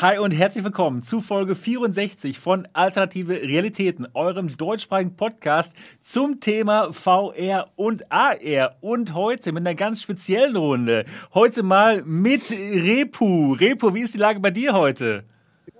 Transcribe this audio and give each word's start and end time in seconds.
Hi 0.00 0.16
und 0.16 0.30
herzlich 0.30 0.64
willkommen 0.64 1.02
zu 1.02 1.20
Folge 1.20 1.54
64 1.54 2.38
von 2.38 2.66
Alternative 2.72 3.34
Realitäten, 3.34 4.08
eurem 4.14 4.56
deutschsprachigen 4.56 5.16
Podcast 5.16 5.74
zum 6.00 6.40
Thema 6.40 6.94
VR 6.94 7.68
und 7.76 8.10
AR. 8.10 8.76
Und 8.80 9.12
heute 9.12 9.52
mit 9.52 9.66
einer 9.66 9.74
ganz 9.74 10.00
speziellen 10.00 10.56
Runde. 10.56 11.04
Heute 11.34 11.62
mal 11.62 12.02
mit 12.06 12.50
Repu. 12.50 13.52
Repu, 13.52 13.92
wie 13.92 14.00
ist 14.00 14.14
die 14.14 14.18
Lage 14.18 14.40
bei 14.40 14.50
dir 14.50 14.72
heute? 14.72 15.24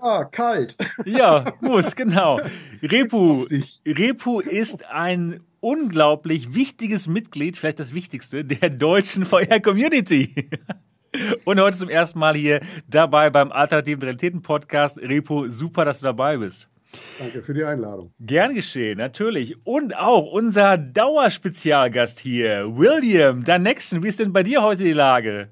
Ja, 0.03 0.27
kalt. 0.27 0.77
Ja, 1.07 1.47
muss, 1.63 1.97
genau. 1.97 2.39
Repu, 2.83 3.47
Repu 3.87 4.41
ist 4.41 4.85
ein 4.91 5.41
unglaublich 5.61 6.55
wichtiges 6.55 7.09
Mitglied, 7.09 7.57
vielleicht 7.57 7.79
das 7.79 7.95
wichtigste, 7.95 8.45
der 8.45 8.69
deutschen 8.69 9.25
VR-Community. 9.25 10.51
Und 11.45 11.61
heute 11.61 11.77
zum 11.77 11.89
ersten 11.89 12.19
Mal 12.19 12.35
hier 12.35 12.61
dabei 12.89 13.31
beim 13.31 13.53
Alternativen 13.53 14.03
Realitäten 14.03 14.43
Podcast. 14.43 14.99
Repo, 14.99 15.46
super, 15.49 15.85
dass 15.85 16.00
du 16.00 16.05
dabei 16.05 16.39
bist. 16.39 16.69
Danke 17.19 17.43
für 17.43 17.55
die 17.55 17.64
Einladung. 17.64 18.13
Gern 18.21 18.55
geschehen, 18.55 18.99
natürlich. 18.99 19.57
Und 19.64 19.96
auch 19.96 20.31
unser 20.31 20.77
Dauerspezialgast 20.77 22.21
hier, 22.21 22.77
William 22.77 23.45
Danexen. 23.45 24.03
Wie 24.03 24.09
ist 24.09 24.19
denn 24.19 24.33
bei 24.33 24.43
dir 24.43 24.63
heute 24.63 24.85
die 24.85 24.93
Lage? 24.93 25.49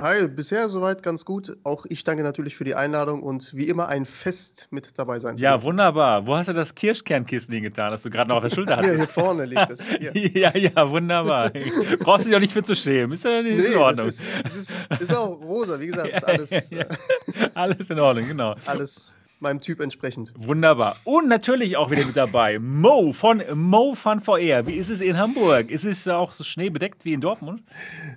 Hi, 0.00 0.28
bisher 0.28 0.68
soweit 0.68 1.02
ganz 1.02 1.24
gut. 1.24 1.56
Auch 1.64 1.84
ich 1.88 2.04
danke 2.04 2.22
natürlich 2.22 2.54
für 2.56 2.62
die 2.62 2.76
Einladung 2.76 3.20
und 3.20 3.52
wie 3.52 3.68
immer 3.68 3.88
ein 3.88 4.06
Fest 4.06 4.68
mit 4.70 4.96
dabei 4.96 5.18
sein 5.18 5.36
Ja, 5.38 5.60
wunderbar. 5.64 6.24
Wo 6.24 6.36
hast 6.36 6.46
du 6.46 6.52
das 6.52 6.76
Kirschkernkissen 6.76 7.52
hingetan, 7.52 7.90
das 7.90 8.04
du 8.04 8.10
gerade 8.10 8.28
noch 8.28 8.36
auf 8.36 8.44
der 8.44 8.50
Schulter 8.50 8.76
hattest? 8.76 8.94
Hier, 8.94 9.04
hier 9.06 9.08
vorne 9.08 9.44
liegt 9.44 9.70
es. 9.70 9.80
ja, 10.34 10.56
ja, 10.56 10.88
wunderbar. 10.88 11.50
Brauchst 11.98 12.26
du 12.26 12.30
dich 12.30 12.36
auch 12.36 12.40
nicht 12.40 12.52
für 12.52 12.62
zu 12.62 12.76
schämen. 12.76 13.10
Ist 13.10 13.24
ja 13.24 13.42
nicht 13.42 13.58
nee, 13.58 13.74
in 13.74 13.76
Ordnung. 13.76 14.06
Das 14.06 14.20
ist, 14.20 14.24
das 14.44 14.56
ist, 14.56 14.72
ist, 15.00 15.16
auch 15.16 15.40
rosa, 15.40 15.80
wie 15.80 15.88
gesagt. 15.88 16.08
Ist 16.14 16.24
alles, 16.24 16.70
ja, 16.70 16.78
ja, 16.78 17.48
alles 17.54 17.90
in 17.90 17.98
Ordnung, 17.98 18.28
genau. 18.28 18.54
Alles 18.66 19.16
meinem 19.40 19.60
Typ 19.60 19.80
entsprechend. 19.80 20.32
Wunderbar. 20.36 20.96
Und 21.04 21.28
natürlich 21.28 21.76
auch 21.76 21.90
wieder 21.90 22.04
mit 22.04 22.16
dabei 22.16 22.58
Mo 22.58 23.12
von 23.12 23.42
Mo 23.54 23.94
Fun 23.94 24.20
VR. 24.20 24.66
Wie 24.66 24.74
ist 24.74 24.90
es 24.90 25.00
in 25.00 25.18
Hamburg? 25.18 25.70
Ist 25.70 25.84
es 25.84 26.06
auch 26.08 26.32
so 26.32 26.44
schneebedeckt 26.44 27.04
wie 27.04 27.12
in 27.12 27.20
Dortmund? 27.20 27.62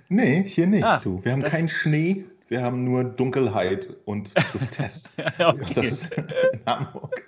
Nee, 0.08 0.44
hier 0.46 0.66
nicht. 0.66 0.84
Ah, 0.84 1.00
du. 1.02 1.24
Wir 1.24 1.32
haben 1.32 1.42
keinen 1.42 1.68
Schnee, 1.68 2.24
wir 2.48 2.62
haben 2.62 2.84
nur 2.84 3.04
Dunkelheit 3.04 3.88
und 4.04 4.34
Tristesse. 4.34 5.10
okay. 5.38 5.72
Das 5.74 6.02
in 6.02 6.60
Hamburg. 6.66 7.22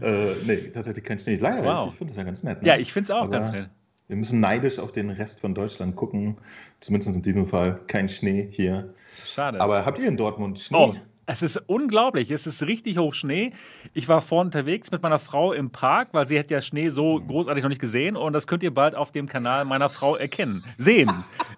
Äh, 0.00 0.34
nee, 0.46 0.70
tatsächlich 0.70 1.04
kein 1.04 1.18
Schnee. 1.18 1.36
Leider, 1.36 1.62
wow. 1.64 1.88
ich, 1.88 1.92
ich 1.92 1.98
finde 1.98 2.10
das 2.12 2.16
ja 2.16 2.22
ganz 2.24 2.42
nett. 2.42 2.62
Ne? 2.62 2.68
Ja, 2.68 2.76
ich 2.78 2.92
finde 2.92 3.04
es 3.04 3.10
auch 3.10 3.24
Aber 3.24 3.30
ganz 3.30 3.52
nett. 3.52 3.68
Wir 4.08 4.16
müssen 4.16 4.40
neidisch 4.40 4.78
auf 4.78 4.92
den 4.92 5.10
Rest 5.10 5.40
von 5.40 5.54
Deutschland 5.54 5.96
gucken. 5.96 6.38
Zumindest 6.80 7.14
in 7.14 7.22
diesem 7.22 7.46
Fall 7.46 7.80
kein 7.86 8.08
Schnee 8.08 8.48
hier. 8.50 8.94
Schade. 9.24 9.60
Aber 9.60 9.84
habt 9.84 9.98
ihr 9.98 10.08
in 10.08 10.16
Dortmund 10.16 10.58
Schnee? 10.58 10.76
Oh. 10.76 10.94
Es 11.26 11.42
ist 11.42 11.56
unglaublich. 11.66 12.30
Es 12.30 12.46
ist 12.46 12.62
richtig 12.64 12.98
hoch 12.98 13.14
Schnee. 13.14 13.52
Ich 13.94 14.08
war 14.08 14.20
vorhin 14.20 14.46
unterwegs 14.46 14.90
mit 14.90 15.02
meiner 15.02 15.18
Frau 15.18 15.52
im 15.52 15.70
Park, 15.70 16.08
weil 16.12 16.26
sie 16.26 16.38
hat 16.38 16.50
ja 16.50 16.60
Schnee 16.60 16.88
so 16.88 17.20
großartig 17.20 17.62
noch 17.62 17.68
nicht 17.68 17.80
gesehen. 17.80 18.16
Und 18.16 18.32
das 18.32 18.46
könnt 18.46 18.62
ihr 18.62 18.74
bald 18.74 18.94
auf 18.94 19.12
dem 19.12 19.28
Kanal 19.28 19.64
meiner 19.64 19.88
Frau 19.88 20.16
erkennen. 20.16 20.64
Sehen. 20.78 21.12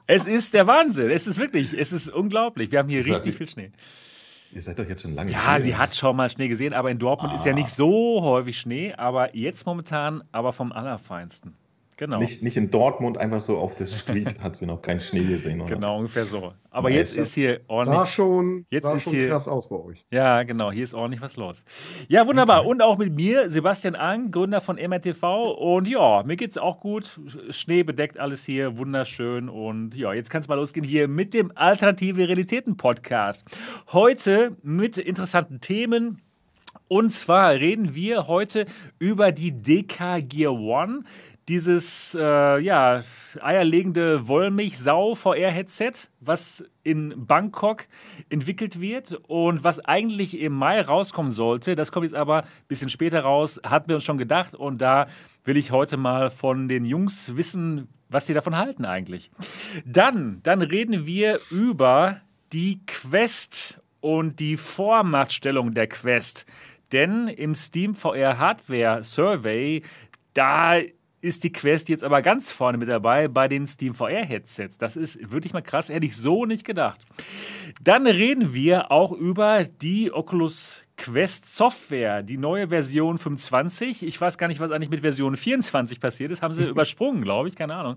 es 0.06 0.26
ist 0.26 0.52
der 0.52 0.66
Wahnsinn. 0.66 1.10
Es 1.10 1.26
ist 1.26 1.38
wirklich, 1.38 1.72
es 1.72 1.92
ist 1.92 2.10
unglaublich. 2.10 2.70
Wir 2.72 2.80
haben 2.80 2.88
hier 2.88 3.04
richtig 3.04 3.36
viel 3.36 3.48
Schnee. 3.48 3.72
Ihr 4.52 4.62
seid 4.62 4.78
doch 4.78 4.88
jetzt 4.88 5.02
schon 5.02 5.14
lange 5.14 5.32
Ja, 5.32 5.58
sie 5.58 5.74
hat 5.74 5.94
schon 5.96 6.14
mal 6.14 6.28
Schnee 6.28 6.46
gesehen, 6.46 6.74
aber 6.74 6.90
in 6.90 6.98
Dortmund 6.98 7.32
ah. 7.32 7.36
ist 7.36 7.44
ja 7.44 7.52
ah. 7.52 7.56
nicht 7.56 7.70
so 7.70 8.22
häufig 8.22 8.58
Schnee. 8.58 8.92
Aber 8.92 9.34
jetzt 9.34 9.66
momentan, 9.66 10.22
aber 10.30 10.52
vom 10.52 10.72
Allerfeinsten. 10.72 11.56
Genau. 11.96 12.18
Nicht, 12.18 12.42
nicht 12.42 12.56
in 12.56 12.70
Dortmund 12.70 13.18
einfach 13.18 13.40
so 13.40 13.58
auf 13.58 13.74
der 13.74 13.86
Street 13.86 14.38
hat 14.40 14.56
sie 14.56 14.66
noch 14.66 14.82
keinen 14.82 15.00
Schnee 15.00 15.24
gesehen. 15.24 15.60
Oder? 15.60 15.76
Genau, 15.76 15.98
ungefähr 15.98 16.24
so. 16.24 16.52
Aber 16.70 16.88
Meister. 16.88 16.98
jetzt 16.98 17.16
ist 17.16 17.34
hier 17.34 17.60
ordentlich. 17.68 17.98
Sah 18.00 18.06
schon, 18.06 18.66
jetzt 18.68 18.82
sah 18.82 18.94
ist 18.96 19.04
schon 19.04 19.12
hier, 19.12 19.28
krass 19.28 19.46
aus 19.46 19.68
bei 19.68 19.76
euch. 19.76 20.04
Ja, 20.10 20.42
genau. 20.42 20.72
Hier 20.72 20.82
ist 20.82 20.94
ordentlich 20.94 21.22
was 21.22 21.36
los. 21.36 21.64
Ja, 22.08 22.26
wunderbar. 22.26 22.60
Okay. 22.60 22.70
Und 22.70 22.82
auch 22.82 22.98
mit 22.98 23.14
mir, 23.14 23.48
Sebastian 23.48 23.94
Ang, 23.94 24.32
Gründer 24.32 24.60
von 24.60 24.76
MRTV. 24.76 25.52
Und 25.52 25.86
ja, 25.86 26.24
mir 26.24 26.36
geht 26.36 26.50
es 26.50 26.58
auch 26.58 26.80
gut. 26.80 27.20
Schnee 27.50 27.84
bedeckt 27.84 28.18
alles 28.18 28.44
hier. 28.44 28.76
Wunderschön. 28.76 29.48
Und 29.48 29.94
ja, 29.94 30.12
jetzt 30.12 30.30
kann 30.30 30.40
es 30.40 30.48
mal 30.48 30.56
losgehen 30.56 30.84
hier 30.84 31.06
mit 31.06 31.32
dem 31.32 31.52
Alternative 31.54 32.26
Realitäten 32.26 32.76
Podcast. 32.76 33.46
Heute 33.92 34.56
mit 34.62 34.98
interessanten 34.98 35.60
Themen. 35.60 36.20
Und 36.88 37.10
zwar 37.10 37.52
reden 37.52 37.94
wir 37.94 38.26
heute 38.28 38.66
über 38.98 39.32
die 39.32 39.52
DK 39.52 40.20
Gear 40.28 40.52
One 40.52 41.04
dieses 41.48 42.16
äh, 42.18 42.58
ja, 42.58 43.02
eierlegende 43.40 44.28
Wollmilchsau-VR-Headset, 44.28 46.08
was 46.20 46.64
in 46.82 47.26
Bangkok 47.26 47.86
entwickelt 48.30 48.80
wird 48.80 49.18
und 49.28 49.62
was 49.62 49.84
eigentlich 49.84 50.38
im 50.40 50.54
Mai 50.54 50.80
rauskommen 50.80 51.32
sollte. 51.32 51.74
Das 51.74 51.92
kommt 51.92 52.04
jetzt 52.04 52.14
aber 52.14 52.42
ein 52.42 52.48
bisschen 52.68 52.88
später 52.88 53.20
raus, 53.20 53.60
hatten 53.64 53.88
wir 53.88 53.96
uns 53.96 54.04
schon 54.04 54.18
gedacht. 54.18 54.54
Und 54.54 54.80
da 54.80 55.06
will 55.44 55.56
ich 55.56 55.70
heute 55.70 55.96
mal 55.96 56.30
von 56.30 56.68
den 56.68 56.84
Jungs 56.84 57.36
wissen, 57.36 57.88
was 58.08 58.26
sie 58.26 58.34
davon 58.34 58.56
halten 58.56 58.84
eigentlich. 58.84 59.30
Dann, 59.84 60.40
dann 60.42 60.62
reden 60.62 61.04
wir 61.04 61.38
über 61.50 62.20
die 62.52 62.80
Quest 62.86 63.80
und 64.00 64.40
die 64.40 64.56
Vormachtstellung 64.56 65.72
der 65.72 65.88
Quest. 65.88 66.46
Denn 66.92 67.26
im 67.28 67.54
Steam 67.54 67.94
VR 67.94 68.38
Hardware 68.38 69.02
Survey, 69.02 69.82
da 70.32 70.80
ist 71.24 71.42
die 71.42 71.52
Quest 71.52 71.88
jetzt 71.88 72.04
aber 72.04 72.20
ganz 72.20 72.52
vorne 72.52 72.76
mit 72.76 72.88
dabei 72.88 73.28
bei 73.28 73.48
den 73.48 73.66
Steam 73.66 73.94
VR 73.94 74.26
Headsets. 74.26 74.76
Das 74.76 74.94
ist 74.94 75.32
wirklich 75.32 75.54
mal 75.54 75.62
krass, 75.62 75.88
hätte 75.88 76.04
ich 76.04 76.16
so 76.16 76.44
nicht 76.44 76.66
gedacht. 76.66 77.00
Dann 77.82 78.06
reden 78.06 78.52
wir 78.52 78.92
auch 78.92 79.10
über 79.10 79.64
die 79.64 80.12
Oculus 80.12 80.83
Quest 80.96 81.54
Software, 81.54 82.22
die 82.22 82.36
neue 82.36 82.68
Version 82.68 83.18
25. 83.18 84.06
Ich 84.06 84.20
weiß 84.20 84.38
gar 84.38 84.48
nicht, 84.48 84.60
was 84.60 84.70
eigentlich 84.70 84.90
mit 84.90 85.00
Version 85.00 85.36
24 85.36 86.00
passiert 86.00 86.30
ist. 86.30 86.42
Haben 86.42 86.54
sie 86.54 86.64
übersprungen, 86.68 87.22
glaube 87.22 87.48
ich, 87.48 87.56
keine 87.56 87.74
Ahnung. 87.74 87.96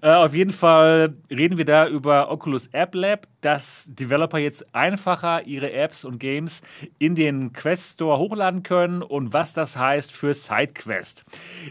Äh, 0.00 0.10
auf 0.10 0.34
jeden 0.34 0.50
Fall 0.50 1.14
reden 1.30 1.56
wir 1.56 1.64
da 1.64 1.86
über 1.86 2.30
Oculus 2.30 2.66
App 2.68 2.94
Lab, 2.94 3.26
dass 3.40 3.90
Developer 3.94 4.38
jetzt 4.38 4.74
einfacher 4.74 5.46
ihre 5.46 5.72
Apps 5.72 6.04
und 6.04 6.18
Games 6.18 6.62
in 6.98 7.14
den 7.14 7.52
Quest 7.52 7.94
Store 7.94 8.18
hochladen 8.18 8.62
können 8.62 9.02
und 9.02 9.32
was 9.32 9.54
das 9.54 9.76
heißt 9.76 10.12
für 10.12 10.34
SideQuest. 10.34 11.24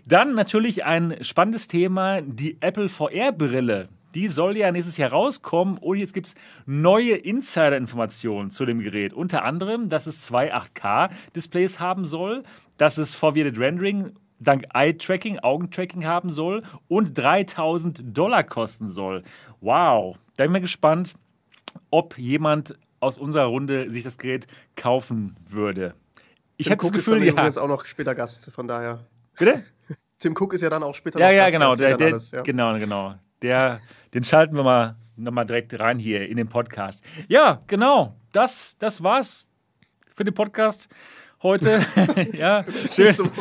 Dann 0.06 0.34
natürlich 0.34 0.86
ein 0.86 1.18
spannendes 1.22 1.68
Thema, 1.68 2.22
die 2.22 2.58
Apple 2.62 2.90
VR-Brille. 2.90 3.90
Die 4.16 4.28
soll 4.28 4.58
ja 4.58 4.72
nächstes 4.72 4.98
Jahr 4.98 5.12
rauskommen 5.12 5.78
und 5.78 5.98
jetzt 5.98 6.14
gibt 6.14 6.28
es 6.28 6.36
neue 6.66 7.16
Insider-Informationen 7.16 8.52
zu 8.52 8.66
dem 8.66 8.80
Gerät. 8.80 9.14
Unter 9.14 9.44
anderem, 9.44 9.90
dass 9.90 10.08
es 10.08 10.24
zwei 10.24 10.54
8K-Displays 10.54 11.80
haben 11.80 12.06
soll, 12.06 12.44
dass 12.78 12.98
es 12.98 13.16
Forwarded 13.16 13.58
Rendering 13.58 14.14
dank 14.40 14.66
Eye-Tracking, 14.74 15.40
Augentracking 15.40 16.06
haben 16.06 16.30
soll 16.30 16.64
und 16.88 17.18
3000 17.18 18.02
Dollar 18.06 18.44
kosten 18.44 18.88
soll. 18.88 19.24
Wow, 19.62 20.18
da 20.36 20.44
bin 20.44 20.52
ich 20.52 20.54
mal 20.54 20.62
gespannt, 20.62 21.14
ob 21.90 22.18
jemand 22.18 22.78
aus 23.00 23.18
unserer 23.18 23.46
Runde 23.46 23.92
sich 23.92 24.04
das 24.04 24.18
Gerät 24.18 24.48
kaufen 24.76 25.36
würde. 25.48 25.94
Ich 26.58 26.70
habe 26.70 26.82
das 26.82 26.92
Gefühl, 26.92 27.24
ist 27.24 27.36
ja. 27.36 27.48
ist 27.48 27.58
auch 27.58 27.68
noch 27.68 27.86
später 27.86 28.14
Gast, 28.14 28.52
von 28.52 28.68
daher. 28.68 29.06
Bitte? 29.38 29.64
Tim 30.20 30.36
Cook 30.38 30.54
ist 30.54 30.62
ja 30.62 30.70
dann 30.70 30.84
auch 30.84 30.94
später 30.94 31.20
ja, 31.20 31.28
noch 31.28 31.34
ja, 31.34 31.44
Gast. 31.44 31.54
Genau, 31.54 31.76
der, 31.76 31.98
der, 31.98 32.20
ja, 32.32 32.42
genau, 32.42 32.78
genau. 32.78 33.16
Der 33.42 33.80
den 34.14 34.24
schalten 34.24 34.56
wir 34.56 34.64
mal 34.64 34.96
nochmal 35.16 35.46
direkt 35.46 35.80
rein 35.80 36.00
hier 36.00 36.28
in 36.28 36.38
den 36.38 36.48
Podcast. 36.48 37.04
Ja, 37.28 37.62
genau. 37.68 38.16
Das, 38.32 38.78
das 38.78 39.04
war's 39.04 39.50
für 40.14 40.24
den 40.24 40.34
Podcast 40.34 40.90
heute. 41.44 41.82
ja, 42.38 42.64
schön. 42.92 43.12
So. 43.12 43.24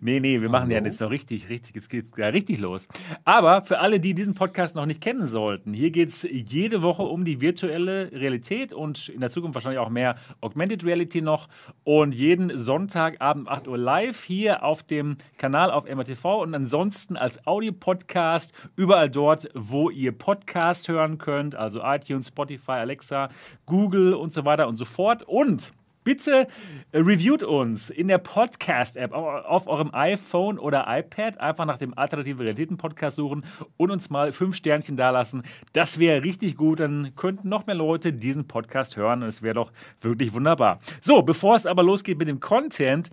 nee, 0.00 0.20
nee, 0.20 0.40
wir 0.40 0.48
machen 0.48 0.70
Hallo. 0.70 0.74
ja 0.74 0.84
jetzt 0.84 1.00
noch 1.00 1.10
richtig, 1.10 1.48
richtig, 1.48 1.74
jetzt 1.74 1.90
geht's 1.90 2.12
ja 2.16 2.28
richtig 2.28 2.58
los. 2.58 2.88
Aber 3.24 3.62
für 3.62 3.78
alle, 3.78 4.00
die 4.00 4.14
diesen 4.14 4.34
Podcast 4.34 4.76
noch 4.76 4.86
nicht 4.86 5.00
kennen 5.00 5.26
sollten, 5.26 5.74
hier 5.74 5.90
geht 5.90 6.08
es 6.08 6.26
jede 6.30 6.82
Woche 6.82 7.02
um 7.02 7.24
die 7.24 7.40
virtuelle 7.40 8.10
Realität 8.12 8.72
und 8.72 9.08
in 9.08 9.20
der 9.20 9.30
Zukunft 9.30 9.54
wahrscheinlich 9.54 9.80
auch 9.80 9.90
mehr 9.90 10.16
Augmented 10.40 10.84
Reality 10.84 11.20
noch. 11.20 11.48
Und 11.84 12.14
jeden 12.14 12.56
Sonntagabend 12.56 13.48
8 13.48 13.68
Uhr 13.68 13.78
live 13.78 14.22
hier 14.24 14.64
auf 14.64 14.82
dem 14.82 15.16
Kanal 15.36 15.70
auf 15.70 15.84
MRTV 15.84 16.42
und 16.42 16.54
ansonsten 16.54 17.16
als 17.16 17.46
Audio-Podcast 17.46 18.52
überall 18.76 19.10
dort, 19.10 19.48
wo 19.54 19.90
ihr 19.90 20.12
Podcast 20.12 20.88
hören 20.88 21.18
könnt, 21.18 21.54
also 21.54 21.80
iTunes, 21.82 22.28
Spotify, 22.28 22.72
Alexa, 22.72 23.28
Google 23.66 24.14
und 24.14 24.32
so 24.32 24.44
weiter 24.44 24.68
und 24.68 24.76
so 24.76 24.84
fort. 24.84 25.22
Und 25.22 25.41
und 25.42 25.72
bitte 26.04 26.46
äh, 26.92 26.98
reviewt 26.98 27.42
uns 27.42 27.90
in 27.90 28.06
der 28.06 28.18
Podcast-App 28.18 29.12
auf 29.12 29.66
eurem 29.66 29.90
iPhone 29.92 30.58
oder 30.58 30.86
iPad. 30.88 31.40
Einfach 31.40 31.64
nach 31.64 31.78
dem 31.78 31.98
Alternative 31.98 32.44
Realitäten-Podcast 32.44 33.16
suchen 33.16 33.44
und 33.76 33.90
uns 33.90 34.08
mal 34.08 34.30
fünf 34.30 34.54
Sternchen 34.54 34.96
dalassen. 34.96 35.42
Das 35.72 35.98
wäre 35.98 36.22
richtig 36.22 36.56
gut. 36.56 36.78
Dann 36.78 37.16
könnten 37.16 37.48
noch 37.48 37.66
mehr 37.66 37.74
Leute 37.74 38.12
diesen 38.12 38.46
Podcast 38.46 38.96
hören 38.96 39.24
und 39.24 39.28
es 39.28 39.42
wäre 39.42 39.54
doch 39.54 39.72
wirklich 40.00 40.32
wunderbar. 40.32 40.78
So, 41.00 41.22
bevor 41.22 41.56
es 41.56 41.66
aber 41.66 41.82
losgeht 41.82 42.20
mit 42.20 42.28
dem 42.28 42.38
Content, 42.38 43.10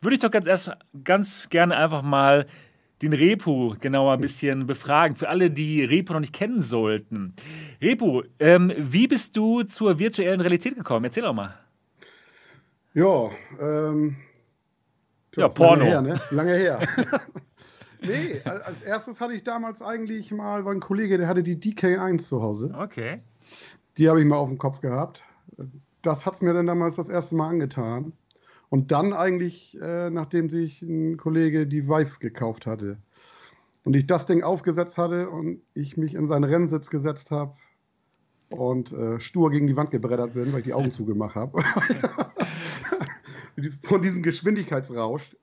würde 0.00 0.14
ich 0.14 0.22
doch 0.22 0.30
ganz, 0.30 0.46
erst, 0.46 0.72
ganz 1.04 1.50
gerne 1.50 1.76
einfach 1.76 2.02
mal 2.02 2.46
den 3.02 3.12
Repu 3.12 3.74
genauer 3.78 4.14
ein 4.14 4.20
bisschen 4.22 4.66
befragen. 4.66 5.14
Für 5.14 5.28
alle, 5.28 5.50
die 5.50 5.84
Repu 5.84 6.14
noch 6.14 6.20
nicht 6.20 6.32
kennen 6.32 6.62
sollten. 6.62 7.34
Repu, 7.82 8.22
ähm, 8.38 8.72
wie 8.78 9.06
bist 9.06 9.36
du 9.36 9.62
zur 9.64 9.98
virtuellen 9.98 10.40
Realität 10.40 10.74
gekommen? 10.74 11.04
Erzähl 11.04 11.22
doch 11.22 11.34
mal. 11.34 11.65
Ja, 12.96 13.30
ähm, 13.60 14.16
ja, 15.34 15.48
Porno. 15.48 15.84
Lange 15.84 15.90
her, 15.90 16.00
ne? 16.00 16.20
Lange 16.30 16.54
her. 16.54 16.80
nee, 18.00 18.40
als 18.42 18.80
erstes 18.80 19.20
hatte 19.20 19.34
ich 19.34 19.44
damals 19.44 19.82
eigentlich 19.82 20.32
mal, 20.32 20.64
war 20.64 20.72
ein 20.72 20.80
Kollege, 20.80 21.18
der 21.18 21.28
hatte 21.28 21.42
die 21.42 21.56
DK1 21.56 22.20
zu 22.20 22.40
Hause. 22.40 22.74
Okay. 22.74 23.20
Die 23.98 24.08
habe 24.08 24.20
ich 24.20 24.26
mal 24.26 24.36
auf 24.36 24.48
dem 24.48 24.56
Kopf 24.56 24.80
gehabt. 24.80 25.22
Das 26.00 26.24
hat 26.24 26.34
es 26.34 26.40
mir 26.40 26.54
dann 26.54 26.66
damals 26.66 26.96
das 26.96 27.10
erste 27.10 27.36
Mal 27.36 27.50
angetan. 27.50 28.14
Und 28.70 28.92
dann 28.92 29.12
eigentlich, 29.12 29.78
äh, 29.78 30.08
nachdem 30.08 30.48
sich 30.48 30.80
ein 30.80 31.18
Kollege 31.18 31.66
die 31.66 31.86
Vive 31.88 32.18
gekauft 32.18 32.64
hatte 32.64 32.96
und 33.84 33.94
ich 33.94 34.06
das 34.06 34.24
Ding 34.24 34.42
aufgesetzt 34.42 34.96
hatte 34.96 35.28
und 35.28 35.60
ich 35.74 35.98
mich 35.98 36.14
in 36.14 36.28
seinen 36.28 36.44
Rennsitz 36.44 36.88
gesetzt 36.88 37.30
habe 37.30 37.52
und 38.48 38.90
äh, 38.92 39.20
stur 39.20 39.50
gegen 39.50 39.66
die 39.66 39.76
Wand 39.76 39.90
gebreddert 39.90 40.32
bin, 40.32 40.50
weil 40.52 40.60
ich 40.60 40.64
die 40.64 40.72
Augen 40.72 40.92
zugemacht 40.92 41.34
habe. 41.34 41.62
Von 43.82 44.02
diesem 44.02 44.22
Geschwindigkeitsrausch. 44.22 45.36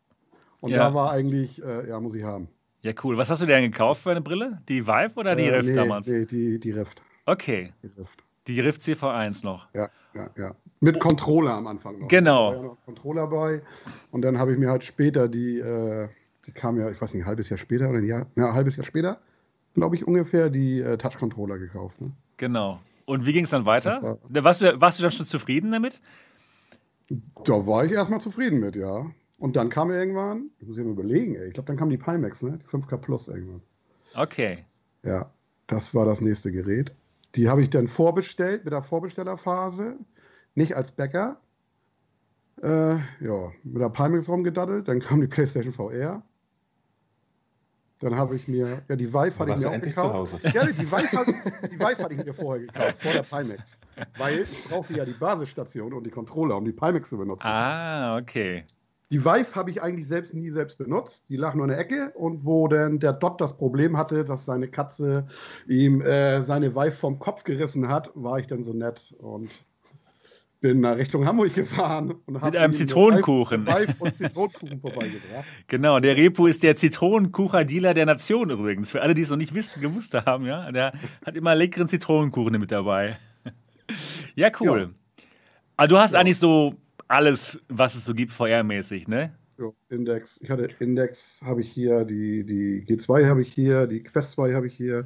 Und 0.60 0.71
ja. 0.71 0.77
da 0.77 0.94
war 0.94 1.12
eigentlich, 1.12 1.62
äh, 1.63 1.89
ja, 1.89 2.00
muss 2.00 2.15
ich 2.15 2.24
haben. 2.24 2.48
Ja, 2.81 2.92
cool. 3.04 3.18
Was 3.18 3.30
hast 3.30 3.42
du 3.42 3.45
dir 3.45 3.56
denn 3.56 3.71
gekauft 3.71 4.01
für 4.01 4.12
eine 4.12 4.21
Brille? 4.21 4.62
Die 4.68 4.86
Vive 4.86 5.13
oder 5.15 5.36
die 5.36 5.45
äh, 5.45 5.56
Rift 5.56 5.69
nee, 5.69 5.74
damals? 5.74 6.07
Nee, 6.07 6.25
die, 6.25 6.60
die 6.60 6.71
Rift. 6.71 7.01
Okay. 7.25 7.74
Die 7.81 7.88
Rift. 7.88 8.24
Die 8.48 8.60
Rift 8.60 8.81
CV1 8.81 9.45
noch. 9.45 9.68
Ja, 9.74 9.89
ja, 10.13 10.30
ja. 10.36 10.56
Mit 10.81 11.00
Controller 11.00 11.54
am 11.54 11.68
Anfang 11.68 12.00
noch. 12.00 12.07
Genau. 12.10 12.51
Da 12.51 12.57
war 12.57 12.63
ja 12.63 12.69
noch 12.69 12.86
Controller 12.86 13.27
bei. 13.27 13.62
Und 14.12 14.21
dann 14.21 14.38
habe 14.38 14.51
ich 14.51 14.60
mir 14.60 14.69
halt 14.69 14.83
später 14.83 15.30
die, 15.30 15.60
äh, 15.60 16.10
die 16.45 16.51
kam 16.51 16.77
ja, 16.77 16.89
ich 16.89 17.01
weiß 17.01 17.13
nicht, 17.13 17.24
ein 17.24 17.27
halbes 17.27 17.50
Jahr 17.50 17.57
später 17.57 17.89
oder 17.89 18.00
ein 18.00 18.06
Jahr, 18.06 18.27
ja, 18.36 18.48
ein 18.48 18.54
halbes 18.54 18.75
Jahr 18.75 18.86
später, 18.86 19.19
glaube 19.75 19.95
ich, 19.95 20.06
ungefähr, 20.06 20.50
die 20.50 20.81
äh, 20.81 20.98
Touch-Controller 20.98 21.57
gekauft. 21.57 22.01
Ne? 22.01 22.12
Genau. 22.36 22.80
Und 23.06 23.25
wie 23.25 23.31
ging 23.31 23.45
es 23.45 23.50
dann 23.50 23.65
weiter? 23.65 24.19
War, 24.30 24.44
warst, 24.44 24.62
du, 24.62 24.81
warst 24.81 25.00
du 25.00 25.04
dann 25.04 25.12
schon 25.12 25.25
zufrieden 25.25 25.71
damit? 25.71 26.01
Da 27.44 27.68
war 27.68 27.86
ich 27.86 27.92
erstmal 27.92 28.21
zufrieden 28.21 28.60
mit, 28.60 28.75
ja. 28.75 29.06
Und 29.39 29.56
dann 29.56 29.69
kam 29.69 29.92
irgendwann, 29.92 30.51
ich 30.60 30.68
muss 30.68 30.77
mir 30.77 30.83
überlegen, 30.83 31.36
ey, 31.36 31.48
ich 31.48 31.54
glaube, 31.54 31.68
dann 31.68 31.77
kam 31.77 31.89
die 31.89 31.98
Pimax, 31.98 32.44
ne? 32.44 32.60
Die 32.62 32.65
5K 32.65 32.98
Plus 32.98 33.27
irgendwann. 33.27 33.62
Okay. 34.15 34.65
Ja, 35.04 35.31
das 35.68 35.94
war 35.94 36.06
das 36.06 36.21
nächste 36.21 36.51
Gerät. 36.51 36.94
Die 37.36 37.50
habe 37.50 37.62
ich 37.62 37.69
dann 37.69 37.88
vorbestellt 37.88 38.63
mit 38.63 38.74
der 38.74 38.83
Vorbestellerphase, 38.83 39.98
nicht 40.56 40.75
als 40.75 40.92
Bäcker. 40.92 41.42
Äh, 42.62 42.95
ja, 42.95 43.51
mit 43.63 43.81
der 43.81 43.89
Pimax 43.89 44.30
rumgedaddelt, 44.30 44.88
dann 44.88 45.00
kam 45.00 45.19
die 45.21 45.27
PlayStation 45.27 45.74
VR. 45.74 46.21
Dann 48.03 48.17
habe 48.17 48.35
ich 48.35 48.50
mir, 48.50 48.81
ja, 48.89 48.95
die 48.97 49.07
Vive 49.07 49.39
hatte 49.39 49.53
ich 49.53 49.59
mir 49.61 49.69
auch 49.69 49.81
gekauft. 49.81 50.35
Ja, 50.53 50.65
die 50.65 50.91
Vive, 50.91 51.17
hatte, 51.17 51.33
die 51.71 51.79
Vive 51.79 52.03
hatte 52.03 52.13
ich 52.13 52.25
mir 52.25 52.33
vorher 52.33 52.65
gekauft, 52.65 53.01
vor 53.01 53.13
der 53.13 53.23
Pimax. 53.23 53.79
Weil 54.17 54.39
ich 54.39 54.65
brauchte 54.69 54.94
ja 54.94 55.05
die 55.05 55.13
Basisstation 55.13 55.94
und 55.94 56.03
die 56.05 56.09
Controller, 56.09 56.57
um 56.57 56.65
die 56.65 56.73
Pimax 56.73 57.09
zu 57.09 57.17
benutzen. 57.17 57.47
Ah, 57.47 58.17
okay. 58.17 58.65
Die 59.09 59.23
Vive 59.23 59.55
habe 59.55 59.71
ich 59.71 59.81
eigentlich 59.81 60.07
selbst 60.07 60.33
nie 60.33 60.50
selbst 60.50 60.77
benutzt. 60.79 61.25
Die 61.29 61.38
lag 61.38 61.53
nur 61.53 61.63
in 61.63 61.69
der 61.69 61.79
Ecke 61.79 62.11
und 62.15 62.44
wo 62.44 62.67
dann 62.67 63.00
der 63.00 63.13
Dot 63.13 63.39
das 63.39 63.55
Problem 63.55 63.95
hatte, 63.95 64.25
dass 64.25 64.44
seine 64.44 64.67
Katze 64.67 65.27
ihm 65.65 66.01
äh, 66.01 66.41
seine 66.44 66.75
Vive 66.75 66.91
vom 66.91 67.19
Kopf 67.19 67.45
gerissen 67.45 67.88
hat, 67.88 68.11
war 68.15 68.39
ich 68.39 68.47
dann 68.47 68.63
so 68.63 68.73
nett 68.73 69.15
und 69.19 69.50
bin 70.63 70.80
nach 70.80 70.95
Richtung 70.95 71.27
Hamburg 71.27 71.54
gefahren 71.54 72.15
und 72.25 72.42
habe 72.42 72.51
mit 72.51 72.56
einem 72.56 72.71
Zitronenkuchen 72.71 73.68
Vive 73.68 73.95
und 74.00 74.15
Zitronenkuchen 74.15 74.80
vorbeigebracht. 74.80 75.45
Genau, 75.68 76.00
der 76.00 76.15
Repo 76.15 76.48
ist 76.48 76.63
der 76.63 76.77
Zitronenkucher-Dealer 76.77 77.94
der 77.94 78.06
Nation 78.06 78.50
übrigens. 78.50 78.89
Für 78.89 79.01
alle, 79.01 79.13
die 79.13 79.21
es 79.24 79.30
noch 79.30 79.38
nicht 79.38 79.54
wissen, 79.54 79.81
gewusst 79.81 80.13
haben, 80.15 80.45
ja, 80.45 80.71
der 80.71 80.94
hat 81.25 81.36
immer 81.36 81.54
leckeren 81.54 81.89
Zitronenkuchen 81.89 82.57
mit 82.60 82.71
dabei. 82.71 83.18
ja, 84.36 84.50
cool. 84.62 84.94
Ja. 84.94 85.24
Also 85.75 85.95
du 85.95 86.01
hast 86.01 86.13
ja. 86.13 86.21
eigentlich 86.21 86.39
so 86.39 86.75
alles, 87.10 87.62
was 87.68 87.95
es 87.95 88.06
so 88.06 88.13
gibt, 88.13 88.31
VR-mäßig, 88.31 89.10
ne? 89.10 89.33
So, 89.55 89.75
Index. 89.89 90.41
Ich 90.41 90.50
hatte 90.50 90.67
Index, 90.79 91.41
habe 91.45 91.61
ich 91.61 91.69
hier, 91.69 92.05
die, 92.05 92.44
die 92.44 92.83
G2 92.88 93.27
habe 93.27 93.44
ich 93.44 93.53
hier, 93.53 93.85
die 93.85 94.01
Quest 94.01 94.31
2 94.31 94.53
habe 94.53 94.65
ich 94.65 94.75
hier, 94.75 95.05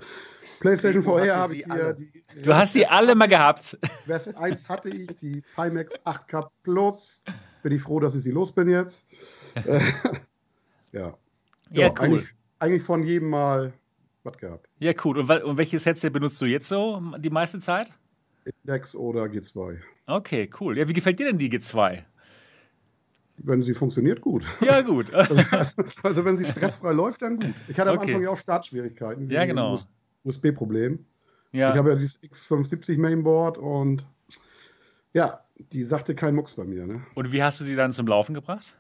PlayStation 0.62 1.04
VR 1.04 1.36
habe 1.36 1.56
ich 1.56 1.66
hier. 1.66 1.94
Die, 1.96 2.42
du 2.42 2.54
hast 2.54 2.74
sie 2.74 2.86
alle 2.86 3.14
mal 3.14 3.28
gehabt. 3.28 3.78
Quest 4.06 4.36
1 4.38 4.70
hatte 4.70 4.90
ich, 4.90 5.08
die 5.18 5.44
Pimax 5.56 6.00
8K 6.06 6.48
Plus. 6.64 7.24
Bin 7.62 7.74
ich 7.74 7.82
froh, 7.82 8.00
dass 8.00 8.16
ich 8.16 8.24
sie 8.24 8.32
los 8.32 8.54
bin 8.54 8.70
jetzt. 8.70 9.06
ja. 10.94 11.18
Ja, 11.72 11.90
cool. 11.90 11.94
Eigentlich, 12.00 12.26
eigentlich, 12.60 12.84
von 12.84 13.04
jedem 13.04 13.30
Mal 13.30 13.74
was 14.24 14.38
gehabt. 14.38 14.70
Ja, 14.80 14.94
cool. 15.04 15.18
Und, 15.18 15.30
und 15.30 15.58
welches 15.58 15.86
Headset 15.86 16.10
benutzt 16.12 16.42
du 16.42 16.46
jetzt 16.46 16.70
so 16.70 17.02
die 17.18 17.30
meiste 17.30 17.60
Zeit? 17.60 17.92
Index 18.64 18.96
oder 18.96 19.24
G2. 19.24 19.78
Okay, 20.06 20.50
cool. 20.62 20.78
Ja, 20.78 20.88
wie 20.88 20.94
gefällt 20.94 21.20
dir 21.20 21.26
denn 21.26 21.38
die 21.38 21.52
G2? 21.52 22.04
Wenn 23.38 23.62
sie 23.62 23.74
funktioniert, 23.74 24.22
gut. 24.22 24.44
Ja, 24.62 24.82
gut. 24.82 25.14
also, 25.14 25.36
also, 26.04 26.26
wenn 26.26 26.38
sie 26.38 26.46
stressfrei 26.46 26.92
läuft, 26.92 27.22
dann 27.22 27.40
gut. 27.40 27.54
Ich 27.68 27.80
hatte 27.80 27.92
am 27.92 28.00
Anfang 28.00 28.22
ja 28.22 28.30
auch 28.30 28.38
Startschwierigkeiten. 28.38 29.30
Ja, 29.30 29.46
genau. 29.46 29.78
USB-Problem. 30.24 31.06
Ja. 31.52 31.72
Ich 31.72 31.78
habe 31.78 31.90
ja 31.90 31.96
dieses 31.96 32.22
X570 32.22 32.98
Mainboard 32.98 33.58
und 33.58 34.06
ja, 35.14 35.42
die 35.72 35.84
sagte 35.84 36.16
kein 36.16 36.36
Mucks 36.36 36.56
bei 36.56 36.66
mir. 36.66 36.86
Ne? 36.86 37.02
Und 37.16 37.32
wie 37.32 37.42
hast 37.42 37.60
du 37.60 37.64
sie 37.64 37.76
dann 37.76 37.94
zum 37.94 38.08
Laufen 38.08 38.34
gebracht? 38.34 38.74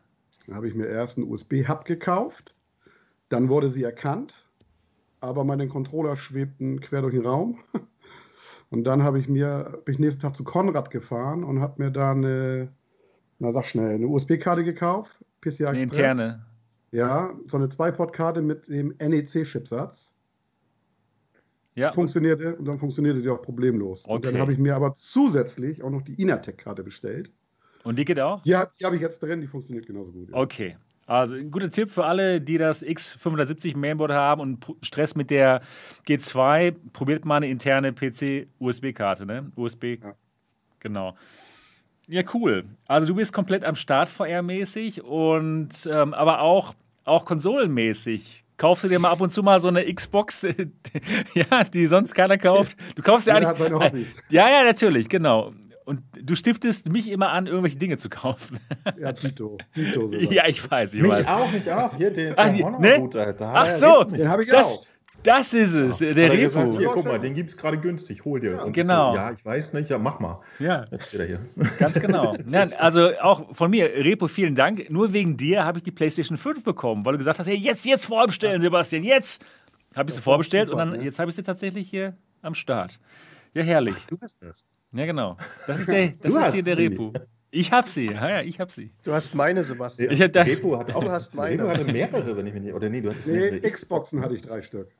Dann 0.46 0.56
habe 0.56 0.68
ich 0.68 0.76
mir 0.76 0.88
erst 0.88 1.18
einen 1.18 1.30
USB-Hub 1.30 1.86
gekauft. 1.86 2.54
Dann 3.30 3.50
wurde 3.50 3.70
sie 3.70 3.84
erkannt, 3.84 4.34
aber 5.20 5.44
meine 5.44 5.68
Controller 5.68 6.16
schwebten 6.16 6.80
quer 6.80 7.02
durch 7.02 7.14
den 7.14 7.26
Raum. 7.26 7.60
Und 8.70 8.84
dann 8.84 9.04
habe 9.04 9.20
ich 9.20 9.30
mir, 9.30 9.82
bin 9.86 9.94
ich 9.94 10.00
nächsten 10.00 10.22
Tag 10.22 10.36
zu 10.36 10.44
Konrad 10.44 10.92
gefahren 10.92 11.46
und 11.46 11.62
habe 11.62 11.82
mir 11.82 11.90
da 11.90 12.12
eine, 12.12 12.74
na 13.40 13.52
sag 13.52 13.66
schnell, 13.66 13.96
eine 13.96 14.08
USB-Karte 14.08 14.64
gekauft, 14.64 15.24
PCI 15.42 15.48
Express. 15.48 15.68
Eine 15.68 15.82
interne. 15.82 16.46
Ja, 16.92 17.34
so 17.48 17.58
eine 17.58 17.70
Zwei-Port-Karte 17.70 18.42
mit 18.42 18.68
dem 18.68 18.96
NEC-Chipsatz. 19.00 20.14
Ja. 21.76 21.92
Funktionierte 21.92 22.56
und 22.56 22.66
dann 22.66 22.80
funktionierte 22.80 23.22
die 23.22 23.30
auch 23.30 23.42
problemlos. 23.42 24.06
Okay. 24.06 24.16
Und 24.16 24.26
dann 24.26 24.42
habe 24.42 24.52
ich 24.52 24.58
mir 24.58 24.76
aber 24.76 24.94
zusätzlich 24.94 25.84
auch 25.84 25.92
noch 25.92 26.02
die 26.02 26.20
Inatec-Karte 26.20 26.84
bestellt. 26.84 27.32
Und 27.84 28.00
die 28.00 28.06
geht 28.06 28.20
auch? 28.20 28.44
Ja, 28.46 28.68
die 28.80 28.86
habe 28.86 28.96
ich 28.96 29.02
jetzt 29.02 29.22
drin, 29.22 29.42
die 29.42 29.48
funktioniert 29.48 29.86
genauso 29.86 30.12
gut. 30.12 30.30
Ja. 30.30 30.38
Okay. 30.38 30.78
Also 31.06 31.36
ein 31.36 31.52
guter 31.52 31.70
Tipp 31.70 31.92
für 31.92 32.04
alle, 32.04 32.42
die 32.42 32.58
das 32.58 32.84
X570 32.84 33.78
Mainboard 33.78 34.12
haben 34.12 34.42
und 34.42 34.76
Stress 34.82 35.16
mit 35.16 35.30
der 35.30 35.62
G2, 36.06 36.76
probiert 36.92 37.24
mal 37.24 37.38
eine 37.38 37.48
interne 37.48 37.94
PC-USB-Karte, 37.94 39.26
ne? 39.26 39.52
USB. 39.56 40.00
Ja. 40.02 40.16
Genau. 40.80 41.16
Ja, 42.08 42.24
cool. 42.34 42.66
Also 42.88 43.08
du 43.08 43.16
bist 43.16 43.34
komplett 43.34 43.66
am 43.66 43.76
Start 43.76 44.10
VR-mäßig 44.10 45.02
und 45.02 45.90
ähm, 45.92 46.14
aber 46.14 46.42
auch, 46.42 46.74
auch 47.04 47.26
konsolenmäßig. 47.26 48.46
Kaufst 48.56 48.86
du 48.86 48.88
dir 48.88 49.00
mal 49.00 49.12
ab 49.12 49.22
und 49.22 49.32
zu 49.32 49.44
mal 49.44 49.60
so 49.60 49.68
eine 49.68 49.94
Xbox, 49.94 50.42
ja, 51.34 51.64
die 51.66 51.86
sonst 51.86 52.16
keiner 52.16 52.38
kauft? 52.38 52.78
Du 52.96 53.04
kaufst 53.04 53.28
ja 53.28 53.36
eigentlich. 53.36 54.08
Ja, 54.30 54.50
ja, 54.50 54.64
natürlich, 54.64 55.10
genau. 55.10 55.54
Und 55.86 56.02
du 56.22 56.36
stiftest 56.36 56.90
mich 56.90 57.10
immer 57.10 57.30
an, 57.30 57.48
irgendwelche 57.48 57.78
Dinge 57.78 57.98
zu 57.98 58.10
kaufen. 58.10 58.60
Ja, 59.00 59.14
Tito. 59.14 59.58
Tito 59.74 60.12
ja, 60.12 60.48
ich 60.48 60.70
weiß, 60.70 60.96
ich 60.96 61.02
mich 61.02 61.12
weiß. 61.12 61.28
auch, 61.28 61.52
mich 61.52 61.72
auch. 61.72 61.96
Hier, 61.96 62.12
den, 62.12 62.36
den 62.36 62.66
Ach, 62.66 62.80
ne? 62.80 63.00
gut, 63.00 63.16
Alter. 63.16 63.52
Ach 63.54 63.66
so. 63.76 64.04
Den 64.06 64.28
habe 64.28 64.44
ich 64.44 64.50
das, 64.50 64.80
auch. 64.80 64.86
Das 65.24 65.54
ist 65.54 65.74
es, 65.74 66.00
ja. 66.00 66.14
der 66.14 66.32
Repo. 66.32 66.42
Gesagt, 66.44 66.74
hier, 66.76 66.88
guck 66.88 67.06
mal, 67.06 67.20
den 67.20 67.34
gibt 67.34 67.50
es 67.50 67.58
gerade 67.58 67.78
günstig, 67.78 68.24
hol 68.24 68.40
dir. 68.40 68.52
Ja, 68.52 68.66
genau. 68.66 69.12
So, 69.12 69.18
ja, 69.18 69.32
ich 69.32 69.44
weiß 69.44 69.74
nicht, 69.74 69.90
ja, 69.90 69.98
mach 69.98 70.20
mal. 70.20 70.40
Ja. 70.60 70.86
Jetzt 70.92 71.10
steht 71.10 71.20
er 71.20 71.26
hier. 71.26 71.40
Ganz 71.80 72.00
genau. 72.00 72.36
ja, 72.48 72.66
also 72.78 73.10
auch 73.20 73.56
von 73.56 73.70
mir, 73.70 73.86
Repo, 73.86 74.28
vielen 74.28 74.56
Dank. 74.56 74.90
Nur 74.90 75.14
wegen 75.14 75.36
dir 75.36 75.66
habe 75.66 75.80
ich 75.80 75.84
die 75.84 75.92
PlayStation 75.92 76.38
5 76.38 76.64
bekommen, 76.64 77.06
weil 77.06 77.14
du 77.14 77.18
gesagt 77.18 77.40
hast, 77.40 77.48
hey, 77.48 77.58
jetzt, 77.58 77.86
jetzt 77.86 78.06
vorbestellen, 78.06 78.62
Sebastian, 78.62 79.04
jetzt. 79.04 79.44
Habe 79.96 80.10
ich 80.10 80.16
sie 80.16 80.22
vorbestellt 80.22 80.70
super, 80.70 80.84
und 80.84 80.92
dann, 80.92 81.02
jetzt 81.02 81.18
habe 81.18 81.30
ich 81.30 81.36
sie 81.36 81.44
tatsächlich 81.44 81.90
hier 81.90 82.16
am 82.42 82.54
Start. 82.54 83.00
Ja, 83.54 83.64
herrlich. 83.64 83.96
Ach, 83.98 84.08
du 84.08 84.18
bist 84.18 84.38
das. 84.42 84.66
Ja, 84.94 85.06
genau. 85.06 85.38
Das 85.66 85.80
ist, 85.80 85.90
der, 85.90 86.10
das 86.22 86.36
ist 86.36 86.54
hier 86.54 86.64
der 86.64 86.78
Repo. 86.78 87.14
Ich 87.58 87.72
hab 87.72 87.88
sie, 87.88 88.06
ja, 88.06 88.30
ja, 88.30 88.42
ich 88.42 88.60
hab 88.60 88.72
sie. 88.72 88.92
Du 89.02 89.14
hast 89.14 89.34
meine, 89.34 89.64
Sebastian. 89.64 90.12
Ich 90.12 90.20
da 90.32 90.44
Repo 90.44 90.78
hat 90.78 90.94
auch, 90.94 91.04
du 91.04 91.10
hast 91.10 91.34
meine. 91.34 91.64
Repo 91.64 91.70
hatte 91.70 91.92
mehrere, 91.92 92.38
wenn 92.38 92.46
ich 92.46 92.54
mich 92.54 92.62
nicht. 92.62 92.74
Oder 92.76 92.88
nee, 92.88 93.02
du 93.02 93.10
hattest 93.10 93.26
nee, 93.26 93.60
Xboxen 93.62 94.22
hatte 94.22 94.36
ich 94.36 94.44
drei 94.44 94.62
Stück. 94.62 94.92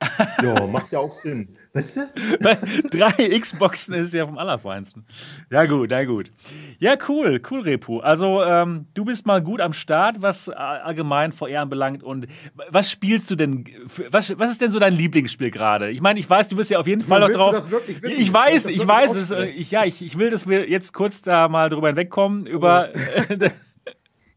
ja, 0.42 0.66
macht 0.66 0.90
ja 0.90 0.98
auch 0.98 1.12
Sinn. 1.12 1.56
Weißt 1.72 1.96
du? 1.96 2.88
drei 2.90 3.38
Xboxen 3.38 3.94
ist 3.94 4.14
ja 4.14 4.26
vom 4.26 4.38
Allerfeinsten. 4.38 5.04
Ja, 5.50 5.66
gut, 5.66 5.90
ja, 5.90 6.04
gut. 6.04 6.30
Ja, 6.78 6.96
cool, 7.08 7.40
cool, 7.50 7.60
Repo. 7.60 8.00
Also, 8.00 8.42
ähm, 8.42 8.86
du 8.94 9.04
bist 9.04 9.26
mal 9.26 9.42
gut 9.42 9.60
am 9.60 9.72
Start, 9.72 10.22
was 10.22 10.48
allgemein 10.48 11.32
VR 11.32 11.62
anbelangt. 11.62 12.02
Und 12.02 12.26
was 12.70 12.90
spielst 12.90 13.30
du 13.30 13.36
denn? 13.36 13.64
Was, 14.10 14.38
was 14.38 14.50
ist 14.50 14.60
denn 14.60 14.70
so 14.70 14.78
dein 14.78 14.94
Lieblingsspiel 14.94 15.50
gerade? 15.50 15.90
Ich 15.90 16.00
meine, 16.00 16.18
ich 16.18 16.28
weiß, 16.28 16.48
du 16.48 16.56
bist 16.56 16.70
ja 16.70 16.78
auf 16.78 16.86
jeden 16.86 17.02
Fall 17.02 17.20
noch 17.20 17.30
drauf. 17.30 17.68
Ich 18.02 18.32
weiß, 18.32 18.66
ich 18.66 18.86
weiß 18.86 19.14
es. 19.16 19.30
Ich, 19.30 19.70
ja, 19.70 19.84
ich, 19.84 20.02
ich 20.02 20.18
will, 20.18 20.30
dass 20.30 20.48
wir 20.48 20.68
jetzt 20.68 20.92
kurz 20.92 21.22
da 21.22 21.48
mal 21.48 21.68
drüber 21.68 21.88
hinwegkommen 21.88 22.46
über. 22.46 22.88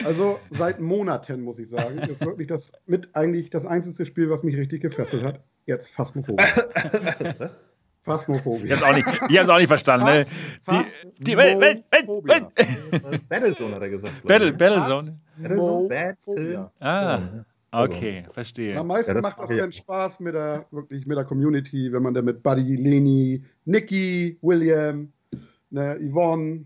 Also 0.05 0.39
seit 0.50 0.79
Monaten, 0.79 1.41
muss 1.41 1.60
ich 1.60 1.70
sagen, 1.70 1.98
ist 2.00 2.22
wirklich 2.25 2.48
das 2.48 2.72
mit 2.86 3.15
eigentlich 3.15 3.50
das 3.50 3.65
einzige 3.65 4.05
Spiel, 4.05 4.29
was 4.29 4.43
mich 4.43 4.55
richtig 4.58 4.81
gefesselt 4.81 5.24
hat. 5.24 5.41
Jetzt 5.65 5.89
Phasmophobia. 5.91 6.46
Was? 7.38 7.58
Phasmophobia. 8.03 8.65
Ich 8.65 8.72
hab's 8.72 8.84
auch 8.84 8.96
nicht, 8.96 9.08
ich 9.29 9.38
hab's 9.38 9.50
auch 9.50 9.58
nicht 9.58 9.67
verstanden. 9.67 10.05
Ne? 10.08 10.25
Phas- 10.65 10.86
Die, 11.20 11.24
die, 11.24 11.38
Welt, 11.38 11.60
Welt, 11.60 11.84
Welt, 11.91 12.05
Phasmophobia. 12.05 12.51
Welt. 12.55 13.22
Battlezone 13.29 13.75
hat 13.75 13.81
er 13.84 13.89
gesagt. 13.89 14.24
Battle, 14.25 14.53
Battlezone. 14.53 15.20
Battlezone. 15.38 16.72
Ah, 16.79 17.20
okay, 17.72 18.24
verstehe. 18.34 18.77
am 18.79 18.88
meisten 18.88 19.12
Ja, 19.12 19.22
das 19.22 19.24
macht 19.24 19.39
das 19.39 19.50
dann. 19.58 19.72
Spaß 19.72 20.20
mit 20.22 20.34
der, 20.34 20.65
wirklich 20.72 21.05
mit 21.05 21.17
der 21.17 21.25
Community, 21.25 21.91
wenn 21.93 22.01
man 22.03 22.13
dann 22.13 22.25
mit 22.25 22.41
Buddy, 22.41 22.75
Leni, 22.75 23.43
Nicky, 23.65 24.38
William, 24.41 25.12
ne, 25.70 26.00
Yvonne, 26.01 26.65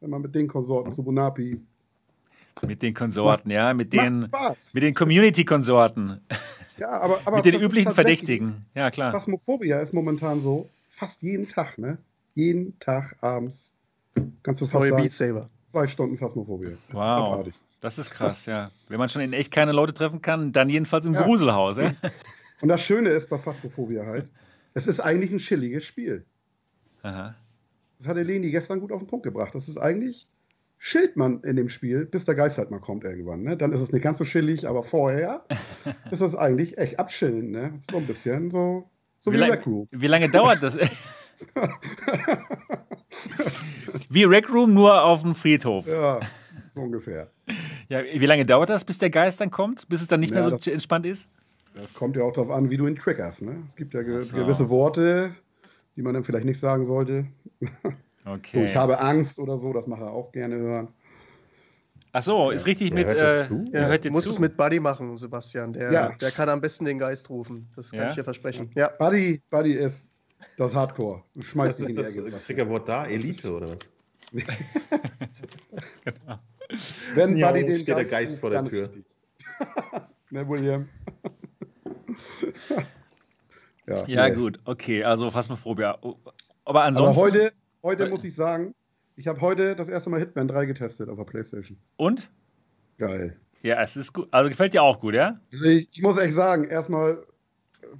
wenn 0.00 0.10
man 0.10 0.22
mit 0.22 0.34
den 0.34 0.48
Konsorten 0.48 0.92
zu 0.92 1.02
Bonapi. 1.04 1.60
Mit 2.66 2.82
den 2.82 2.94
Konsorten, 2.94 3.50
ja, 3.50 3.72
mit 3.74 3.92
den, 3.92 4.14
Spaß. 4.24 4.74
mit 4.74 4.82
den 4.82 4.94
Community-Konsorten. 4.94 6.20
Ja, 6.78 6.88
aber, 7.00 7.20
aber 7.24 7.36
Mit 7.36 7.44
den 7.46 7.54
ist 7.54 7.62
üblichen 7.62 7.92
Verdächtigen. 7.92 8.64
Ja, 8.74 8.90
klar. 8.90 9.12
Phasmophobia 9.12 9.80
ist 9.80 9.92
momentan 9.92 10.40
so, 10.40 10.68
fast 10.96 11.22
jeden 11.22 11.46
Tag, 11.48 11.78
ne? 11.78 11.98
Jeden 12.34 12.78
Tag 12.78 13.16
abends 13.20 13.74
kannst 14.42 14.60
du 14.60 14.64
Das 14.64 14.72
fast 14.72 14.74
neue 14.74 14.90
sagen, 14.90 15.02
Beat 15.02 15.12
Saber. 15.12 15.48
zwei 15.72 15.86
Stunden 15.86 16.16
Phasmophobia. 16.18 16.70
Das 16.70 16.78
ist 16.78 16.94
Wow. 16.94 17.02
abartig. 17.02 17.54
Das 17.80 17.98
ist 17.98 18.10
krass, 18.10 18.46
ja. 18.46 18.70
Wenn 18.88 18.98
man 18.98 19.08
schon 19.08 19.22
in 19.22 19.32
echt 19.32 19.50
keine 19.50 19.72
Leute 19.72 19.94
treffen 19.94 20.20
kann, 20.20 20.52
dann 20.52 20.68
jedenfalls 20.68 21.06
im 21.06 21.14
Ja. 21.14 21.22
Gruselhaus. 21.22 21.78
Ja? 21.78 21.92
Und 22.60 22.68
das 22.68 22.82
Schöne 22.82 23.08
ist 23.10 23.28
bei 23.30 23.38
Phasmophobia 23.38 24.04
halt, 24.04 24.30
es 24.74 24.86
ist 24.86 25.00
eigentlich 25.00 25.32
ein 25.32 25.38
chilliges 25.38 25.84
Spiel. 25.84 26.24
Aha. 27.02 27.34
Das 27.98 28.06
hat 28.06 28.16
Eleni 28.16 28.50
gestern 28.50 28.80
gut 28.80 28.92
auf 28.92 29.00
den 29.00 29.06
Punkt 29.08 29.24
gebracht. 29.24 29.54
Das 29.54 29.68
ist 29.68 29.78
eigentlich, 29.78 30.26
chillt 30.80 31.14
man 31.16 31.42
in 31.44 31.56
dem 31.56 31.68
Spiel, 31.68 32.06
bis 32.06 32.24
der 32.24 32.34
Geist 32.34 32.56
halt 32.58 32.70
mal 32.70 32.80
kommt 32.80 33.04
irgendwann. 33.04 33.42
Ne? 33.42 33.56
Dann 33.56 33.72
ist 33.72 33.80
es 33.82 33.92
nicht 33.92 34.02
ganz 34.02 34.18
so 34.18 34.24
chillig, 34.24 34.66
aber 34.66 34.82
vorher 34.82 35.44
ist 36.10 36.22
es 36.22 36.34
eigentlich 36.34 36.78
echt 36.78 36.98
abchillen. 36.98 37.50
Ne? 37.50 37.80
So 37.90 37.98
ein 37.98 38.06
bisschen, 38.06 38.50
so, 38.50 38.90
so 39.18 39.30
Wie, 39.32 39.36
wie, 39.38 39.42
Rec 39.42 39.66
Room. 39.66 39.86
wie 39.90 40.06
lange 40.06 40.28
dauert 40.30 40.62
das? 40.62 40.76
wie 44.08 44.24
Rec 44.24 44.50
Room, 44.52 44.74
nur 44.74 45.04
auf 45.04 45.22
dem 45.22 45.34
Friedhof. 45.34 45.86
Ja, 45.86 46.20
so 46.72 46.80
ungefähr. 46.80 47.30
Ja, 47.88 48.02
wie 48.02 48.26
lange 48.26 48.46
dauert 48.46 48.70
das, 48.70 48.84
bis 48.84 48.98
der 48.98 49.10
Geist 49.10 49.40
dann 49.40 49.50
kommt? 49.50 49.88
Bis 49.88 50.00
es 50.02 50.08
dann 50.08 50.20
nicht 50.20 50.34
Ja, 50.34 50.46
mehr 50.48 50.58
so 50.58 50.70
entspannt 50.70 51.04
ist? 51.06 51.28
Das 51.74 51.92
kommt 51.94 52.16
ja 52.16 52.22
auch 52.24 52.32
darauf 52.32 52.50
an, 52.50 52.70
wie 52.70 52.76
du 52.76 52.86
ihn 52.86 52.96
triggerst. 52.96 53.42
Ne? 53.42 53.62
Es 53.66 53.76
gibt 53.76 53.94
ja 53.94 54.02
ge 54.02 54.18
so. 54.20 54.36
gewisse 54.36 54.68
Worte, 54.70 55.34
die 55.96 56.02
man 56.02 56.14
dann 56.14 56.24
vielleicht 56.24 56.46
nicht 56.46 56.58
sagen 56.58 56.84
sollte. 56.84 57.26
Okay. 58.24 58.50
So, 58.52 58.62
ich 58.64 58.76
habe 58.76 58.98
Angst 59.00 59.38
oder 59.38 59.56
so, 59.56 59.72
das 59.72 59.86
mache 59.86 60.02
er 60.04 60.10
auch 60.12 60.30
gerne 60.32 60.56
hören. 60.56 60.88
Ach 62.12 62.22
so, 62.22 62.50
ist 62.50 62.66
richtig 62.66 62.90
Der 62.90 62.98
mit. 62.98 63.06
hört 63.06 63.16
Äh, 63.18 63.34
dir 63.34 63.40
zu? 63.46 63.64
Ja, 63.72 63.86
hört 63.86 64.10
musst 64.10 64.24
zu. 64.24 64.30
es 64.32 64.38
mit 64.40 64.56
Buddy 64.56 64.80
machen, 64.80 65.16
Sebastian. 65.16 65.72
Der, 65.72 65.92
Ja. 65.92 66.08
der 66.20 66.30
kann 66.32 66.48
am 66.48 66.60
besten 66.60 66.84
den 66.84 66.98
Geist 66.98 67.30
rufen. 67.30 67.68
Das 67.76 67.90
kann 67.92 68.00
Ja? 68.00 68.08
ich 68.08 68.14
dir 68.16 68.24
versprechen. 68.24 68.70
Ja. 68.74 68.90
Buddy, 68.98 69.40
Buddy 69.50 69.74
ist 69.74 70.10
das 70.56 70.74
Hardcore. 70.74 71.22
Du 71.34 71.42
schmeißt 71.42 71.80
Was 71.80 71.86
dich 71.86 71.96
ist 71.96 72.16
das. 72.34 72.44
Triggerwort 72.46 72.88
da? 72.88 73.06
Elite 73.06 73.52
oder 73.54 73.70
was? 73.70 73.88
Wenn 77.14 77.36
Ja, 77.36 77.50
Buddy 77.52 77.66
den 77.66 77.78
steht 77.78 77.96
der 77.96 78.04
Geist 78.04 78.40
vor 78.40 78.50
der 78.50 78.64
Tür. 78.64 78.90
ne, 80.30 80.48
William? 80.48 80.88
ja, 83.86 84.06
Ja, 84.06 84.28
nee. 84.28 84.34
gut, 84.34 84.58
okay, 84.64 85.02
also 85.04 85.30
Phasmophobia. 85.30 85.98
Oh, 86.02 86.16
Aber 86.24 86.34
Aber 86.64 86.84
ansonsten. 86.84 87.20
heute, 87.20 87.52
heute 87.82 88.08
muss 88.08 88.24
ich 88.24 88.34
sagen, 88.34 88.74
ich 89.16 89.26
habe 89.28 89.40
heute 89.40 89.76
das 89.76 89.88
erste 89.88 90.10
Mal 90.10 90.20
Hitman 90.20 90.48
3 90.48 90.66
getestet 90.66 91.08
auf 91.08 91.16
der 91.16 91.24
Playstation. 91.24 91.78
Und? 91.96 92.30
Geil. 92.98 93.36
Ja, 93.62 93.80
es 93.82 93.96
ist 93.96 94.12
gut. 94.12 94.28
Also 94.30 94.48
gefällt 94.50 94.74
dir 94.74 94.82
auch 94.82 95.00
gut, 95.00 95.14
ja? 95.14 95.40
Ich, 95.50 96.00
muss 96.02 96.18
echt 96.18 96.34
sagen, 96.34 96.64
erstmal 96.64 97.24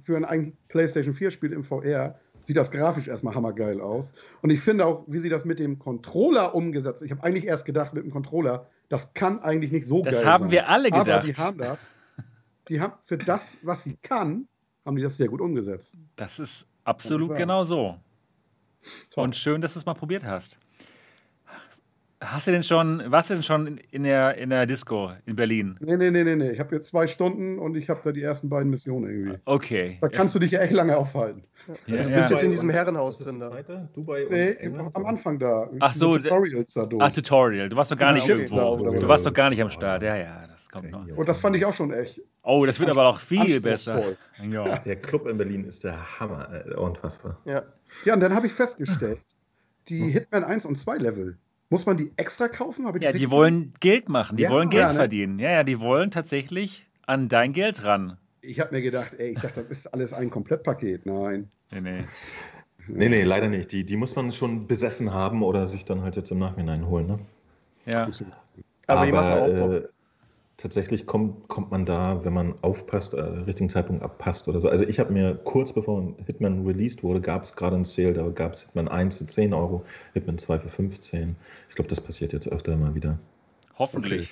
für 0.03 0.17
ein, 0.27 0.57
PlayStation 0.67 1.13
4-Spiel 1.13 1.53
im 1.53 1.63
VR 1.63 2.19
sieht 2.43 2.57
das 2.57 2.71
grafisch 2.71 3.07
erstmal 3.07 3.35
hammergeil 3.35 3.81
aus. 3.81 4.13
Und 4.41 4.49
ich 4.49 4.61
finde 4.61 4.85
auch, 4.85 5.03
wie 5.07 5.19
sie 5.19 5.29
das 5.29 5.45
mit 5.45 5.59
dem 5.59 5.77
Controller 5.79 6.55
umgesetzt 6.55 7.01
Ich 7.01 7.11
habe 7.11 7.23
eigentlich 7.23 7.45
erst 7.45 7.65
gedacht, 7.65 7.93
mit 7.93 8.03
dem 8.03 8.11
Controller, 8.11 8.67
das 8.89 9.13
kann 9.13 9.39
eigentlich 9.39 9.71
nicht 9.71 9.87
so 9.87 10.01
Das 10.01 10.21
geil 10.21 10.25
haben 10.25 10.43
sein. 10.43 10.51
wir 10.51 10.69
alle 10.69 10.91
Aber 10.91 11.03
gedacht. 11.03 11.27
die 11.27 11.33
haben 11.35 11.57
das. 11.57 11.95
Die 12.67 12.79
haben 12.79 12.93
für 13.05 13.17
das, 13.17 13.57
was 13.61 13.83
sie 13.83 13.97
kann, 14.01 14.47
haben 14.85 14.95
die 14.95 15.03
das 15.03 15.17
sehr 15.17 15.27
gut 15.27 15.41
umgesetzt. 15.41 15.97
Das 16.15 16.39
ist 16.39 16.67
absolut 16.83 17.35
genau 17.35 17.63
so. 17.63 17.97
Toll. 19.11 19.23
Und 19.25 19.35
schön, 19.35 19.61
dass 19.61 19.73
du 19.73 19.79
es 19.79 19.85
mal 19.85 19.93
probiert 19.93 20.23
hast. 20.23 20.57
Hast 22.23 22.45
du 22.45 22.51
denn 22.51 22.61
schon, 22.61 23.01
warst 23.07 23.31
du 23.31 23.33
denn 23.33 23.41
schon 23.41 23.79
in- 23.89 24.03
der, 24.03 24.37
in 24.37 24.51
der 24.51 24.67
Disco 24.67 25.11
in 25.25 25.35
Berlin? 25.35 25.75
Nee, 25.79 25.97
nee, 25.97 26.11
nee, 26.11 26.23
nee, 26.23 26.35
nee. 26.35 26.51
Ich 26.51 26.59
habe 26.59 26.75
jetzt 26.75 26.89
zwei 26.89 27.07
Stunden 27.07 27.57
und 27.57 27.75
ich 27.75 27.89
habe 27.89 27.99
da 28.03 28.11
die 28.11 28.21
ersten 28.21 28.47
beiden 28.47 28.69
Missionen 28.69 29.09
irgendwie. 29.09 29.39
Okay. 29.45 29.97
Da 30.01 30.07
kannst 30.07 30.35
du 30.35 30.39
dich 30.39 30.51
ja 30.51 30.59
echt 30.59 30.71
lange 30.73 30.95
aufhalten. 30.97 31.43
Ja, 31.87 31.95
Also 31.95 32.03
du 32.05 32.11
ja. 32.11 32.17
bist 32.17 32.29
jetzt 32.29 32.43
in 32.43 32.51
diesem 32.51 32.69
Herrenhaus 32.69 33.17
drin 33.19 33.39
da. 33.39 33.49
Dubai 33.95 34.25
und 34.25 34.31
Nee, 34.31 34.51
England? 34.51 34.95
am 34.95 35.05
Anfang 35.07 35.39
da. 35.39 35.67
Ach 35.79 35.93
so, 35.95 36.15
Tutorials 36.17 36.73
da 36.75 36.85
durch. 36.85 37.01
Ach, 37.03 37.11
Tutorial. 37.11 37.69
Du 37.69 37.75
warst 37.75 37.91
doch 37.91 37.97
gar 37.97 38.13
nicht 38.13 38.23
okay. 38.23 38.33
irgendwo. 38.33 38.59
Oder- 38.59 38.99
Du 38.99 39.07
warst 39.07 39.25
doch 39.25 39.33
gar 39.33 39.49
nicht 39.49 39.61
am 39.61 39.71
Start. 39.71 40.03
Ja, 40.03 40.15
ja, 40.15 40.45
das 40.47 40.69
kommt 40.69 40.91
noch. 40.91 41.07
Und 41.17 41.27
das 41.27 41.39
fand 41.39 41.55
ich 41.55 41.65
auch 41.65 41.73
schon 41.73 41.91
echt. 41.91 42.21
Oh, 42.43 42.65
das 42.67 42.79
wird 42.79 42.91
aber 42.91 43.07
auch 43.07 43.19
viel 43.19 43.59
besser. 43.61 44.15
Ja. 44.47 44.77
Der 44.77 44.95
Club 44.97 45.25
in 45.27 45.37
Berlin 45.37 45.63
ist 45.65 45.83
der 45.83 46.19
Hammer. 46.19 46.65
Äh, 46.67 46.75
unfassbar. 46.75 47.39
Ja. 47.45 47.63
Ja, 48.05 48.13
und 48.13 48.19
dann 48.19 48.35
habe 48.35 48.45
ich 48.45 48.53
festgestellt, 48.53 49.19
die 49.89 50.11
Hitman 50.11 50.43
1 50.43 50.65
und 50.65 50.75
2 50.77 50.97
Level, 50.97 51.37
muss 51.71 51.85
man 51.85 51.97
die 51.97 52.11
extra 52.17 52.49
kaufen? 52.49 52.85
Ich 52.95 53.01
ja, 53.01 53.13
die 53.13 53.31
wollen 53.31 53.73
Geld 53.79 54.09
machen. 54.09 54.35
Die 54.35 54.43
Ja, 54.43 54.49
wollen 54.49 54.69
Geld 54.69 54.83
ja, 54.83 54.91
ne? 54.91 54.99
verdienen. 54.99 55.39
Ja, 55.39 55.49
ja, 55.51 55.63
die 55.63 55.79
wollen 55.79 56.11
tatsächlich 56.11 56.89
an 57.07 57.29
dein 57.29 57.53
Geld 57.53 57.85
ran. 57.85 58.17
Ich 58.41 58.59
habe 58.59 58.75
mir 58.75 58.81
gedacht, 58.81 59.15
ey, 59.17 59.31
ich 59.31 59.39
dachte, 59.39 59.63
das 59.63 59.79
ist 59.79 59.87
alles 59.87 60.13
ein 60.13 60.29
Komplettpaket. 60.29 61.05
Nein. 61.05 61.49
Nee, 61.71 61.81
nee. 61.81 62.03
Nee, 62.87 63.09
nee, 63.09 63.23
leider 63.23 63.47
nicht. 63.47 63.71
Die, 63.71 63.85
die 63.85 63.95
muss 63.95 64.15
man 64.15 64.31
schon 64.31 64.67
besessen 64.67 65.13
haben 65.13 65.43
oder 65.43 65.65
sich 65.65 65.85
dann 65.85 66.01
halt 66.01 66.17
jetzt 66.17 66.31
im 66.31 66.39
Nachhinein 66.39 66.87
holen. 66.87 67.07
Ne? 67.07 67.19
Ja. 67.85 68.09
Aber, 68.87 69.05
die 69.05 69.11
machen 69.13 69.31
auch 69.31 69.71
äh, 69.71 69.87
tatsächlich 70.61 71.05
kommt, 71.05 71.47
kommt 71.47 71.71
man 71.71 71.85
da, 71.85 72.23
wenn 72.23 72.33
man 72.33 72.53
aufpasst, 72.61 73.13
äh, 73.13 73.21
richtigen 73.21 73.69
Zeitpunkt 73.69 74.03
abpasst 74.03 74.47
oder 74.47 74.59
so. 74.59 74.69
Also 74.69 74.85
ich 74.85 74.99
habe 74.99 75.11
mir 75.11 75.35
kurz 75.43 75.73
bevor 75.73 76.13
Hitman 76.25 76.65
released 76.65 77.03
wurde, 77.03 77.21
gab 77.21 77.43
es 77.43 77.55
gerade 77.55 77.75
einen 77.75 77.85
Sale, 77.85 78.13
da 78.13 78.27
gab 78.29 78.53
es 78.53 78.63
Hitman 78.63 78.87
1 78.87 79.15
für 79.15 79.25
10 79.25 79.53
Euro, 79.53 79.83
Hitman 80.13 80.37
2 80.37 80.59
für 80.59 80.69
15. 80.69 81.35
Ich 81.69 81.75
glaube, 81.75 81.89
das 81.89 81.99
passiert 81.99 82.33
jetzt 82.33 82.47
öfter 82.47 82.77
mal 82.77 82.95
wieder. 82.95 83.19
Hoffentlich. 83.77 84.31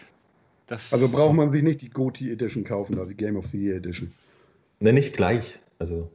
Das, 0.68 0.94
Also 0.94 1.10
braucht 1.10 1.34
man 1.34 1.50
sich 1.50 1.64
nicht 1.64 1.82
die 1.82 1.90
GOTY 1.90 2.32
Edition 2.32 2.64
kaufen, 2.64 3.00
also 3.00 3.10
die 3.10 3.18
Game 3.18 3.36
of 3.36 3.48
the 3.48 3.58
Year 3.58 3.78
Edition. 3.78 4.12
Ne, 4.80 4.94
nicht 4.94 5.16
gleich. 5.16 5.60
Also 5.80 6.12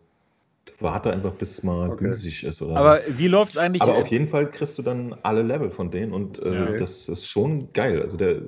warte 0.80 1.12
einfach, 1.12 1.32
bis 1.32 1.50
es 1.52 1.62
mal 1.62 1.90
Okay. 1.90 2.04
günstig 2.04 2.44
ist 2.44 2.60
oder 2.62 2.76
aber 2.76 3.02
so. 3.06 3.18
wie 3.18 3.28
läuft 3.28 3.52
es 3.52 3.56
eigentlich? 3.58 3.82
Aber 3.82 3.94
auf 3.96 4.08
jeden 4.08 4.26
Fall 4.26 4.48
kriegst 4.50 4.76
du 4.78 4.82
dann 4.82 5.14
alle 5.22 5.42
Level 5.42 5.70
von 5.70 5.90
denen 5.90 6.12
und 6.12 6.38
äh, 6.40 6.54
Ja. 6.54 6.72
das 6.76 7.08
ist 7.08 7.26
schon 7.26 7.72
geil. 7.72 8.02
Also 8.02 8.16
der, 8.16 8.40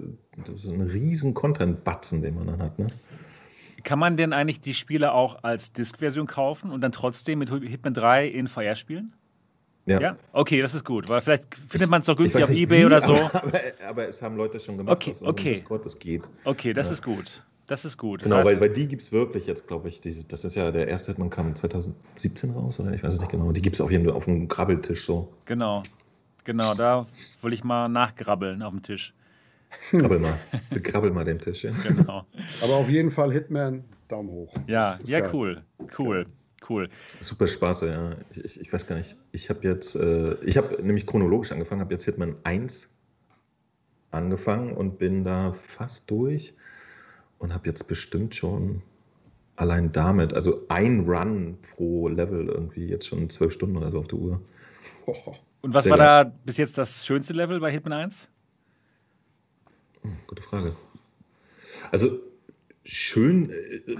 das 0.45 0.65
ist 0.65 0.69
ein 0.69 0.81
riesen 0.81 1.35
Content-Batzen, 1.35 2.23
den 2.23 2.35
man 2.35 2.47
dann 2.49 2.63
hat. 2.63 2.79
Ne? 2.79 2.87
Kann 3.85 3.99
man 3.99 4.17
denn 4.17 4.33
eigentlich 4.33 4.61
die 4.61 4.75
Spiele 4.75 5.13
auch 5.13 5.45
als 5.45 5.73
Disk-Version 5.73 6.27
kaufen 6.27 6.71
und 6.71 6.81
dann 6.81 6.93
trotzdem 6.93 7.39
mit 7.39 7.51
Hitman 7.51 7.95
3 7.95 8.27
in 8.27 8.49
VR 8.49 8.75
spielen? 8.75 9.13
Ja? 9.89 10.17
Okay, 10.33 10.61
das 10.61 10.75
ist 10.75 10.85
gut, 10.85 11.09
weil 11.09 11.21
vielleicht 11.21 11.55
findet 11.69 11.89
man 11.89 12.01
es 12.01 12.07
doch 12.07 12.17
günstig 12.17 12.43
auf 12.43 12.51
nicht 12.51 12.61
Ebay 12.63 12.81
wie, 12.81 12.85
oder 12.87 13.01
so. 13.01 13.15
Aber, 13.33 13.53
aber 13.87 14.09
es 14.09 14.21
haben 14.21 14.37
Leute 14.37 14.59
schon 14.59 14.77
gemacht 14.77 14.97
Okay, 14.97 15.11
aus 15.13 15.23
okay. 15.23 15.51
Discord, 15.51 15.87
das 15.87 15.97
geht. 16.01 16.29
Okay, 16.45 16.73
das 16.73 16.89
Ja. 16.89 16.95
ist 16.95 17.03
gut. 17.05 17.45
Das 17.67 17.85
ist 17.85 17.99
gut. 17.99 18.21
Das 18.23 18.29
Genau, 18.29 18.41
heißt- 18.41 18.45
weil, 18.45 18.61
weil 18.61 18.71
die 18.71 18.87
gibt 18.87 19.03
es 19.03 19.11
wirklich 19.13 19.47
jetzt, 19.47 19.67
glaube 19.67 19.89
ich, 19.89 20.01
diese, 20.01 20.27
das 20.27 20.45
ist 20.45 20.55
ja 20.55 20.71
der 20.71 20.87
erste 20.89 21.11
Hitman 21.13 21.31
kam 21.31 21.55
2017 21.57 22.51
raus, 22.51 22.79
oder? 22.79 22.93
Ich 22.93 23.03
weiß 23.03 23.15
es 23.15 23.21
nicht 23.21 23.31
genau. 23.33 23.51
Die 23.53 23.63
gibt 23.63 23.75
es 23.75 23.81
auf 23.81 23.91
jeden 23.91 24.05
Fall 24.05 24.15
auf 24.15 24.25
dem 24.27 24.47
Grabbeltisch 24.49 25.05
so. 25.05 25.33
Genau. 25.47 25.83
Genau, 26.45 26.75
da 26.75 27.07
will 27.43 27.53
ich 27.53 27.65
mal 27.65 27.89
nachgrabbeln 27.89 28.63
auf 28.63 28.73
dem 28.73 28.83
Tisch. 28.83 29.13
Krabbel 29.91 30.21
mal. 30.21 30.39
Krabbel 30.83 31.11
mal 31.11 31.25
den 31.25 31.41
Tisch. 31.41 31.65
Ja? 31.65 31.73
Genau. 31.83 32.25
Aber 32.63 32.75
auf 32.75 32.89
jeden 32.89 33.11
Fall 33.11 33.33
Hitman, 33.33 33.83
Daumen 34.07 34.31
hoch. 34.31 34.55
Ja, 34.69 34.99
ja, 35.05 35.19
geil. 35.21 35.31
cool. 35.33 35.63
Cool. 35.99 36.27
Cool. 36.69 36.89
Super 37.21 37.49
Spaß, 37.49 37.81
ja. 37.83 38.13
Ich, 38.31 38.45
ich, 38.45 38.61
ich 38.61 38.73
weiß 38.73 38.87
gar 38.87 38.97
nicht. 38.97 39.17
Ich 39.33 39.51
habe 39.51 39.61
jetzt, 39.67 39.97
äh, 39.97 40.35
ich 40.45 40.57
habe 40.57 40.81
nämlich 40.83 41.05
chronologisch 41.07 41.51
angefangen, 41.53 41.81
habe 41.81 41.93
jetzt 41.95 42.05
Hitman 42.05 42.37
1 42.45 42.91
angefangen 44.13 44.73
und 44.73 44.99
bin 44.99 45.25
da 45.25 45.53
fast 45.53 46.11
durch 46.11 46.55
und 47.39 47.55
habe 47.55 47.67
jetzt 47.69 47.89
bestimmt 47.89 48.35
schon 48.35 48.83
allein 49.57 49.93
damit, 49.93 50.35
also 50.35 50.65
ein 50.69 51.01
Run 51.09 51.59
pro 51.63 52.09
Level 52.09 52.49
irgendwie 52.49 52.87
jetzt 52.87 53.07
schon 53.09 53.31
zwölf 53.31 53.53
Stunden 53.55 53.77
oder 53.77 53.91
so 53.91 54.01
auf 54.01 54.09
der 54.09 54.19
Uhr. 54.19 54.41
Und 55.63 55.75
was 55.75 55.85
Sehr 55.85 55.91
war 55.91 55.99
geil. 55.99 56.13
da 56.25 56.25
bis 56.45 56.57
jetzt 56.59 56.79
das 56.79 57.05
schönste 57.07 57.33
Level 57.33 57.61
bei 57.61 57.71
Hitman 57.73 57.93
1? 57.95 58.29
Hm, 60.03 60.17
Gute 60.27 60.43
Frage. 60.43 60.77
Also 61.91 62.19
schön, 62.85 63.51
äh, 63.51 63.55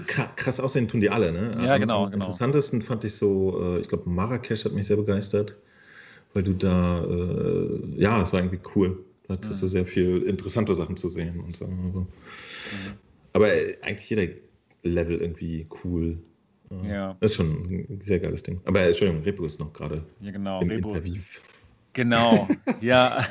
kra- 0.07 0.33
krass 0.35 0.59
aussehen 0.59 0.87
tun 0.87 1.01
die 1.01 1.09
alle, 1.09 1.31
ne? 1.31 1.57
Ja, 1.57 1.77
genau, 1.77 2.05
Am 2.05 2.11
genau. 2.11 2.13
interessantesten 2.15 2.81
fand 2.81 3.03
ich 3.05 3.15
so, 3.15 3.77
äh, 3.77 3.81
ich 3.81 3.87
glaube, 3.89 4.09
Marrakesch 4.09 4.65
hat 4.65 4.73
mich 4.73 4.87
sehr 4.87 4.97
begeistert, 4.97 5.57
weil 6.33 6.43
du 6.43 6.53
da, 6.55 7.03
äh, 7.05 8.01
ja, 8.01 8.21
es 8.21 8.33
war 8.33 8.41
irgendwie 8.41 8.61
cool. 8.75 8.99
Da 9.27 9.37
kriegst 9.37 9.61
du 9.61 9.67
sehr 9.67 9.85
viel 9.87 10.23
interessante 10.23 10.73
Sachen 10.73 10.97
zu 10.97 11.09
sehen 11.09 11.39
und 11.41 11.55
so. 11.55 11.65
Also. 11.65 12.07
Aber 13.37 13.53
äh, 13.53 13.77
eigentlich 13.83 14.09
jeder 14.09 14.33
Level 14.81 15.21
irgendwie 15.21 15.67
cool. 15.83 16.17
Ja. 16.83 17.15
Das 17.19 17.31
ist 17.31 17.37
schon 17.37 17.51
ein 17.89 18.01
sehr 18.03 18.19
geiles 18.19 18.41
Ding. 18.41 18.59
Aber 18.65 18.81
äh, 18.81 18.87
Entschuldigung, 18.87 19.21
Repo 19.23 19.45
ist 19.45 19.59
noch 19.59 19.71
gerade 19.73 20.03
Ja, 20.21 20.31
genau. 20.31 20.59
im 20.61 20.69
Rebo. 20.69 20.89
Interview. 20.95 21.21
Genau, 21.93 22.47
ja. 22.81 23.25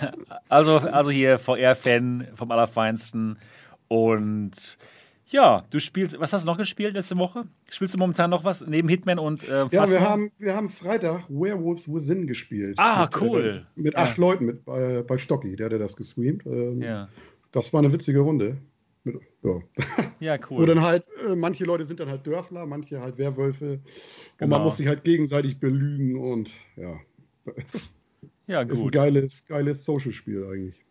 Also, 0.48 0.78
also 0.78 1.10
hier 1.10 1.38
VR-Fan 1.38 2.28
vom 2.34 2.50
Allerfeinsten. 2.52 3.36
Und 3.88 4.78
ja, 5.28 5.64
du 5.70 5.78
spielst, 5.80 6.18
was 6.20 6.32
hast 6.32 6.42
du 6.44 6.50
noch 6.50 6.56
gespielt 6.56 6.94
letzte 6.94 7.16
Woche? 7.16 7.44
Spielst 7.68 7.94
du 7.94 7.98
momentan 7.98 8.30
noch 8.30 8.44
was 8.44 8.64
neben 8.64 8.88
Hitman 8.88 9.18
und 9.18 9.42
äh, 9.48 9.66
Ja, 9.72 9.90
wir 9.90 10.00
haben, 10.00 10.30
wir 10.38 10.54
haben 10.54 10.70
Freitag 10.70 11.28
Werewolves 11.28 11.92
Within 11.92 12.26
gespielt. 12.28 12.76
Ah, 12.78 13.02
mit, 13.12 13.20
cool. 13.20 13.64
Äh, 13.76 13.80
mit 13.80 13.94
Ja. 13.94 14.02
acht 14.04 14.18
Leuten 14.18 14.46
mit, 14.46 14.64
bei, 14.64 15.02
bei 15.02 15.18
Stocki, 15.18 15.56
der 15.56 15.66
hat 15.70 15.80
das 15.80 15.96
gestreamt. 15.96 16.46
Ähm, 16.46 16.80
Ja, 16.80 17.08
Das 17.52 17.72
war 17.72 17.80
eine 17.82 17.92
witzige 17.92 18.20
Runde. 18.20 18.56
Mit, 19.06 19.16
ja. 19.42 19.60
ja 20.20 20.38
Wo 20.50 20.56
cool. 20.58 20.66
dann 20.66 20.80
halt, 20.82 21.04
äh, 21.26 21.34
manche 21.36 21.64
Leute 21.64 21.84
sind 21.84 22.00
dann 22.00 22.08
halt 22.08 22.26
Dörfler, 22.26 22.66
manche 22.66 23.00
halt 23.00 23.16
Werwölfe. 23.18 23.72
Und 23.74 23.80
Genau. 24.38 24.56
man 24.56 24.64
muss 24.64 24.76
sich 24.78 24.86
halt 24.88 25.04
gegenseitig 25.04 25.58
belügen 25.58 26.16
und 26.16 26.50
ja. 26.76 26.98
Ja, 28.48 28.62
Ist 28.62 28.70
ein 28.70 28.76
gut. 28.76 28.92
geiles, 28.92 29.44
geiles 29.48 29.84
Social-Spiel 29.84 30.44
eigentlich. 30.44 30.84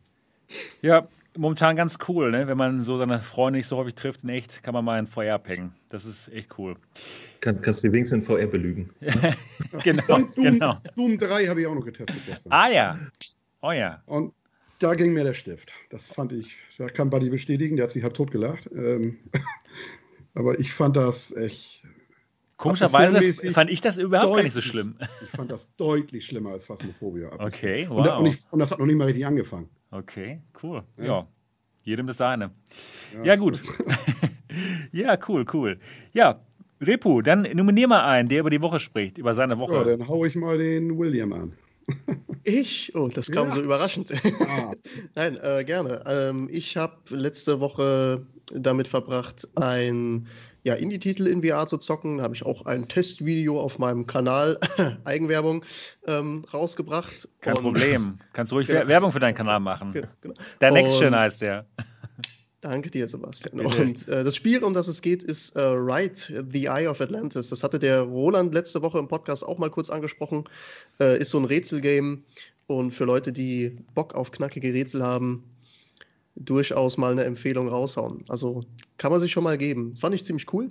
Ja, 0.82 1.08
momentan 1.38 1.78
ganz 1.78 1.98
cool, 2.10 2.30
ne? 2.32 2.48
Wenn 2.48 2.58
man 2.58 2.82
so 2.82 2.98
seine 2.98 3.22
Freunde 3.22 3.58
nicht 3.60 3.68
so 3.68 3.78
häufig 3.78 3.96
trifft 3.96 4.24
in 4.24 4.30
echt, 4.30 4.62
kann 4.62 4.74
man 4.74 4.84
mal 4.84 5.00
in 5.00 5.08
VR 5.08 5.36
abhängen. 5.36 5.74
Das 5.88 6.04
ist 6.04 6.28
echt 6.34 6.58
cool. 6.60 6.76
Kann, 7.40 7.62
kannst 7.62 7.82
du 7.84 7.92
wenigstens 7.94 8.20
in 8.20 8.26
VR 8.26 8.48
belügen. 8.48 8.90
Genau, 9.84 10.16
Und 10.16 10.36
Doom, 10.38 10.44
genau. 10.44 10.78
Doom 10.96 11.18
3 11.18 11.48
habe 11.48 11.62
ich 11.62 11.68
auch 11.68 11.76
noch 11.76 11.86
getestet 11.86 12.18
gestern. 12.26 12.52
Ah 12.52 12.68
ja. 12.70 13.00
Oh 13.62 13.72
ja. 13.72 14.02
Und 14.06 14.34
da 14.80 14.94
ging 14.96 15.14
mir 15.14 15.24
der 15.24 15.34
Stift. 15.34 15.72
Das 15.90 16.12
fand 16.12 16.32
ich, 16.34 16.58
da 16.78 16.88
kann 16.90 17.10
Buddy 17.10 17.30
bestätigen, 17.30 17.76
der 17.78 17.84
hat 17.86 17.92
sich 17.92 18.04
halt 18.04 18.16
totgelacht. 18.16 18.70
Ähm, 18.76 19.18
aber 20.34 20.60
ich 20.60 20.74
fand 20.74 20.96
das 20.98 21.32
echt, 21.36 21.84
Komischerweise 22.58 23.22
fand 23.52 23.70
ich 23.70 23.82
das 23.82 23.98
überhaupt 23.98 24.36
gar 24.36 24.44
nicht 24.44 24.54
so 24.54 24.60
deutlich. 24.60 24.72
schlimm. 24.72 24.98
ich 25.24 25.30
fand 25.30 25.52
das 25.52 25.68
deutlich 25.76 26.26
schlimmer 26.26 26.52
als 26.52 26.66
Phasmophobia. 26.66 27.32
Okay, 27.40 27.86
Und, 27.88 28.06
da- 28.06 28.16
und, 28.18 28.26
wow. 28.28 28.34
ich, 28.34 28.40
und 28.52 28.60
das 28.60 28.72
hat 28.72 28.80
noch 28.80 28.86
nicht 28.86 28.96
mal 28.96 29.06
richtig 29.06 29.26
angefangen. 29.26 29.70
Okay, 29.92 30.42
cool. 30.64 30.84
Ja. 30.98 31.06
Ja. 31.06 31.28
Jedem 31.84 32.08
das 32.08 32.18
seine. 32.18 32.52
Ja, 33.24 33.36
gut. 33.36 33.62
ja, 34.92 35.18
cool, 35.28 35.46
cool. 35.54 35.80
Ja, 36.14 36.42
Repu, 36.82 37.22
dann 37.22 37.44
nominier 37.54 37.88
mal 37.88 38.04
einen, 38.06 38.28
der 38.28 38.40
über 38.40 38.50
die 38.50 38.62
Woche 38.62 38.80
spricht, 38.80 39.18
über 39.18 39.34
seine 39.34 39.54
Ja, 39.54 39.60
Woche. 39.60 39.84
dann 39.86 40.08
hau 40.08 40.26
ich 40.26 40.36
mal 40.36 40.58
den 40.58 40.98
William 40.98 41.32
an. 41.34 41.54
Ich? 42.44 42.94
Oh, 42.96 43.08
das 43.08 43.32
kam 43.32 43.50
Ja. 43.50 43.56
so 43.56 43.62
überraschend. 43.62 44.14
Ah, 44.48 44.72
Nein, 45.16 45.38
äh, 45.42 45.64
gerne. 45.64 46.04
Ähm, 46.08 46.48
ich 46.52 46.78
habe 46.78 46.96
letzte 47.10 47.60
Woche 47.60 48.26
damit 48.54 48.88
verbracht, 48.88 49.48
ein 49.56 50.28
ja, 50.64 50.74
Indie-Titel 50.74 51.28
in 51.28 51.44
VR 51.44 51.68
zu 51.68 51.78
zocken. 51.78 52.18
Da 52.18 52.24
habe 52.24 52.34
ich 52.36 52.44
auch 52.44 52.66
ein 52.66 52.88
Testvideo 52.88 53.60
auf 53.60 53.78
meinem 53.78 54.08
Kanal, 54.08 54.60
Eigenwerbung, 55.06 55.64
ähm, 56.08 56.44
rausgebracht. 56.54 57.28
Kein 57.42 57.56
Und- 57.58 57.62
Problem. 57.64 58.18
Kannst 58.34 58.52
ruhig 58.54 58.68
Genau. 58.68 58.80
Wer- 58.80 58.88
Werbung 58.88 59.12
für 59.12 59.20
deinen 59.20 59.36
Kanal 59.36 59.60
machen. 59.60 59.92
Genau, 59.92 60.08
genau. 60.22 60.34
Der 60.62 60.72
Next 60.72 61.00
Gen 61.00 61.16
heißt 61.16 61.42
der. 61.42 61.66
Danke 62.66 62.90
dir, 62.90 63.08
Sebastian. 63.08 63.58
Bitte. 63.58 63.80
Und 63.80 64.08
äh, 64.08 64.24
das 64.24 64.36
Spiel, 64.36 64.64
um 64.64 64.74
das 64.74 64.88
es 64.88 65.04
geht, 65.04 65.24
ist 65.24 65.56
äh, 65.56 65.62
Ride, 65.62 66.48
The 66.52 66.66
Eye 66.66 66.88
of 66.88 67.00
Atlantis. 67.00 67.50
Das 67.50 67.62
hatte 67.62 67.78
der 67.78 68.02
Roland 68.02 68.56
letzte 68.56 68.82
Woche 68.82 68.98
im 68.98 69.08
Podcast 69.08 69.46
auch 69.46 69.60
mal 69.60 69.70
kurz 69.70 69.92
angesprochen. 69.92 70.46
Äh, 71.00 71.20
ist 71.20 71.30
so 71.30 71.38
ein 71.38 71.46
Rätselgame 71.46 72.24
und 72.66 72.90
für 72.90 73.06
Leute, 73.06 73.32
die 73.32 73.76
Bock 73.94 74.16
auf 74.16 74.32
knackige 74.32 74.74
Rätsel 74.74 75.04
haben, 75.04 75.44
durchaus 76.36 76.98
mal 76.98 77.12
eine 77.12 77.24
Empfehlung 77.26 77.68
raushauen. 77.68 78.24
Also 78.30 78.64
kann 78.98 79.12
man 79.12 79.22
sich 79.22 79.32
schon 79.32 79.44
mal 79.44 79.60
geben. 79.60 79.96
Fand 79.96 80.16
ich 80.16 80.26
ziemlich 80.26 80.52
cool. 80.52 80.70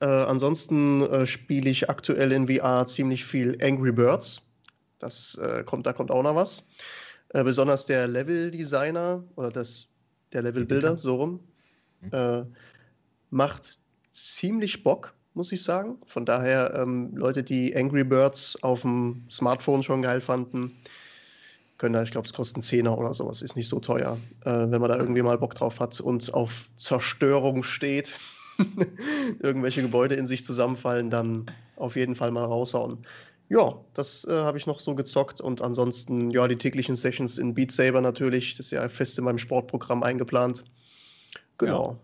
Äh, 0.00 0.06
ansonsten 0.06 1.02
äh, 1.02 1.26
spiele 1.26 1.70
ich 1.70 1.88
aktuell 1.90 2.32
in 2.32 2.48
VR 2.48 2.88
ziemlich 2.88 3.24
viel 3.24 3.56
Angry 3.62 3.92
Birds. 3.92 4.42
Das 4.98 5.36
äh, 5.36 5.62
kommt, 5.62 5.86
da 5.86 5.92
kommt 5.92 6.10
auch 6.10 6.24
noch 6.24 6.34
was. 6.34 6.64
Besonders 7.34 7.86
der 7.86 8.08
Level-Designer 8.08 9.24
oder 9.36 9.50
das, 9.50 9.88
der 10.32 10.42
Level-Builder, 10.42 10.98
so 10.98 11.16
rum, 11.16 11.40
äh, 12.10 12.42
macht 13.30 13.78
ziemlich 14.12 14.82
Bock, 14.82 15.14
muss 15.34 15.52
ich 15.52 15.62
sagen. 15.62 15.98
Von 16.06 16.26
daher, 16.26 16.74
ähm, 16.74 17.16
Leute, 17.16 17.42
die 17.42 17.74
Angry 17.76 18.04
Birds 18.04 18.62
auf 18.62 18.82
dem 18.82 19.26
Smartphone 19.30 19.82
schon 19.82 20.02
geil 20.02 20.20
fanden, 20.20 20.76
können 21.78 21.94
da, 21.94 22.02
ich 22.02 22.12
glaube, 22.12 22.26
es 22.26 22.32
kostet 22.32 22.56
einen 22.56 22.62
Zehner 22.62 22.96
oder 22.96 23.12
sowas, 23.14 23.42
ist 23.42 23.56
nicht 23.56 23.68
so 23.68 23.80
teuer, 23.80 24.18
äh, 24.44 24.50
wenn 24.50 24.80
man 24.80 24.88
da 24.88 24.96
irgendwie 24.96 25.22
mal 25.22 25.38
Bock 25.38 25.54
drauf 25.54 25.80
hat 25.80 26.00
und 26.00 26.32
auf 26.32 26.68
Zerstörung 26.76 27.62
steht, 27.64 28.18
irgendwelche 29.40 29.82
Gebäude 29.82 30.14
in 30.14 30.26
sich 30.26 30.44
zusammenfallen, 30.44 31.10
dann 31.10 31.50
auf 31.76 31.96
jeden 31.96 32.14
Fall 32.14 32.30
mal 32.30 32.44
raushauen. 32.44 32.98
Ja, 33.54 33.74
das 33.92 34.24
äh, 34.24 34.32
habe 34.32 34.56
ich 34.56 34.66
noch 34.66 34.80
so 34.80 34.94
gezockt 34.94 35.42
und 35.42 35.60
ansonsten, 35.60 36.30
ja, 36.30 36.48
die 36.48 36.56
täglichen 36.56 36.96
Sessions 36.96 37.36
in 37.36 37.52
Beat 37.52 37.70
Saber 37.70 38.00
natürlich, 38.00 38.56
das 38.56 38.66
ist 38.66 38.72
ja 38.72 38.88
fest 38.88 39.18
in 39.18 39.24
meinem 39.24 39.36
Sportprogramm 39.36 40.02
eingeplant. 40.02 40.64
Genau. 41.58 41.98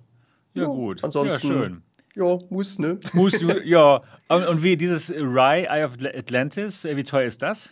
Ja, 0.53 0.63
Ja, 0.65 0.69
gut. 0.69 1.03
ansonsten- 1.03 1.49
ja, 1.49 1.55
schön. 1.61 1.83
Ja, 2.15 2.39
muss, 2.51 2.79
ne? 2.79 2.99
Musst 3.15 3.41
du, 3.41 3.49
ja. 3.65 4.01
Und, 4.29 4.47
und 4.47 4.63
wie 4.63 4.77
dieses 4.77 5.11
Rye, 5.11 5.65
Eye 5.71 5.85
of 5.87 5.95
Atlantis, 6.05 6.85
äh, 6.85 6.97
wie 6.97 7.03
teuer 7.05 7.25
ist 7.27 7.41
das? 7.41 7.71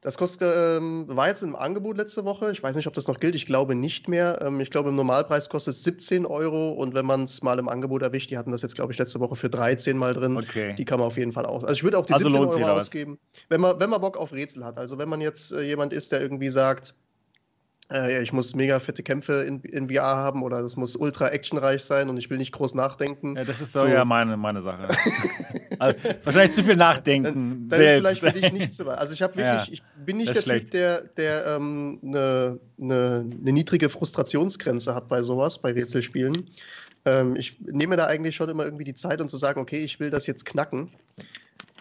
Das 0.00 0.18
kostet, 0.18 0.54
ähm, 0.56 1.06
war 1.08 1.28
jetzt 1.28 1.42
im 1.42 1.56
Angebot 1.56 1.96
letzte 1.96 2.24
Woche. 2.24 2.52
Ich 2.52 2.62
weiß 2.62 2.76
nicht, 2.76 2.86
ob 2.86 2.94
das 2.94 3.08
noch 3.08 3.18
gilt. 3.18 3.34
Ich 3.34 3.46
glaube 3.46 3.74
nicht 3.74 4.08
mehr. 4.08 4.40
Ähm, 4.42 4.60
ich 4.60 4.70
glaube, 4.70 4.90
im 4.90 4.96
Normalpreis 4.96 5.48
kostet 5.48 5.74
es 5.74 5.84
17 5.84 6.26
Euro. 6.26 6.70
Und 6.70 6.94
wenn 6.94 7.06
man 7.06 7.24
es 7.24 7.42
mal 7.42 7.58
im 7.58 7.68
Angebot 7.68 8.02
erwischt, 8.02 8.30
die 8.30 8.38
hatten 8.38 8.52
das 8.52 8.62
jetzt, 8.62 8.74
glaube 8.74 8.92
ich, 8.92 8.98
letzte 8.98 9.20
Woche 9.20 9.36
für 9.36 9.48
13 9.48 9.96
mal 9.96 10.14
drin. 10.14 10.36
Okay. 10.36 10.74
Die 10.76 10.84
kann 10.84 10.98
man 10.98 11.06
auf 11.06 11.16
jeden 11.16 11.32
Fall 11.32 11.46
aus. 11.46 11.64
Also 11.64 11.74
ich 11.74 11.84
würde 11.84 11.98
auch 11.98 12.06
die 12.06 12.12
Also 12.12 12.24
17 12.24 12.40
lohnt 12.40 12.52
sich, 12.52 12.64
Euro 12.64 12.78
ausgeben, 12.78 13.18
wenn 13.48 13.60
man, 13.60 13.80
wenn 13.80 13.90
man 13.90 14.00
Bock 14.00 14.16
auf 14.16 14.32
Rätsel 14.32 14.64
hat. 14.64 14.78
Also 14.78 14.98
wenn 14.98 15.08
man 15.08 15.20
jetzt 15.20 15.52
äh, 15.52 15.62
jemand 15.62 15.92
ist, 15.92 16.12
der 16.12 16.20
irgendwie 16.20 16.50
sagt, 16.50 16.94
äh, 17.90 18.22
ich 18.22 18.32
muss 18.32 18.54
mega 18.54 18.78
fette 18.78 19.02
Kämpfe 19.02 19.44
in, 19.44 19.60
in 19.60 19.88
VR 19.88 20.02
haben 20.02 20.42
oder 20.42 20.62
das 20.62 20.76
muss 20.76 20.96
ultra 20.96 21.28
actionreich 21.28 21.82
sein 21.82 22.08
und 22.08 22.16
ich 22.16 22.30
will 22.30 22.38
nicht 22.38 22.52
groß 22.52 22.74
nachdenken. 22.74 23.36
Ja, 23.36 23.44
das 23.44 23.60
ist 23.60 23.72
so, 23.72 23.80
So. 23.80 23.86
ja 23.86 24.04
meine, 24.04 24.36
meine 24.36 24.60
Sache. 24.60 24.88
also, 25.78 25.96
wahrscheinlich 26.24 26.52
zu 26.52 26.64
viel 26.64 26.76
nachdenken. 26.76 27.68
Dann, 27.68 27.68
dann 27.68 27.80
ist 27.80 27.86
selbst. 27.86 28.18
vielleicht 28.18 28.36
für 28.36 28.40
dich 28.40 28.52
nichts 28.52 28.76
dabei. 28.76 28.94
Also 28.94 29.14
ich 29.14 29.22
habe 29.22 29.36
wirklich, 29.36 29.66
Ja, 29.68 29.72
ich 29.72 29.82
bin 30.04 30.16
nicht 30.16 30.28
der 30.28 30.36
ist 30.36 30.44
Typ, 30.44 30.70
der, 30.72 31.02
der 31.16 31.46
ähm, 31.46 32.00
eine, 32.02 32.58
eine, 32.80 33.30
eine 33.40 33.52
niedrige 33.52 33.88
Frustrationsgrenze 33.88 34.94
hat 34.94 35.08
bei 35.08 35.22
sowas, 35.22 35.58
bei 35.58 35.72
Rätselspielen. 35.72 36.50
Ähm, 37.04 37.36
ich 37.36 37.56
nehme 37.60 37.96
da 37.96 38.06
eigentlich 38.06 38.34
schon 38.34 38.48
immer 38.48 38.64
irgendwie 38.64 38.84
die 38.84 38.94
Zeit, 38.94 39.20
um 39.20 39.28
zu 39.28 39.36
sagen, 39.36 39.60
okay, 39.60 39.84
ich 39.84 40.00
will 40.00 40.10
das 40.10 40.26
jetzt 40.26 40.44
knacken. 40.44 40.90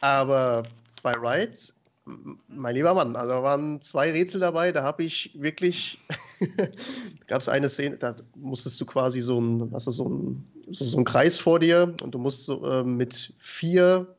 Aber 0.02 0.64
bei 1.02 1.14
Rides, 1.14 1.74
mein 2.48 2.76
lieber 2.76 2.94
Mann, 2.94 3.16
also 3.16 3.34
da 3.34 3.42
waren 3.44 3.82
zwei 3.82 4.12
Rätsel 4.12 4.40
dabei, 4.40 4.72
da 4.72 4.84
habe 4.84 5.04
ich 5.04 5.32
wirklich, 5.34 6.00
gab 7.28 7.42
es 7.42 7.50
eine 7.50 7.68
Szene, 7.70 7.98
da 7.98 8.16
musstest 8.36 8.80
du 8.80 8.86
quasi 8.86 9.22
so 9.22 9.40
ein, 9.42 9.72
was 9.72 9.88
ist 9.88 9.96
so 9.96 10.08
ein, 10.10 10.46
so, 10.70 10.86
so 10.86 10.98
ein 11.00 11.04
Kreis 11.06 11.40
vor 11.40 11.60
dir 11.60 11.96
und 12.04 12.12
du 12.14 12.20
musst 12.20 12.46
so, 12.46 12.64
ähm, 12.72 12.96
mit 12.98 13.34
vier 13.40 14.16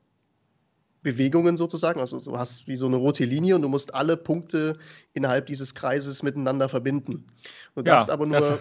Bewegungen 1.03 1.57
sozusagen, 1.57 2.01
also 2.01 2.19
du 2.21 2.37
hast 2.37 2.67
wie 2.67 2.75
so 2.75 2.87
eine 2.87 2.97
rote 2.97 3.25
Linie 3.25 3.55
und 3.55 3.63
du 3.63 3.69
musst 3.69 3.95
alle 3.95 4.17
Punkte 4.17 4.77
innerhalb 5.13 5.47
dieses 5.47 5.73
Kreises 5.75 6.25
miteinander 6.25 6.69
verbinden. 6.69 7.25
Du 7.77 7.83
Ja, 7.83 7.95
darfst 7.97 8.11
aber 8.11 8.27
nur, 8.27 8.41
das- 8.41 8.59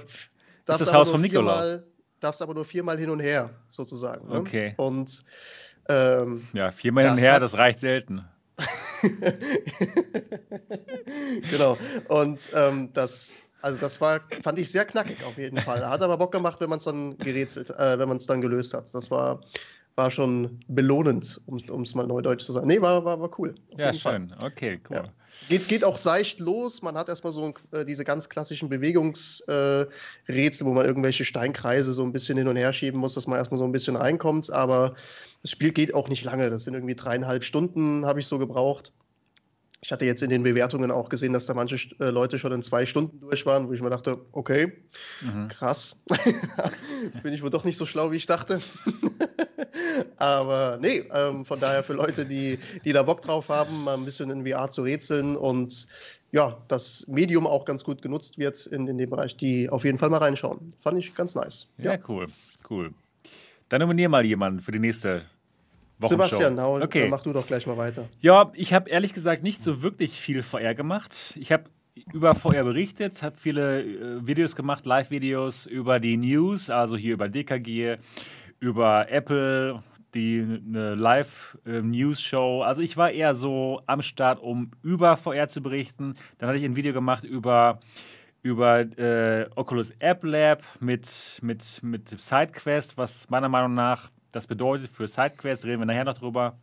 darfst 0.66 0.82
das 0.82 0.88
aber 0.90 1.00
Haus 1.00 1.08
nur 1.08 1.14
vom 1.16 1.22
Nikolaus. 1.22 1.80
Darfst 2.20 2.42
aber 2.44 2.54
nur 2.54 2.64
viermal 2.66 2.98
hin 3.00 3.10
und 3.10 3.20
her, 3.20 3.50
sozusagen. 3.70 4.30
Ne? 4.30 4.40
Okay. 4.40 4.74
Und 4.78 5.24
ähm, 5.90 6.48
Ja, 6.54 6.70
viermal 6.72 7.04
hin 7.06 7.12
und 7.12 7.18
Das 7.18 7.26
her, 7.26 7.34
hat- 7.34 7.42
das 7.42 7.58
reicht 7.58 7.80
selten. 7.80 8.24
genau. 11.52 11.78
Und 12.08 12.50
ähm, 12.54 12.90
das, 12.94 13.36
also 13.62 13.80
das 13.80 14.02
war, 14.02 14.22
fand 14.42 14.60
ich 14.60 14.72
sehr 14.72 14.86
knackig 14.86 15.24
auf 15.24 15.38
jeden 15.38 15.60
Fall. 15.60 15.88
Hat 15.88 16.02
aber 16.02 16.18
Bock 16.18 16.32
gemacht, 16.32 16.60
wenn 16.62 16.70
man 16.70 16.80
es 16.80 16.86
dann 16.86 17.18
gerätselt, 17.18 17.70
äh, 17.72 18.00
wenn 18.00 18.08
man 18.08 18.18
es 18.18 18.26
dann 18.26 18.42
gelöst 18.42 18.74
hat. 18.74 18.94
Das 18.94 19.12
war, 19.12 19.42
war 19.96 20.12
schon 20.12 20.60
belohnend, 20.68 21.42
um 21.46 21.82
es 21.82 21.96
mal 21.96 22.08
neudeutsch 22.08 22.46
zu 22.46 22.52
sagen. 22.52 22.68
Nee, 22.68 22.82
war, 22.82 23.04
war, 23.06 23.20
war 23.20 23.40
cool. 23.40 23.56
Ja, 23.78 23.88
jeden 23.88 24.00
Fall. 24.00 24.14
schön. 24.14 24.34
Okay, 24.40 24.80
cool. 24.90 24.98
Ja. 24.98 25.04
Geht, 25.50 25.68
geht 25.68 25.84
auch 25.84 25.98
seicht 25.98 26.40
los. 26.40 26.82
Man 26.82 26.98
hat 26.98 27.08
erstmal 27.10 27.32
so 27.34 27.46
ein, 27.46 27.54
äh, 27.72 27.86
diese 27.86 28.04
ganz 28.04 28.30
klassischen 28.30 28.68
Bewegungsrätsel, 28.70 29.88
äh, 30.28 30.70
wo 30.70 30.74
man 30.74 30.86
irgendwelche 30.86 31.24
Steinkreise 31.26 31.94
so 31.94 32.04
ein 32.04 32.12
bisschen 32.12 32.38
hin 32.38 32.48
und 32.48 32.56
her 32.56 32.74
schieben 32.74 33.00
muss, 33.00 33.14
dass 33.14 33.28
man 33.28 33.38
erstmal 33.38 33.60
so 33.60 33.66
ein 33.66 33.72
bisschen 33.72 33.96
reinkommt. 33.96 34.50
Aber 34.52 34.96
das 35.42 35.52
Spiel 35.52 35.72
geht 35.72 35.94
auch 35.94 36.10
nicht 36.10 36.24
lange. 36.24 36.50
Das 36.50 36.64
sind 36.64 36.74
irgendwie 36.74 36.96
dreieinhalb 36.96 37.44
Stunden, 37.44 38.06
habe 38.06 38.20
ich 38.20 38.28
so 38.28 38.40
gebraucht. 38.40 38.92
Ich 39.82 39.92
hatte 39.92 40.06
jetzt 40.06 40.24
in 40.24 40.32
den 40.32 40.42
Bewertungen 40.42 40.90
auch 40.90 41.10
gesehen, 41.10 41.34
dass 41.34 41.46
da 41.46 41.54
manche 41.54 41.76
äh, 42.00 42.10
Leute 42.10 42.40
schon 42.40 42.52
in 42.52 42.64
zwei 42.64 42.88
Stunden 42.88 43.20
durch 43.20 43.46
waren, 43.46 43.68
wo 43.68 43.74
ich 43.74 43.82
mir 43.82 43.92
dachte, 43.92 44.20
okay, 44.32 44.74
Mhm. 45.22 45.48
krass. 45.50 46.02
Bin 47.22 47.34
ich 47.34 47.44
wohl 47.44 47.52
doch 47.52 47.64
nicht 47.66 47.78
so 47.78 47.86
schlau, 47.86 48.12
wie 48.12 48.16
ich 48.16 48.26
dachte. 48.26 48.60
Aber 50.18 50.78
nee, 50.82 51.04
ähm, 51.14 51.46
von 51.46 51.60
daher 51.60 51.84
für 51.84 51.94
Leute, 51.94 52.26
die, 52.26 52.60
die 52.84 52.94
da 52.94 53.04
Bock 53.04 53.22
drauf 53.22 53.50
haben, 53.50 53.84
mal 53.84 53.96
ein 53.96 54.06
bisschen 54.06 54.30
in 54.30 54.46
VR 54.46 54.70
zu 54.70 54.84
rätseln 54.84 55.36
und 55.36 55.88
ja, 56.32 56.58
das 56.68 57.06
Medium 57.08 57.48
auch 57.48 57.66
ganz 57.66 57.84
gut 57.84 58.02
genutzt 58.02 58.38
wird 58.38 58.66
in, 58.68 58.88
in 58.88 58.98
dem 58.98 59.10
Bereich, 59.10 59.38
die 59.38 59.70
auf 59.70 59.86
jeden 59.86 59.98
Fall 59.98 60.10
mal 60.10 60.18
reinschauen. 60.18 60.74
Fand 60.80 61.00
ich 61.00 61.16
ganz 61.16 61.36
nice. 61.36 61.70
Ja, 61.78 61.94
ja. 61.94 62.00
cool, 62.08 62.28
cool. 62.70 62.94
Dann 63.70 63.80
nominier 63.80 64.10
mal 64.10 64.26
jemanden 64.26 64.60
für 64.60 64.72
die 64.72 64.80
nächste 64.80 65.24
Wochenshow. 66.00 66.26
Sebastian, 66.26 66.60
hau, 66.60 66.82
okay. 66.82 67.08
mach 67.08 67.22
du 67.22 67.32
doch 67.32 67.48
gleich 67.48 67.66
mal 67.66 67.78
weiter. 67.78 68.10
Ja, 68.20 68.52
ich 68.54 68.74
habe 68.74 68.90
ehrlich 68.90 69.14
gesagt 69.14 69.44
nicht 69.44 69.64
so 69.64 69.82
wirklich 69.82 70.20
viel 70.20 70.44
VR 70.44 70.76
gemacht. 70.76 71.38
Ich 71.40 71.52
habe 71.52 71.66
über 72.14 72.36
VR 72.36 72.64
berichtet, 72.64 73.24
habe 73.24 73.38
viele 73.38 73.82
äh, 73.82 74.28
Videos 74.28 74.56
gemacht, 74.56 74.86
Live-Videos 74.86 75.66
über 75.66 76.00
die 76.00 76.18
News, 76.18 76.70
also 76.70 76.98
hier 76.98 77.14
über 77.14 77.30
DKG, 77.30 77.98
über 78.60 79.10
Apple, 79.10 79.84
die 80.14 80.40
eine 80.42 80.96
Live-News-Show. 80.96 82.64
Also 82.64 82.82
ich 82.82 82.98
war 82.98 83.12
eher 83.12 83.36
so 83.36 83.82
am 83.86 84.02
Start, 84.02 84.40
um 84.40 84.72
über 84.82 85.18
VR 85.18 85.48
zu 85.48 85.62
berichten. 85.62 86.16
Dann 86.38 86.50
hatte 86.50 86.58
ich 86.58 86.66
ein 86.66 86.76
Video 86.76 86.94
gemacht 86.94 87.24
über, 87.24 87.80
über 88.42 88.80
äh, 88.80 89.50
Oculus 89.56 89.92
App 90.00 90.24
Lab 90.24 90.64
mit, 90.80 91.40
mit, 91.42 91.80
mit 91.84 92.10
SideQuest, 92.10 92.98
was 92.98 93.30
meiner 93.30 93.50
Meinung 93.50 93.74
nach 93.74 94.10
das 94.36 94.48
bedeutet 94.48 94.92
für 94.92 95.08
SideQuest, 95.08 95.66
reden 95.66 95.80
wir 95.80 95.86
nachher 95.86 96.04
noch 96.04 96.18
drüber. 96.18 96.58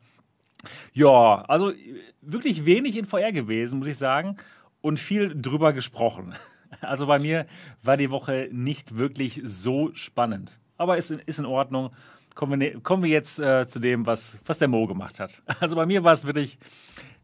Ja, 0.93 1.43
also 1.49 1.73
wirklich 2.21 2.67
wenig 2.67 2.97
in 2.97 3.07
VR 3.07 3.33
gewesen, 3.33 3.79
muss 3.79 3.89
ich 3.89 3.97
sagen, 3.97 4.37
und 4.83 5.01
viel 5.01 5.35
drüber 5.35 5.73
gesprochen. 5.73 6.35
Also 6.81 7.07
bei 7.07 7.19
mir 7.19 7.47
war 7.83 7.99
die 7.99 8.11
Woche 8.11 8.49
nicht 8.51 8.97
wirklich 8.97 9.43
so 9.45 9.91
spannend. 9.93 10.59
Aber 10.77 10.97
ist 10.97 11.11
in, 11.11 11.21
ist 11.21 11.39
in 11.39 11.47
Ordnung 11.47 11.91
kommen 12.35 12.53
wir, 12.53 12.57
ne, 12.57 12.81
kommen 12.81 13.03
wir 13.03 13.11
jetzt 13.11 13.39
äh, 13.39 13.67
zu 13.67 13.79
dem, 13.79 14.07
was, 14.07 14.39
was 14.45 14.59
der 14.59 14.69
Mo 14.69 14.87
gemacht 14.87 15.21
hat. 15.21 15.43
Also 15.61 15.77
bei 15.77 15.87
mir 15.87 16.05
war 16.05 16.13
es 16.13 16.25
wirklich 16.25 16.59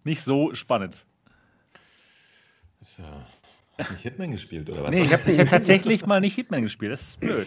nicht 0.04 0.22
so 0.22 0.54
spannend. 0.54 1.04
So. 2.80 3.02
Hast 3.78 3.90
du 3.90 3.92
nicht 3.94 4.02
Hitman 4.02 4.32
gespielt, 4.32 4.68
oder 4.70 4.84
was? 4.84 4.90
Nee, 4.90 5.02
ich 5.02 5.12
habe 5.12 5.22
hab 5.22 5.48
tatsächlich 5.48 6.06
mal 6.06 6.20
nicht 6.20 6.34
Hitman 6.34 6.62
gespielt. 6.62 6.92
Das 6.92 7.02
ist 7.02 7.20
blöd. 7.20 7.46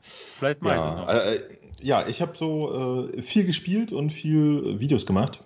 Vielleicht 0.00 0.62
mal 0.62 0.76
ja, 0.76 0.88
ich 0.88 0.94
das 0.94 0.96
noch. 0.96 1.08
Äh, 1.08 1.58
ja, 1.80 2.08
ich 2.08 2.22
habe 2.22 2.36
so 2.36 3.08
äh, 3.12 3.22
viel 3.22 3.44
gespielt 3.44 3.92
und 3.92 4.10
viel 4.10 4.80
Videos 4.80 5.06
gemacht. 5.06 5.42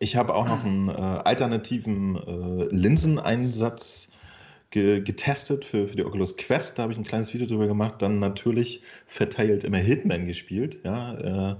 Ich 0.00 0.16
habe 0.16 0.34
auch 0.34 0.46
noch 0.46 0.64
einen 0.64 0.88
äh, 0.88 0.92
alternativen 0.92 2.16
äh, 2.16 2.74
Linseneinsatz 2.74 4.10
ge 4.74 5.00
getestet 5.02 5.64
für, 5.64 5.86
für 5.86 5.94
die 5.96 6.04
Oculus 6.04 6.36
Quest. 6.36 6.78
Da 6.78 6.82
habe 6.82 6.92
ich 6.92 6.98
ein 6.98 7.04
kleines 7.04 7.32
Video 7.32 7.46
drüber 7.46 7.68
gemacht. 7.68 7.94
Dann 8.02 8.18
natürlich 8.18 8.82
verteilt 9.06 9.62
immer 9.62 9.78
Hitman 9.78 10.26
gespielt. 10.26 10.80
Ja, 10.84 11.52
äh, 11.52 11.56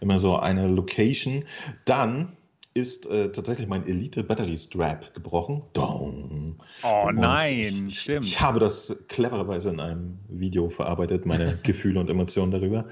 immer 0.00 0.20
so 0.20 0.36
eine 0.36 0.68
Location. 0.68 1.44
Dann 1.86 2.36
ist 2.74 3.06
äh, 3.06 3.32
tatsächlich 3.32 3.68
mein 3.68 3.86
Elite 3.86 4.22
Battery 4.22 4.56
Strap 4.58 5.14
gebrochen. 5.14 5.62
Dong. 5.72 6.56
Oh 6.84 7.06
und 7.08 7.16
nein, 7.16 7.86
ich, 7.88 8.00
stimmt. 8.00 8.26
Ich 8.26 8.38
habe 8.38 8.60
das 8.60 8.94
clevererweise 9.08 9.70
in 9.70 9.80
einem 9.80 10.18
Video 10.28 10.68
verarbeitet, 10.68 11.24
meine 11.24 11.58
Gefühle 11.62 11.98
und 11.98 12.10
Emotionen 12.10 12.52
darüber. 12.52 12.84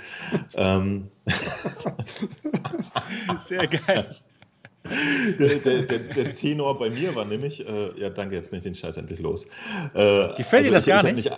ähm, 0.54 1.08
Sehr 3.40 3.66
geil 3.66 4.08
der, 5.38 5.58
der, 5.58 5.82
der, 5.82 6.34
Tenor 6.34 6.78
bei 6.78 6.90
mir 6.90 7.14
war 7.14 7.24
nämlich, 7.24 7.66
äh, 7.66 8.00
ja 8.00 8.10
danke, 8.10 8.36
jetzt 8.36 8.50
bin 8.50 8.58
ich 8.58 8.64
den 8.64 8.74
Scheiß 8.74 8.96
endlich 8.96 9.18
los. 9.18 9.46
Äh, 9.94 10.34
Gefällt 10.36 10.66
also 10.66 10.68
dir 10.68 10.72
das 10.72 10.86
ich, 10.86 10.92
gar 10.92 11.04
ich 11.04 11.14
nicht? 11.14 11.30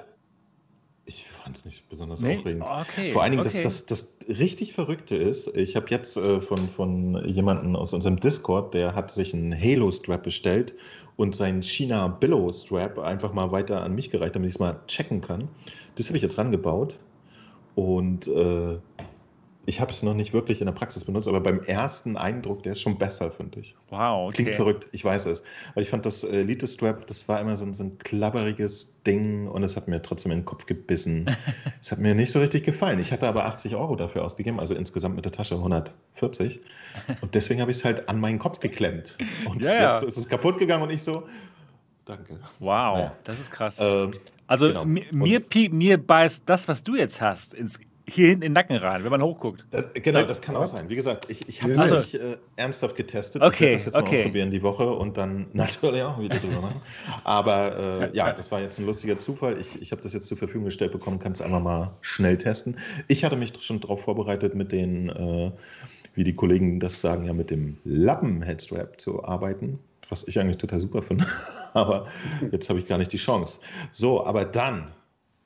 ich 1.09 1.27
fand 1.27 1.57
es 1.57 1.65
nicht 1.65 1.89
besonders 1.89 2.21
nee? 2.21 2.39
aufregend. 2.39 2.63
Okay. 2.63 3.13
Vor 3.13 3.23
allen 3.23 3.33
Dingen, 3.33 3.47
okay. 3.47 3.63
das, 3.63 3.87
das, 3.87 4.17
das 4.27 4.39
richtig 4.39 4.75
Verrückte 4.75 5.17
ist, 5.17 5.49
ich 5.57 5.75
habe 5.75 5.87
jetzt 5.89 6.17
äh, 6.19 6.43
von, 6.43 6.69
von 6.69 7.27
jemandem 7.27 7.77
aus 7.77 7.95
unserem 7.95 8.21
Discord, 8.21 8.75
der 8.75 8.95
hat 8.95 9.11
sich 9.11 9.33
einen 9.33 9.59
Halo-Strap 9.59 10.23
bestellt 10.23 10.75
und 11.17 11.35
seinen 11.35 11.63
China 11.63 12.09
Billow-Strap 12.09 12.99
einfach 12.99 13.33
mal 13.33 13.51
weiter 13.51 13.83
an 13.83 13.95
mich 13.95 14.11
gereicht, 14.11 14.37
damit 14.37 14.49
ich 14.49 14.57
es 14.57 14.61
mal 14.61 14.81
checken 14.87 15.23
kann. 15.23 15.49
Das 15.95 16.09
habe 16.09 16.19
ich 16.19 16.23
jetzt 16.23 16.37
rangebaut 16.37 16.99
und 17.75 18.29
äh, 18.29 18.79
ich 19.69 19.83
habe 19.83 19.91
es 19.91 20.03
noch 20.03 20.15
nicht 20.15 20.33
wirklich 20.33 20.63
in 20.63 20.67
der 20.67 20.73
Praxis 20.73 21.05
benutzt, 21.05 21.29
aber 21.29 21.43
beim 21.43 21.61
ersten 21.61 22.17
Eindruck, 22.17 22.63
der 22.63 22.73
ist 22.73 22.81
schon 22.81 22.97
besser, 22.97 23.31
finde 23.31 23.61
ich. 23.61 23.77
Wow, 23.91 24.29
okay. 24.29 24.45
Klingt 24.45 24.55
verrückt, 24.57 24.89
ich 24.93 25.05
weiß 25.05 25.27
es. 25.27 25.43
Weil 25.75 25.83
ich 25.83 25.91
fand 25.91 26.07
das 26.07 26.25
Elite 26.25 26.67
Strap, 26.67 27.07
das 27.07 27.29
war 27.29 27.39
immer 27.39 27.55
so 27.55 27.67
ein, 27.67 27.75
so 27.75 27.85
ein 27.85 27.99
klapperiges 27.99 29.03
Ding 29.03 29.47
und 29.47 29.63
es 29.63 29.77
hat 29.77 29.87
mir 29.87 30.01
trotzdem 30.01 30.33
in 30.33 30.39
den 30.39 30.45
Kopf 30.47 30.65
gebissen. 30.65 31.27
es 31.83 31.93
hat 31.93 31.99
mir 31.99 32.15
nicht 32.15 32.33
so 32.33 32.41
richtig 32.41 32.63
gefallen. 32.63 32.99
Ich 32.99 33.13
hatte 33.13 33.29
aber 33.29 33.45
80 33.45 33.77
Euro 33.77 33.95
dafür 33.95 34.25
ausgegeben, 34.25 34.59
also 34.59 34.75
insgesamt 34.75 35.17
mit 35.17 35.27
der 35.27 35.33
Tasche 35.33 35.57
140. 35.57 36.61
Und 37.21 37.35
deswegen 37.35 37.61
habe 37.61 37.71
ich 37.71 37.77
es 37.77 37.85
halt 37.85 38.09
an 38.09 38.21
meinen 38.21 38.39
Kopf 38.39 38.61
geklemmt. 38.61 39.19
Und 39.45 39.63
ja, 39.63 39.93
jetzt 39.93 40.03
ist 40.03 40.17
es 40.17 40.31
kaputt 40.31 40.57
gegangen 40.57 40.85
und 40.85 40.91
ich 40.91 41.03
so, 41.03 41.25
danke. 42.07 42.41
Wow, 42.59 42.97
naja. 42.97 43.17
das 43.25 43.39
ist 43.39 43.51
krass. 43.51 43.77
Ähm, 43.79 44.13
also 44.47 44.69
genau. 44.69 44.87
mir, 44.87 45.05
mir, 45.13 45.43
mir 45.71 45.99
beißt 45.99 46.45
das, 46.47 46.69
was 46.69 46.83
du 46.83 46.97
jetzt 46.97 47.21
hast, 47.21 47.53
ins, 47.53 47.79
hier 48.09 48.29
hinten 48.29 48.43
in 48.43 48.51
den 48.51 48.53
Nacken 48.55 48.77
rein, 48.77 49.05
wenn 49.05 49.11
man 49.11 49.23
hochguckt. 49.23 49.67
Das, 49.71 49.89
genau, 49.95 50.25
das 50.25 50.41
kann 50.41 50.57
auch 50.57 50.67
sein. 50.67 50.89
Wie 50.89 50.97
gesagt, 50.97 51.27
ich, 51.29 51.49
ich 51.49 51.63
habe 51.63 51.73
es 51.73 51.79
also, 51.79 51.97
nicht 51.99 52.15
äh, 52.15 52.39
ernsthaft 52.57 52.97
getestet. 52.97 53.43
Okay, 53.43 53.55
ich 53.55 53.61
werde 53.61 53.73
das 53.75 53.85
jetzt 53.87 53.97
okay. 53.97 54.11
mal 54.11 54.17
ausprobieren 54.19 54.51
die 54.51 54.63
Woche 54.63 54.93
und 54.93 55.17
dann 55.17 55.47
natürlich 55.53 56.03
auch 56.03 56.19
wieder 56.19 56.39
drüber 56.39 56.61
machen. 56.61 56.81
Aber 57.25 58.11
äh, 58.11 58.17
ja, 58.17 58.33
das 58.33 58.51
war 58.51 58.61
jetzt 58.61 58.79
ein 58.79 58.87
lustiger 58.87 59.19
Zufall. 59.19 59.61
Ich, 59.61 59.81
ich 59.81 59.93
habe 59.93 60.03
das 60.03 60.13
jetzt 60.13 60.29
zur 60.29 60.39
Verfügung 60.39 60.65
gestellt 60.65 60.93
bekommen, 60.93 61.19
kann 61.19 61.33
es 61.33 61.43
einfach 61.43 61.61
mal 61.61 61.91
schnell 62.01 62.39
testen. 62.39 62.77
Ich 63.07 63.25
hatte 63.25 63.37
mich 63.37 63.53
schon 63.61 63.81
darauf 63.81 64.03
vorbereitet, 64.03 64.55
mit 64.55 64.73
den, 64.73 65.11
äh, 65.11 65.53
wie 66.15 66.25
die 66.25 66.35
Kollegen 66.35 66.81
das 66.81 67.01
sagen, 67.01 67.25
ja, 67.27 67.33
mit 67.33 67.51
dem 67.51 67.79
Lappen-Headstrap 67.85 69.01
zu 69.01 69.25
arbeiten. 69.25 69.79
Was 70.09 70.27
ich 70.27 70.41
eigentlich 70.41 70.57
total 70.57 70.81
super 70.81 71.03
finde. 71.03 71.27
aber 71.75 72.07
jetzt 72.51 72.71
habe 72.71 72.79
ich 72.79 72.87
gar 72.87 72.97
nicht 72.97 73.13
die 73.13 73.19
Chance. 73.19 73.61
So, 73.93 74.25
aber 74.25 74.47
dann 74.47 74.89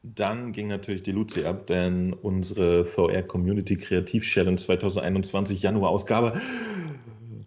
dann 0.03 0.53
ging 0.53 0.69
natürlich 0.69 1.03
die 1.03 1.13
Luzi 1.13 1.45
ab, 1.45 1.67
denn 1.67 2.13
unsere 2.13 2.85
VR 2.85 3.23
Community 3.23 3.77
Kreativ 3.77 4.25
Challenge 4.25 4.57
2021 4.57 5.63
Januar-Ausgabe 5.63 6.41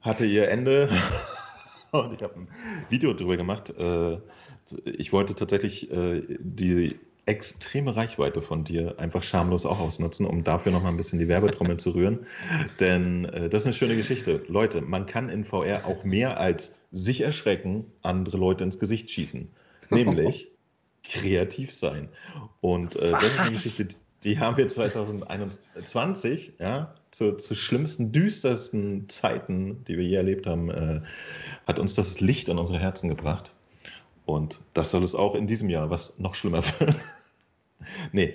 hatte 0.02 0.26
ihr 0.26 0.50
Ende. 0.50 0.90
Und 1.92 2.14
ich 2.14 2.24
habe 2.24 2.36
ein 2.36 2.48
Video 2.90 3.14
darüber 3.14 3.38
gemacht. 3.38 3.74
Äh, 3.78 4.18
ich 4.86 5.12
wollte 5.12 5.36
tatsächlich 5.36 5.92
äh, 5.92 6.24
die 6.40 6.98
extreme 7.26 7.96
Reichweite 7.96 8.42
von 8.42 8.64
dir 8.64 9.00
einfach 9.00 9.24
schamlos 9.24 9.66
auch 9.66 9.80
ausnutzen, 9.80 10.26
um 10.26 10.44
dafür 10.44 10.72
nochmal 10.72 10.92
ein 10.92 10.98
bisschen 10.98 11.20
die 11.20 11.28
Werbetrommel 11.28 11.78
zu 11.78 11.92
rühren. 11.92 12.26
Denn 12.80 13.26
äh, 13.26 13.50
das 13.50 13.64
ist 13.64 13.68
eine 13.68 13.74
schöne 13.74 13.96
Geschichte. 13.98 14.44
Leute, 14.48 14.82
man 14.82 15.06
kann 15.06 15.30
in 15.30 15.44
VR 15.44 15.86
auch 15.86 16.04
mehr 16.04 16.40
als 16.40 16.74
sich 16.92 17.22
erschrecken, 17.22 17.92
andere 18.02 18.38
Leute 18.38 18.64
ins 18.64 18.80
Gesicht 18.80 19.10
schießen. 19.10 19.50
Nämlich 19.90 20.48
kreativ 21.10 21.72
sein. 21.72 22.10
Und 22.62 22.96
äh, 22.96 23.12
das 23.12 23.24
ist 23.24 23.40
eine 23.40 23.52
Geschichte, 23.52 23.96
die 24.26 24.40
haben 24.40 24.58
wir 24.58 24.68
2021, 24.68 26.54
ja, 26.60 26.96
zu, 27.12 27.38
zu 27.38 27.54
schlimmsten, 27.54 28.12
düstersten 28.12 29.08
Zeiten, 29.08 29.84
die 29.86 29.98
wir 29.98 30.04
je 30.04 30.16
erlebt 30.16 30.48
haben, 30.48 30.72
äh, 30.72 31.02
hat 31.68 31.78
uns 31.78 31.94
das 31.94 32.20
Licht 32.20 32.50
an 32.50 32.58
unsere 32.58 32.80
Herzen 32.80 33.08
gebracht. 33.08 33.54
Und 34.26 34.60
das 34.74 34.90
soll 34.90 35.04
es 35.04 35.14
auch 35.14 35.36
in 35.36 35.46
diesem 35.46 35.70
Jahr, 35.70 35.92
was 35.92 36.18
noch 36.18 36.34
schlimmer 36.34 36.64
wird. 36.80 36.96
nee, 38.12 38.34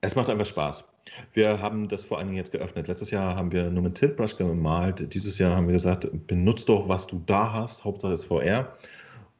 es 0.00 0.14
macht 0.14 0.30
einfach 0.30 0.46
Spaß. 0.46 0.88
Wir 1.32 1.60
haben 1.60 1.88
das 1.88 2.04
vor 2.04 2.18
allen 2.18 2.28
Dingen 2.28 2.36
jetzt 2.36 2.52
geöffnet. 2.52 2.86
Letztes 2.86 3.10
Jahr 3.10 3.34
haben 3.34 3.50
wir 3.50 3.70
nur 3.70 3.82
mit 3.82 3.96
Tiltbrush 3.96 4.36
gemalt. 4.36 5.12
Dieses 5.12 5.38
Jahr 5.38 5.56
haben 5.56 5.66
wir 5.66 5.72
gesagt, 5.72 6.08
benutzt 6.28 6.68
doch, 6.68 6.88
was 6.88 7.08
du 7.08 7.20
da 7.26 7.52
hast. 7.52 7.84
Hauptsache 7.84 8.12
ist 8.12 8.24
VR. 8.24 8.76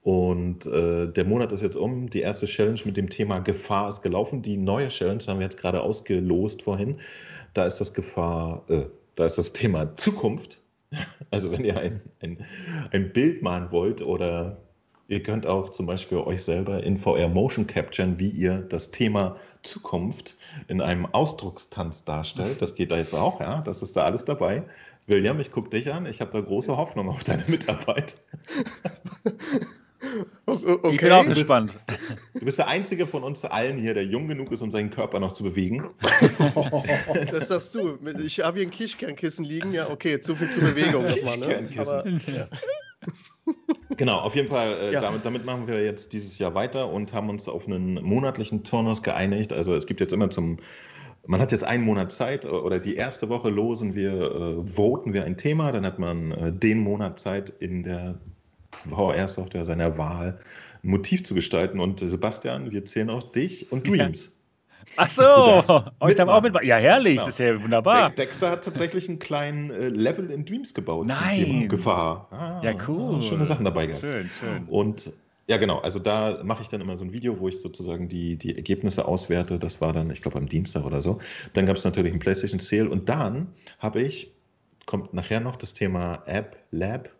Und 0.08 0.64
äh, 0.64 1.12
der 1.12 1.26
Monat 1.26 1.52
ist 1.52 1.60
jetzt 1.60 1.76
um. 1.76 2.08
Die 2.08 2.22
erste 2.22 2.46
Challenge 2.46 2.80
mit 2.86 2.96
dem 2.96 3.10
Thema 3.10 3.40
Gefahr 3.40 3.90
ist 3.90 4.00
gelaufen. 4.00 4.40
Die 4.40 4.56
neue 4.56 4.88
Challenge 4.88 5.22
haben 5.26 5.38
wir 5.38 5.44
jetzt 5.44 5.58
gerade 5.58 5.82
ausgelost 5.82 6.62
vorhin. 6.62 6.96
Da 7.52 7.66
ist 7.66 7.78
das 7.78 7.92
Gefahr, 7.92 8.64
äh, 8.70 8.84
da 9.16 9.26
ist 9.26 9.36
das 9.36 9.52
Thema 9.52 9.98
Zukunft. 9.98 10.60
Also 11.30 11.52
wenn 11.52 11.62
ihr 11.62 11.78
ein, 11.78 12.00
ein, 12.22 12.38
ein 12.92 13.12
Bild 13.12 13.42
malen 13.42 13.70
wollt 13.70 14.00
oder 14.00 14.56
ihr 15.08 15.22
könnt 15.22 15.46
auch 15.46 15.68
zum 15.68 15.84
Beispiel 15.84 16.16
euch 16.16 16.42
selber 16.42 16.82
in 16.82 16.96
VR 16.96 17.28
Motion 17.28 17.66
capturen, 17.66 18.18
wie 18.18 18.30
ihr 18.30 18.62
das 18.62 18.90
Thema 18.90 19.36
Zukunft 19.62 20.36
in 20.68 20.80
einem 20.80 21.04
Ausdruckstanz 21.04 22.06
darstellt. 22.06 22.62
Das 22.62 22.74
geht 22.74 22.90
da 22.90 22.96
jetzt 22.96 23.12
auch, 23.12 23.42
ja. 23.42 23.60
Das 23.60 23.82
ist 23.82 23.94
da 23.98 24.04
alles 24.04 24.24
dabei. 24.24 24.62
William, 25.06 25.38
ich 25.38 25.50
gucke 25.50 25.68
dich 25.68 25.92
an. 25.92 26.06
Ich 26.06 26.22
habe 26.22 26.30
da 26.30 26.40
große 26.40 26.78
Hoffnung 26.78 27.10
auf 27.10 27.24
deine 27.24 27.44
Mitarbeit. 27.46 28.14
Okay. 30.46 30.94
Ich 30.94 31.00
bin 31.00 31.12
auch 31.12 31.26
gespannt. 31.26 31.74
Du 31.86 31.94
bist, 31.94 32.34
du 32.34 32.44
bist, 32.46 32.58
der 32.58 32.68
einzige 32.68 33.06
von 33.06 33.22
uns 33.22 33.44
allen 33.44 33.76
hier, 33.76 33.92
der 33.92 34.04
jung 34.04 34.28
genug 34.28 34.50
ist, 34.50 34.62
um 34.62 34.70
seinen 34.70 34.90
Körper 34.90 35.20
noch 35.20 35.32
zu 35.32 35.42
bewegen. 35.42 35.90
Das 37.30 37.48
sagst 37.48 37.74
du. 37.74 37.98
Ich 38.24 38.40
habe 38.40 38.58
hier 38.58 38.66
ein 38.66 38.70
Kischkernkissen 38.70 39.44
liegen. 39.44 39.72
Ja, 39.72 39.90
okay, 39.90 40.20
zu 40.20 40.34
viel 40.36 40.48
zur 40.48 40.62
Bewegung 40.62 41.04
nochmal. 41.04 41.38
Ne? 41.38 41.68
Aber, 41.76 42.06
ja. 42.06 42.48
Genau, 43.96 44.18
auf 44.18 44.34
jeden 44.34 44.48
Fall, 44.48 44.72
äh, 44.80 44.92
ja. 44.92 45.00
damit, 45.00 45.24
damit, 45.24 45.44
machen 45.44 45.66
wir 45.66 45.84
jetzt 45.84 46.12
dieses 46.12 46.38
Jahr 46.38 46.54
weiter 46.54 46.90
und 46.90 47.12
haben 47.12 47.28
uns 47.28 47.48
auf 47.48 47.66
einen 47.66 47.94
monatlichen 47.94 48.64
Turnus 48.64 49.02
geeinigt. 49.02 49.52
Also 49.52 49.74
es 49.74 49.86
gibt 49.86 50.00
jetzt 50.00 50.12
immer 50.12 50.30
zum 50.30 50.58
man 51.26 51.42
hat 51.42 51.52
jetzt 51.52 51.64
einen 51.64 51.84
Monat 51.84 52.10
Zeit 52.10 52.46
oder 52.46 52.78
die 52.78 52.96
erste 52.96 53.28
Woche 53.28 53.50
losen 53.50 53.94
wir, 53.94 54.12
äh, 54.14 54.66
voten 54.66 55.12
wir 55.12 55.24
ein 55.24 55.36
Thema, 55.36 55.72
dann 55.72 55.84
hat 55.84 55.98
man 55.98 56.32
äh, 56.32 56.52
den 56.52 56.78
Monat 56.78 57.18
Zeit 57.18 57.50
in 57.50 57.82
der 57.82 58.18
VR-Software 58.88 59.64
seiner 59.64 59.98
Wahl 59.98 60.38
ein 60.82 60.90
Motiv 60.90 61.24
zu 61.24 61.34
gestalten. 61.34 61.80
Und 61.80 62.02
äh, 62.02 62.08
Sebastian, 62.08 62.70
wir 62.70 62.84
zählen 62.84 63.10
auch 63.10 63.22
dich 63.22 63.70
und 63.72 63.86
Dreams. 63.86 64.34
Ach 64.96 65.10
so, 65.10 65.84
euch 66.00 66.14
dann 66.16 66.30
auch 66.30 66.42
mit. 66.42 66.54
Ja, 66.62 66.76
herrlich, 66.76 67.16
genau. 67.16 67.26
das 67.26 67.34
ist 67.34 67.38
ja 67.38 67.62
wunderbar. 67.62 68.10
Dexter 68.10 68.50
hat 68.50 68.64
tatsächlich 68.64 69.08
einen 69.08 69.18
kleinen 69.18 69.70
äh, 69.70 69.88
Level 69.88 70.30
in 70.30 70.44
Dreams 70.44 70.72
gebaut. 70.72 71.06
Nein. 71.06 71.34
Zum 71.34 71.44
Thema 71.44 71.68
Gefahr. 71.68 72.28
Ah, 72.30 72.60
ja, 72.64 72.74
cool. 72.88 73.22
Schöne 73.22 73.44
Sachen 73.44 73.64
dabei 73.64 73.86
gehabt. 73.86 74.08
Schön, 74.08 74.28
schön. 74.28 74.64
Und 74.66 75.12
ja, 75.46 75.56
genau. 75.56 75.78
Also 75.78 75.98
da 75.98 76.40
mache 76.44 76.62
ich 76.62 76.68
dann 76.68 76.80
immer 76.80 76.98
so 76.98 77.04
ein 77.04 77.12
Video, 77.12 77.38
wo 77.40 77.48
ich 77.48 77.60
sozusagen 77.60 78.08
die, 78.08 78.36
die 78.36 78.54
Ergebnisse 78.54 79.06
auswerte. 79.06 79.58
Das 79.58 79.80
war 79.80 79.92
dann, 79.92 80.10
ich 80.10 80.20
glaube, 80.20 80.38
am 80.38 80.48
Dienstag 80.48 80.84
oder 80.84 81.00
so. 81.00 81.18
Dann 81.54 81.66
gab 81.66 81.76
es 81.76 81.84
natürlich 81.84 82.12
einen 82.12 82.20
PlayStation 82.20 82.60
Sale 82.60 82.88
und 82.88 83.08
dann 83.08 83.48
habe 83.78 84.02
ich, 84.02 84.34
kommt 84.84 85.14
nachher 85.14 85.40
noch 85.40 85.56
das 85.56 85.72
Thema 85.74 86.22
App 86.26 86.58
Lab, 86.70 87.10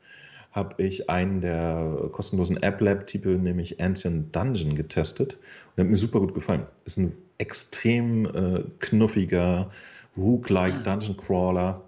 habe 0.58 0.82
ich 0.82 1.08
einen 1.08 1.40
der 1.40 2.10
kostenlosen 2.12 2.56
App 2.62 2.80
Lab-Titel, 2.80 3.38
nämlich 3.38 3.80
Ancient 3.80 4.34
Dungeon, 4.34 4.74
getestet. 4.74 5.34
Und 5.34 5.76
der 5.76 5.84
hat 5.84 5.90
mir 5.90 5.96
super 5.96 6.20
gut 6.20 6.34
gefallen. 6.34 6.66
Ist 6.84 6.98
ein 6.98 7.12
extrem 7.38 8.26
äh, 8.26 8.64
knuffiger, 8.80 9.70
Rook-like 10.16 10.82
Dungeon 10.82 11.16
Crawler 11.16 11.82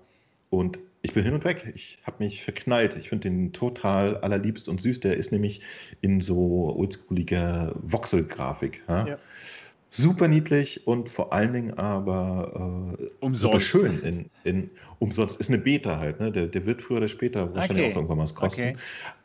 und 0.51 0.79
ich 1.03 1.15
bin 1.15 1.25
hin 1.25 1.35
und 1.35 1.45
weg. 1.45 1.73
Ich 1.75 1.99
habe 2.05 2.23
mich 2.23 2.45
verknallt. 2.45 2.95
Ich 2.97 3.09
finde 3.09 3.31
den 3.31 3.53
total 3.53 4.19
allerliebst 4.19 4.69
und 4.69 4.81
süß. 4.81 5.01
Der 5.01 5.17
ist 5.17 5.33
nämlich 5.33 5.63
in 6.03 6.21
so 6.21 6.77
oldschooliger 6.77 7.75
Voxel-Grafik. 7.83 8.83
Ja? 8.87 9.07
Ja. 9.07 9.19
Super 9.93 10.29
niedlich 10.29 10.87
und 10.87 11.09
vor 11.09 11.33
allen 11.33 11.53
Dingen 11.53 11.75
aber 11.77 12.97
äh, 12.97 13.09
umsonst. 13.19 13.43
super 13.43 13.61
schön. 13.61 14.01
In, 14.03 14.31
in, 14.45 14.71
umsonst 15.01 15.41
ist 15.41 15.49
eine 15.49 15.59
Beta 15.59 15.99
halt. 15.99 16.21
Ne? 16.21 16.31
Der, 16.31 16.47
der 16.47 16.65
wird 16.65 16.81
früher 16.81 16.99
oder 16.99 17.09
später 17.09 17.53
wahrscheinlich 17.55 17.87
okay. 17.87 17.93
auch 17.93 17.97
irgendwann 17.97 18.19
was 18.19 18.35
kosten. 18.35 18.61
Okay. 18.61 18.77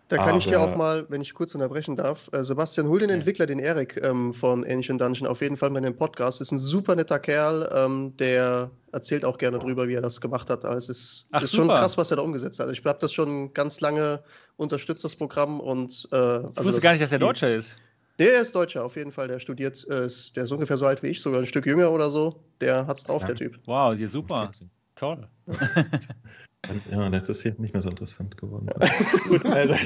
Da 0.08 0.18
kann 0.18 0.30
Aber, 0.30 0.38
ich 0.38 0.46
dir 0.46 0.62
auch 0.62 0.76
mal, 0.76 1.06
wenn 1.10 1.22
ich 1.22 1.34
kurz 1.34 1.56
unterbrechen 1.56 1.96
darf, 1.96 2.30
äh, 2.32 2.44
Sebastian, 2.44 2.88
hol 2.88 3.00
den 3.00 3.10
Entwickler, 3.10 3.48
den 3.48 3.58
Erik 3.58 4.00
ähm, 4.04 4.34
von 4.34 4.64
Ancient 4.64 5.02
Dungeon, 5.02 5.26
auf 5.28 5.42
jeden 5.42 5.58
Fall 5.58 5.72
mal 5.72 5.80
in 5.80 5.84
den 5.84 5.96
Podcast. 5.96 6.42
Ist 6.42 6.52
ein 6.52 6.60
super 6.60 6.96
netter 6.96 7.18
Kerl, 7.18 7.68
ähm, 7.74 8.16
der 8.18 8.70
erzählt 8.92 9.26
auch 9.26 9.40
gerne 9.40 9.58
drüber, 9.58 9.88
wie 9.88 9.96
er 9.96 10.02
das 10.02 10.22
gemacht 10.22 10.52
hat. 10.52 10.64
Also 10.64 10.78
es 10.78 10.90
ist, 10.90 11.28
Ach, 11.32 11.42
ist 11.42 11.56
schon 11.56 11.68
krass, 11.68 11.98
was 11.98 12.12
er 12.12 12.18
da 12.18 12.24
umgesetzt 12.24 12.60
hat. 12.60 12.72
Ich 12.72 12.86
habe 12.86 13.00
das 13.00 13.14
schon 13.14 13.52
ganz 13.54 13.82
lange 13.82 14.24
unterstützt, 14.58 15.04
das 15.04 15.16
Programm. 15.16 15.60
Und, 15.60 16.08
äh, 16.12 16.16
also 16.16 16.52
ich 16.60 16.66
wusste 16.66 16.82
gar 16.82 16.92
nicht, 16.92 17.02
dass 17.02 17.12
er 17.12 17.20
Deutscher 17.20 17.54
ist. 17.54 17.76
Nee, 18.18 18.28
er 18.28 18.42
ist 18.42 18.56
Deutscher, 18.56 18.86
auf 18.86 18.96
jeden 18.96 19.12
Fall. 19.12 19.28
Der 19.28 19.40
studiert, 19.40 19.86
äh, 19.90 20.08
der 20.36 20.44
ist 20.44 20.52
ungefähr 20.52 20.78
so 20.78 20.86
alt 20.86 21.04
wie 21.04 21.08
ich, 21.08 21.22
sogar 21.22 21.42
ein 21.42 21.46
Stück 21.46 21.66
jünger 21.66 21.92
oder 21.92 22.10
so. 22.10 22.44
Der 22.62 22.88
hat's 22.88 23.04
drauf, 23.04 23.22
ja. 23.24 23.28
der 23.28 23.36
Typ. 23.36 23.60
Wow, 23.66 23.98
ja, 23.98 24.08
super. 24.08 24.52
Toll. 24.96 25.28
Ja, 26.90 27.10
das 27.10 27.30
ist 27.30 27.44
jetzt 27.44 27.60
nicht 27.60 27.74
mehr 27.74 27.82
so 27.82 27.90
interessant 27.90 28.38
geworden. 28.38 28.70
Gut, 29.28 29.46
Alter. 29.46 29.78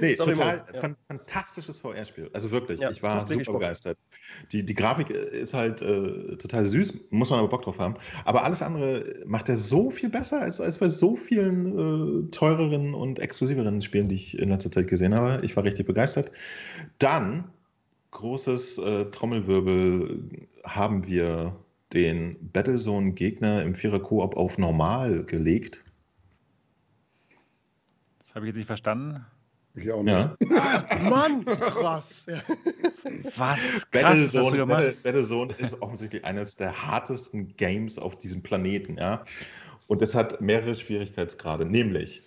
nee, 0.00 0.14
Sorry, 0.14 0.32
total 0.34 0.64
ja. 0.72 0.94
fantastisches 1.08 1.78
VR-Spiel. 1.80 2.30
Also 2.32 2.50
wirklich, 2.50 2.80
ja, 2.80 2.90
ich 2.90 3.02
war 3.02 3.26
super 3.26 3.52
begeistert. 3.52 3.98
Die, 4.52 4.64
die 4.64 4.74
Grafik 4.74 5.10
ist 5.10 5.54
halt 5.54 5.82
äh, 5.82 6.36
total 6.36 6.66
süß, 6.66 7.06
muss 7.10 7.30
man 7.30 7.38
aber 7.38 7.48
Bock 7.48 7.62
drauf 7.62 7.78
haben. 7.78 7.94
Aber 8.24 8.44
alles 8.44 8.62
andere 8.62 9.22
macht 9.26 9.48
er 9.48 9.56
so 9.56 9.90
viel 9.90 10.08
besser 10.08 10.40
als, 10.40 10.60
als 10.60 10.78
bei 10.78 10.88
so 10.88 11.16
vielen 11.16 12.26
äh, 12.26 12.30
teureren 12.30 12.94
und 12.94 13.18
exklusiveren 13.18 13.80
Spielen, 13.80 14.08
die 14.08 14.16
ich 14.16 14.38
in 14.38 14.48
letzter 14.48 14.72
Zeit 14.72 14.88
gesehen 14.88 15.14
habe. 15.14 15.44
Ich 15.44 15.56
war 15.56 15.64
richtig 15.64 15.86
begeistert. 15.86 16.32
Dann, 16.98 17.50
großes 18.10 18.78
äh, 18.78 19.04
Trommelwirbel, 19.06 20.48
haben 20.64 21.06
wir 21.06 21.56
den 21.92 22.50
Battlezone-Gegner 22.52 23.62
im 23.62 23.74
Vierer-Koop 23.74 24.36
auf 24.36 24.58
normal 24.58 25.24
gelegt. 25.24 25.84
Das 28.18 28.34
habe 28.34 28.46
ich 28.46 28.50
jetzt 28.50 28.58
nicht 28.58 28.66
verstanden. 28.66 29.26
Ich 29.74 29.90
auch 29.90 30.02
nicht. 30.02 30.14
Ja. 30.50 30.84
Mann, 31.08 31.46
was? 31.46 32.26
Was? 33.36 33.36
Krass, 33.36 33.86
Battlezone, 33.90 34.44
hast 34.44 34.52
du 34.52 34.56
gemacht? 34.56 35.02
Battlezone 35.02 35.54
ist 35.58 35.80
offensichtlich 35.80 36.24
eines 36.24 36.56
der 36.56 36.86
hartesten 36.86 37.56
Games 37.56 37.98
auf 37.98 38.16
diesem 38.18 38.42
Planeten, 38.42 38.96
ja. 38.98 39.24
Und 39.86 40.02
es 40.02 40.14
hat 40.14 40.40
mehrere 40.40 40.74
Schwierigkeitsgrade, 40.74 41.66
nämlich 41.66 42.22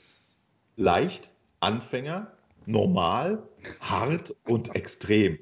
leicht, 0.76 1.32
Anfänger, 1.60 2.32
normal, 2.66 3.44
hart 3.80 4.36
und 4.46 4.76
extrem. 4.76 5.38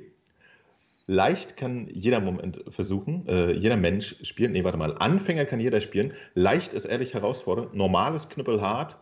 Leicht 1.12 1.58
kann 1.58 1.90
jeder 1.92 2.22
Moment 2.22 2.64
versuchen, 2.70 3.28
äh, 3.28 3.52
jeder 3.52 3.76
Mensch 3.76 4.16
spielen. 4.24 4.54
Nee, 4.54 4.64
warte 4.64 4.78
mal. 4.78 4.96
Anfänger 4.98 5.44
kann 5.44 5.60
jeder 5.60 5.82
spielen. 5.82 6.14
Leicht 6.36 6.74
ist 6.74 6.86
ehrlich 6.86 7.14
herausfordernd. 7.14 7.74
Normal 7.74 8.16
ist 8.16 8.30
knüppelhart. 8.30 8.98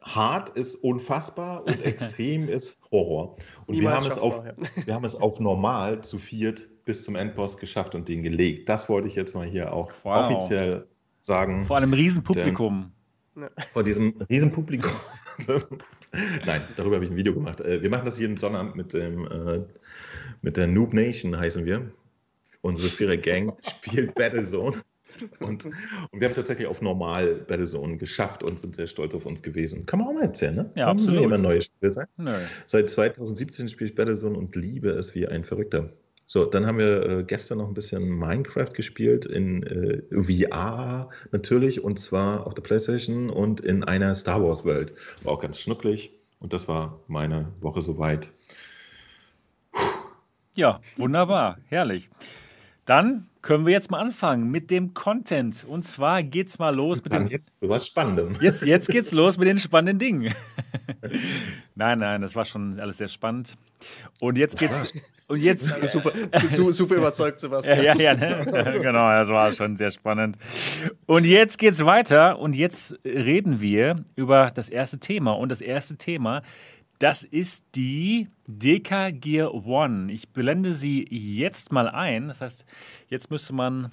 Hart 0.00 0.48
ist 0.48 0.76
unfassbar 0.76 1.64
und 1.66 1.82
extrem 1.82 2.48
ist 2.48 2.80
Horror. 2.90 3.36
Und 3.66 3.78
wir 3.78 3.90
haben, 3.90 4.06
es 4.06 4.16
auf, 4.16 4.42
wir 4.86 4.94
haben 4.94 5.04
es 5.04 5.16
auf 5.16 5.38
normal 5.38 6.00
zu 6.00 6.16
viert 6.16 6.66
bis 6.86 7.04
zum 7.04 7.14
Endboss 7.14 7.58
geschafft 7.58 7.94
und 7.94 8.08
den 8.08 8.22
gelegt. 8.22 8.70
Das 8.70 8.88
wollte 8.88 9.06
ich 9.06 9.14
jetzt 9.14 9.34
mal 9.34 9.46
hier 9.46 9.74
auch 9.74 9.92
wow. 10.04 10.30
offiziell 10.30 10.86
sagen. 11.20 11.66
Vor 11.66 11.76
einem 11.76 11.92
Riesenpublikum. 11.92 12.90
Vor 13.74 13.84
diesem 13.84 14.14
Riesenpublikum. 14.30 14.92
Nein, 16.46 16.62
darüber 16.76 16.96
habe 16.96 17.04
ich 17.04 17.10
ein 17.10 17.16
Video 17.16 17.34
gemacht. 17.34 17.60
Äh, 17.60 17.82
wir 17.82 17.90
machen 17.90 18.04
das 18.04 18.18
jeden 18.18 18.36
Sonnabend 18.36 18.76
mit 18.76 18.92
dem 18.92 19.26
äh, 19.26 19.60
mit 20.42 20.56
der 20.56 20.66
Noob 20.66 20.94
Nation 20.94 21.38
heißen 21.38 21.64
wir. 21.64 21.90
Unsere 22.60 22.88
Vierer 22.88 23.16
Gang 23.16 23.54
spielt 23.68 24.14
Battlezone. 24.14 24.76
Und, 25.40 25.64
und 25.64 25.74
wir 26.12 26.28
haben 26.28 26.34
tatsächlich 26.36 26.68
auf 26.68 26.80
normal 26.80 27.34
Battlezone 27.48 27.96
geschafft 27.96 28.44
und 28.44 28.60
sind 28.60 28.76
sehr 28.76 28.86
stolz 28.86 29.14
auf 29.14 29.26
uns 29.26 29.42
gewesen. 29.42 29.84
Kann 29.84 29.98
man 29.98 30.08
auch 30.08 30.12
mal 30.12 30.22
erzählen, 30.22 30.54
ne? 30.54 30.70
Ja, 30.76 30.86
absolut. 30.86 31.16
Muss 31.16 31.26
immer 31.26 31.38
neue 31.38 31.60
Spiele 31.60 31.90
sein. 31.90 32.06
Nö. 32.16 32.34
Seit 32.66 32.88
2017 32.88 33.68
spiele 33.68 33.90
ich 33.90 33.96
Battlezone 33.96 34.38
und 34.38 34.54
liebe 34.54 34.90
es 34.90 35.16
wie 35.16 35.26
ein 35.26 35.44
Verrückter. 35.44 35.90
So, 36.30 36.44
dann 36.44 36.66
haben 36.66 36.76
wir 36.76 37.08
äh, 37.08 37.24
gestern 37.24 37.56
noch 37.56 37.68
ein 37.68 37.72
bisschen 37.72 38.06
Minecraft 38.06 38.74
gespielt 38.74 39.24
in 39.24 39.62
äh, 39.62 40.02
VR 40.12 41.08
natürlich 41.32 41.82
und 41.82 41.98
zwar 41.98 42.46
auf 42.46 42.52
der 42.52 42.60
PlayStation 42.60 43.30
und 43.30 43.60
in 43.60 43.82
einer 43.82 44.14
Star 44.14 44.44
Wars 44.44 44.66
Welt. 44.66 44.92
War 45.22 45.32
auch 45.32 45.40
ganz 45.40 45.58
schnucklig 45.58 46.12
und 46.38 46.52
das 46.52 46.68
war 46.68 47.00
meine 47.06 47.50
Woche 47.62 47.80
soweit. 47.80 48.30
Ja, 50.54 50.82
wunderbar, 50.98 51.56
herrlich. 51.64 52.10
Dann 52.84 53.27
können 53.42 53.66
wir 53.66 53.72
jetzt 53.72 53.90
mal 53.90 54.00
anfangen 54.00 54.50
mit 54.50 54.70
dem 54.70 54.94
Content. 54.94 55.64
Und 55.66 55.84
zwar 55.84 56.22
geht's 56.22 56.58
mal 56.58 56.74
los 56.74 57.02
mit 57.02 57.12
dem. 57.12 57.26
Jetzt 57.26 57.56
was 57.60 57.86
Spannendes. 57.86 58.40
Jetzt, 58.40 58.64
jetzt 58.64 58.88
geht's 58.90 59.12
los 59.12 59.38
mit 59.38 59.48
den 59.48 59.58
spannenden 59.58 59.98
Dingen. 59.98 60.34
nein, 61.74 61.98
nein, 61.98 62.20
das 62.20 62.34
war 62.34 62.44
schon 62.44 62.78
alles 62.80 62.98
sehr 62.98 63.08
spannend. 63.08 63.54
Und 64.20 64.38
jetzt 64.38 64.58
geht's. 64.58 64.92
Und 65.28 65.40
jetzt. 65.40 65.66
super, 65.86 66.12
super 66.72 66.94
überzeugt, 66.96 67.38
Sebastian. 67.38 67.82
ja, 67.82 67.94
ja, 67.94 68.14
ne? 68.14 68.44
genau, 68.82 69.08
das 69.10 69.28
war 69.28 69.52
schon 69.52 69.76
sehr 69.76 69.90
spannend. 69.90 70.38
Und 71.06 71.24
jetzt 71.24 71.58
geht's 71.58 71.84
weiter. 71.84 72.38
Und 72.38 72.54
jetzt 72.54 72.98
reden 73.04 73.60
wir 73.60 73.96
über 74.16 74.50
das 74.52 74.68
erste 74.68 74.98
Thema. 74.98 75.32
Und 75.32 75.50
das 75.50 75.60
erste 75.60 75.96
Thema 75.96 76.42
das 76.98 77.22
ist 77.22 77.64
die 77.74 78.28
Deka 78.46 79.10
Gear 79.10 79.54
One. 79.54 80.12
Ich 80.12 80.30
blende 80.30 80.72
sie 80.72 81.06
jetzt 81.10 81.70
mal 81.72 81.88
ein. 81.88 82.28
Das 82.28 82.40
heißt, 82.40 82.64
jetzt 83.08 83.30
müsste 83.30 83.54
man 83.54 83.92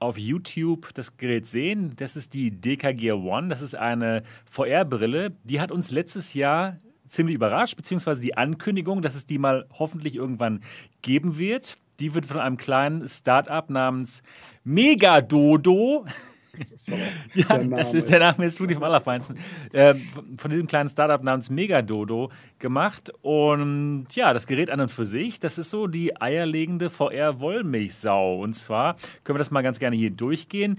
auf 0.00 0.18
YouTube 0.18 0.92
das 0.94 1.16
Gerät 1.16 1.46
sehen. 1.46 1.94
Das 1.96 2.16
ist 2.16 2.34
die 2.34 2.50
Deka 2.50 2.92
Gear 2.92 3.18
One. 3.22 3.48
Das 3.48 3.62
ist 3.62 3.76
eine 3.76 4.24
VR-Brille. 4.50 5.36
Die 5.44 5.60
hat 5.60 5.70
uns 5.70 5.90
letztes 5.92 6.34
Jahr 6.34 6.78
ziemlich 7.06 7.36
überrascht, 7.36 7.76
beziehungsweise 7.76 8.20
die 8.20 8.36
Ankündigung, 8.36 9.00
dass 9.00 9.14
es 9.14 9.26
die 9.26 9.38
mal 9.38 9.66
hoffentlich 9.72 10.16
irgendwann 10.16 10.60
geben 11.02 11.38
wird. 11.38 11.78
Die 12.00 12.14
wird 12.14 12.26
von 12.26 12.40
einem 12.40 12.56
kleinen 12.56 13.06
Start-up 13.06 13.70
namens 13.70 14.22
Megadodo 14.64 16.06
ja, 17.34 17.58
der 17.58 17.76
das 17.76 17.94
ist, 17.94 18.10
der 18.10 18.20
Name 18.20 18.44
ist 18.44 18.60
wirklich 18.60 18.76
vom 18.76 18.84
Allerfeinsten. 18.84 19.38
Äh, 19.72 19.94
von 20.36 20.50
diesem 20.50 20.66
kleinen 20.66 20.88
Startup 20.88 21.22
namens 21.22 21.50
Megadodo 21.50 22.30
gemacht. 22.58 23.12
Und 23.22 24.06
ja, 24.14 24.32
das 24.32 24.46
Gerät 24.46 24.70
an 24.70 24.80
und 24.80 24.90
für 24.90 25.06
sich, 25.06 25.40
das 25.40 25.58
ist 25.58 25.70
so 25.70 25.86
die 25.86 26.20
eierlegende 26.20 26.90
VR-Wollmilchsau. 26.90 28.40
Und 28.40 28.54
zwar 28.54 28.96
können 29.24 29.36
wir 29.36 29.40
das 29.40 29.50
mal 29.50 29.62
ganz 29.62 29.78
gerne 29.78 29.96
hier 29.96 30.10
durchgehen. 30.10 30.78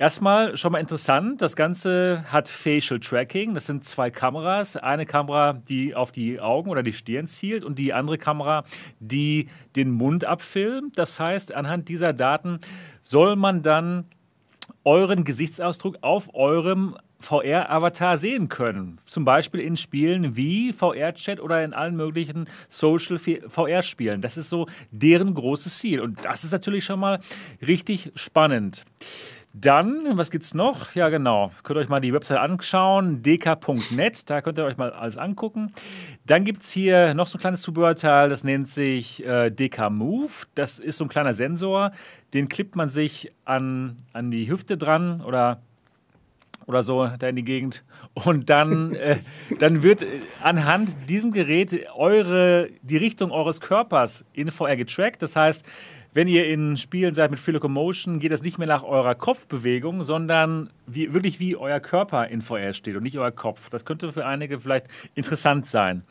Erstmal 0.00 0.56
schon 0.56 0.72
mal 0.72 0.78
interessant, 0.78 1.42
das 1.42 1.56
Ganze 1.56 2.24
hat 2.32 2.48
Facial 2.48 3.00
Tracking. 3.00 3.52
Das 3.52 3.66
sind 3.66 3.84
zwei 3.84 4.10
Kameras. 4.10 4.78
Eine 4.78 5.04
Kamera, 5.04 5.52
die 5.52 5.94
auf 5.94 6.10
die 6.10 6.40
Augen 6.40 6.70
oder 6.70 6.82
die 6.82 6.94
Stirn 6.94 7.26
zielt 7.26 7.64
und 7.64 7.78
die 7.78 7.92
andere 7.92 8.16
Kamera, 8.16 8.64
die 8.98 9.50
den 9.76 9.90
Mund 9.90 10.24
abfilmt. 10.24 10.96
Das 10.96 11.20
heißt, 11.20 11.54
anhand 11.54 11.90
dieser 11.90 12.14
Daten 12.14 12.60
soll 13.02 13.36
man 13.36 13.60
dann 13.60 14.06
euren 14.84 15.24
Gesichtsausdruck 15.24 15.98
auf 16.00 16.34
eurem 16.34 16.96
VR-Avatar 17.20 18.16
sehen 18.16 18.48
können. 18.48 18.98
Zum 19.04 19.24
Beispiel 19.24 19.60
in 19.60 19.76
Spielen 19.76 20.36
wie 20.36 20.72
VR-Chat 20.72 21.38
oder 21.40 21.62
in 21.62 21.74
allen 21.74 21.96
möglichen 21.96 22.48
Social 22.68 23.18
VR-Spielen. 23.18 24.22
Das 24.22 24.36
ist 24.36 24.48
so 24.48 24.66
deren 24.90 25.34
großes 25.34 25.78
Ziel. 25.78 26.00
Und 26.00 26.24
das 26.24 26.44
ist 26.44 26.52
natürlich 26.52 26.84
schon 26.84 26.98
mal 26.98 27.20
richtig 27.66 28.10
spannend. 28.14 28.84
Dann, 29.52 30.16
was 30.16 30.30
gibt 30.30 30.44
es 30.44 30.54
noch? 30.54 30.94
Ja, 30.94 31.08
genau. 31.08 31.50
Könnt 31.64 31.76
ihr 31.76 31.80
euch 31.80 31.88
mal 31.88 32.00
die 32.00 32.12
Website 32.12 32.38
anschauen, 32.38 33.20
dk.net, 33.22 34.30
da 34.30 34.42
könnt 34.42 34.58
ihr 34.58 34.64
euch 34.64 34.76
mal 34.76 34.92
alles 34.92 35.18
angucken. 35.18 35.72
Dann 36.24 36.44
gibt 36.44 36.62
es 36.62 36.70
hier 36.70 37.14
noch 37.14 37.26
so 37.26 37.36
ein 37.36 37.40
kleines 37.40 37.62
Zubehörteil, 37.62 38.28
das 38.28 38.44
nennt 38.44 38.68
sich 38.68 39.26
äh, 39.26 39.50
DK 39.50 39.90
Move. 39.90 40.30
Das 40.54 40.78
ist 40.78 40.98
so 40.98 41.04
ein 41.04 41.08
kleiner 41.08 41.34
Sensor, 41.34 41.90
den 42.32 42.48
klippt 42.48 42.76
man 42.76 42.90
sich 42.90 43.32
an, 43.44 43.96
an 44.12 44.30
die 44.30 44.48
Hüfte 44.48 44.76
dran 44.76 45.20
oder 45.20 45.60
oder 46.66 46.84
so 46.84 47.08
da 47.18 47.28
in 47.28 47.36
die 47.36 47.44
Gegend. 47.44 47.82
Und 48.14 48.48
dann, 48.48 48.94
äh, 48.94 49.18
dann 49.58 49.82
wird 49.82 50.06
anhand 50.40 50.96
diesem 51.08 51.32
Gerät 51.32 51.76
eure, 51.96 52.68
die 52.82 52.96
Richtung 52.96 53.32
eures 53.32 53.60
Körpers 53.60 54.24
in 54.32 54.50
VR 54.52 54.76
getrackt. 54.76 55.20
Das 55.22 55.34
heißt, 55.34 55.66
wenn 56.12 56.28
ihr 56.28 56.46
in 56.46 56.76
Spielen 56.76 57.14
seid 57.14 57.30
mit 57.30 57.38
Free 57.38 57.52
Locomotion, 57.52 58.18
geht 58.18 58.32
das 58.32 58.42
nicht 58.42 58.58
mehr 58.58 58.66
nach 58.66 58.82
eurer 58.82 59.14
Kopfbewegung, 59.14 60.02
sondern 60.02 60.70
wie, 60.86 61.12
wirklich 61.12 61.38
wie 61.38 61.56
euer 61.56 61.80
Körper 61.80 62.28
in 62.28 62.42
VR 62.42 62.72
steht 62.72 62.96
und 62.96 63.02
nicht 63.04 63.18
euer 63.18 63.30
Kopf. 63.30 63.70
Das 63.70 63.84
könnte 63.84 64.12
für 64.12 64.26
einige 64.26 64.58
vielleicht 64.58 64.86
interessant 65.14 65.66
sein. 65.66 66.02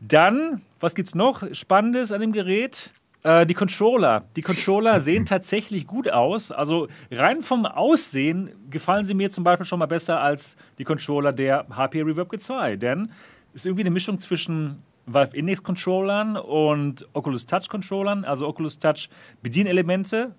Dann, 0.00 0.62
was 0.80 0.94
gibt 0.94 1.08
es 1.08 1.14
noch 1.14 1.42
Spannendes 1.52 2.12
an 2.12 2.20
dem 2.20 2.32
Gerät? 2.32 2.92
Äh, 3.22 3.44
die 3.44 3.54
Controller. 3.54 4.24
Die 4.36 4.42
Controller 4.42 5.00
sehen 5.00 5.24
tatsächlich 5.24 5.86
gut 5.86 6.10
aus. 6.10 6.52
Also 6.52 6.88
rein 7.10 7.42
vom 7.42 7.66
Aussehen 7.66 8.52
gefallen 8.70 9.04
sie 9.04 9.14
mir 9.14 9.30
zum 9.30 9.44
Beispiel 9.44 9.66
schon 9.66 9.78
mal 9.78 9.86
besser 9.86 10.20
als 10.20 10.56
die 10.78 10.84
Controller 10.84 11.32
der 11.32 11.66
HP 11.70 12.02
Reverb 12.02 12.32
G2. 12.32 12.76
Denn 12.76 13.10
es 13.52 13.62
ist 13.62 13.66
irgendwie 13.66 13.82
eine 13.82 13.90
Mischung 13.90 14.18
zwischen 14.18 14.76
Valve 15.06 15.36
Index 15.36 15.62
Controllern 15.62 16.36
und 16.36 17.08
Oculus 17.12 17.46
Touch 17.46 17.68
Controllern, 17.68 18.24
also 18.24 18.46
Oculus 18.46 18.78
Touch 18.78 19.08
Bedienelemente 19.42 20.34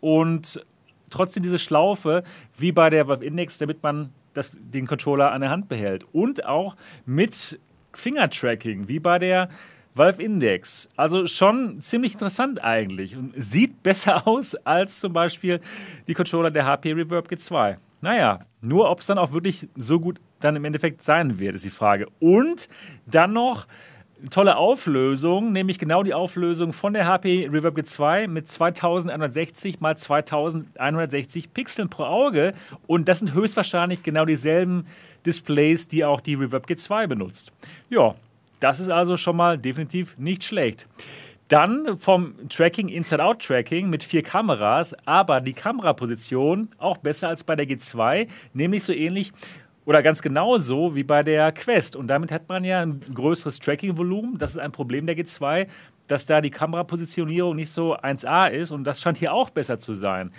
und 0.00 0.64
trotzdem 1.10 1.42
diese 1.42 1.58
Schlaufe 1.58 2.22
wie 2.56 2.72
bei 2.72 2.90
der 2.90 3.08
Valve 3.08 3.24
Index, 3.24 3.58
damit 3.58 3.82
man 3.82 4.10
das, 4.34 4.58
den 4.60 4.86
Controller 4.86 5.32
an 5.32 5.40
der 5.40 5.50
Hand 5.50 5.68
behält. 5.68 6.04
Und 6.12 6.44
auch 6.44 6.76
mit 7.06 7.58
Finger-Tracking, 7.92 8.88
wie 8.88 9.00
bei 9.00 9.18
der 9.18 9.48
Valve 9.94 10.22
Index. 10.22 10.88
Also 10.96 11.26
schon 11.26 11.80
ziemlich 11.80 12.12
interessant 12.14 12.62
eigentlich 12.62 13.16
und 13.16 13.32
sieht 13.36 13.82
besser 13.82 14.26
aus 14.26 14.54
als 14.54 15.00
zum 15.00 15.12
Beispiel 15.12 15.60
die 16.06 16.14
Controller 16.14 16.50
der 16.50 16.66
HP 16.66 16.92
Reverb 16.92 17.28
G2. 17.28 17.76
Naja, 18.00 18.40
nur 18.60 18.90
ob 18.90 19.00
es 19.00 19.06
dann 19.06 19.18
auch 19.18 19.32
wirklich 19.32 19.68
so 19.76 19.98
gut 19.98 20.20
dann 20.38 20.54
im 20.54 20.64
Endeffekt 20.64 21.02
sein 21.02 21.40
wird, 21.40 21.56
ist 21.56 21.64
die 21.64 21.70
Frage. 21.70 22.06
Und 22.20 22.68
dann 23.06 23.32
noch 23.32 23.66
tolle 24.30 24.56
Auflösung, 24.56 25.52
nämlich 25.52 25.78
genau 25.78 26.02
die 26.02 26.14
Auflösung 26.14 26.72
von 26.72 26.92
der 26.92 27.06
HP 27.06 27.48
Reverb 27.50 27.76
G2 27.76 28.28
mit 28.28 28.48
2160 28.48 29.80
mal 29.80 29.96
2160 29.96 31.54
Pixeln 31.54 31.88
pro 31.88 32.04
Auge. 32.04 32.52
Und 32.86 33.08
das 33.08 33.20
sind 33.20 33.32
höchstwahrscheinlich 33.32 34.02
genau 34.02 34.24
dieselben 34.24 34.86
Displays, 35.24 35.88
die 35.88 36.04
auch 36.04 36.20
die 36.20 36.34
Reverb 36.34 36.66
G2 36.66 37.06
benutzt. 37.06 37.52
Ja, 37.90 38.14
das 38.60 38.80
ist 38.80 38.90
also 38.90 39.16
schon 39.16 39.36
mal 39.36 39.58
definitiv 39.58 40.18
nicht 40.18 40.44
schlecht. 40.44 40.86
Dann 41.48 41.96
vom 41.96 42.34
Tracking 42.50 42.88
Inside-Out-Tracking 42.88 43.88
mit 43.88 44.04
vier 44.04 44.22
Kameras, 44.22 44.94
aber 45.06 45.40
die 45.40 45.54
Kameraposition 45.54 46.68
auch 46.76 46.98
besser 46.98 47.28
als 47.28 47.42
bei 47.42 47.56
der 47.56 47.66
G2, 47.66 48.28
nämlich 48.52 48.84
so 48.84 48.92
ähnlich 48.92 49.32
oder 49.88 50.02
ganz 50.02 50.20
genauso 50.20 50.94
wie 50.94 51.02
bei 51.02 51.22
der 51.22 51.50
Quest. 51.50 51.96
Und 51.96 52.08
damit 52.08 52.30
hat 52.30 52.46
man 52.50 52.62
ja 52.62 52.82
ein 52.82 53.00
größeres 53.00 53.58
Tracking-Volumen. 53.58 54.36
Das 54.36 54.50
ist 54.50 54.58
ein 54.58 54.70
Problem 54.70 55.06
der 55.06 55.16
G2, 55.16 55.66
dass 56.08 56.26
da 56.26 56.42
die 56.42 56.50
Kamerapositionierung 56.50 57.56
nicht 57.56 57.70
so 57.72 57.96
1A 57.96 58.50
ist. 58.50 58.70
Und 58.70 58.84
das 58.84 59.00
scheint 59.00 59.16
hier 59.16 59.32
auch 59.32 59.48
besser 59.48 59.78
zu 59.78 59.94
sein. 59.94 60.30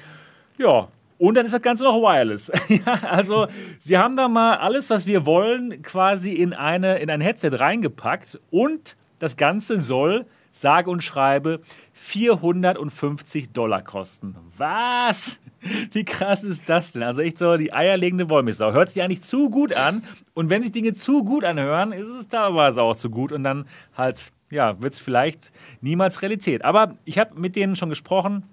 Ja, 0.59 0.89
und 1.17 1.35
dann 1.35 1.45
ist 1.45 1.55
das 1.55 1.63
Ganze 1.63 1.83
noch 1.83 1.95
wireless. 1.95 2.51
ja, 2.67 2.93
also, 3.09 3.47
sie 3.79 3.97
haben 3.97 4.15
da 4.15 4.27
mal 4.27 4.57
alles, 4.57 4.91
was 4.91 5.07
wir 5.07 5.25
wollen, 5.25 5.81
quasi 5.81 6.33
in, 6.33 6.53
eine, 6.53 6.99
in 6.99 7.09
ein 7.09 7.19
Headset 7.19 7.49
reingepackt. 7.53 8.39
Und 8.51 8.97
das 9.17 9.35
Ganze 9.35 9.79
soll 9.79 10.27
sage 10.51 10.91
und 10.91 11.03
schreibe 11.03 11.61
450 11.99 13.51
Dollar 13.51 13.83
kosten. 13.83 14.35
Was? 14.57 15.39
Wie 15.91 16.05
krass 16.05 16.43
ist 16.43 16.67
das 16.69 16.93
denn? 16.93 17.03
Also 17.03 17.21
echt 17.21 17.37
so 17.37 17.57
die 17.57 17.73
eierlegende 17.73 18.29
Wollmilchsau. 18.29 18.71
Hört 18.71 18.89
sich 18.89 19.03
eigentlich 19.03 19.21
zu 19.21 19.49
gut 19.49 19.73
an. 19.73 20.03
Und 20.33 20.49
wenn 20.49 20.63
sich 20.63 20.71
Dinge 20.71 20.93
zu 20.93 21.23
gut 21.23 21.43
anhören, 21.43 21.91
ist 21.91 22.07
es 22.07 22.27
teilweise 22.29 22.81
auch 22.81 22.95
zu 22.95 23.09
gut. 23.09 23.33
Und 23.33 23.43
dann 23.43 23.65
halt, 23.95 24.31
ja, 24.49 24.81
wird 24.81 24.93
es 24.93 24.99
vielleicht 24.99 25.51
niemals 25.81 26.21
Realität. 26.21 26.63
Aber 26.63 26.95
ich 27.03 27.19
habe 27.19 27.37
mit 27.37 27.55
denen 27.57 27.75
schon 27.75 27.89
gesprochen 27.89 28.43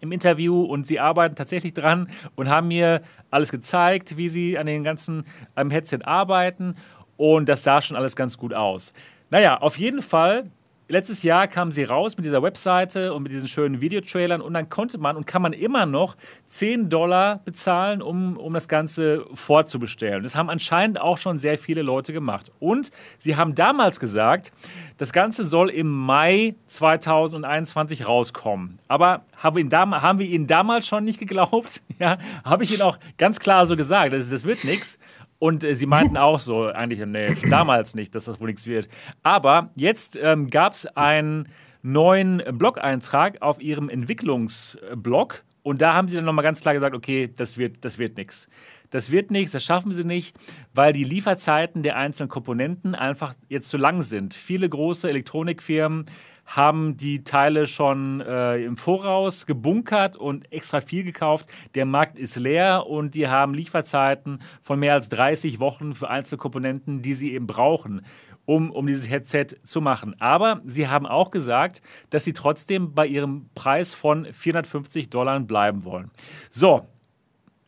im 0.00 0.12
Interview 0.12 0.62
und 0.62 0.86
sie 0.86 1.00
arbeiten 1.00 1.34
tatsächlich 1.34 1.72
dran 1.72 2.08
und 2.36 2.50
haben 2.50 2.68
mir 2.68 3.02
alles 3.30 3.50
gezeigt, 3.50 4.16
wie 4.16 4.28
sie 4.28 4.58
an 4.58 4.66
den 4.66 4.84
ganzen 4.84 5.24
am 5.54 5.70
Headset 5.70 6.00
arbeiten. 6.04 6.76
Und 7.16 7.48
das 7.48 7.64
sah 7.64 7.80
schon 7.80 7.96
alles 7.96 8.16
ganz 8.16 8.36
gut 8.36 8.52
aus. 8.52 8.92
Naja, 9.30 9.56
auf 9.56 9.78
jeden 9.78 10.02
Fall 10.02 10.50
letztes 10.92 11.22
Jahr 11.22 11.48
kamen 11.48 11.70
sie 11.70 11.84
raus 11.84 12.16
mit 12.18 12.26
dieser 12.26 12.42
Webseite 12.42 13.14
und 13.14 13.22
mit 13.22 13.32
diesen 13.32 13.48
schönen 13.48 13.80
Videotrailern 13.80 14.42
und 14.42 14.52
dann 14.52 14.68
konnte 14.68 14.98
man 14.98 15.16
und 15.16 15.26
kann 15.26 15.40
man 15.40 15.54
immer 15.54 15.86
noch 15.86 16.16
10 16.48 16.90
Dollar 16.90 17.40
bezahlen, 17.46 18.02
um, 18.02 18.36
um 18.36 18.52
das 18.52 18.68
Ganze 18.68 19.24
vorzubestellen. 19.32 20.22
Das 20.22 20.36
haben 20.36 20.50
anscheinend 20.50 21.00
auch 21.00 21.16
schon 21.16 21.38
sehr 21.38 21.56
viele 21.56 21.80
Leute 21.80 22.12
gemacht. 22.12 22.52
Und 22.60 22.90
sie 23.18 23.36
haben 23.36 23.54
damals 23.54 24.00
gesagt, 24.00 24.52
das 24.98 25.14
Ganze 25.14 25.46
soll 25.46 25.70
im 25.70 25.90
Mai 25.90 26.54
2021 26.66 28.06
rauskommen. 28.06 28.78
Aber 28.86 29.24
haben 29.34 29.56
wir, 29.56 30.02
haben 30.02 30.18
wir 30.18 30.26
ihnen 30.26 30.46
damals 30.46 30.86
schon 30.86 31.04
nicht 31.04 31.18
geglaubt? 31.18 31.80
Ja, 31.98 32.18
habe 32.44 32.64
ich 32.64 32.72
ihnen 32.72 32.82
auch 32.82 32.98
ganz 33.16 33.38
klar 33.38 33.64
so 33.64 33.76
gesagt, 33.76 34.12
das, 34.12 34.28
das 34.28 34.42
wird 34.42 34.64
nichts. 34.64 34.98
Und 35.42 35.64
äh, 35.64 35.74
sie 35.74 35.86
meinten 35.86 36.16
auch 36.16 36.38
so, 36.38 36.66
eigentlich, 36.68 37.04
nee, 37.04 37.34
damals 37.50 37.96
nicht, 37.96 38.14
dass 38.14 38.26
das 38.26 38.38
wohl 38.40 38.46
nichts 38.46 38.68
wird. 38.68 38.88
Aber 39.24 39.70
jetzt 39.74 40.16
ähm, 40.22 40.50
gab 40.50 40.74
es 40.74 40.86
einen 40.86 41.48
neuen 41.82 42.40
Blog-Eintrag 42.52 43.42
auf 43.42 43.60
ihrem 43.60 43.88
Entwicklungsblog. 43.88 45.42
Und 45.64 45.82
da 45.82 45.94
haben 45.94 46.06
sie 46.06 46.14
dann 46.14 46.26
nochmal 46.26 46.44
ganz 46.44 46.60
klar 46.60 46.74
gesagt, 46.74 46.94
okay, 46.94 47.28
das 47.36 47.58
wird, 47.58 47.84
das 47.84 47.98
wird 47.98 48.16
nichts. 48.18 48.48
Das 48.90 49.10
wird 49.10 49.32
nichts, 49.32 49.50
das 49.50 49.64
schaffen 49.64 49.92
sie 49.92 50.04
nicht, 50.04 50.36
weil 50.74 50.92
die 50.92 51.02
Lieferzeiten 51.02 51.82
der 51.82 51.96
einzelnen 51.96 52.28
Komponenten 52.28 52.94
einfach 52.94 53.34
jetzt 53.48 53.68
zu 53.68 53.78
lang 53.78 54.04
sind. 54.04 54.34
Viele 54.34 54.68
große 54.68 55.08
Elektronikfirmen 55.08 56.04
haben 56.46 56.96
die 56.96 57.24
Teile 57.24 57.66
schon 57.66 58.20
äh, 58.20 58.62
im 58.64 58.76
Voraus 58.76 59.46
gebunkert 59.46 60.16
und 60.16 60.50
extra 60.52 60.80
viel 60.80 61.04
gekauft. 61.04 61.46
Der 61.74 61.86
Markt 61.86 62.18
ist 62.18 62.36
leer 62.36 62.86
und 62.86 63.14
die 63.14 63.28
haben 63.28 63.54
Lieferzeiten 63.54 64.40
von 64.60 64.78
mehr 64.78 64.94
als 64.94 65.08
30 65.08 65.60
Wochen 65.60 65.94
für 65.94 66.10
einzelne 66.10 66.38
Komponenten, 66.38 67.02
die 67.02 67.14
sie 67.14 67.32
eben 67.32 67.46
brauchen. 67.46 68.04
Um, 68.44 68.72
um 68.72 68.88
dieses 68.88 69.08
Headset 69.08 69.46
zu 69.62 69.80
machen. 69.80 70.16
Aber 70.18 70.62
sie 70.66 70.88
haben 70.88 71.06
auch 71.06 71.30
gesagt, 71.30 71.80
dass 72.10 72.24
sie 72.24 72.32
trotzdem 72.32 72.92
bei 72.92 73.06
ihrem 73.06 73.48
Preis 73.54 73.94
von 73.94 74.24
450 74.24 75.10
Dollar 75.10 75.38
bleiben 75.38 75.84
wollen. 75.84 76.10
So, 76.50 76.88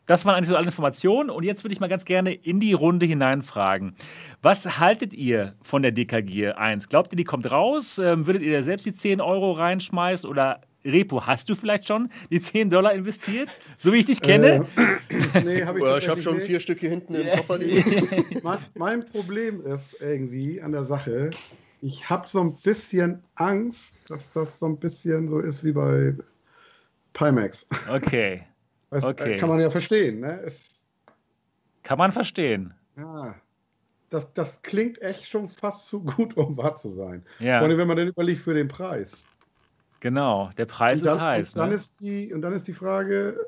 das 0.05 0.25
waren 0.25 0.35
eigentlich 0.35 0.49
so 0.49 0.55
alle 0.55 0.65
Informationen. 0.65 1.29
Und 1.29 1.43
jetzt 1.43 1.63
würde 1.63 1.73
ich 1.73 1.79
mal 1.79 1.87
ganz 1.87 2.05
gerne 2.05 2.33
in 2.33 2.59
die 2.59 2.73
Runde 2.73 3.05
hineinfragen. 3.05 3.95
Was 4.41 4.79
haltet 4.79 5.13
ihr 5.13 5.55
von 5.61 5.81
der 5.81 5.91
DKG 5.91 6.51
1? 6.51 6.89
Glaubt 6.89 7.13
ihr, 7.13 7.17
die 7.17 7.23
kommt 7.23 7.51
raus? 7.51 7.97
Ähm, 7.97 8.27
würdet 8.27 8.43
ihr 8.43 8.53
da 8.53 8.63
selbst 8.63 8.85
die 8.85 8.93
10 8.93 9.21
Euro 9.21 9.51
reinschmeißen? 9.51 10.29
Oder 10.29 10.61
Repo, 10.85 11.25
hast 11.25 11.49
du 11.49 11.55
vielleicht 11.55 11.87
schon 11.87 12.09
die 12.29 12.39
10 12.39 12.69
Dollar 12.69 12.93
investiert? 12.93 13.59
So 13.77 13.91
wie 13.91 13.97
ich 13.97 14.05
dich 14.05 14.21
kenne? 14.21 14.67
Äh, 14.77 15.41
nee, 15.43 15.63
hab 15.63 15.75
ich, 15.77 15.83
ich 15.83 16.07
habe 16.07 16.21
schon 16.21 16.39
vier 16.39 16.59
Stück 16.59 16.79
hier 16.79 16.89
hinten 16.89 17.15
im 17.15 17.27
Koffer 17.35 17.57
liegen. 17.57 18.07
mein, 18.43 18.59
mein 18.75 19.05
Problem 19.05 19.65
ist 19.65 19.97
irgendwie 19.99 20.61
an 20.61 20.71
der 20.71 20.83
Sache, 20.83 21.31
ich 21.81 22.09
habe 22.09 22.27
so 22.27 22.39
ein 22.41 22.55
bisschen 22.63 23.23
Angst, 23.35 23.95
dass 24.07 24.33
das 24.33 24.59
so 24.59 24.67
ein 24.67 24.77
bisschen 24.77 25.27
so 25.27 25.39
ist 25.39 25.63
wie 25.63 25.71
bei 25.71 26.13
Timex. 27.13 27.67
Okay. 27.91 28.43
Das 28.89 29.03
okay. 29.03 29.37
kann 29.37 29.49
man 29.49 29.59
ja 29.59 29.69
verstehen. 29.69 30.21
Ne? 30.21 30.39
Es, 30.45 30.75
kann 31.83 31.97
man 31.97 32.11
verstehen. 32.11 32.73
Ja. 32.97 33.35
Das, 34.09 34.33
das 34.33 34.61
klingt 34.61 35.01
echt 35.01 35.27
schon 35.27 35.49
fast 35.49 35.87
zu 35.87 36.03
gut, 36.03 36.37
um 36.37 36.57
wahr 36.57 36.75
zu 36.75 36.89
sein. 36.89 37.23
Ja. 37.39 37.59
Vor 37.59 37.67
allem, 37.67 37.77
wenn 37.77 37.87
man 37.87 37.97
den 37.97 38.07
überlegt 38.09 38.41
für 38.41 38.53
den 38.53 38.67
Preis. 38.67 39.25
Genau, 39.99 40.51
der 40.57 40.65
Preis 40.65 41.01
dann, 41.01 41.15
ist 41.15 41.21
heiß. 41.21 41.53
Und 41.53 41.59
dann, 41.59 41.69
ne? 41.69 41.75
ist 41.75 41.99
die, 41.99 42.33
und 42.33 42.41
dann 42.41 42.53
ist 42.53 42.67
die 42.67 42.73
Frage, 42.73 43.39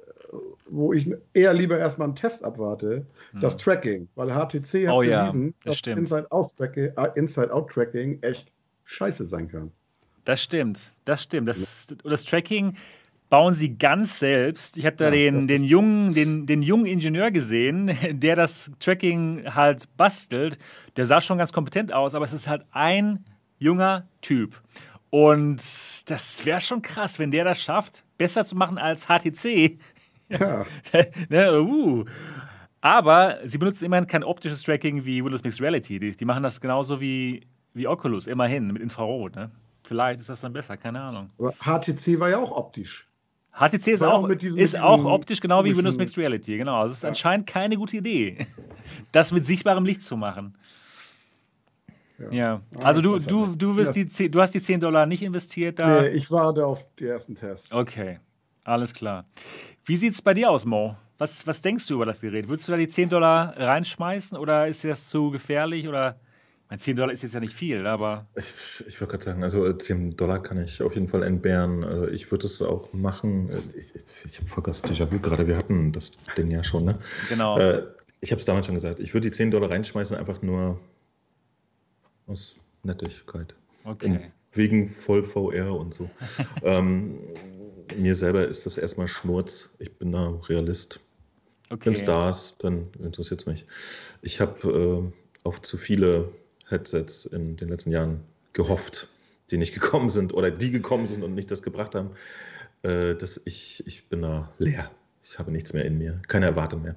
wo 0.70 0.94
ich 0.94 1.10
eher 1.34 1.54
lieber 1.54 1.78
erstmal 1.78 2.08
einen 2.08 2.16
Test 2.16 2.44
abwarte, 2.44 3.06
hm. 3.32 3.42
das 3.42 3.58
Tracking. 3.58 4.08
Weil 4.16 4.30
HTC 4.30 4.88
hat 4.88 4.94
oh, 4.94 5.00
bewiesen, 5.00 5.56
ja, 5.64 5.72
das 5.72 5.82
dass 5.82 7.16
Inside-Out-Tracking 7.16 8.20
äh, 8.22 8.28
echt 8.28 8.52
scheiße 8.86 9.26
sein 9.26 9.48
kann. 9.48 9.72
Das 10.26 10.42
stimmt, 10.42 10.96
das 11.06 11.24
stimmt. 11.24 11.48
Das, 11.48 11.96
das 12.04 12.26
Tracking 12.26 12.76
bauen 13.30 13.54
sie 13.54 13.78
ganz 13.78 14.20
selbst. 14.20 14.78
Ich 14.78 14.86
habe 14.86 14.96
da 14.96 15.06
Ja, 15.06 15.12
den, 15.12 15.48
den, 15.48 15.64
jungen, 15.64 16.14
den, 16.14 16.46
den 16.46 16.62
jungen 16.62 16.86
Ingenieur 16.86 17.32
gesehen, 17.32 17.92
der 18.12 18.36
das 18.36 18.72
Tracking 18.80 19.44
halt 19.54 19.86
bastelt. 19.98 20.58
Der 20.96 21.06
sah 21.06 21.22
schon 21.22 21.38
ganz 21.38 21.52
kompetent 21.52 21.94
aus, 21.94 22.16
aber 22.16 22.26
es 22.26 22.34
ist 22.34 22.48
halt 22.48 22.66
ein 22.72 23.26
junger 23.60 24.08
Typ. 24.22 24.62
Und 25.10 25.58
das 26.10 26.46
wäre 26.46 26.62
schon 26.62 26.82
krass, 26.82 27.18
wenn 27.20 27.32
der 27.32 27.44
das 27.44 27.62
schafft, 27.62 28.04
besser 28.18 28.46
zu 28.46 28.56
machen 28.56 28.78
als 28.78 29.08
HTC. 29.08 29.78
Ja, 30.30 30.66
ne, 31.30 31.62
uh. 31.62 32.04
Aber 32.82 33.40
sie 33.46 33.58
benutzen 33.58 33.86
immerhin 33.86 34.08
kein 34.08 34.26
optisches 34.26 34.62
Tracking 34.62 35.06
wie 35.06 35.24
Windows 35.24 35.42
Mixed 35.42 35.62
Reality. 35.62 36.00
Die, 36.00 36.12
die 36.18 36.26
machen 36.26 36.44
das 36.44 36.60
genauso 36.60 37.00
wie, 37.00 37.48
wie 37.74 37.88
Oculus, 37.88 38.28
immerhin, 38.28 38.74
mit 38.74 38.82
Infrarot. 38.82 39.38
Ne? 39.38 39.52
Vielleicht 39.84 40.20
ist 40.20 40.28
das 40.28 40.42
dann 40.42 40.52
besser, 40.52 40.76
keine 40.76 41.00
Ahnung. 41.00 41.30
aber 41.40 41.54
HTC 41.54 42.20
war 42.20 42.30
ja 42.30 42.40
auch 42.40 42.52
optisch. 42.52 43.07
HTC 43.60 43.88
ist 43.94 44.04
auch, 44.04 44.28
diesen- 44.36 44.60
ist 44.60 44.80
auch 44.80 45.04
optisch 45.06 45.40
genau 45.42 45.64
wie 45.66 45.76
Windows 45.76 45.98
Mixed 45.98 46.18
Reality. 46.18 46.58
Genau. 46.58 46.82
Also 46.82 46.92
es 46.92 46.98
ist 47.00 47.06
anscheinend 47.06 47.48
keine 47.48 47.76
gute 47.78 47.98
Idee, 47.98 48.38
das 49.12 49.32
mit 49.32 49.46
sichtbarem 49.46 49.84
Licht 49.86 50.02
zu 50.04 50.16
machen. 50.18 50.56
Ja. 52.32 52.62
Ah, 52.78 52.84
Also 52.84 53.02
du, 53.02 53.20
du, 53.20 53.56
du, 53.56 53.76
wirst 53.76 53.96
die, 53.96 54.08
10 54.08 54.32
du 54.32 54.42
hast 54.42 54.52
die 54.56 54.62
10 54.62 54.80
Dollar 54.80 55.06
nicht 55.06 55.22
investiert 55.22 55.78
da. 55.80 56.02
Nee, 56.02 56.10
ich 56.10 56.32
warte 56.32 56.66
auf 56.66 56.86
die 56.98 57.06
ersten 57.06 57.36
Tests. 57.36 57.72
Okay, 57.72 58.20
alles 58.64 58.94
klar. 58.94 59.26
Wie 59.86 59.96
sieht 59.96 60.14
es 60.14 60.22
bei 60.22 60.34
dir 60.34 60.50
aus, 60.50 60.66
Mo? 60.66 60.96
Was, 61.20 61.46
was 61.48 61.62
denkst 61.62 61.88
du 61.88 61.96
über 61.96 62.06
das 62.06 62.22
Gerät? 62.22 62.48
Würdest 62.48 62.68
du 62.68 62.72
da 62.74 62.78
die 62.78 62.88
10 62.88 63.10
Dollar 63.10 63.56
reinschmeißen 63.58 64.38
oder 64.38 64.68
ist 64.68 64.84
dir 64.84 64.90
das 64.90 65.08
zu 65.10 65.30
gefährlich? 65.32 65.88
Oder, 65.88 66.20
ich 66.68 66.70
meine, 66.72 66.80
10 66.82 66.96
Dollar 66.98 67.14
ist 67.14 67.24
jetzt 67.24 67.34
ja 67.34 67.40
nicht 67.40 67.54
viel, 67.54 67.88
aber 67.88 68.28
Ich, 68.36 68.54
ich 68.86 69.00
würde 69.00 69.12
gerade 69.12 69.24
sagen, 69.24 69.42
also 69.44 69.66
äh, 69.66 69.78
10 69.78 70.18
Dollar 70.18 70.44
kann 70.44 70.62
ich 70.62 70.82
auf 70.82 70.94
jeden 70.96 71.08
Fall 71.08 71.24
entbehren. 71.24 71.84
Äh, 71.84 72.10
Ich 72.10 72.30
würde 72.30 72.46
es 72.46 72.62
auch 72.62 72.92
machen. 72.92 73.50
Äh, 73.50 73.80
Ich, 73.80 73.96
ich, 73.96 74.04
ich 74.26 74.38
habe 74.40 74.50
voll 74.50 74.64
das 74.66 74.84
Déjà-vu 74.84 75.20
gerade. 75.20 75.48
Wir 75.48 75.56
hatten 75.56 75.94
das 75.94 76.18
Ding 76.38 76.52
ja 76.52 76.64
schon, 76.66 76.84
ne? 76.86 77.00
genau. 77.30 77.58
Äh, 77.58 77.84
ich 78.20 78.32
habe 78.32 78.40
es 78.40 78.46
damals 78.46 78.66
schon 78.66 78.76
gesagt. 78.76 79.00
Ich 79.00 79.14
würde 79.14 79.30
die 79.30 79.36
10 79.36 79.52
Dollar 79.52 79.70
reinschmeißen, 79.72 80.18
einfach 80.18 80.42
nur 80.42 80.80
aus 82.26 82.56
Nettigkeit. 82.84 83.56
Okay. 83.86 84.08
Und 84.08 84.20
wegen 84.54 84.90
voll 84.90 85.24
VR 85.24 85.74
und 85.74 85.94
so. 85.94 86.10
ähm, 86.64 87.18
mir 87.96 88.16
selber 88.16 88.46
ist 88.46 88.66
das 88.66 88.78
erstmal 88.78 89.08
Schnurz. 89.08 89.70
Ich 89.80 89.98
bin 89.98 90.12
da 90.12 90.30
Realist. 90.50 91.00
Wenn 91.70 91.94
es 91.94 92.00
Okay. 92.00 92.06
da 92.06 92.30
ist, 92.30 92.58
dann 92.64 92.88
interessiert 93.02 93.40
es 93.42 93.46
mich. 93.46 93.66
Ich 94.22 94.42
habe 94.42 95.12
äh, 95.14 95.48
auf 95.48 95.62
zu 95.62 95.78
viele 95.78 96.30
Headsets 96.70 97.26
in 97.26 97.58
den 97.58 97.70
letzten 97.70 97.92
Jahren 97.92 98.22
gehofft, 98.54 99.08
die 99.52 99.58
nicht 99.58 99.74
gekommen 99.74 100.10
sind 100.10 100.34
oder 100.34 100.52
die 100.52 100.72
gekommen 100.72 101.08
sind 101.08 101.24
und 101.24 101.34
nicht 101.34 101.50
das 101.52 101.62
gebracht 101.62 101.96
haben, 101.96 102.12
äh, 102.84 103.16
dass 103.16 103.42
ich, 103.46 103.86
ich 103.88 104.10
bin 104.10 104.22
da 104.22 104.52
leer. 104.58 104.92
Ich 105.24 105.38
habe 105.38 105.52
nichts 105.52 105.74
mehr 105.74 105.84
in 105.84 105.98
mir, 105.98 106.22
keine 106.30 106.46
Erwartung 106.46 106.84
mehr. 106.84 106.96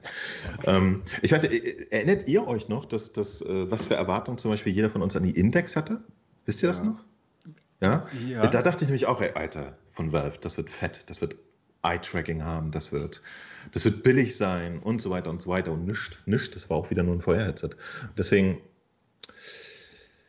Ähm, 0.64 1.02
ich 1.20 1.32
weiß, 1.32 1.44
äh, 1.44 1.86
erinnert 1.90 2.28
ihr 2.28 2.46
euch 2.46 2.68
noch, 2.68 2.84
dass, 2.84 3.12
dass, 3.12 3.42
äh, 3.42 3.70
was 3.70 3.86
für 3.86 3.94
Erwartungen 3.94 4.38
zum 4.38 4.52
Beispiel 4.52 4.72
jeder 4.72 4.88
von 4.88 5.02
uns 5.02 5.16
an 5.16 5.24
die 5.24 5.32
Index 5.36 5.74
hatte? 5.74 6.00
Wisst 6.46 6.62
ihr 6.62 6.68
das 6.68 6.78
Ja. 6.78 6.84
noch? 6.84 7.04
Ja? 7.80 8.06
Ja. 8.28 8.46
Da 8.46 8.62
dachte 8.62 8.84
ich 8.84 8.88
nämlich 8.88 9.06
auch, 9.06 9.20
ey, 9.20 9.32
Alter, 9.34 9.76
von 9.88 10.12
Valve, 10.12 10.38
das 10.40 10.56
wird 10.56 10.70
fett, 10.70 11.10
das 11.10 11.20
wird 11.20 11.34
Eye-Tracking 11.82 12.44
haben, 12.44 12.70
das 12.70 12.92
wird, 12.92 13.20
das 13.72 13.84
wird 13.84 14.02
billig 14.02 14.36
sein 14.36 14.78
und 14.78 15.00
so 15.02 15.10
weiter 15.10 15.30
und 15.30 15.42
so 15.42 15.50
weiter 15.50 15.72
und 15.72 15.86
nischt, 15.86 16.18
nischt, 16.26 16.54
das 16.54 16.70
war 16.70 16.76
auch 16.76 16.90
wieder 16.90 17.02
nur 17.02 17.16
ein 17.16 17.22
VR-Headset. 17.22 17.70
Deswegen, 18.16 18.58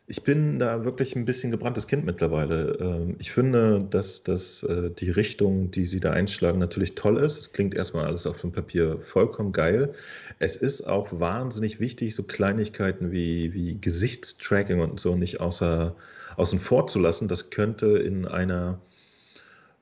ich 0.06 0.24
bin 0.24 0.58
da 0.58 0.84
wirklich 0.84 1.16
ein 1.16 1.24
bisschen 1.24 1.50
gebranntes 1.52 1.86
Kind 1.86 2.04
mittlerweile. 2.04 2.76
Ähm, 2.80 3.16
Ich 3.18 3.30
finde, 3.32 3.86
dass, 3.88 4.22
dass 4.22 4.62
äh, 4.64 4.90
die 4.90 5.10
Richtung, 5.10 5.70
die 5.70 5.84
sie 5.84 6.00
da 6.00 6.10
einschlagen, 6.10 6.58
natürlich 6.58 6.94
toll 6.96 7.16
ist. 7.18 7.38
Es 7.38 7.52
klingt 7.52 7.74
erstmal 7.74 8.06
alles 8.06 8.26
auf 8.26 8.40
dem 8.40 8.52
Papier 8.52 8.98
vollkommen 9.00 9.52
geil. 9.52 9.94
Es 10.38 10.56
ist 10.56 10.82
auch 10.82 11.08
wahnsinnig 11.18 11.80
wichtig, 11.80 12.14
so 12.14 12.24
Kleinigkeiten 12.24 13.12
wie, 13.12 13.54
wie 13.54 13.78
Gesichtstracking 13.80 14.80
und 14.80 14.98
so 15.00 15.16
nicht 15.16 15.40
außer, 15.40 15.94
außen 16.36 16.58
vor 16.58 16.86
zu 16.88 16.98
lassen. 16.98 17.28
Das 17.28 17.50
könnte 17.50 17.98
in 17.98 18.26
einer 18.26 18.80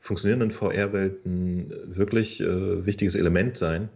funktionierenden 0.00 0.50
VR-Welt 0.50 1.24
ein 1.26 1.72
wirklich 1.86 2.40
äh, 2.40 2.86
wichtiges 2.86 3.14
Element 3.14 3.56
sein. 3.56 3.88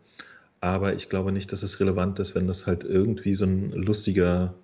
Aber 0.61 0.95
ich 0.95 1.11
glaube 1.11 1.31
nicht, 1.33 1.53
dass 1.53 1.63
es 1.63 1.79
relevant 1.81 2.19
ist, 2.19 2.35
wenn 2.35 2.47
das 2.47 2.67
halt 2.67 2.85
irgendwie 2.85 3.35
so 3.35 3.45
ein 3.45 3.71
lustiger 3.73 4.55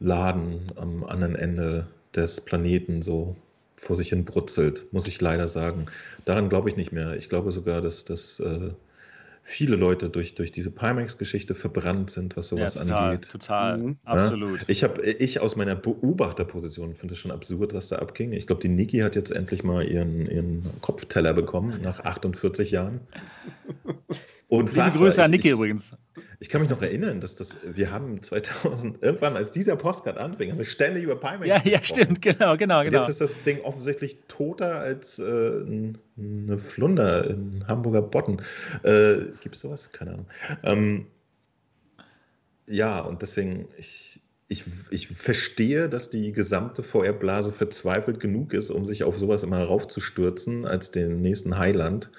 Laden 0.00 0.60
am 0.76 1.04
anderen 1.04 1.34
Ende 1.34 1.86
des 2.14 2.40
Planeten 2.40 3.02
so 3.02 3.36
vor 3.76 3.96
sich 3.96 4.08
hin 4.08 4.24
brutzelt, 4.24 4.92
muss 4.92 5.06
ich 5.06 5.20
leider 5.20 5.48
sagen. 5.48 5.86
Daran 6.24 6.48
glaube 6.48 6.68
ich 6.68 6.76
nicht 6.76 6.92
mehr. 6.92 7.14
Ich 7.16 7.28
glaube 7.28 7.52
sogar, 7.52 7.80
dass, 7.82 8.04
dass 8.04 8.40
äh, 8.40 8.70
viele 9.42 9.76
Leute 9.76 10.08
durch, 10.08 10.34
durch 10.34 10.50
diese 10.50 10.70
Pimax-Geschichte 10.70 11.54
verbrannt 11.54 12.10
sind, 12.10 12.36
was 12.36 12.50
ja, 12.50 12.56
sowas 12.56 12.74
total, 12.74 13.10
angeht. 13.10 13.30
total, 13.30 13.78
Mhm. 13.78 13.96
absolut. 14.04 14.64
Ich 14.66 14.82
habe 14.82 15.02
ich 15.02 15.40
aus 15.40 15.54
meiner 15.56 15.76
Beobachterposition 15.76 16.94
finde 16.94 17.14
es 17.14 17.20
schon 17.20 17.30
absurd, 17.30 17.72
was 17.74 17.88
da 17.88 17.96
abging. 17.96 18.32
Ich 18.32 18.46
glaube, 18.46 18.60
die 18.62 18.68
Niki 18.68 18.98
hat 18.98 19.14
jetzt 19.14 19.30
endlich 19.30 19.62
mal 19.62 19.86
ihren, 19.86 20.28
ihren 20.28 20.64
Kopfteller 20.80 21.32
bekommen 21.32 21.80
nach 21.82 22.00
48 22.00 22.72
Jahren. 22.72 23.00
Und 24.48 24.74
Liebe 24.74 24.90
Grüße 24.90 25.22
an 25.22 25.30
Niki 25.30 25.50
übrigens. 25.50 25.94
Ich 26.38 26.48
kann 26.50 26.60
mich 26.60 26.70
noch 26.70 26.82
erinnern, 26.82 27.20
dass 27.20 27.34
das 27.36 27.56
wir 27.64 27.90
haben 27.90 28.22
2000 28.22 28.98
irgendwann 29.02 29.36
als 29.36 29.50
dieser 29.50 29.76
Postcard 29.76 30.18
anfing, 30.18 30.50
haben 30.50 30.58
wir 30.58 30.64
ständig 30.66 31.04
über 31.04 31.16
Pimax 31.16 31.46
Ja, 31.46 31.60
ja, 31.64 31.82
stimmt, 31.82 32.20
genau, 32.22 32.56
genau, 32.56 32.82
genau. 32.84 32.98
Jetzt 33.00 33.08
ist 33.08 33.20
das 33.20 33.42
Ding 33.42 33.60
offensichtlich 33.62 34.18
toter 34.28 34.76
als 34.76 35.18
äh, 35.18 35.22
ein- 35.24 35.98
eine 36.18 36.58
Flunder 36.58 37.28
in 37.28 37.64
Hamburger 37.68 38.02
Botten. 38.02 38.40
Äh, 38.82 39.16
Gibt 39.42 39.54
es 39.54 39.60
sowas? 39.60 39.90
Keine 39.92 40.12
Ahnung. 40.12 40.26
Ähm, 40.62 41.06
ja, 42.66 43.00
und 43.00 43.22
deswegen, 43.22 43.68
ich, 43.76 44.20
ich, 44.48 44.64
ich 44.90 45.08
verstehe, 45.08 45.88
dass 45.88 46.10
die 46.10 46.32
gesamte 46.32 46.82
VR-Blase 46.82 47.52
verzweifelt 47.52 48.18
genug 48.20 48.52
ist, 48.52 48.70
um 48.70 48.86
sich 48.86 49.04
auf 49.04 49.18
sowas 49.18 49.42
immer 49.42 49.62
raufzustürzen 49.62 50.66
als 50.66 50.90
den 50.90 51.20
nächsten 51.20 51.58
Highland. 51.58 52.10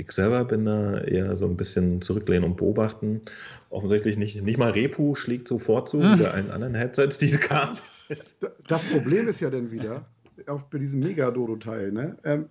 Ich 0.00 0.12
selber 0.12 0.44
bin 0.46 0.64
da 0.64 0.98
eher 1.02 1.36
so 1.36 1.44
ein 1.46 1.56
bisschen 1.58 2.00
zurücklehnen 2.00 2.44
und 2.44 2.56
beobachten. 2.56 3.20
Offensichtlich 3.68 4.16
nicht, 4.16 4.42
nicht 4.42 4.56
mal 4.56 4.70
Repu 4.70 5.14
schlägt 5.14 5.46
sofort 5.46 5.90
zu, 5.90 6.02
Hm. 6.02 6.18
wie 6.18 6.22
bei 6.22 6.30
allen 6.32 6.50
anderen 6.50 6.74
Headsets, 6.74 7.18
die 7.18 7.26
es 7.26 7.40
gab. 7.40 7.80
Das 8.66 8.84
Problem 8.84 9.28
ist 9.28 9.40
ja 9.40 9.50
dann 9.50 9.70
wieder, 9.70 10.06
auch 10.46 10.62
bei 10.62 10.78
diesem 10.78 11.00
Megadodo-Teil, 11.00 11.92
ne? 11.92 12.16
ähm, 12.24 12.46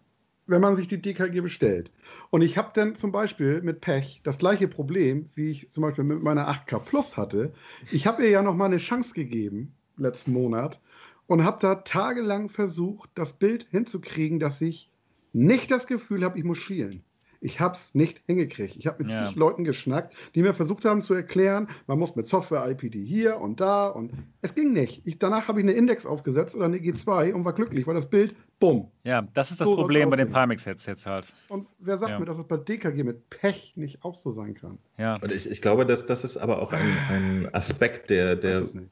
wenn 0.45 0.61
man 0.61 0.75
sich 0.75 0.87
die 0.87 1.01
DKG 1.01 1.41
bestellt. 1.41 1.91
Und 2.29 2.43
ich 2.43 2.57
habe 2.57 2.69
dann 2.73 2.95
zum 2.95 3.11
Beispiel 3.11 3.61
mit 3.61 3.81
Pech 3.81 4.21
das 4.23 4.37
gleiche 4.37 4.67
Problem, 4.67 5.29
wie 5.35 5.49
ich 5.51 5.69
zum 5.71 5.81
Beispiel 5.81 6.03
mit 6.03 6.21
meiner 6.21 6.47
8K 6.49 6.79
Plus 6.79 7.17
hatte. 7.17 7.51
Ich 7.91 8.05
habe 8.05 8.23
ihr 8.23 8.29
ja 8.29 8.41
noch 8.43 8.55
mal 8.55 8.65
eine 8.65 8.77
Chance 8.77 9.13
gegeben, 9.13 9.73
letzten 9.97 10.33
Monat, 10.33 10.79
und 11.27 11.43
habe 11.43 11.57
da 11.59 11.75
tagelang 11.75 12.49
versucht, 12.49 13.09
das 13.15 13.33
Bild 13.33 13.67
hinzukriegen, 13.71 14.39
dass 14.39 14.61
ich 14.61 14.89
nicht 15.33 15.71
das 15.71 15.87
Gefühl 15.87 16.23
habe, 16.23 16.37
ich 16.37 16.43
muss 16.43 16.57
schielen. 16.59 17.03
Ich 17.41 17.59
habe 17.61 17.73
es 17.73 17.95
nicht 17.95 18.21
hingekriegt. 18.25 18.75
Ich 18.75 18.85
habe 18.85 19.01
mit 19.03 19.11
Ja. 19.11 19.25
zig 19.25 19.35
Leuten 19.35 19.63
geschnackt, 19.63 20.13
die 20.35 20.41
mir 20.41 20.53
versucht 20.53 20.83
haben 20.83 21.01
zu 21.01 21.13
erklären, 21.13 21.69
man 21.87 21.97
muss 21.97 22.15
mit 22.17 22.25
Software 22.25 22.69
IPD 22.69 23.01
hier 23.03 23.39
und 23.39 23.61
da 23.61 23.87
und 23.87 24.11
es 24.41 24.55
ging 24.55 24.73
nicht. 24.73 25.01
Ich, 25.05 25.19
danach 25.19 25.47
habe 25.47 25.59
ich 25.61 25.65
eine 25.65 25.71
Index 25.73 26.05
aufgesetzt 26.05 26.53
oder 26.53 26.65
eine 26.65 26.77
G2 26.77 27.31
und 27.33 27.45
war 27.45 27.53
glücklich, 27.53 27.87
weil 27.87 27.95
das 27.95 28.09
Bild, 28.09 28.35
bumm. 28.59 28.91
Ja, 29.03 29.21
das 29.33 29.51
ist 29.51 29.61
das 29.61 29.67
So 29.67 29.75
Problem 29.75 30.09
bei 30.09 30.17
den. 30.17 30.29
Pimax-Headsets 30.29 31.05
halt. 31.05 31.27
Und 31.47 31.67
wer 31.79 31.97
sagt 31.97 32.11
Ja. 32.11 32.19
mir, 32.19 32.25
dass 32.25 32.37
es 32.37 32.43
bei 32.45 32.57
DKG 32.57 33.03
mit 33.03 33.29
Pech 33.29 33.71
nicht 33.77 34.03
auch 34.03 34.15
so 34.15 34.31
sein 34.31 34.53
kann? 34.53 34.77
Ja. 34.97 35.15
Und 35.21 35.31
ich, 35.31 35.49
ich 35.49 35.61
glaube, 35.61 35.85
dass 35.85 36.05
das 36.05 36.25
ist 36.25 36.35
aber 36.35 36.61
auch 36.61 36.73
ein, 36.73 36.97
ein 37.09 37.53
Aspekt, 37.53 38.09
der, 38.09 38.35
der 38.35 38.61
Weiß 38.61 38.67
es 38.67 38.73
nicht. 38.73 38.91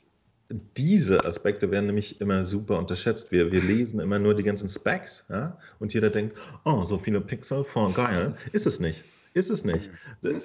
Diese 0.50 1.26
Aspekte 1.26 1.72
werden 1.72 1.88
nämlich 1.88 2.22
immer 2.22 2.46
super 2.46 2.78
unterschätzt. 2.78 3.32
Wir, 3.32 3.52
wir 3.52 3.62
lesen 3.62 4.00
immer 4.00 4.20
nur 4.20 4.36
die 4.36 4.44
ganzen 4.44 4.70
Specs 4.70 5.26
ja? 5.30 5.58
und 5.80 5.94
jeder 5.94 6.10
denkt, 6.10 6.38
oh, 6.64 6.84
so 6.84 6.98
viele 6.98 7.22
Pixel, 7.22 7.64
voll 7.64 7.92
geil. 7.94 8.36
Ist 8.54 8.66
es 8.66 8.80
nicht. 8.80 9.04
Ist 9.34 9.52
es 9.52 9.64
nicht. 9.64 9.92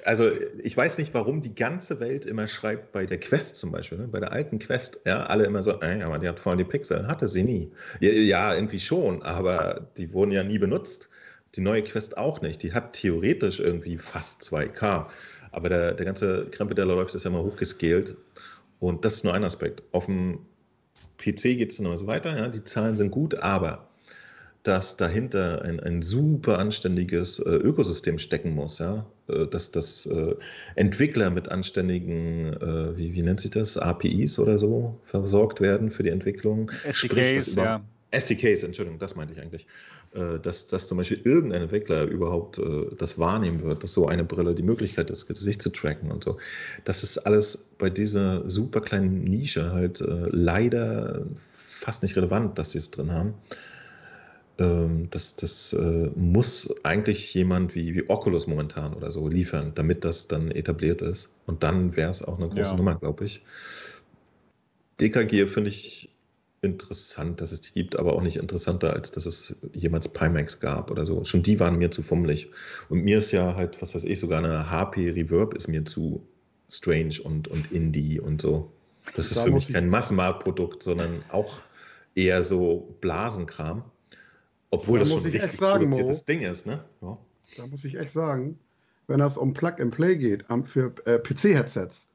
Also 0.04 0.30
ich 0.58 0.76
weiß 0.76 0.98
nicht, 0.98 1.14
warum 1.14 1.40
die 1.40 1.54
ganze 1.54 1.98
Welt 2.00 2.26
immer 2.26 2.46
schreibt, 2.46 2.92
bei 2.92 3.06
der 3.06 3.18
Quest 3.18 3.56
zum 3.56 3.70
Beispiel, 3.70 3.96
ne? 3.96 4.08
bei 4.08 4.20
der 4.20 4.32
alten 4.32 4.58
Quest, 4.58 5.00
ja, 5.06 5.24
alle 5.24 5.44
immer 5.44 5.62
so, 5.62 5.80
ey, 5.80 6.02
aber 6.02 6.18
die 6.18 6.28
hat 6.28 6.38
voll 6.38 6.58
die 6.58 6.64
Pixel. 6.64 7.06
Hatte 7.06 7.26
sie 7.26 7.42
nie. 7.42 7.72
Ja, 8.00 8.10
ja, 8.10 8.54
irgendwie 8.54 8.80
schon, 8.80 9.22
aber 9.22 9.88
die 9.96 10.12
wurden 10.12 10.32
ja 10.32 10.42
nie 10.42 10.58
benutzt. 10.58 11.08
Die 11.54 11.60
neue 11.60 11.82
Quest 11.82 12.18
auch 12.18 12.42
nicht. 12.42 12.62
Die 12.62 12.74
hat 12.74 12.92
theoretisch 12.94 13.60
irgendwie 13.60 13.96
fast 13.96 14.42
2K. 14.42 15.06
Aber 15.52 15.68
der, 15.68 15.92
der 15.92 16.04
ganze 16.04 16.46
Krempel, 16.50 16.74
der 16.74 16.86
läuft, 16.86 17.14
ist 17.14 17.24
ja 17.24 17.30
mal 17.30 17.42
hochgescaled. 17.42 18.16
Und 18.82 19.04
das 19.04 19.14
ist 19.14 19.24
nur 19.24 19.32
ein 19.32 19.44
Aspekt. 19.44 19.84
Auf 19.92 20.06
dem 20.06 20.40
PC 21.16 21.56
geht 21.56 21.70
es 21.70 21.76
dann 21.76 21.86
immer 21.86 21.96
so 21.96 22.08
weiter. 22.08 22.36
Ja? 22.36 22.48
Die 22.48 22.64
Zahlen 22.64 22.96
sind 22.96 23.12
gut, 23.12 23.36
aber 23.36 23.88
dass 24.64 24.96
dahinter 24.96 25.62
ein, 25.62 25.78
ein 25.78 26.02
super 26.02 26.58
anständiges 26.58 27.38
äh, 27.38 27.48
Ökosystem 27.48 28.18
stecken 28.18 28.54
muss, 28.54 28.80
ja, 28.80 29.06
äh, 29.28 29.46
dass, 29.46 29.70
dass 29.70 30.06
äh, 30.06 30.34
Entwickler 30.74 31.30
mit 31.30 31.48
anständigen, 31.48 32.54
äh, 32.54 32.96
wie, 32.96 33.12
wie 33.14 33.22
nennt 33.22 33.40
sich 33.40 33.52
das, 33.52 33.76
APIs 33.78 34.38
oder 34.40 34.58
so 34.58 34.98
versorgt 35.04 35.60
werden 35.60 35.90
für 35.92 36.02
die 36.02 36.10
Entwicklung. 36.10 36.70
Sprich, 36.90 37.12
SDKs, 37.12 37.48
über- 37.52 37.64
ja. 37.64 37.84
SDKs, 38.12 38.62
Entschuldigung, 38.62 38.98
das 38.98 39.16
meinte 39.16 39.32
ich 39.32 39.40
eigentlich. 39.40 39.66
Äh, 40.14 40.38
dass, 40.40 40.66
dass 40.66 40.88
zum 40.88 40.98
Beispiel 40.98 41.20
irgendein 41.24 41.62
Entwickler 41.62 42.04
überhaupt 42.04 42.58
äh, 42.58 42.94
das 42.98 43.18
wahrnehmen 43.18 43.62
wird, 43.62 43.82
dass 43.82 43.94
so 43.94 44.06
eine 44.06 44.24
Brille 44.24 44.54
die 44.54 44.62
Möglichkeit 44.62 45.06
hat, 45.06 45.10
das 45.10 45.26
Gesicht 45.26 45.62
zu 45.62 45.70
tracken 45.70 46.10
und 46.10 46.22
so. 46.22 46.38
Das 46.84 47.02
ist 47.02 47.18
alles 47.18 47.70
bei 47.78 47.88
dieser 47.88 48.48
super 48.48 48.82
kleinen 48.82 49.24
Nische 49.24 49.72
halt 49.72 50.02
äh, 50.02 50.26
leider 50.30 51.26
fast 51.80 52.02
nicht 52.02 52.14
relevant, 52.14 52.58
dass 52.58 52.72
sie 52.72 52.78
es 52.78 52.90
drin 52.90 53.10
haben. 53.10 53.34
Ähm, 54.58 55.08
das 55.10 55.36
das 55.36 55.74
muss 56.14 56.72
eigentlich 56.84 57.32
jemand 57.32 57.74
wie, 57.74 57.94
wie 57.94 58.08
Oculus 58.10 58.46
momentan 58.46 58.92
oder 58.92 59.10
so 59.10 59.26
liefern, 59.28 59.72
damit 59.74 60.04
das 60.04 60.28
dann 60.28 60.50
etabliert 60.50 61.00
ist. 61.00 61.30
Und 61.46 61.62
dann 61.62 61.96
wäre 61.96 62.10
es 62.10 62.22
auch 62.22 62.38
eine 62.38 62.48
große 62.48 62.72
Ja. 62.72 62.76
Nummer, 62.76 62.96
glaube 62.96 63.24
ich. 63.24 63.42
DKG 65.00 65.46
finde 65.46 65.70
ich 65.70 66.11
interessant, 66.62 67.40
dass 67.40 67.50
es 67.52 67.60
die 67.60 67.72
gibt, 67.72 67.98
aber 67.98 68.12
auch 68.14 68.22
nicht 68.22 68.36
interessanter, 68.36 68.92
als 68.94 69.10
dass 69.10 69.26
es 69.26 69.54
jemals 69.72 70.08
Pimax 70.08 70.60
gab 70.60 70.90
oder 70.90 71.04
so. 71.04 71.24
Schon 71.24 71.42
die 71.42 71.58
waren 71.60 71.76
mir 71.76 71.90
zu 71.90 72.02
fummelig. 72.02 72.50
Und 72.88 73.02
mir 73.02 73.18
ist 73.18 73.32
ja 73.32 73.56
halt, 73.56 73.82
was 73.82 73.94
weiß 73.94 74.04
ich, 74.04 74.20
sogar 74.20 74.38
eine 74.38 74.70
HP 74.70 75.10
Reverb 75.10 75.54
ist 75.54 75.68
mir 75.68 75.84
zu 75.84 76.22
strange 76.70 77.16
und, 77.22 77.48
und 77.48 77.72
Indie 77.72 78.20
und 78.20 78.40
so. 78.40 78.70
Das 79.16 79.26
ist 79.32 79.38
Da 79.38 79.44
für 79.44 79.50
mich 79.50 79.68
ich- 79.68 79.74
kein 79.74 79.88
Massenmarktprodukt, 79.90 80.82
sondern 80.84 81.24
auch 81.30 81.60
eher 82.14 82.42
so 82.44 82.94
Blasenkram. 83.00 83.82
Obwohl 84.70 85.00
Da 85.00 85.04
das 85.04 85.12
schon 85.12 85.24
ein 85.26 85.32
richtig 85.32 85.52
sagen, 85.52 85.84
Mo. 85.84 85.96
produziertes 85.96 86.24
Ding 86.24 86.40
ist, 86.42 86.66
ne? 86.66 86.84
Ja. 87.02 87.18
Da 87.58 87.66
muss 87.66 87.84
ich 87.84 87.96
echt 87.98 88.12
sagen, 88.12 88.58
wenn 89.08 89.20
es 89.20 89.36
um 89.36 89.52
Plug 89.52 89.74
and 89.80 89.92
Play 89.92 90.16
geht, 90.16 90.44
für 90.64 90.94
äh, 91.04 91.18
PC-Headsets, 91.18 92.08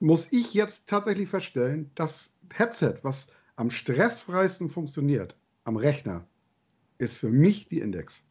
muss 0.00 0.28
ich 0.32 0.52
jetzt 0.52 0.88
tatsächlich 0.88 1.28
feststellen, 1.28 1.90
das 1.94 2.30
Headset, 2.52 2.94
was 3.02 3.28
am 3.58 3.70
stressfreisten 3.70 4.70
funktioniert 4.70 5.36
am 5.64 5.76
Rechner, 5.76 6.24
ist 6.98 7.18
für 7.18 7.28
mich 7.28 7.68
die 7.68 7.80
Index. 7.80 8.24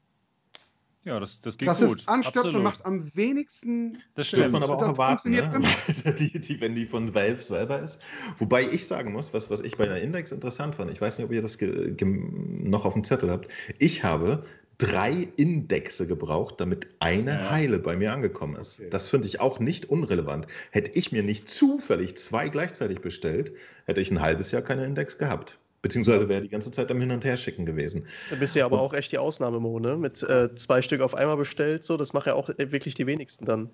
Ja, 1.04 1.20
das, 1.20 1.40
das 1.42 1.58
geht 1.58 1.68
Das 1.68 1.80
gut. 1.80 2.00
ist 2.00 2.08
und 2.10 2.64
macht 2.64 2.86
am 2.86 3.16
wenigsten 3.16 3.98
Das 4.16 4.28
stimmt. 4.28 4.52
man 4.52 4.64
aber 4.64 4.78
auch 4.78 4.82
erwarten, 4.82 5.32
ne? 5.32 5.50
funktioniert 5.52 6.20
die, 6.20 6.40
die, 6.40 6.62
wenn 6.62 6.76
die 6.76 6.86
von 6.86 7.14
Valve 7.14 7.42
selber 7.42 7.80
ist. 7.80 8.02
Wobei 8.38 8.64
ich 8.64 8.88
sagen 8.88 9.14
muss, 9.14 9.34
was, 9.34 9.50
was 9.50 9.62
ich 9.62 9.78
bei 9.78 9.86
der 9.86 10.02
Index 10.02 10.32
interessant 10.32 10.76
fand, 10.76 10.92
ich 10.92 11.00
weiß 11.00 11.18
nicht, 11.18 11.26
ob 11.26 11.32
ihr 11.32 11.42
das 11.42 11.58
noch 11.62 12.86
auf 12.86 12.94
dem 12.94 13.04
Zettel 13.04 13.30
habt, 13.30 13.48
ich 13.80 14.04
habe 14.04 14.46
drei 14.78 15.28
Indexe 15.38 16.06
gebraucht, 16.08 16.56
damit 16.60 16.88
eine 17.00 17.32
Ja. 17.32 17.50
heile 17.50 17.80
bei 17.80 17.96
mir 17.96 18.14
angekommen 18.14 18.56
ist. 18.58 18.80
Okay. 18.80 18.90
Das 18.92 19.08
finde 19.08 19.28
ich 19.28 19.40
auch 19.40 19.60
nicht 19.60 19.90
unrelevant. 19.90 20.46
Hätte 20.72 20.92
ich 20.98 21.12
mir 21.12 21.24
nicht 21.24 21.50
zufällig 21.50 22.16
zwei 22.18 22.50
gleichzeitig 22.50 23.00
bestellt, 23.02 23.54
hätte 23.86 24.02
ich 24.02 24.12
ein 24.12 24.22
halbes 24.22 24.52
Jahr 24.52 24.62
keine 24.62 24.86
Index 24.86 25.18
gehabt. 25.18 25.58
Beziehungsweise 25.82 26.28
wäre 26.28 26.42
die 26.42 26.50
ganze 26.50 26.72
Zeit 26.72 26.92
am 26.92 27.00
Hin- 27.00 27.12
und 27.12 27.24
Herschicken 27.24 27.66
gewesen. 27.66 28.08
Da 28.30 28.36
bist 28.36 28.56
du 28.56 28.60
ja 28.60 28.66
aber 28.66 28.82
auch 28.82 28.94
echt 28.94 29.12
die 29.12 29.20
Ausnahme, 29.20 29.60
Mo, 29.60 29.80
ne? 29.80 29.96
Mit 29.96 30.22
äh, 30.24 30.54
zwei 30.56 30.82
Stück 30.82 31.02
auf 31.02 31.14
einmal 31.16 31.38
bestellt, 31.38 31.84
so, 31.84 31.98
das 31.98 32.14
machen 32.14 32.30
ja 32.30 32.34
auch 32.34 32.50
äh, 32.50 32.72
wirklich 32.72 32.94
die 32.96 33.06
wenigsten 33.08 33.46
dann. 33.46 33.70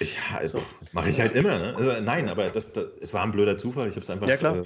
Ich, 0.00 0.14
ja, 0.14 0.20
also, 0.38 0.58
So. 0.58 0.64
mache 0.92 1.10
ich 1.10 1.18
halt 1.20 1.34
immer. 1.34 1.58
Ne? 1.58 1.74
Also, 1.76 1.92
nein, 2.02 2.28
aber 2.28 2.50
das, 2.50 2.72
das, 2.72 2.86
es 3.00 3.14
war 3.14 3.24
ein 3.24 3.32
blöder 3.32 3.56
Zufall. 3.58 3.88
Ich 3.88 3.94
habe 3.94 4.02
es 4.02 4.10
einfach 4.10 4.28
Ja. 4.28 4.34
Äh, 4.34 4.64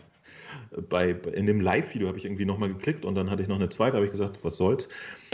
bei, 0.88 1.10
in 1.10 1.46
dem 1.46 1.60
Live-Video 1.60 2.08
habe 2.08 2.18
ich 2.18 2.24
irgendwie 2.24 2.44
nochmal 2.44 2.68
geklickt 2.68 3.04
und 3.04 3.14
dann 3.14 3.30
hatte 3.30 3.42
ich 3.42 3.48
noch 3.48 3.56
eine 3.56 3.68
zweite, 3.68 3.96
habe 3.96 4.06
ich 4.06 4.12
gesagt, 4.12 4.38
was 4.42 4.56
soll's. 4.56 4.88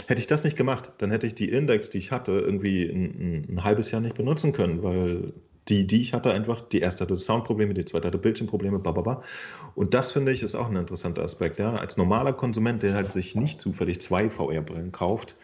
Hätte 0.07 0.21
ich 0.21 0.27
das 0.27 0.43
nicht 0.43 0.57
gemacht, 0.57 0.91
dann 0.97 1.11
hätte 1.11 1.27
ich 1.27 1.35
die 1.35 1.49
Index, 1.49 1.89
die 1.89 1.97
ich 1.97 2.11
hatte, 2.11 2.31
irgendwie 2.31 2.85
ein, 2.85 3.03
ein, 3.03 3.47
ein 3.49 3.63
halbes 3.63 3.91
Jahr 3.91 4.01
nicht 4.01 4.15
benutzen 4.15 4.53
können, 4.53 4.83
weil 4.83 5.33
die, 5.69 5.87
die 5.87 6.01
ich 6.01 6.13
hatte, 6.13 6.33
einfach, 6.33 6.61
die 6.61 6.79
erste 6.79 7.05
hatte 7.05 7.15
Soundprobleme, 7.15 7.73
die 7.73 7.85
zweite 7.85 8.07
hatte 8.07 8.17
Bildschirmprobleme, 8.17 8.79
bababa. 8.79 9.23
Und 9.75 9.93
das 9.93 10.11
finde 10.11 10.31
ich 10.31 10.43
ist 10.43 10.55
auch 10.55 10.69
ein 10.69 10.75
interessanter 10.75 11.23
Aspekt. 11.23 11.59
Ja? 11.59 11.75
Als 11.75 11.97
normaler 11.97 12.33
Konsument, 12.33 12.83
der 12.83 12.93
halt 12.93 13.11
sich 13.11 13.35
nicht 13.35 13.61
zufällig 13.61 14.01
zwei 14.01 14.29
VR-Brillen 14.29 14.91
kauft, 14.91 15.37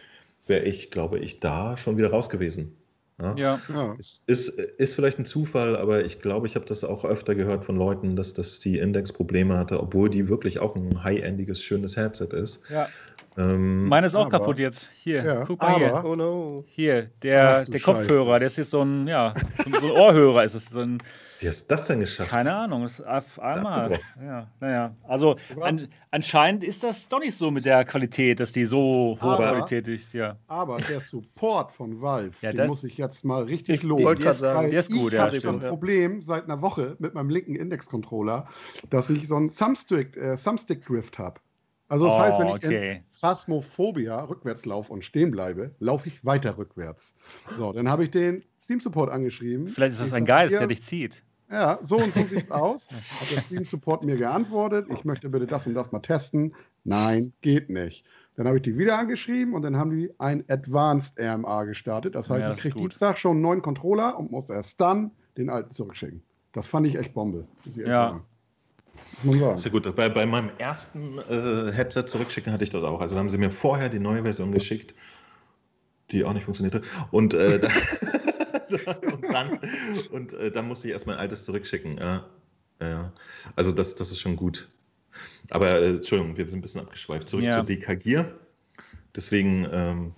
wäre 0.48 0.64
ich, 0.64 0.92
glaube 0.92 1.20
ich, 1.20 1.40
da 1.40 1.78
schon 1.78 1.98
wieder 1.98 2.10
raus 2.10 2.30
gewesen. 2.30 2.76
Ja? 3.22 3.36
Ja, 3.38 3.60
Ja. 3.74 3.96
Es 4.00 4.24
ist, 4.28 4.50
ist 4.60 4.96
vielleicht 4.96 5.20
ein 5.20 5.26
Zufall, 5.26 5.76
aber 5.76 6.06
ich 6.06 6.20
glaube, 6.20 6.48
ich 6.48 6.56
habe 6.56 6.66
das 6.66 6.84
auch 6.84 7.04
öfter 7.06 7.36
gehört 7.36 7.66
von 7.66 7.76
Leuten, 7.76 8.16
dass, 8.16 8.34
dass 8.34 8.60
die 8.60 8.78
Index 8.80 9.12
Probleme 9.12 9.58
hatte, 9.58 9.80
obwohl 9.82 10.10
die 10.10 10.30
wirklich 10.30 10.60
auch 10.60 10.76
ein 10.76 11.04
high-endiges, 11.04 11.62
schönes 11.62 11.98
Headset 11.98 12.30
ist. 12.34 12.62
ja. 12.70 12.88
Ähm, 13.38 13.86
Meine 13.88 14.08
ist 14.08 14.16
auch 14.16 14.22
Aber- 14.26 14.40
kaputt 14.40 14.60
jetzt. 14.60 14.90
Hier, 15.04 15.24
Ja, 15.24 15.46
guck 15.46 15.62
mal 15.62 15.76
hier. 15.78 16.04
Oh 16.04 16.16
no. 16.16 16.66
Hier, 16.68 17.10
der, 17.22 17.60
Ach 17.62 17.66
der 17.70 17.80
Scheiße. 17.80 17.84
Kopfhörer, 17.86 18.40
der 18.40 18.48
ist 18.48 18.58
jetzt 18.58 18.72
so 18.72 18.82
ein, 18.82 19.08
ja, 19.08 19.34
so 19.80 19.86
ein 19.86 19.92
Ohrhörer 19.92 20.44
ist 20.44 20.56
es. 20.56 20.66
So 20.72 20.80
ein, 20.80 20.98
wie 21.40 21.48
hast 21.48 21.64
du 21.64 21.68
das 21.70 21.86
denn 21.86 22.00
geschafft? 22.02 22.30
keine 22.30 22.54
Ahnung, 22.54 22.84
das 22.84 23.00
ist 23.00 23.06
auf 23.08 23.40
einmal. 23.40 24.00
Ja, 24.22 24.48
naja. 24.60 24.96
Also 25.08 25.38
an, 25.62 25.88
anscheinend 26.12 26.64
ist 26.64 26.84
das 26.84 27.08
doch 27.10 27.20
nicht 27.20 27.36
so 27.36 27.50
mit 27.52 27.66
der 27.66 27.86
Qualität, 27.86 28.40
dass 28.40 28.52
die 28.52 28.66
so 28.66 29.18
hohe 29.22 29.30
Aber- 29.30 29.38
Qualität 29.50 29.88
ist. 29.88 30.14
Ja. 30.14 30.38
Aber 30.48 30.78
der 30.78 31.00
Support 31.00 31.72
von 31.72 32.02
Valve, 32.02 32.36
Ja, 32.42 32.52
den 32.52 32.68
muss 32.68 32.84
ich 32.84 32.98
jetzt 32.98 33.24
mal 33.26 33.44
richtig 33.44 33.76
Ich 33.76 33.84
loben. 33.84 34.20
Der 34.20 34.32
ist- 34.32 34.40
sagen, 34.40 34.70
der 34.70 34.80
ist 34.80 34.92
gut, 34.92 35.08
ich 35.08 35.14
ja, 35.14 35.26
habe 35.26 35.40
das. 35.40 35.60
Problem 35.70 36.22
seit 36.22 36.44
einer 36.46 36.62
Woche 36.62 36.96
mit 37.00 37.14
meinem 37.14 37.30
linken 37.30 37.56
Index-Controller, 37.56 38.48
dass 38.90 39.10
ich 39.10 39.28
so 39.28 39.36
einen 39.36 39.50
Thumbstick, 39.50 40.18
äh, 40.18 40.36
Thumbstick-Drift 40.36 41.18
habe. 41.20 41.40
Also 41.88 42.06
das 42.06 42.14
Oh, 42.14 42.20
heißt, 42.20 42.40
wenn 42.40 42.48
ich 42.50 42.54
okay. 42.54 42.92
in 42.98 43.04
Phasmophobia 43.14 44.24
rückwärts 44.24 44.66
laufe 44.66 44.94
und 44.94 45.04
stehen 45.04 45.32
bleibe, 45.32 45.74
laufe 45.80 46.08
ich 46.08 46.24
weiter 46.24 46.58
rückwärts. 46.58 47.16
So, 47.58 47.74
dann 47.74 47.90
habe 47.90 48.04
ich 48.04 48.12
den 48.12 48.44
Steam-Support 48.62 49.10
angeschrieben. 49.10 49.68
Vielleicht 49.68 49.94
ist 49.94 50.02
das 50.02 50.14
ein 50.14 50.26
Geist, 50.26 50.54
der 50.54 50.68
dich 50.68 50.84
zieht. 50.84 51.24
Ja, 51.52 51.80
so 51.82 51.97
und 51.97 52.14
so 52.14 52.24
sieht 52.26 52.43
es 52.43 52.52
aus. 52.52 52.88
Hat 52.91 53.32
der 53.32 53.41
Steam-Support 53.41 54.04
mir 54.04 54.18
geantwortet, 54.18 54.88
ich 54.93 55.04
möchte 55.04 55.30
bitte 55.30 55.47
das 55.47 55.66
und 55.66 55.74
das 55.74 55.91
mal 55.91 56.00
testen. 56.00 56.54
Nein, 56.84 57.34
geht 57.41 57.70
nicht. 57.70 58.06
Dann 58.36 58.47
habe 58.47 58.58
ich 58.58 58.64
die 58.64 58.78
wieder 58.78 58.97
angeschrieben 58.97 59.54
und 59.54 59.64
dann 59.64 59.76
haben 59.76 59.89
die 59.91 60.12
ein 60.20 60.45
Advanced 60.47 61.20
RMA 61.20 61.64
gestartet. 61.66 62.16
Das 62.16 62.30
heißt, 62.30 62.41
Ja, 62.41 62.45
ich 62.45 62.50
das 62.52 62.60
ist 62.60 62.72
kriege. 62.72 62.80
Dienstag 62.80 63.18
schon 63.18 63.32
einen 63.34 63.41
neuen 63.41 63.62
Controller 63.62 64.18
und 64.18 64.32
muss 64.32 64.50
erst 64.50 64.80
dann 64.80 65.12
den 65.38 65.50
alten 65.50 65.72
zurückschicken. 65.72 66.22
Das 66.54 66.68
fand 66.68 66.88
ich 66.88 66.95
echt 66.97 67.14
Bombe. 67.14 67.45
Ich 67.66 67.76
Ja. 67.76 68.22
ja 69.24 69.70
gut. 69.72 69.95
Bei, 69.95 70.08
bei 70.10 70.26
meinem 70.26 70.52
ersten 70.58 71.18
äh, 71.18 71.72
Headset 71.72 72.04
zurückschicken 72.06 72.54
hatte 72.54 72.64
ich 72.64 72.70
das 72.70 72.84
auch. 72.84 73.02
Also 73.02 73.18
haben 73.18 73.30
sie 73.30 73.38
mir 73.38 73.52
vorher 73.52 73.89
die 73.89 74.00
neue 74.00 74.24
Version 74.24 74.52
geschickt, 74.52 74.93
die 76.12 76.24
auch 76.24 76.34
nicht 76.34 76.45
funktionierte. 76.45 76.82
Und, 77.12 77.34
äh, 77.34 77.60
dann, 77.60 77.72
und, 79.14 79.24
dann, 79.32 79.60
und 80.12 80.34
äh, 80.34 80.52
dann 80.52 80.68
musste 80.68 80.88
ich 80.88 80.93
erst 80.93 81.08
mein 81.08 81.18
altes 81.18 81.45
zurückschicken. 81.45 81.97
Ja. 81.97 82.26
Ja. 82.82 83.14
Also 83.56 83.72
das, 83.72 83.95
das 83.95 84.12
ist 84.12 84.20
schon 84.20 84.36
gut. 84.36 84.70
Aber 85.50 85.82
äh, 85.82 85.89
Entschuldigung, 85.95 86.38
wir 86.38 86.47
sind 86.47 86.60
ein 86.60 86.62
bisschen 86.62 86.82
abgeschweift. 86.82 87.28
Zurück 87.30 87.45
Ja. 87.45 87.52
zur 87.52 87.64
DKG. 87.64 88.26
Deswegen 89.16 89.68
ähm, 89.72 90.14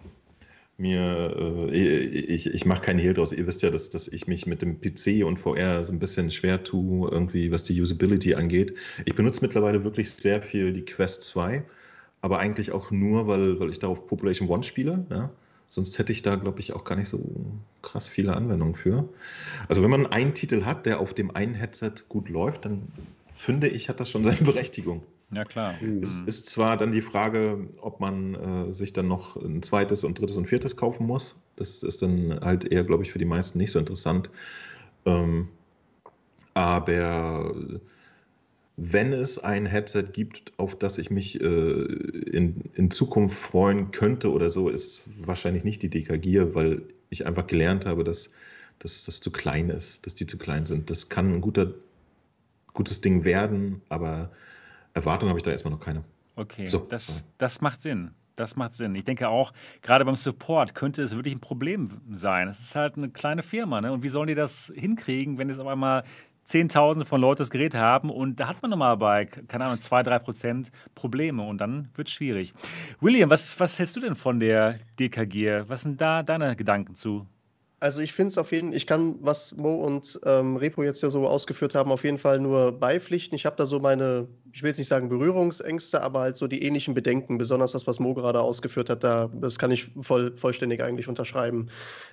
mir, 0.77 1.69
äh, 1.71 2.03
ich, 2.03 2.47
ich 2.47 2.65
mache 2.65 2.81
keinen 2.81 2.99
Hehl 2.99 3.13
draus. 3.13 3.31
Ihr 3.31 3.47
wisst 3.47 3.61
ja, 3.61 3.69
dass, 3.69 3.89
dass 3.89 4.07
ich 4.07 4.27
mich 4.27 4.45
mit 4.47 4.61
dem 4.61 4.81
PC 4.81 5.25
und 5.25 5.39
VR 5.39 5.85
so 5.85 5.93
ein 5.93 5.99
bisschen 5.99 6.29
schwer 6.29 6.63
tue, 6.63 7.09
irgendwie, 7.09 7.51
was 7.51 7.63
die 7.63 7.79
Usability 7.79 8.35
angeht. 8.35 8.75
Ich 9.05 9.15
benutze 9.15 9.41
mittlerweile 9.41 9.83
wirklich 9.83 10.11
sehr 10.11 10.41
viel 10.41 10.73
die 10.73 10.83
Quest 10.83 11.21
2, 11.23 11.63
aber 12.21 12.39
eigentlich 12.39 12.71
auch 12.71 12.91
nur, 12.91 13.27
weil, 13.27 13.59
weil 13.59 13.69
ich 13.69 13.79
darauf 13.79 14.07
Population 14.07 14.49
One 14.49 14.63
spiele. 14.63 15.05
Ja? 15.09 15.31
Sonst 15.71 15.97
hätte 15.97 16.11
ich 16.11 16.21
da, 16.21 16.35
glaube 16.35 16.59
ich, 16.59 16.73
auch 16.73 16.83
gar 16.83 16.97
nicht 16.97 17.07
so 17.07 17.21
krass 17.81 18.09
viele 18.09 18.35
Anwendungen 18.35 18.75
für. 18.75 19.07
Also 19.69 19.81
wenn 19.81 19.89
man 19.89 20.05
einen 20.05 20.33
Titel 20.33 20.65
hat, 20.65 20.85
der 20.85 20.99
auf 20.99 21.13
dem 21.13 21.33
einen 21.33 21.53
Headset 21.53 21.93
gut 22.09 22.27
läuft, 22.27 22.65
dann 22.65 22.89
finde 23.35 23.69
ich, 23.69 23.87
hat 23.87 24.01
das 24.01 24.09
schon 24.09 24.21
seine 24.25 24.41
Berechtigung. 24.41 25.01
Ja, 25.31 25.45
klar. 25.45 25.73
Mhm. 25.81 26.01
Es 26.01 26.19
ist 26.19 26.47
zwar 26.47 26.75
dann 26.75 26.91
die 26.91 27.01
Frage, 27.01 27.69
ob 27.79 28.01
man 28.01 28.35
äh, 28.35 28.73
sich 28.73 28.91
dann 28.91 29.07
noch 29.07 29.37
ein 29.37 29.63
zweites 29.63 30.03
und 30.03 30.19
drittes 30.19 30.35
und 30.35 30.45
viertes 30.47 30.75
kaufen 30.75 31.07
muss. 31.07 31.37
Das 31.55 31.83
ist 31.83 32.01
dann 32.01 32.37
halt 32.41 32.65
eher, 32.65 32.83
glaube 32.83 33.03
ich, 33.03 33.11
für 33.13 33.19
die 33.19 33.23
meisten 33.23 33.57
nicht 33.57 33.71
so 33.71 33.79
interessant. 33.79 34.29
Ähm, 35.05 35.47
aber 36.53 37.55
wenn 38.83 39.13
es 39.13 39.37
ein 39.37 39.67
Headset 39.67 40.05
gibt, 40.11 40.53
auf 40.57 40.75
das 40.75 40.97
ich 40.97 41.11
mich 41.11 41.39
äh, 41.39 41.45
in, 41.45 42.63
in 42.73 42.89
Zukunft 42.89 43.37
freuen 43.37 43.91
könnte 43.91 44.31
oder 44.31 44.49
so, 44.49 44.69
ist 44.69 45.07
wahrscheinlich 45.19 45.63
nicht 45.63 45.83
die 45.83 45.89
DKG, 45.89 46.55
weil 46.55 46.81
ich 47.11 47.27
einfach 47.27 47.45
gelernt 47.45 47.85
habe, 47.85 48.03
dass, 48.03 48.31
dass 48.79 49.05
das 49.05 49.19
zu 49.19 49.31
klein 49.31 49.69
ist, 49.69 50.07
dass 50.07 50.15
die 50.15 50.25
zu 50.25 50.39
klein 50.39 50.65
sind. 50.65 50.89
Das 50.89 51.09
kann 51.09 51.31
ein 51.31 51.41
guter, 51.41 51.75
gutes 52.73 53.01
Ding 53.01 53.23
werden, 53.23 53.81
aber 53.89 54.31
Erwartung 54.95 55.29
habe 55.29 55.37
ich 55.37 55.43
da 55.43 55.51
erstmal 55.51 55.73
noch 55.73 55.79
keine. 55.79 56.03
Okay, 56.35 56.67
So. 56.67 56.79
das, 56.79 57.27
das 57.37 57.61
macht 57.61 57.83
Sinn. 57.83 58.11
Das 58.35 58.55
macht 58.55 58.73
Sinn. 58.73 58.95
Ich 58.95 59.03
denke 59.03 59.29
auch, 59.29 59.51
gerade 59.83 60.05
beim 60.05 60.15
Support 60.15 60.73
könnte 60.73 61.03
es 61.03 61.13
wirklich 61.13 61.35
ein 61.35 61.41
Problem 61.41 62.01
sein. 62.13 62.47
Es 62.47 62.59
ist 62.61 62.75
halt 62.75 62.97
eine 62.97 63.09
kleine 63.09 63.43
Firma, 63.43 63.81
ne? 63.81 63.91
Und 63.91 64.01
wie 64.01 64.09
sollen 64.09 64.27
die 64.27 64.35
das 64.35 64.71
hinkriegen, 64.75 65.37
wenn 65.37 65.49
jetzt 65.49 65.59
auf 65.59 65.67
einmal 65.67 66.03
Zehntausende 66.51 67.05
von 67.05 67.21
Leuten 67.21 67.39
das 67.39 67.49
Gerät 67.49 67.75
haben 67.75 68.09
und 68.09 68.41
da 68.41 68.49
hat 68.49 68.61
man 68.61 68.71
nochmal 68.71 68.97
bei, 68.97 69.23
keine 69.25 69.65
Ahnung, 69.65 69.79
2, 69.79 70.03
3 70.03 70.19
Prozent 70.19 70.71
Probleme 70.95 71.43
und 71.43 71.59
dann 71.59 71.87
wird 71.95 72.09
es 72.09 72.13
schwierig. 72.13 72.53
William, 72.99 73.29
was, 73.29 73.57
was 73.57 73.79
hältst 73.79 73.95
du 73.95 74.01
denn 74.01 74.15
von 74.15 74.41
der 74.41 74.79
DKG? 74.99 75.63
Was 75.67 75.83
sind 75.83 76.01
da 76.01 76.23
deine 76.23 76.57
Gedanken 76.57 76.95
zu? 76.95 77.25
Also 77.79 78.01
ich 78.01 78.11
finde 78.11 78.27
es 78.27 78.37
auf 78.37 78.51
jeden 78.51 78.69
Fall, 78.69 78.77
ich 78.77 78.85
kann, 78.85 79.15
was 79.21 79.55
Mo 79.55 79.83
und 79.85 80.19
ähm, 80.25 80.57
Repo 80.57 80.83
jetzt 80.83 81.01
ja 81.01 81.09
so 81.09 81.25
ausgeführt 81.25 81.73
haben, 81.73 81.89
auf 81.89 82.03
jeden 82.03 82.17
Fall 82.17 82.39
nur 82.39 82.73
beipflichten. 82.73 83.35
Ich 83.35 83.45
habe 83.45 83.55
da 83.55 83.65
so 83.65 83.79
meine, 83.79 84.27
ich 84.53 84.63
will 84.63 84.69
jetzt 84.69 84.77
nicht 84.77 84.87
sagen 84.87 85.09
Berührungsängste, 85.09 86.01
aber 86.01 86.21
halt 86.21 86.37
so 86.37 86.47
die 86.47 86.63
ähnlichen 86.63 86.93
Bedenken, 86.93 87.37
besonders 87.37 87.71
das, 87.71 87.87
was 87.87 87.99
Mo 87.99 88.13
gerade 88.13 88.41
ausgeführt 88.41 88.89
hat, 88.89 89.03
da, 89.03 89.29
das 89.33 89.57
kann 89.57 89.71
ich 89.71 89.91
voll, 90.01 90.35
vollständig 90.35 90.81
eigentlich 90.83 91.07
unterschreiben. 91.07 91.69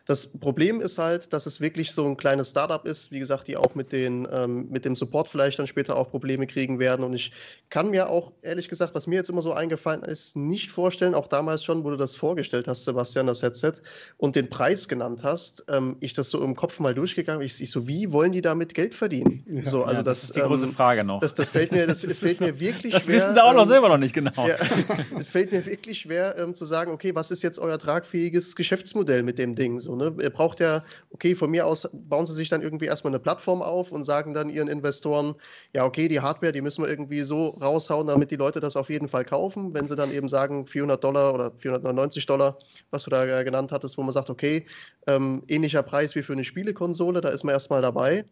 Das 0.07 0.27
Problem 0.27 0.81
ist 0.81 0.99
halt, 0.99 1.33
dass 1.33 1.47
es 1.47 1.61
wirklich 1.61 1.93
so 1.93 2.07
ein 2.07 2.17
kleines 2.17 2.51
Startup 2.51 2.85
ist, 2.87 3.11
wie 3.11 3.19
gesagt, 3.19 3.49
die 3.49 3.57
auch 3.57 3.75
mit, 3.75 3.93
den, 3.93 4.29
ähm, 4.31 4.69
mit 4.71 4.85
dem 4.85 4.95
Support 4.95 5.29
vielleicht 5.29 5.59
dann 5.59 5.67
später 5.67 5.97
auch 5.97 6.11
Probleme 6.11 6.47
kriegen 6.47 6.79
werden. 6.79 7.05
Und 7.05 7.15
ich 7.15 7.33
kann 7.71 7.91
mir 7.91 8.09
auch, 8.09 8.33
ehrlich 8.43 8.69
gesagt, 8.69 8.95
was 8.95 9.07
mir 9.07 9.17
jetzt 9.17 9.31
immer 9.31 9.43
so 9.43 9.53
eingefallen 9.53 10.03
ist, 10.03 10.37
nicht 10.37 10.71
vorstellen, 10.71 11.15
auch 11.15 11.27
damals 11.27 11.65
schon, 11.65 11.85
wo 11.85 11.91
du 11.91 11.97
das 11.97 12.17
vorgestellt 12.17 12.69
hast, 12.69 12.85
Sebastian, 12.85 13.27
das 13.27 13.43
Headset, 13.43 13.73
und 14.17 14.37
den 14.37 14.49
Preis 14.49 14.89
genannt 14.89 15.25
hast, 15.25 15.65
ähm, 15.69 15.97
ich 16.01 16.15
das 16.15 16.31
so 16.31 16.43
im 16.43 16.55
Kopf 16.55 16.79
mal 16.81 16.95
durchgegangen 16.95 17.39
ich, 17.43 17.61
ich 17.61 17.71
so, 17.71 17.89
wie 17.89 18.13
wollen 18.13 18.33
die 18.33 18.43
damit 18.43 18.75
Geld 18.75 18.95
verdienen? 18.95 19.45
Ja, 19.49 19.65
so, 19.65 19.85
also 19.85 20.01
ja, 20.01 20.03
das, 20.03 20.21
das, 20.21 20.25
ist 20.25 20.37
die 20.37 20.41
ähm, 20.41 20.47
große 20.47 20.69
Frage 20.69 21.05
noch. 21.05 21.21
Das, 21.21 21.35
das 21.35 21.51
fällt 21.51 21.73
mir, 21.73 21.87
das, 21.87 22.01
das 22.03 22.21
fällt 22.37 22.41
mir 22.41 22.61
wirklich 22.61 22.93
das 22.93 23.05
schwer. 23.05 23.15
Das 23.15 23.25
wissen 23.25 23.35
sie 23.35 23.43
auch 23.43 23.55
noch 23.55 23.63
ähm, 23.63 23.69
selber 23.69 23.89
noch 23.89 23.99
nicht 23.99 24.15
genau. 24.15 24.47
Ja, 24.47 24.57
es 25.19 25.31
fällt 25.31 25.53
mir 25.53 25.65
wirklich 25.65 26.01
schwer 26.01 26.37
ähm, 26.39 26.55
zu 26.55 26.65
sagen, 26.65 26.93
okay, 26.93 27.15
was 27.15 27.31
ist 27.31 27.43
jetzt 27.43 27.59
euer 27.59 27.79
tragfähiges 27.79 28.57
Geschäftsmodell 28.57 29.23
mit 29.23 29.39
dem 29.39 29.55
Ding? 29.55 29.81
So, 29.81 29.97
ne? 29.97 30.15
Ihr 30.21 30.31
braucht 30.31 30.61
ja, 30.61 30.85
okay, 31.11 31.35
von 31.35 31.51
mir 31.51 31.67
aus 31.67 31.89
bauen 31.93 32.27
sie 32.27 32.35
sich 32.35 32.49
dann 32.49 32.63
irgendwie 32.63 32.87
erstmal 32.87 33.13
eine 33.13 33.21
Plattform 33.21 33.63
auf 33.63 33.93
und 33.93 34.05
sagen 34.05 34.35
dann 34.35 34.51
ihren 34.51 34.69
Investoren, 34.69 35.35
ja, 35.75 35.85
okay, 35.85 36.09
die 36.09 36.21
Hardware, 36.21 36.53
die 36.53 36.61
müssen 36.61 36.83
wir 36.85 36.91
irgendwie 36.91 37.23
so 37.23 37.49
raushauen, 37.49 38.07
damit 38.07 38.31
die 38.31 38.37
Leute 38.37 38.61
das 38.61 38.77
auf 38.77 38.91
jeden 38.91 39.09
Fall 39.09 39.25
kaufen. 39.25 39.75
Wenn 39.75 39.87
sie 39.87 39.97
dann 39.97 40.13
eben 40.13 40.29
sagen, 40.29 40.67
400 40.67 41.03
Dollar 41.03 41.35
oder 41.35 41.53
499 41.59 42.27
Dollar, 42.27 42.59
was 42.91 43.05
du 43.05 43.11
da 43.11 43.43
genannt 43.43 43.73
hattest, 43.73 43.99
wo 43.99 44.03
man 44.03 44.13
sagt, 44.13 44.31
okay, 44.31 44.67
ähm, 45.07 45.43
ähnlicher 45.49 45.83
Preis 45.83 46.15
wie 46.15 46.23
für 46.23 46.33
eine 46.33 46.45
Spielekonsole, 46.45 47.21
da 47.21 47.29
ist 47.31 47.45
man 47.45 47.55
erstmal 47.55 47.83
dabei 47.83 48.25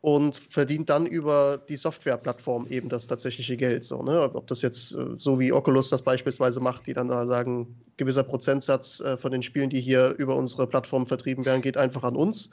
und 0.00 0.36
verdient 0.36 0.90
dann 0.90 1.06
über 1.06 1.58
die 1.68 1.76
Softwareplattform 1.76 2.66
eben 2.68 2.88
das 2.88 3.06
tatsächliche 3.08 3.56
Geld. 3.56 3.84
So, 3.84 4.02
ne? 4.02 4.30
Ob 4.32 4.46
das 4.46 4.62
jetzt 4.62 4.94
äh, 4.94 5.06
so 5.16 5.40
wie 5.40 5.52
Oculus 5.52 5.90
das 5.90 6.02
beispielsweise 6.02 6.60
macht, 6.60 6.86
die 6.86 6.94
dann 6.94 7.08
da 7.08 7.26
sagen, 7.26 7.80
gewisser 7.96 8.22
Prozentsatz 8.22 9.00
äh, 9.00 9.16
von 9.16 9.32
den 9.32 9.42
Spielen, 9.42 9.70
die 9.70 9.80
hier 9.80 10.14
über 10.18 10.36
unsere 10.36 10.66
Plattform 10.68 11.06
vertrieben 11.06 11.44
werden, 11.44 11.62
geht 11.62 11.76
einfach 11.76 12.04
an 12.04 12.14
uns. 12.14 12.50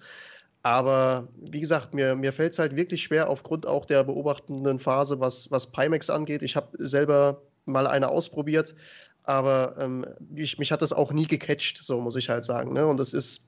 Aber 0.63 1.27
wie 1.37 1.61
gesagt, 1.61 1.93
mir, 1.93 2.15
mir 2.15 2.33
fällt 2.33 2.53
es 2.53 2.59
halt 2.59 2.75
wirklich 2.75 3.03
schwer 3.03 3.29
aufgrund 3.29 3.67
auch 3.67 3.85
der 3.85 4.03
beobachtenden 4.03 4.79
Phase, 4.79 5.19
was, 5.19 5.51
was 5.51 5.71
Pimax 5.71 6.09
angeht. 6.09 6.41
Ich 6.41 6.55
habe 6.55 6.69
selber 6.79 7.43
mal 7.65 7.85
eine 7.85 8.09
ausprobiert, 8.09 8.73
aber 9.21 9.75
ähm, 9.79 10.07
ich, 10.33 10.57
mich 10.57 10.71
hat 10.71 10.81
das 10.81 10.93
auch 10.93 11.11
nie 11.11 11.27
gecatcht, 11.27 11.83
so 11.83 12.01
muss 12.01 12.15
ich 12.15 12.29
halt 12.29 12.45
sagen. 12.45 12.73
Ne? 12.73 12.87
Und 12.87 12.99
das 12.99 13.13
ist 13.13 13.47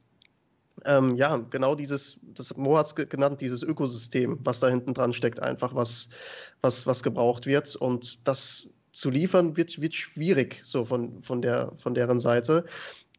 ähm, 0.86 1.16
ja, 1.16 1.38
genau 1.50 1.76
dieses, 1.76 2.20
das 2.36 2.50
hat 2.50 2.58
Mo 2.58 2.82
genannt, 3.10 3.42
dieses 3.42 3.64
Ökosystem, 3.64 4.40
was 4.44 4.60
da 4.60 4.68
hinten 4.68 4.94
dran 4.94 5.14
steckt, 5.14 5.40
einfach 5.40 5.76
was, 5.76 6.10
was, 6.62 6.86
was 6.88 7.04
gebraucht 7.04 7.46
wird. 7.46 7.76
Und 7.76 8.28
das 8.28 8.70
zu 8.94 9.10
liefern 9.10 9.58
wird, 9.58 9.80
wird 9.80 9.94
schwierig, 9.94 10.62
so 10.64 10.86
von, 10.86 11.22
von, 11.22 11.42
der, 11.42 11.72
von 11.76 11.94
deren 11.94 12.20
Seite 12.20 12.66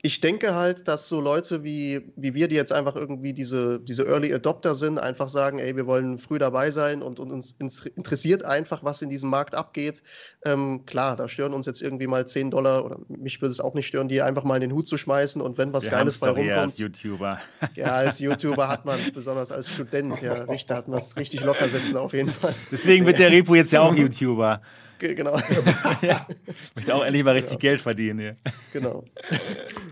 ich 0.01 0.20
denke 0.20 0.55
halt, 0.55 0.86
dass 0.86 1.09
so 1.09 1.20
Leute 1.20 1.64
wie, 1.64 2.12
wie 2.14 2.32
wir, 2.34 2.46
die 2.46 2.55
jetzt 2.55 2.72
einfach 2.72 2.94
irgendwie 2.94 3.32
diese, 3.32 3.80
diese 3.80 4.07
Early 4.07 4.32
Adopter 4.32 4.76
sind, 4.76 4.99
einfach 4.99 5.28
sagen, 5.28 5.59
ey, 5.59 5.74
wir 5.74 5.86
wollen 5.86 6.18
früh 6.18 6.38
dabei 6.38 6.70
sein 6.70 7.03
und, 7.03 7.18
und 7.18 7.32
uns 7.32 7.57
interessiert 7.96 8.44
einfach, 8.44 8.84
was 8.84 9.03
in 9.03 9.11
diesem 9.11 9.28
Markt 9.28 9.57
abgeht. 9.57 10.05
Ähm, 10.44 10.84
klar, 10.86 11.16
da 11.16 11.26
stören 11.26 11.53
uns 11.53 11.66
jetzt 11.66 11.82
irgendwie 11.82 12.07
mal 12.07 12.28
10 12.28 12.53
Dollar 12.53 12.84
oder 12.84 13.01
mich 13.09 13.40
würde 13.42 13.51
es 13.51 13.59
auch 13.59 13.74
nicht 13.74 13.88
stören, 13.88 14.09
die 14.09 14.22
einfach 14.22 14.44
mal 14.44 14.55
in 14.55 14.61
den 14.61 14.72
Hut 14.72 14.86
zu 14.86 14.96
schmeißen 14.96 15.42
und 15.42 15.59
wenn 15.59 15.72
was 15.72 15.84
wir 15.84 15.90
Geiles 15.90 16.20
bei 16.20 16.30
rumkommt. 16.30 16.51
als 16.53 16.78
YouTuber. 16.78 17.40
Ja, 17.74 17.86
als 17.96 18.18
YouTuber 18.20 18.68
hat 18.68 18.84
man 18.84 19.01
es, 19.01 19.11
besonders 19.11 19.51
als 19.51 19.68
Student, 19.68 20.22
ja, 20.22 20.34
richtig, 20.44 20.76
hat 20.76 20.86
man 20.86 20.99
es 20.99 21.16
richtig 21.16 21.40
locker 21.40 21.68
sitzen 21.68 21.96
auf 21.96 22.12
jeden 22.12 22.30
Fall. 22.30 22.55
Deswegen 22.70 23.05
wird 23.05 23.18
der 23.18 23.32
Repo 23.32 23.57
jetzt 23.57 23.72
ja 23.72 23.80
auch 23.80 23.94
YouTuber. 23.96 24.62
Genau. 24.99 25.38
ja. 26.03 26.26
Möchte 26.74 26.94
auch 26.94 27.05
endlich 27.05 27.24
mal 27.24 27.34
richtig 27.34 27.59
genau. 27.59 27.61
Geld 27.61 27.80
verdienen 27.80 28.18
hier. 28.18 28.36
Genau. 28.72 29.05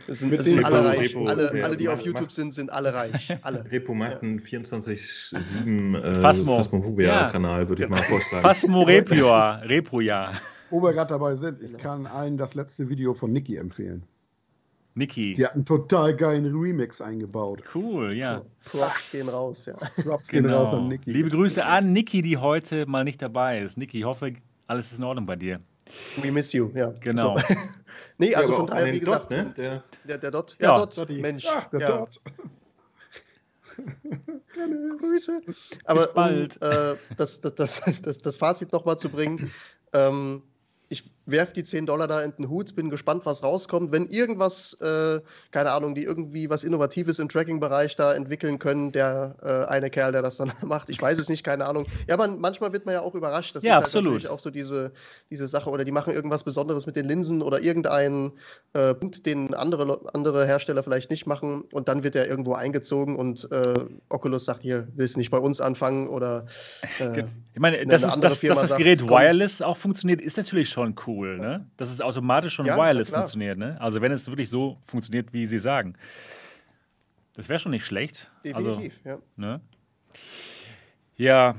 Das 0.07 0.21
sind, 0.21 0.33
das 0.39 0.47
sind 0.47 0.65
alle 0.65 0.85
reich. 0.85 1.01
Repo, 1.01 1.27
alle, 1.27 1.65
alle, 1.65 1.77
die 1.77 1.89
auf 1.89 2.01
YouTube 2.01 2.31
sind, 2.31 2.55
sind 2.55 2.71
alle 2.71 2.95
reich. 2.95 3.37
Alle. 3.43 3.65
Repo 3.69 3.93
macht 3.93 4.23
einen 4.23 4.39
24-7 4.39 6.01
äh, 6.01 6.15
Phasmophobia-Kanal, 6.21 7.63
ja. 7.63 7.69
würde 7.69 7.83
ich 7.83 7.89
mal 7.89 8.03
vorschlagen. 8.05 8.43
Phasmo 8.43 8.83
Repio, 8.83 9.27
Repro, 9.65 10.01
ja. 10.01 10.31
Wo 10.71 10.81
wir 10.81 10.93
gerade 10.93 11.11
dabei 11.11 11.35
sind, 11.35 11.61
ich 11.61 11.77
kann 11.77 12.07
allen 12.07 12.37
das 12.37 12.55
letzte 12.55 12.89
Video 12.89 13.15
von 13.15 13.33
Niki 13.33 13.57
empfehlen. 13.57 14.05
Niki. 14.95 15.35
Die 15.35 15.45
hat 15.45 15.55
einen 15.55 15.65
total 15.65 16.17
geilen 16.17 16.47
Remix 16.57 17.01
eingebaut. 17.01 17.63
Cool, 17.75 18.13
ja. 18.13 18.43
So, 18.65 18.79
Props 18.79 19.11
gehen 19.11 19.29
raus, 19.29 19.67
ja. 19.67 19.75
Props 20.03 20.29
genau. 20.29 20.49
gehen 20.49 20.57
raus 20.57 20.75
an 20.75 20.89
Niki. 20.89 21.13
Liebe 21.13 21.29
Grüße 21.29 21.65
an 21.65 21.93
Niki, 21.93 22.23
die 22.23 22.39
heute 22.39 22.87
mal 22.87 23.05
nicht 23.05 23.21
dabei 23.21 23.61
ist. 23.61 23.77
Niki, 23.77 23.99
ich 23.99 24.05
hoffe, 24.05 24.33
alles 24.67 24.93
ist 24.93 24.99
in 24.99 25.05
Ordnung 25.05 25.27
bei 25.27 25.37
dir. 25.37 25.61
We 26.17 26.33
miss 26.33 26.53
you, 26.53 26.71
ja. 26.75 26.93
Genau. 27.01 27.37
So. 27.37 27.43
nee, 28.19 28.35
also 28.35 28.53
ja, 28.53 28.59
von 28.59 28.67
daher, 28.67 28.93
wie 28.93 29.01
gesagt, 29.01 29.25
Dot, 29.25 29.31
ne? 29.31 29.55
der, 29.57 29.85
der, 30.05 30.19
der 30.19 30.31
Dot. 30.31 30.57
Ja, 30.59 30.73
ja 30.73 30.79
Dot, 30.79 30.99
Dottie. 30.99 31.21
Mensch. 31.21 31.47
Ach, 31.49 31.71
der 31.71 31.81
ja. 31.81 31.99
Dot. 31.99 32.21
Grüße. 35.01 35.43
Aber 35.85 36.07
Bis 36.07 36.15
bald. 36.15 36.57
Um, 36.63 36.69
äh, 36.69 36.97
das, 37.17 37.41
das, 37.41 37.55
das, 37.55 37.83
das, 38.03 38.19
das 38.19 38.37
Fazit 38.37 38.73
nochmal 38.73 38.99
zu 38.99 39.09
bringen, 39.09 39.53
ähm, 39.93 40.43
ich 40.89 41.05
werfe 41.27 41.53
die 41.53 41.65
10 41.65 41.87
Dollar 41.87 42.09
da 42.09 42.23
in 42.23 42.33
den 42.37 42.49
Hut, 42.49 42.75
bin 42.75 42.89
gespannt, 42.91 43.27
was 43.27 43.43
rauskommt. 43.43 43.93
Wenn 43.93 44.07
irgendwas, 44.07 44.75
äh, 44.81 45.21
keine 45.51 45.73
Ahnung, 45.73 45.95
die 45.95 46.05
irgendwie 46.05 46.49
was 46.49 46.65
Innovatives 46.65 47.19
im 47.19 47.29
Tracking-Bereich 47.29 47.97
da 47.97 48.15
entwickeln 48.15 48.59
können, 48.59 48.93
der 48.93 49.37
äh, 49.43 49.71
eine 49.71 49.91
Kerl, 49.91 50.13
der 50.13 50.23
das 50.23 50.37
dann 50.37 50.53
macht, 50.63 50.89
ich 50.91 51.01
weiß 51.01 51.19
es 51.19 51.29
nicht, 51.29 51.45
keine 51.45 51.67
Ahnung. 51.67 51.87
Ja, 52.07 52.15
aber 52.15 52.29
manchmal 52.29 52.73
wird 52.73 52.87
man 52.87 52.95
ja 52.95 53.01
auch 53.01 53.15
überrascht. 53.15 53.57
Das 53.57 53.65
ja, 53.65 53.71
ist 53.71 53.75
halt 53.75 53.85
absolut. 53.87 54.13
natürlich 54.15 54.31
auch 54.31 54.39
so 54.39 54.51
diese, 54.51 54.93
diese 55.31 55.49
Sache. 55.49 55.71
Oder 55.71 55.85
die 55.85 55.93
machen 55.93 56.13
irgendwas 56.13 56.45
Besonderes 56.45 56.87
mit 56.87 56.97
den 56.97 57.07
Linsen 57.07 57.43
oder 57.43 57.61
irgendeinen 57.61 58.33
äh, 58.73 58.95
Punkt, 58.95 59.27
den 59.27 59.55
andere, 59.55 60.01
andere 60.15 60.47
Hersteller 60.47 60.83
vielleicht 60.83 61.11
nicht 61.11 61.27
machen. 61.27 61.63
Und 61.73 61.89
dann 61.89 62.05
wird 62.05 62.17
er 62.17 62.29
irgendwo 62.29 62.55
eingezogen 62.55 63.17
und 63.17 63.51
äh, 63.51 63.85
Oculus 64.09 64.45
sagt, 64.45 64.63
hier, 64.63 64.89
willst 64.95 65.17
du 65.17 65.19
nicht 65.19 65.31
bei 65.31 65.39
uns 65.39 65.61
anfangen 65.61 66.09
oder. 66.09 66.47
Äh, 66.99 67.25
ich 67.55 67.61
meine, 67.61 67.87
das 67.87 68.03
ist, 68.03 68.21
dass, 68.21 68.41
dass 68.41 68.61
das 68.61 68.77
Gerät 68.77 68.99
sagt, 68.99 69.11
wireless 69.11 69.63
auch 69.63 69.77
funktioniert, 69.77 70.21
ist 70.21 70.37
natürlich 70.37 70.69
schon 70.69 70.95
cool, 71.07 71.16
ne? 71.25 71.67
Dass 71.77 71.93
es 71.93 72.01
automatisch 72.01 72.55
schon 72.55 72.67
ja, 72.67 72.77
wireless 72.77 73.09
funktioniert, 73.09 73.59
ne? 73.59 73.81
Also 73.81 74.01
wenn 74.01 74.13
es 74.13 74.27
wirklich 74.29 74.51
so 74.51 74.79
funktioniert, 74.85 75.33
wie 75.33 75.47
Sie 75.47 75.59
sagen. 75.59 75.95
Das 77.35 77.49
wäre 77.49 77.59
schon 77.59 77.73
nicht 77.73 77.85
schlecht. 77.85 78.31
Also, 78.45 78.71
Definitiv, 78.71 79.01
also, 79.05 79.23
ja. 79.23 79.23
Ne? 79.37 79.61
Ja, 81.17 81.55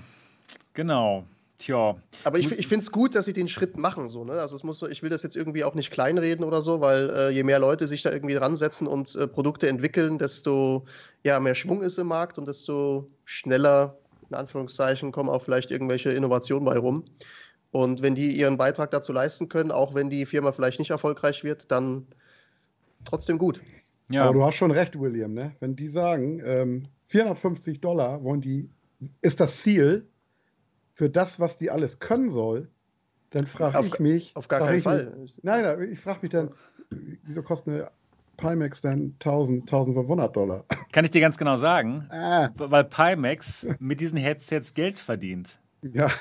genau. 0.73 1.25
Tja. 1.59 1.95
Aber 2.23 2.37
ich, 2.37 2.51
ich 2.51 2.67
finde 2.67 2.83
es 2.83 2.91
gut, 2.91 3.15
dass 3.15 3.25
sie 3.25 3.33
den 3.33 3.47
Schritt 3.47 3.77
machen. 3.77 4.09
So, 4.09 4.23
ne? 4.23 4.33
Also 4.33 4.55
es 4.55 4.63
muss, 4.63 4.81
ich 4.83 5.01
will 5.01 5.09
das 5.09 5.23
jetzt 5.23 5.35
irgendwie 5.35 5.63
auch 5.63 5.73
nicht 5.73 5.89
kleinreden 5.89 6.45
oder 6.45 6.61
so, 6.61 6.81
weil 6.81 7.09
äh, 7.09 7.29
je 7.31 7.43
mehr 7.43 7.57
Leute 7.57 7.87
sich 7.87 8.03
da 8.03 8.11
irgendwie 8.11 8.35
dran 8.35 8.55
setzen 8.55 8.85
und 8.85 9.15
äh, 9.15 9.27
Produkte 9.27 9.67
entwickeln, 9.67 10.19
desto 10.19 10.85
ja, 11.23 11.39
mehr 11.39 11.55
Schwung 11.55 11.81
ist 11.81 11.97
im 11.97 12.07
Markt 12.07 12.37
und 12.37 12.47
desto 12.47 13.09
schneller, 13.25 13.97
in 14.29 14.35
Anführungszeichen, 14.35 15.11
kommen 15.11 15.29
auch 15.29 15.41
vielleicht 15.41 15.71
irgendwelche 15.71 16.11
Innovationen 16.11 16.65
bei 16.65 16.77
rum. 16.77 17.05
Und 17.71 18.01
wenn 18.01 18.15
die 18.15 18.31
ihren 18.31 18.57
Beitrag 18.57 18.91
dazu 18.91 19.11
leisten 19.13 19.49
können, 19.49 19.71
auch 19.71 19.93
wenn 19.93 20.09
die 20.09 20.25
Firma 20.25 20.51
vielleicht 20.51 20.79
nicht 20.79 20.91
erfolgreich 20.91 21.43
wird, 21.43 21.71
dann 21.71 22.07
trotzdem 23.05 23.37
gut. 23.37 23.61
Ja. 24.09 24.23
Aber 24.23 24.33
du 24.33 24.45
hast 24.45 24.55
schon 24.55 24.71
recht, 24.71 24.99
William. 24.99 25.33
Ne? 25.33 25.55
Wenn 25.59 25.75
die 25.75 25.87
sagen, 25.87 26.41
ähm, 26.43 26.87
450 27.07 27.81
Dollar 27.81 28.23
wollen 28.23 28.41
die, 28.41 28.69
ist 29.21 29.39
das 29.39 29.61
Ziel 29.61 30.07
für 30.93 31.09
das, 31.09 31.39
was 31.39 31.57
die 31.57 31.69
alles 31.69 31.99
können 31.99 32.31
soll, 32.31 32.69
dann 33.31 33.45
frage 33.45 33.85
ich 33.85 33.99
mich. 33.99 34.35
Auf 34.35 34.47
gar 34.47 34.61
keinen 34.61 34.81
Fall. 34.81 35.13
Mich, 35.19 35.39
nein, 35.43 35.91
ich 35.91 35.99
frage 35.99 36.19
mich 36.21 36.31
dann, 36.31 36.51
wieso 37.23 37.43
kostet 37.43 37.73
eine 37.73 37.91
Pimax 38.37 38.81
dann 38.81 39.15
1000, 39.19 39.63
1500 39.63 40.35
Dollar? 40.35 40.63
Kann 40.91 41.03
ich 41.03 41.11
dir 41.11 41.21
ganz 41.21 41.37
genau 41.37 41.57
sagen, 41.57 42.07
ah. 42.09 42.49
weil 42.55 42.85
Pimax 42.85 43.67
mit 43.79 43.99
diesen 43.99 44.17
Headsets 44.17 44.73
Geld 44.73 44.97
verdient. 44.97 45.59
Ja. 45.81 46.11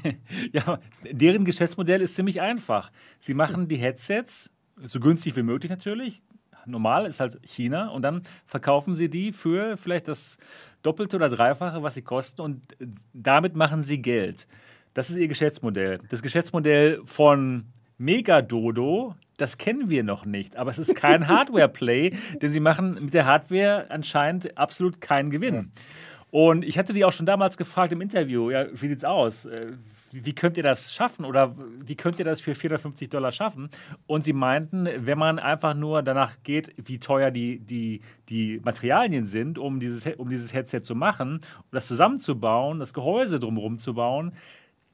ja, 0.52 0.78
deren 1.10 1.44
Geschäftsmodell 1.44 2.00
ist 2.00 2.14
ziemlich 2.14 2.40
einfach. 2.40 2.90
Sie 3.20 3.34
machen 3.34 3.68
die 3.68 3.76
Headsets 3.76 4.50
so 4.82 5.00
günstig 5.00 5.36
wie 5.36 5.42
möglich 5.42 5.70
natürlich. 5.70 6.22
Normal 6.66 7.06
ist 7.06 7.20
halt 7.20 7.38
China 7.44 7.88
und 7.90 8.02
dann 8.02 8.22
verkaufen 8.44 8.94
sie 8.94 9.08
die 9.08 9.32
für 9.32 9.76
vielleicht 9.76 10.08
das 10.08 10.36
Doppelte 10.82 11.16
oder 11.16 11.28
Dreifache, 11.28 11.82
was 11.82 11.94
sie 11.94 12.02
kosten 12.02 12.40
und 12.42 12.76
damit 13.12 13.54
machen 13.54 13.82
sie 13.82 14.02
Geld. 14.02 14.48
Das 14.92 15.10
ist 15.10 15.16
ihr 15.16 15.28
Geschäftsmodell. 15.28 16.00
Das 16.08 16.22
Geschäftsmodell 16.22 17.00
von 17.04 17.66
Megadodo, 17.98 19.14
das 19.36 19.58
kennen 19.58 19.90
wir 19.90 20.02
noch 20.02 20.24
nicht, 20.24 20.56
aber 20.56 20.70
es 20.70 20.78
ist 20.78 20.96
kein 20.96 21.28
Hardware-Play, 21.28 22.16
denn 22.42 22.50
sie 22.50 22.60
machen 22.60 23.04
mit 23.04 23.14
der 23.14 23.26
Hardware 23.26 23.86
anscheinend 23.90 24.58
absolut 24.58 25.00
keinen 25.00 25.30
Gewinn. 25.30 25.54
Ja. 25.54 25.82
Und 26.30 26.64
ich 26.64 26.78
hatte 26.78 26.92
die 26.92 27.04
auch 27.04 27.12
schon 27.12 27.26
damals 27.26 27.56
gefragt 27.56 27.92
im 27.92 28.00
Interview, 28.00 28.50
ja, 28.50 28.66
wie 28.72 28.88
sieht's 28.88 29.04
aus? 29.04 29.46
Äh, 29.46 29.72
wie 30.12 30.34
könnt 30.34 30.56
ihr 30.56 30.62
das 30.62 30.94
schaffen 30.94 31.24
oder 31.24 31.54
wie 31.84 31.94
könnt 31.94 32.18
ihr 32.18 32.24
das 32.24 32.40
für 32.40 32.54
450 32.54 33.10
Dollar 33.10 33.32
schaffen? 33.32 33.70
Und 34.06 34.24
sie 34.24 34.32
meinten, 34.32 34.88
wenn 34.98 35.18
man 35.18 35.38
einfach 35.38 35.74
nur 35.74 36.02
danach 36.02 36.36
geht, 36.42 36.74
wie 36.76 36.98
teuer 36.98 37.30
die, 37.30 37.58
die, 37.58 38.00
die 38.28 38.60
Materialien 38.64 39.26
sind, 39.26 39.58
um 39.58 39.80
dieses, 39.80 40.06
um 40.16 40.28
dieses 40.28 40.54
Headset 40.54 40.82
zu 40.82 40.94
machen 40.94 41.34
und 41.34 41.72
das 41.72 41.86
zusammenzubauen, 41.86 42.78
das 42.78 42.94
Gehäuse 42.94 43.40
drumherum 43.40 43.78
zu 43.78 43.94
bauen, 43.94 44.32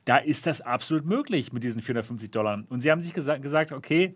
da 0.05 0.16
ist 0.16 0.47
das 0.47 0.61
absolut 0.61 1.05
möglich 1.05 1.53
mit 1.53 1.62
diesen 1.62 1.83
450 1.83 2.30
Dollar. 2.30 2.64
Und 2.68 2.80
sie 2.80 2.91
haben 2.91 3.01
sich 3.01 3.12
gesa 3.12 3.37
gesagt, 3.37 3.72
okay, 3.72 4.14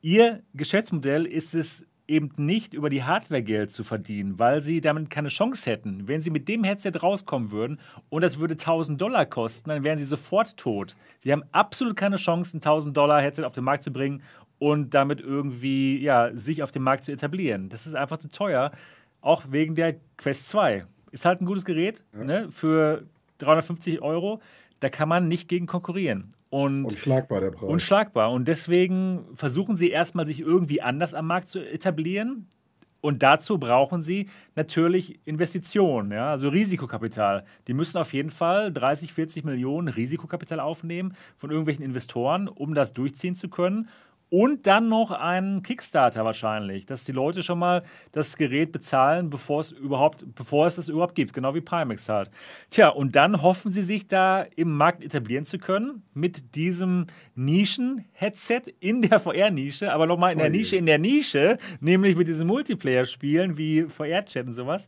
ihr 0.00 0.42
Geschäftsmodell 0.54 1.26
ist 1.26 1.54
es 1.54 1.86
eben 2.10 2.30
nicht 2.36 2.74
über 2.74 2.90
die 2.90 3.04
Hardware 3.04 3.42
Geld 3.42 3.70
zu 3.70 3.84
verdienen, 3.84 4.38
weil 4.38 4.60
sie 4.60 4.80
damit 4.80 5.08
keine 5.10 5.28
Chance 5.28 5.70
hätten. 5.70 6.08
Wenn 6.08 6.20
sie 6.20 6.30
mit 6.30 6.48
dem 6.48 6.64
Headset 6.64 6.92
rauskommen 7.00 7.52
würden 7.52 7.78
und 8.08 8.22
das 8.22 8.40
würde 8.40 8.54
1000 8.54 9.00
Dollar 9.00 9.24
kosten, 9.26 9.70
dann 9.70 9.84
wären 9.84 9.98
sie 9.98 10.04
sofort 10.04 10.56
tot. 10.56 10.96
Sie 11.20 11.32
haben 11.32 11.44
absolut 11.52 11.96
keine 11.96 12.16
Chance, 12.16 12.56
ein 12.56 12.58
1000 12.58 12.96
Dollar 12.96 13.22
Headset 13.22 13.44
auf 13.44 13.52
den 13.52 13.64
Markt 13.64 13.84
zu 13.84 13.92
bringen 13.92 14.22
und 14.58 14.92
damit 14.92 15.20
irgendwie 15.20 15.98
ja, 16.02 16.36
sich 16.36 16.62
auf 16.62 16.72
dem 16.72 16.82
Markt 16.82 17.04
zu 17.04 17.12
etablieren. 17.12 17.68
Das 17.68 17.86
ist 17.86 17.94
einfach 17.94 18.18
zu 18.18 18.28
teuer, 18.28 18.72
auch 19.20 19.44
wegen 19.50 19.76
der 19.76 19.96
Quest 20.18 20.48
2. 20.48 20.84
Ist 21.12 21.24
halt 21.24 21.40
ein 21.40 21.46
gutes 21.46 21.64
Gerät 21.64 22.04
ja. 22.12 22.24
ne, 22.24 22.50
für 22.50 23.04
350 23.38 24.02
Euro 24.02 24.40
da 24.80 24.88
kann 24.88 25.08
man 25.08 25.28
nicht 25.28 25.48
gegen 25.48 25.66
konkurrieren. 25.66 26.30
Und 26.48 26.84
unschlagbar 26.84 27.40
der 27.40 27.52
Preis. 27.52 27.70
Unschlagbar. 27.70 28.32
Und 28.32 28.48
deswegen 28.48 29.26
versuchen 29.34 29.76
sie 29.76 29.90
erstmal, 29.90 30.26
sich 30.26 30.40
irgendwie 30.40 30.82
anders 30.82 31.14
am 31.14 31.26
Markt 31.26 31.48
zu 31.48 31.60
etablieren. 31.60 32.48
Und 33.00 33.22
dazu 33.22 33.58
brauchen 33.58 34.02
sie 34.02 34.28
natürlich 34.56 35.20
Investitionen, 35.24 36.12
ja, 36.12 36.30
also 36.30 36.50
Risikokapital. 36.50 37.44
Die 37.66 37.72
müssen 37.72 37.96
auf 37.96 38.12
jeden 38.12 38.28
Fall 38.28 38.72
30, 38.72 39.14
40 39.14 39.44
Millionen 39.44 39.88
Risikokapital 39.88 40.60
aufnehmen 40.60 41.14
von 41.38 41.50
irgendwelchen 41.50 41.84
Investoren, 41.84 42.46
um 42.46 42.74
das 42.74 42.92
durchziehen 42.92 43.34
zu 43.34 43.48
können. 43.48 43.88
Und 44.30 44.68
dann 44.68 44.88
noch 44.88 45.10
einen 45.10 45.64
Kickstarter 45.64 46.24
wahrscheinlich, 46.24 46.86
dass 46.86 47.04
die 47.04 47.10
Leute 47.10 47.42
schon 47.42 47.58
mal 47.58 47.82
das 48.12 48.36
Gerät 48.36 48.70
bezahlen, 48.70 49.28
bevor 49.28 49.60
es 49.60 49.72
überhaupt, 49.72 50.24
bevor 50.36 50.68
es 50.68 50.76
das 50.76 50.88
überhaupt 50.88 51.16
gibt, 51.16 51.34
genau 51.34 51.52
wie 51.56 51.60
Pimax 51.60 52.08
halt. 52.08 52.30
Tja, 52.70 52.90
und 52.90 53.16
dann 53.16 53.42
hoffen 53.42 53.72
sie 53.72 53.82
sich 53.82 54.06
da 54.06 54.46
im 54.54 54.76
Markt 54.76 55.02
etablieren 55.02 55.44
zu 55.44 55.58
können 55.58 56.04
mit 56.14 56.54
diesem 56.54 57.08
Nischen-Headset 57.34 58.62
in 58.78 59.02
der 59.02 59.18
VR-Nische, 59.20 59.92
aber 59.92 60.06
nochmal 60.06 60.32
in 60.32 60.38
der 60.38 60.50
Nische 60.50 60.76
in 60.76 60.86
der 60.86 60.98
Nische, 60.98 61.58
nämlich 61.80 62.16
mit 62.16 62.28
diesen 62.28 62.46
Multiplayer-Spielen 62.46 63.58
wie 63.58 63.82
VR-Chat 63.82 64.46
und 64.46 64.54
sowas 64.54 64.86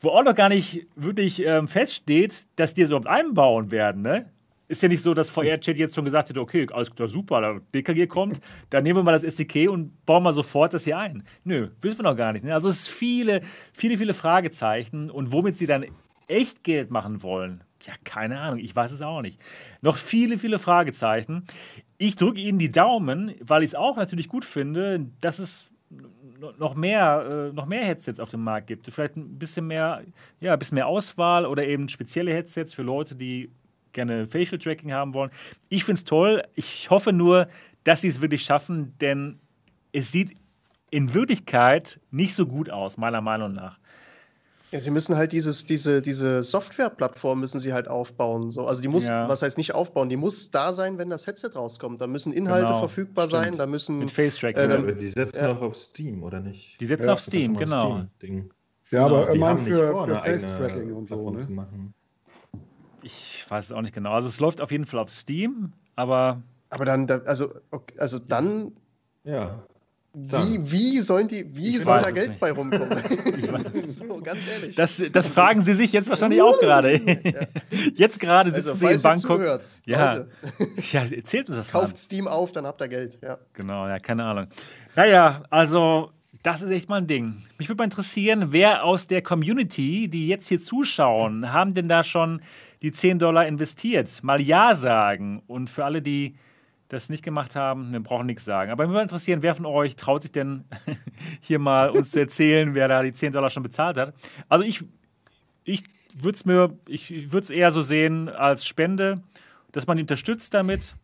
wo 0.00 0.10
auch 0.10 0.24
noch 0.24 0.34
gar 0.34 0.48
nicht 0.50 0.86
wirklich 0.94 1.42
ähm, 1.44 1.68
feststeht, 1.68 2.46
dass 2.56 2.74
die 2.74 2.82
es 2.82 2.90
überhaupt 2.90 3.08
einbauen 3.08 3.70
werden. 3.70 4.02
Ne? 4.02 4.26
Ist 4.68 4.82
ja 4.82 4.88
nicht 4.88 5.02
so, 5.02 5.14
dass 5.14 5.30
VR-Chat 5.30 5.76
jetzt 5.76 5.94
schon 5.94 6.04
gesagt 6.04 6.28
hätte, 6.28 6.40
okay, 6.40 6.66
alles 6.72 6.92
klar, 6.92 7.08
super, 7.08 7.40
der 7.40 7.60
DKG 7.74 8.06
kommt, 8.08 8.40
dann 8.70 8.82
nehmen 8.82 8.98
wir 8.98 9.02
mal 9.04 9.12
das 9.12 9.22
SDK 9.22 9.68
und 9.68 10.04
bauen 10.06 10.22
mal 10.22 10.32
sofort 10.32 10.74
das 10.74 10.84
hier 10.84 10.98
ein. 10.98 11.22
Nö, 11.44 11.68
wissen 11.80 12.00
wir 12.00 12.10
noch 12.10 12.16
gar 12.16 12.32
nicht. 12.32 12.44
Ne? 12.44 12.52
Also 12.52 12.68
es 12.68 12.80
ist 12.80 12.88
viele, 12.88 13.42
viele, 13.72 13.96
viele 13.96 14.14
Fragezeichen 14.14 15.10
und 15.10 15.32
womit 15.32 15.56
sie 15.56 15.66
dann 15.66 15.86
echt 16.28 16.64
Geld 16.64 16.90
machen 16.90 17.22
wollen, 17.22 17.62
ja, 17.82 17.92
keine 18.04 18.40
Ahnung, 18.40 18.58
ich 18.58 18.74
weiß 18.74 18.90
es 18.90 19.02
auch 19.02 19.22
nicht. 19.22 19.40
Noch 19.80 19.96
viele, 19.96 20.38
viele 20.38 20.58
Fragezeichen. 20.58 21.44
Ich 21.98 22.16
drücke 22.16 22.40
Ihnen 22.40 22.58
die 22.58 22.72
Daumen, 22.72 23.34
weil 23.40 23.62
ich 23.62 23.70
es 23.70 23.74
auch 23.74 23.96
natürlich 23.96 24.28
gut 24.28 24.44
finde, 24.44 25.06
dass 25.20 25.38
es 25.38 25.70
noch 26.58 26.74
mehr, 26.74 27.50
äh, 27.50 27.54
noch 27.54 27.66
mehr 27.66 27.84
Headsets 27.84 28.20
auf 28.20 28.30
dem 28.30 28.42
Markt 28.42 28.66
gibt. 28.66 28.86
Vielleicht 28.86 29.16
ein 29.16 29.38
bisschen 29.38 29.66
mehr, 29.66 30.02
ja, 30.40 30.52
ein 30.52 30.58
bisschen 30.58 30.74
mehr 30.74 30.86
Auswahl 30.86 31.46
oder 31.46 31.64
eben 31.66 31.88
spezielle 31.88 32.32
Headsets 32.32 32.74
für 32.74 32.82
Leute, 32.82 33.14
die 33.14 33.50
gerne 33.96 34.28
Facial 34.28 34.58
Tracking 34.58 34.92
haben 34.92 35.12
wollen. 35.12 35.30
Ich 35.68 35.84
finde 35.84 35.98
es 35.98 36.04
toll. 36.04 36.44
Ich 36.54 36.88
hoffe 36.90 37.12
nur, 37.12 37.48
dass 37.82 38.02
sie 38.02 38.08
es 38.08 38.20
wirklich 38.20 38.44
schaffen, 38.44 38.94
denn 39.00 39.40
es 39.92 40.12
sieht 40.12 40.36
in 40.90 41.12
Wirklichkeit 41.14 41.98
nicht 42.12 42.36
so 42.36 42.46
gut 42.46 42.70
aus, 42.70 42.96
meiner 42.96 43.20
Meinung 43.20 43.52
nach. 43.52 43.78
Ja, 44.72 44.80
sie 44.80 44.90
müssen 44.90 45.16
halt 45.16 45.32
dieses, 45.32 45.64
diese, 45.64 46.02
diese 46.02 46.42
Software-Plattform 46.42 47.40
müssen 47.40 47.60
sie 47.60 47.72
halt 47.72 47.88
aufbauen. 47.88 48.50
So. 48.50 48.66
Also 48.66 48.82
die 48.82 48.88
muss, 48.88 49.08
ja. 49.08 49.28
was 49.28 49.42
heißt 49.42 49.56
nicht 49.58 49.74
aufbauen, 49.74 50.08
die 50.08 50.16
muss 50.16 50.50
da 50.50 50.72
sein, 50.72 50.98
wenn 50.98 51.08
das 51.08 51.26
Headset 51.26 51.50
rauskommt. 51.54 52.00
Da 52.00 52.06
müssen 52.06 52.32
Inhalte 52.32 52.66
genau. 52.66 52.78
verfügbar 52.80 53.28
Stimmt. 53.28 53.44
sein, 53.44 53.58
da 53.58 53.66
müssen. 53.66 54.00
Mit 54.00 54.10
Face-Tracking. 54.10 54.88
Äh, 54.88 54.96
die 54.96 55.06
setzen 55.06 55.44
ja. 55.44 55.52
auch 55.52 55.62
auf 55.62 55.76
Steam, 55.76 56.22
oder 56.22 56.40
nicht? 56.40 56.80
Die 56.80 56.86
setzen 56.86 57.06
ja. 57.06 57.12
auf 57.12 57.20
Steam, 57.20 57.56
genau. 57.56 58.06
Steam 58.16 58.50
ja, 58.90 59.06
aber 59.06 59.20
genau. 59.20 59.32
immerhin 59.32 59.58
für, 59.58 60.06
für 60.06 60.16
Face-Tracking 60.16 60.92
und 60.92 61.08
so. 61.08 61.30
Ne? 61.30 61.94
Ich 63.06 63.46
weiß 63.48 63.66
es 63.66 63.72
auch 63.72 63.82
nicht 63.82 63.94
genau. 63.94 64.14
Also 64.14 64.28
es 64.28 64.40
läuft 64.40 64.60
auf 64.60 64.72
jeden 64.72 64.84
Fall 64.84 64.98
auf 64.98 65.10
Steam, 65.10 65.72
aber. 65.94 66.42
Aber 66.70 66.84
dann, 66.84 67.08
also, 67.24 67.54
okay, 67.70 67.94
also 67.98 68.18
dann. 68.18 68.72
Ja. 69.22 69.62
Wie, 70.12 70.72
wie 70.72 71.00
sollen 71.00 71.28
die, 71.28 71.54
wie 71.54 71.76
soll 71.76 72.00
da 72.00 72.10
Geld 72.10 72.30
nicht. 72.30 72.40
bei 72.40 72.50
rumkommen? 72.50 72.88
so, 73.84 74.06
ganz 74.22 74.40
ehrlich. 74.50 74.74
Das, 74.74 75.02
das 75.12 75.28
fragen 75.28 75.62
Sie 75.62 75.74
sich 75.74 75.92
jetzt 75.92 76.08
wahrscheinlich 76.08 76.40
auch 76.40 76.58
gerade. 76.58 76.94
Ja. 76.94 77.46
Jetzt 77.94 78.18
gerade 78.18 78.50
sitzen 78.50 78.70
also, 78.70 78.86
Sie 78.86 78.94
in 78.94 79.02
Bangkok. 79.02 79.36
Zuhört, 79.36 79.68
ja. 79.84 80.24
ja, 80.92 81.02
erzählt 81.04 81.48
uns 81.48 81.58
das 81.58 81.70
Kauft 81.70 81.92
mal. 81.92 81.98
Steam 81.98 82.28
auf, 82.28 82.52
dann 82.52 82.66
habt 82.66 82.80
ihr 82.80 82.88
Geld. 82.88 83.18
Ja. 83.22 83.36
Genau, 83.52 83.86
ja, 83.86 83.98
keine 83.98 84.24
Ahnung. 84.24 84.46
Naja, 84.94 85.42
also 85.50 86.12
das 86.42 86.62
ist 86.62 86.70
echt 86.70 86.88
mal 86.88 86.96
ein 86.96 87.06
Ding. 87.06 87.42
Mich 87.58 87.68
würde 87.68 87.80
mal 87.80 87.84
interessieren, 87.84 88.52
wer 88.52 88.84
aus 88.84 89.06
der 89.06 89.20
Community, 89.20 90.08
die 90.08 90.28
jetzt 90.28 90.48
hier 90.48 90.62
zuschauen, 90.62 91.52
haben 91.52 91.74
denn 91.74 91.88
da 91.88 92.02
schon 92.02 92.40
die 92.82 92.92
10 92.92 93.18
Dollar 93.18 93.46
investiert? 93.46 94.22
Mal 94.22 94.40
Ja 94.40 94.74
sagen. 94.74 95.42
Und 95.46 95.70
für 95.70 95.84
alle, 95.84 96.02
die 96.02 96.36
das 96.88 97.10
nicht 97.10 97.24
gemacht 97.24 97.56
haben, 97.56 97.92
wir 97.92 98.00
brauchen 98.00 98.26
nichts 98.26 98.44
sagen. 98.44 98.70
Aber 98.70 98.84
mich 98.84 98.92
würde 98.92 99.02
interessieren, 99.02 99.42
wer 99.42 99.54
von 99.54 99.66
euch 99.66 99.96
traut 99.96 100.22
sich 100.22 100.32
denn 100.32 100.64
hier 101.40 101.58
mal 101.58 101.90
uns 101.90 102.10
zu 102.10 102.20
erzählen, 102.20 102.74
wer 102.74 102.88
da 102.88 103.02
die 103.02 103.12
10 103.12 103.32
Dollar 103.32 103.50
schon 103.50 103.62
bezahlt 103.62 103.96
hat? 103.96 104.14
Also 104.48 104.64
ich, 104.64 104.84
ich 105.64 105.82
würde 106.14 106.36
es 106.36 106.44
mir, 106.44 106.78
ich 106.86 107.32
würde 107.32 107.44
es 107.44 107.50
eher 107.50 107.72
so 107.72 107.82
sehen 107.82 108.28
als 108.28 108.66
Spende, 108.66 109.22
dass 109.72 109.86
man 109.86 109.98
ihn 109.98 110.02
unterstützt 110.02 110.54
damit. 110.54 110.96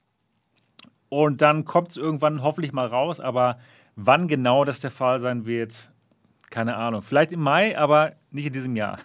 Und 1.09 1.43
dann 1.43 1.65
kommt 1.65 1.91
es 1.91 1.97
irgendwann 1.97 2.43
hoffentlich 2.43 2.73
mal 2.73 2.87
raus, 2.87 3.21
aber 3.21 3.59
wann 3.97 4.29
genau 4.29 4.65
das 4.65 4.81
der 4.81 4.91
Fall 4.91 5.21
sein 5.21 5.45
wird, 5.45 5.91
keine 6.51 6.77
Ahnung. 6.77 7.03
Vielleicht 7.03 7.33
im 7.33 7.43
Mai, 7.43 7.77
aber 7.77 8.13
nicht 8.31 8.47
in 8.47 8.53
diesem 8.53 8.77
Jahr. 8.77 8.99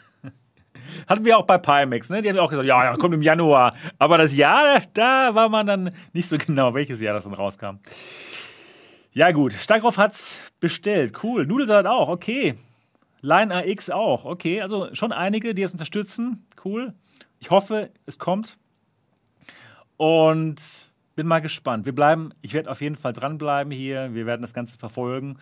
Hatten 1.08 1.26
wir 1.26 1.38
auch 1.38 1.46
bei 1.46 1.58
Pimax, 1.58 2.10
ne? 2.10 2.22
Die 2.22 2.30
haben 2.30 2.38
auch 2.40 2.50
gesagt, 2.50 2.68
ja, 2.68 2.84
ja, 2.84 2.96
kommt 2.98 3.14
im 3.14 3.22
Januar. 3.22 3.76
Aber 4.00 4.18
das 4.18 4.36
Jahr, 4.36 4.82
da 4.94 5.34
war 5.34 5.50
man 5.50 5.66
dann 5.66 5.92
nicht 6.14 6.28
so 6.28 6.38
genau, 6.38 6.74
welches 6.74 7.02
Jahr 7.02 7.14
das 7.14 7.26
dann 7.26 7.34
rauskam. 7.34 7.80
Ja, 9.14 9.32
gut. 9.32 9.54
Starkroff 9.54 9.98
hat's 9.98 10.40
bestellt. 10.60 11.24
Cool. 11.24 11.46
Nudelsalat 11.46 11.88
auch. 11.88 12.10
Okay. 12.10 12.56
Line 13.22 13.54
AX 13.54 13.90
auch. 13.90 14.26
Okay. 14.26 14.62
Also 14.62 14.94
schon 14.94 15.12
einige, 15.12 15.56
die 15.56 15.64
es 15.64 15.72
unterstützen. 15.72 16.46
Cool. 16.64 16.94
Ich 17.40 17.50
hoffe, 17.50 17.90
es 18.06 18.20
kommt. 18.20 18.58
Und 19.98 20.62
bin 21.16 21.26
mal 21.26 21.42
gespannt. 21.42 21.86
Wir 21.86 21.96
bleiben, 21.96 22.32
ich 22.42 22.54
werde 22.54 22.70
auf 22.70 22.80
jeden 22.80 22.96
Fall 22.96 23.12
dranbleiben 23.12 23.72
hier. 23.72 24.14
Wir 24.14 24.28
werden 24.28 24.44
das 24.44 24.54
Ganze 24.54 24.78
verfolgen. 24.78 25.40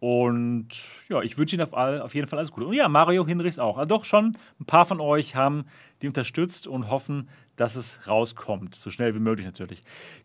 Und 0.00 0.68
ja, 1.08 1.22
ich 1.22 1.38
wünsche 1.38 1.56
Ihnen 1.56 1.62
auf, 1.62 1.74
all, 1.74 2.02
auf, 2.02 2.14
jeden 2.14 2.26
Fall 2.26 2.38
alles 2.38 2.52
Gute. 2.52 2.66
Und 2.66 2.74
ja, 2.74 2.88
Mario 2.88 3.26
Hinrichs 3.26 3.58
auch. 3.58 3.78
Also 3.78 3.88
doch 3.88 4.04
schon 4.04 4.36
ein 4.60 4.66
paar 4.66 4.84
von 4.84 5.00
euch 5.00 5.34
haben 5.34 5.64
die 6.02 6.08
unterstützt 6.08 6.66
und 6.66 6.90
hoffen, 6.90 7.28
dass 7.56 7.74
es 7.74 8.06
rauskommt. 8.06 8.74
So 8.74 8.90
schnell 8.90 9.14
wie 9.14 9.20
möglich 9.20 9.46
natürlich. 9.46 9.82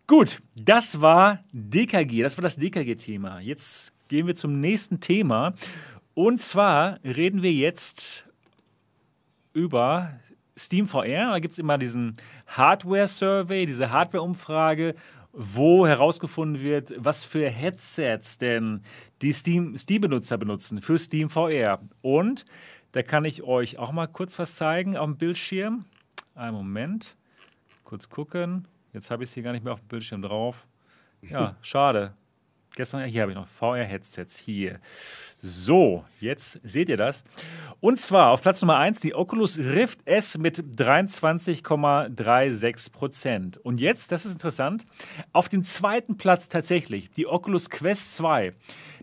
Gut, 0.07 0.41
das 0.55 0.99
war 0.99 1.43
DKG. 1.53 2.23
Das 2.23 2.37
war 2.37 2.41
das 2.41 2.57
DKG-Thema. 2.57 3.39
Jetzt 3.39 3.93
gehen 4.09 4.27
wir 4.27 4.35
zum 4.35 4.59
nächsten 4.59 4.99
Thema. 4.99 5.53
Und 6.13 6.41
zwar 6.41 6.99
reden 7.03 7.41
wir 7.41 7.53
jetzt 7.53 8.27
über 9.53 10.19
Steam 10.57 10.87
VR. 10.87 11.27
Da 11.31 11.39
gibt 11.39 11.53
es 11.53 11.59
immer 11.59 11.77
diesen 11.77 12.17
Hardware-Survey, 12.47 13.65
diese 13.65 13.91
Hardware-Umfrage 13.91 14.95
wo 15.31 15.85
herausgefunden 15.85 16.61
wird, 16.61 16.93
was 16.97 17.23
für 17.23 17.49
Headsets 17.49 18.37
denn 18.37 18.81
die 19.21 19.31
Steam-Benutzer 19.31 20.35
Steam 20.35 20.39
benutzen 20.39 20.81
für 20.81 20.97
Steam 20.97 21.29
VR. 21.29 21.79
Und 22.01 22.45
da 22.91 23.03
kann 23.03 23.25
ich 23.25 23.43
euch 23.43 23.77
auch 23.77 23.91
mal 23.91 24.07
kurz 24.07 24.39
was 24.39 24.55
zeigen 24.55 24.97
auf 24.97 25.05
dem 25.05 25.17
Bildschirm. 25.17 25.85
Einen 26.35 26.55
Moment. 26.55 27.15
Kurz 27.83 28.09
gucken. 28.09 28.67
Jetzt 28.93 29.11
habe 29.11 29.23
ich 29.23 29.29
es 29.29 29.33
hier 29.33 29.43
gar 29.43 29.51
nicht 29.51 29.63
mehr 29.63 29.73
auf 29.73 29.81
dem 29.81 29.87
Bildschirm 29.87 30.21
drauf. 30.21 30.67
Ja, 31.21 31.55
schade. 31.61 32.13
Gestern, 32.79 33.03
hier 33.03 33.23
habe 33.23 33.33
ich 33.33 33.37
noch 33.37 33.49
VR-Headsets 33.49 34.37
hier. 34.37 34.79
So, 35.41 36.05
jetzt 36.21 36.61
seht 36.63 36.87
ihr 36.87 36.95
das. 36.95 37.25
Und 37.81 37.99
zwar 37.99 38.31
auf 38.31 38.41
Platz 38.41 38.61
Nummer 38.61 38.77
1 38.77 39.01
die 39.01 39.13
Oculus 39.13 39.59
Rift 39.59 39.99
S 40.07 40.37
mit 40.37 40.59
23,36 40.59 42.93
Prozent. 42.93 43.57
Und 43.57 43.81
jetzt, 43.81 44.13
das 44.13 44.25
ist 44.25 44.31
interessant, 44.31 44.85
auf 45.33 45.49
dem 45.49 45.65
zweiten 45.65 46.15
Platz 46.15 46.47
tatsächlich 46.47 47.11
die 47.11 47.27
Oculus 47.27 47.69
Quest 47.69 48.13
2 48.13 48.53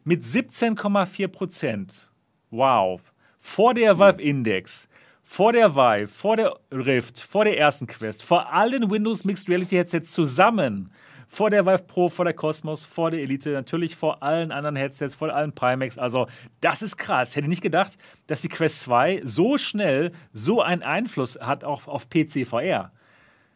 mit 0.05 0.23
17,4 0.23 1.29
Prozent. 1.29 2.09
Wow. 2.49 3.03
Vor 3.39 3.75
der 3.75 3.99
Valve 3.99 4.23
Index 4.23 4.89
vor 5.29 5.53
der 5.53 5.75
Vive, 5.75 6.07
vor 6.07 6.37
der 6.37 6.57
Rift, 6.73 7.19
vor 7.19 7.45
der 7.45 7.59
ersten 7.59 7.89
Quest, 7.89 8.23
vor 8.23 8.55
allen 8.55 8.89
Windows 8.91 9.25
Mixed 9.25 9.51
Reality 9.51 9.77
Headsets 9.77 10.13
zusammen, 10.13 10.93
vor 11.29 11.51
der 11.51 11.67
Vive 11.67 11.83
Pro, 11.85 12.09
vor 12.09 12.25
der 12.25 12.35
Cosmos, 12.35 12.85
vor 12.85 13.11
der 13.11 13.21
Elite, 13.21 13.51
natürlich 13.51 13.97
vor 13.97 14.23
allen 14.23 14.53
anderen 14.53 14.77
Headsets, 14.77 15.15
vor 15.15 15.35
allen 15.35 15.53
Pimax. 15.53 15.99
Also, 15.99 16.27
das 16.61 16.83
ist 16.83 16.97
krass. 16.97 17.37
Hätte 17.37 17.49
nicht 17.49 17.63
gedacht, 17.63 17.99
dass 18.27 18.43
die 18.43 18.49
Quest 18.49 18.81
2 18.81 19.23
so 19.25 19.59
schnell 19.59 20.13
so 20.33 20.63
einen 20.63 20.83
Einfluss 20.83 21.39
hat 21.41 21.65
auch 21.65 21.87
auf 21.89 22.09
PC 22.09 22.47
VR. 22.47 22.93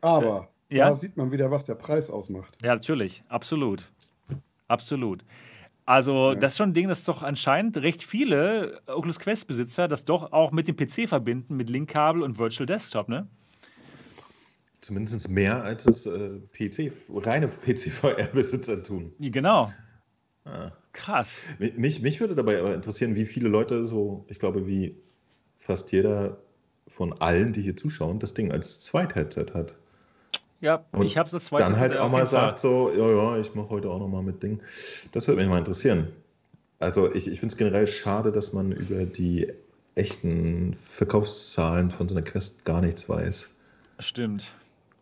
Aber 0.00 0.48
Äh, 0.68 0.76
ja? 0.78 0.88
da 0.90 0.94
sieht 0.94 1.16
man 1.16 1.32
wieder, 1.32 1.50
was 1.50 1.64
der 1.64 1.74
Preis 1.74 2.10
ausmacht. 2.10 2.56
Ja, 2.62 2.74
natürlich. 2.74 3.22
Absolut. 3.28 3.90
Absolut. 4.68 5.24
Also, 5.84 6.34
das 6.34 6.52
ist 6.52 6.58
schon 6.58 6.70
ein 6.70 6.74
Ding, 6.74 6.88
das 6.88 7.04
doch 7.04 7.24
anscheinend 7.24 7.76
recht 7.78 8.02
viele 8.04 8.80
Oculus 8.86 9.18
Quest-Besitzer 9.18 9.88
das 9.88 10.04
doch 10.04 10.32
auch 10.32 10.52
mit 10.52 10.68
dem 10.68 10.76
PC 10.76 11.08
verbinden, 11.08 11.56
mit 11.56 11.68
Linkkabel 11.68 12.22
und 12.22 12.38
Virtual 12.38 12.66
Desktop, 12.66 13.08
ne? 13.08 13.26
Zumindest 14.80 15.28
mehr 15.28 15.62
als 15.62 15.86
es 15.86 16.06
äh, 16.06 16.38
PC, 16.52 16.90
reine 17.14 17.48
PC-VR-Besitzer 17.48 18.82
tun. 18.82 19.12
Genau. 19.18 19.72
Ah. 20.44 20.72
Krass. 20.92 21.42
Mi- 21.58 21.72
Mich, 21.76 22.00
mich 22.00 22.18
würde 22.20 22.34
dabei 22.34 22.58
aber 22.58 22.74
interessieren, 22.74 23.14
wie 23.14 23.26
viele 23.26 23.48
Leute 23.48 23.84
so, 23.84 24.24
ich 24.28 24.38
glaube, 24.38 24.66
wie 24.66 24.96
fast 25.58 25.92
jeder 25.92 26.38
von 26.88 27.12
allen, 27.20 27.52
die 27.52 27.62
hier 27.62 27.76
zuschauen, 27.76 28.18
das 28.18 28.34
Ding 28.34 28.50
als 28.50 28.80
Zweit-Headset 28.80 29.46
hat. 29.54 29.74
Ja, 30.62 30.84
Und 30.92 31.06
ich 31.06 31.16
hab's 31.16 31.30
das 31.30 31.44
zweite. 31.46 31.64
Dann 31.64 31.78
halt 31.78 31.96
auch 31.96 32.10
mal 32.10 32.26
sagt 32.26 32.58
so, 32.60 32.90
ja, 32.90 33.08
ja, 33.10 33.38
ich 33.38 33.54
mache 33.54 33.70
heute 33.70 33.88
auch 33.90 33.98
noch 33.98 34.08
mal 34.08 34.22
mit 34.22 34.42
Ding. 34.42 34.60
Das 35.12 35.26
würde 35.28 35.40
mich 35.40 35.48
mal 35.48 35.58
interessieren. 35.58 36.08
Also 36.78 37.14
ich, 37.14 37.28
ich 37.28 37.38
finde 37.40 37.52
es 37.52 37.58
generell 37.58 37.86
schade, 37.86 38.32
dass 38.32 38.52
man 38.52 38.72
über 38.72 39.04
die 39.04 39.52
echten 39.94 40.76
Verkaufszahlen 40.82 41.90
von 41.90 42.08
so 42.08 42.14
einer 42.14 42.24
Quest 42.24 42.64
gar 42.64 42.80
nichts 42.80 43.08
weiß. 43.08 43.54
Stimmt. 44.00 44.54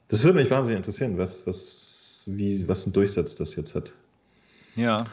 Das 0.08 0.24
würde 0.24 0.38
mich 0.38 0.50
wahnsinnig 0.50 0.78
interessieren, 0.78 1.18
was, 1.18 1.46
was, 1.46 2.24
wie, 2.26 2.66
was 2.66 2.86
ein 2.86 2.92
Durchsatz 2.92 3.34
das 3.34 3.54
jetzt 3.56 3.74
hat. 3.74 3.94
Ja. 4.74 5.04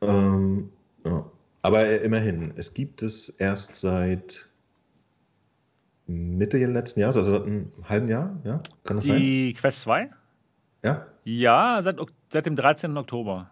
Ähm, 0.00 0.70
ja. 1.04 1.24
Aber 1.62 2.00
immerhin, 2.00 2.52
es 2.56 2.72
gibt 2.72 3.02
es 3.02 3.28
erst 3.28 3.74
seit 3.76 4.48
Mitte 6.06 6.56
letzten 6.64 7.00
Jahres, 7.00 7.16
also 7.16 7.32
seit 7.32 7.42
einem 7.42 7.70
halben 7.86 8.08
Jahr, 8.08 8.34
ja? 8.44 8.60
Kann 8.84 8.96
das 8.96 9.04
sein? 9.04 9.20
Die 9.20 9.52
Quest 9.52 9.80
2? 9.80 10.10
Ja. 10.82 11.06
Ja, 11.24 11.82
seit, 11.82 11.98
seit 12.32 12.46
dem 12.46 12.56
13. 12.56 12.96
Oktober. 12.96 13.50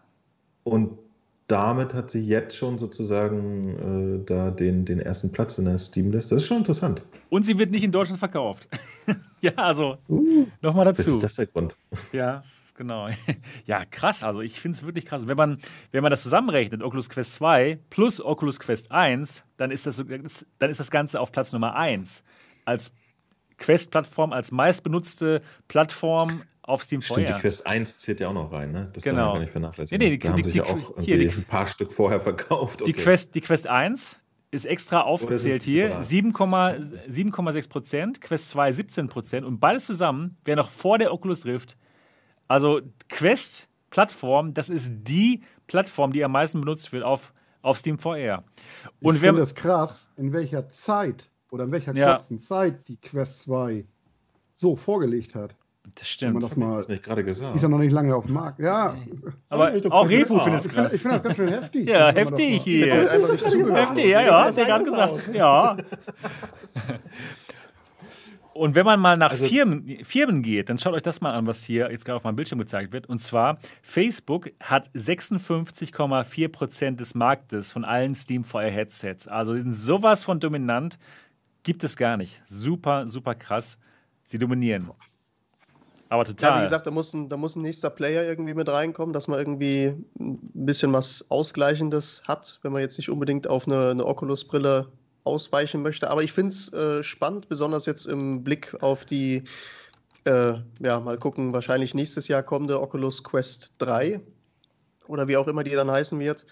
Und 0.64 0.98
damit 1.46 1.94
hat 1.94 2.10
sie 2.10 2.20
jetzt 2.20 2.56
schon 2.56 2.76
sozusagen 2.78 4.20
äh, 4.22 4.26
da 4.26 4.50
den, 4.50 4.84
den 4.84 4.98
ersten 4.98 5.30
Platz 5.30 5.58
in 5.58 5.66
der 5.66 5.78
Steam-Liste. 5.78 6.34
Das 6.34 6.42
ist 6.42 6.48
schon 6.48 6.58
interessant. 6.58 7.02
Und 7.28 7.44
sie 7.46 7.58
wird 7.58 7.70
nicht 7.70 7.84
in 7.84 7.92
Deutschland 7.92 8.18
verkauft. 8.18 8.68
ja, 9.40 9.52
also 9.56 9.98
Uh, 10.08 10.46
nochmal 10.60 10.84
dazu. 10.86 11.02
ist 11.10 11.22
das 11.22 11.34
der 11.36 11.46
Grund? 11.46 11.76
Ja, 12.12 12.42
genau. 12.74 13.08
Ja, 13.66 13.84
krass. 13.84 14.24
Also 14.24 14.40
ich 14.40 14.60
finde 14.60 14.76
es 14.76 14.84
wirklich 14.84 15.06
krass. 15.06 15.28
Wenn 15.28 15.36
man, 15.36 15.58
wenn 15.92 16.02
man 16.02 16.10
das 16.10 16.22
zusammenrechnet, 16.24 16.82
Oculus 16.82 17.08
Quest 17.08 17.34
2 17.34 17.78
plus 17.90 18.20
Oculus 18.20 18.58
Quest 18.58 18.90
1, 18.90 19.42
dann 19.56 19.70
ist 19.70 19.86
das, 19.86 20.02
dann 20.58 20.70
ist 20.70 20.80
das 20.80 20.90
Ganze 20.90 21.20
auf 21.20 21.30
Platz 21.30 21.52
Nummer 21.52 21.76
1. 21.76 22.24
Als 22.64 22.90
Quest-Plattform, 23.58 24.32
als 24.32 24.50
meistbenutzte 24.50 25.42
Plattform 25.68 26.42
auf 26.66 26.82
Steam 26.82 27.00
Stimmt, 27.00 27.28
die 27.28 27.32
VR. 27.32 27.38
Quest 27.40 27.66
1 27.66 27.98
zählt 28.00 28.20
ja 28.20 28.28
auch 28.28 28.34
noch 28.34 28.52
rein, 28.52 28.72
ne? 28.72 28.90
Das 28.92 29.02
Genau. 29.04 29.16
darf 29.16 29.24
man 29.26 29.32
gar 29.34 29.40
nicht 29.40 29.50
vernachlässigen. 29.52 29.98
Nee, 30.04 30.10
nee, 30.10 30.16
die- 30.16 30.26
da 30.26 30.28
haben 30.32 30.36
die- 30.42 30.44
sich 30.44 30.54
ja 30.56 30.62
die- 30.64 30.70
auch 30.70 31.00
hier, 31.00 31.18
die- 31.18 31.28
ein 31.28 31.44
paar 31.44 31.66
Stück 31.66 31.92
vorher 31.94 32.20
verkauft. 32.20 32.80
Die, 32.80 32.92
Okay. 32.92 33.02
Quest, 33.02 33.34
die 33.34 33.40
Quest 33.40 33.66
1 33.68 34.20
ist 34.50 34.66
extra 34.66 35.02
aufgezählt 35.02 35.62
hier. 35.62 35.86
separat? 36.02 36.04
7,6 36.04 36.94
7,6 37.08 37.68
Prozent, 37.68 38.20
Quest 38.20 38.50
2 38.50 38.72
17 38.72 39.08
Prozent 39.08 39.46
und 39.46 39.58
beides 39.60 39.86
zusammen 39.86 40.36
wäre 40.44 40.56
noch 40.56 40.70
vor 40.70 40.98
der 40.98 41.12
Oculus 41.12 41.44
Rift. 41.46 41.76
Also 42.48 42.80
Quest 43.08 43.68
Plattform, 43.90 44.52
das 44.54 44.68
ist 44.68 44.92
die 45.02 45.42
Plattform, 45.68 46.12
die 46.12 46.24
am 46.24 46.32
meisten 46.32 46.60
benutzt 46.60 46.92
wird 46.92 47.02
auf, 47.04 47.32
auf 47.62 47.78
Steam 47.78 47.98
VR. 47.98 48.44
Und 49.00 49.16
ich 49.16 49.20
finde 49.20 49.42
es 49.42 49.54
krass, 49.54 50.12
in 50.16 50.32
welcher 50.32 50.68
Zeit 50.68 51.28
oder 51.50 51.64
in 51.64 51.70
welcher 51.72 51.94
Ja. 51.94 52.16
kurzen 52.16 52.38
Zeit 52.38 52.86
die 52.88 52.96
Quest 52.96 53.40
2 53.40 53.84
so 54.52 54.74
vorgelegt 54.76 55.34
hat. 55.34 55.54
Das 55.94 56.20
Wenn 56.20 56.32
man 56.32 56.42
stimmt. 56.42 56.42
das 56.42 56.56
mal, 56.56 56.76
Das 56.76 56.88
nicht 56.88 57.02
gerade 57.04 57.24
gesagt. 57.24 57.56
ist 57.56 57.62
ja 57.62 57.68
noch 57.68 57.78
nicht 57.78 57.92
lange 57.92 58.14
auf 58.14 58.26
dem 58.26 58.34
Markt. 58.34 58.58
Ja, 58.58 58.96
Aber 59.48 59.72
auch 59.90 60.08
Repo 60.08 60.38
findet 60.40 60.60
es 60.60 60.66
ich 60.66 60.72
finde 60.72 60.82
krass. 60.88 60.94
ich 60.94 61.00
find 61.02 61.14
das 61.14 61.22
ganz 61.22 61.36
schön 61.36 61.48
heftig. 61.48 61.88
Ja, 61.88 62.12
heftig 62.12 62.62
hier. 62.62 62.86
Heftig, 63.76 64.06
ja, 64.06 64.20
ja, 64.22 64.44
hat 64.44 64.58
er 64.58 64.64
gerade 64.64 64.84
gesagt. 64.84 65.30
Ja. 65.34 65.76
Und 68.52 68.74
wenn 68.74 68.86
man 68.86 68.98
mal 68.98 69.18
nach 69.18 69.32
Also- 69.32 69.46
Firmen, 69.46 69.98
Firmen 70.02 70.40
geht, 70.42 70.70
dann 70.70 70.78
schaut 70.78 70.94
euch 70.94 71.02
das 71.02 71.20
mal 71.20 71.34
an, 71.34 71.46
was 71.46 71.62
hier 71.64 71.90
jetzt 71.90 72.06
gerade 72.06 72.16
auf 72.16 72.24
meinem 72.24 72.36
Bildschirm 72.36 72.58
gezeigt 72.58 72.90
wird. 72.92 73.06
Und 73.06 73.18
zwar, 73.18 73.58
Facebook 73.82 74.50
hat 74.62 74.88
56,4 74.94 76.48
Prozent 76.48 76.98
des 77.00 77.14
Marktes 77.14 77.70
von 77.72 77.84
allen 77.84 78.14
Steam 78.14 78.44
VR 78.44 78.70
Headsets. 78.70 79.28
Also 79.28 79.52
die 79.54 79.60
sind 79.60 79.74
sowas 79.74 80.24
von 80.24 80.40
dominant, 80.40 80.98
gibt 81.64 81.84
es 81.84 81.96
gar 81.98 82.16
nicht. 82.16 82.40
Super, 82.46 83.06
super 83.08 83.34
krass. 83.34 83.78
Sie 84.24 84.38
dominieren. 84.38 84.90
Aber 86.08 86.22
Ja, 86.22 86.32
total. 86.32 86.60
wie 86.60 86.64
gesagt, 86.64 86.86
da 86.86 86.90
muss, 86.90 87.12
ein, 87.12 87.28
da 87.28 87.36
muss 87.36 87.56
ein 87.56 87.62
nächster 87.62 87.90
Player 87.90 88.24
irgendwie 88.24 88.54
mit 88.54 88.68
reinkommen, 88.68 89.12
dass 89.12 89.28
man 89.28 89.38
irgendwie 89.38 89.94
ein 90.18 90.38
bisschen 90.54 90.92
was 90.92 91.30
Ausgleichendes 91.30 92.22
hat, 92.26 92.60
wenn 92.62 92.72
man 92.72 92.82
jetzt 92.82 92.96
nicht 92.98 93.10
unbedingt 93.10 93.48
auf 93.48 93.66
eine, 93.66 93.90
eine 93.90 94.04
Oculus-Brille 94.04 94.88
ausweichen 95.24 95.82
möchte. 95.82 96.08
Aber 96.08 96.22
ich 96.22 96.32
finde 96.32 96.52
es 96.52 96.72
äh, 96.72 97.02
spannend, 97.02 97.48
besonders 97.48 97.86
jetzt 97.86 98.06
im 98.06 98.44
Blick 98.44 98.80
auf 98.80 99.04
die, 99.04 99.42
äh, 100.24 100.54
ja, 100.80 101.00
mal 101.00 101.18
gucken, 101.18 101.52
wahrscheinlich 101.52 101.94
nächstes 101.94 102.28
Jahr 102.28 102.44
kommende 102.44 102.80
Oculus 102.80 103.24
Quest 103.24 103.74
3 103.78 104.20
oder 105.08 105.26
wie 105.26 105.36
auch 105.36 105.48
immer 105.48 105.64
die 105.64 105.70
dann 105.72 105.90
heißen 105.90 106.18
wird. 106.20 106.46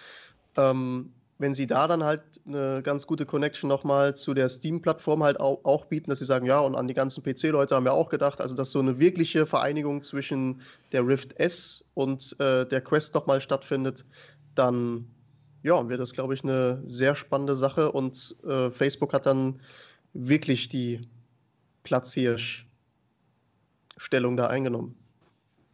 Ähm, 0.57 1.14
wenn 1.39 1.55
sie 1.55 1.67
da 1.67 1.89
dann 1.89 2.05
halt 2.05 2.23
eine 2.47 2.81
ganz 2.83 3.07
gute 3.07 3.27
Connection 3.27 3.69
nochmal 3.69 4.15
zu 4.15 4.35
der 4.35 4.49
Steam-Plattform 4.49 5.23
halt 5.25 5.41
auch, 5.41 5.65
auch 5.65 5.87
bieten, 5.87 6.11
dass 6.11 6.21
sie 6.21 6.25
sagen, 6.25 6.47
ja, 6.47 6.61
und 6.61 6.77
an 6.77 6.87
die 6.87 6.95
ganzen 6.95 7.25
PC-Leute 7.25 7.75
haben 7.75 7.85
wir 7.85 7.93
auch 7.93 8.09
gedacht, 8.09 8.41
also 8.41 8.55
dass 8.55 8.71
so 8.71 8.79
eine 8.79 8.99
wirkliche 9.01 9.47
Vereinigung 9.47 10.03
zwischen 10.03 10.61
der 10.93 11.05
Rift 11.07 11.39
S 11.41 11.85
und 11.95 12.37
äh, 12.41 12.65
der 12.67 12.81
Quest 12.83 13.15
nochmal 13.15 13.41
stattfindet, 13.41 14.05
dann 14.55 15.09
ja, 15.63 15.89
wäre 15.89 15.99
das, 15.99 16.13
glaube 16.13 16.35
ich, 16.35 16.45
eine 16.45 16.83
sehr 16.87 17.17
spannende 17.17 17.57
Sache 17.57 17.91
und 17.91 18.37
äh, 18.47 18.71
Facebook 18.71 19.13
hat 19.15 19.25
dann 19.27 19.59
wirklich 20.13 20.69
die 20.69 21.09
Platzhirsch-Stellung 21.85 24.37
da 24.37 24.47
eingenommen. 24.49 24.95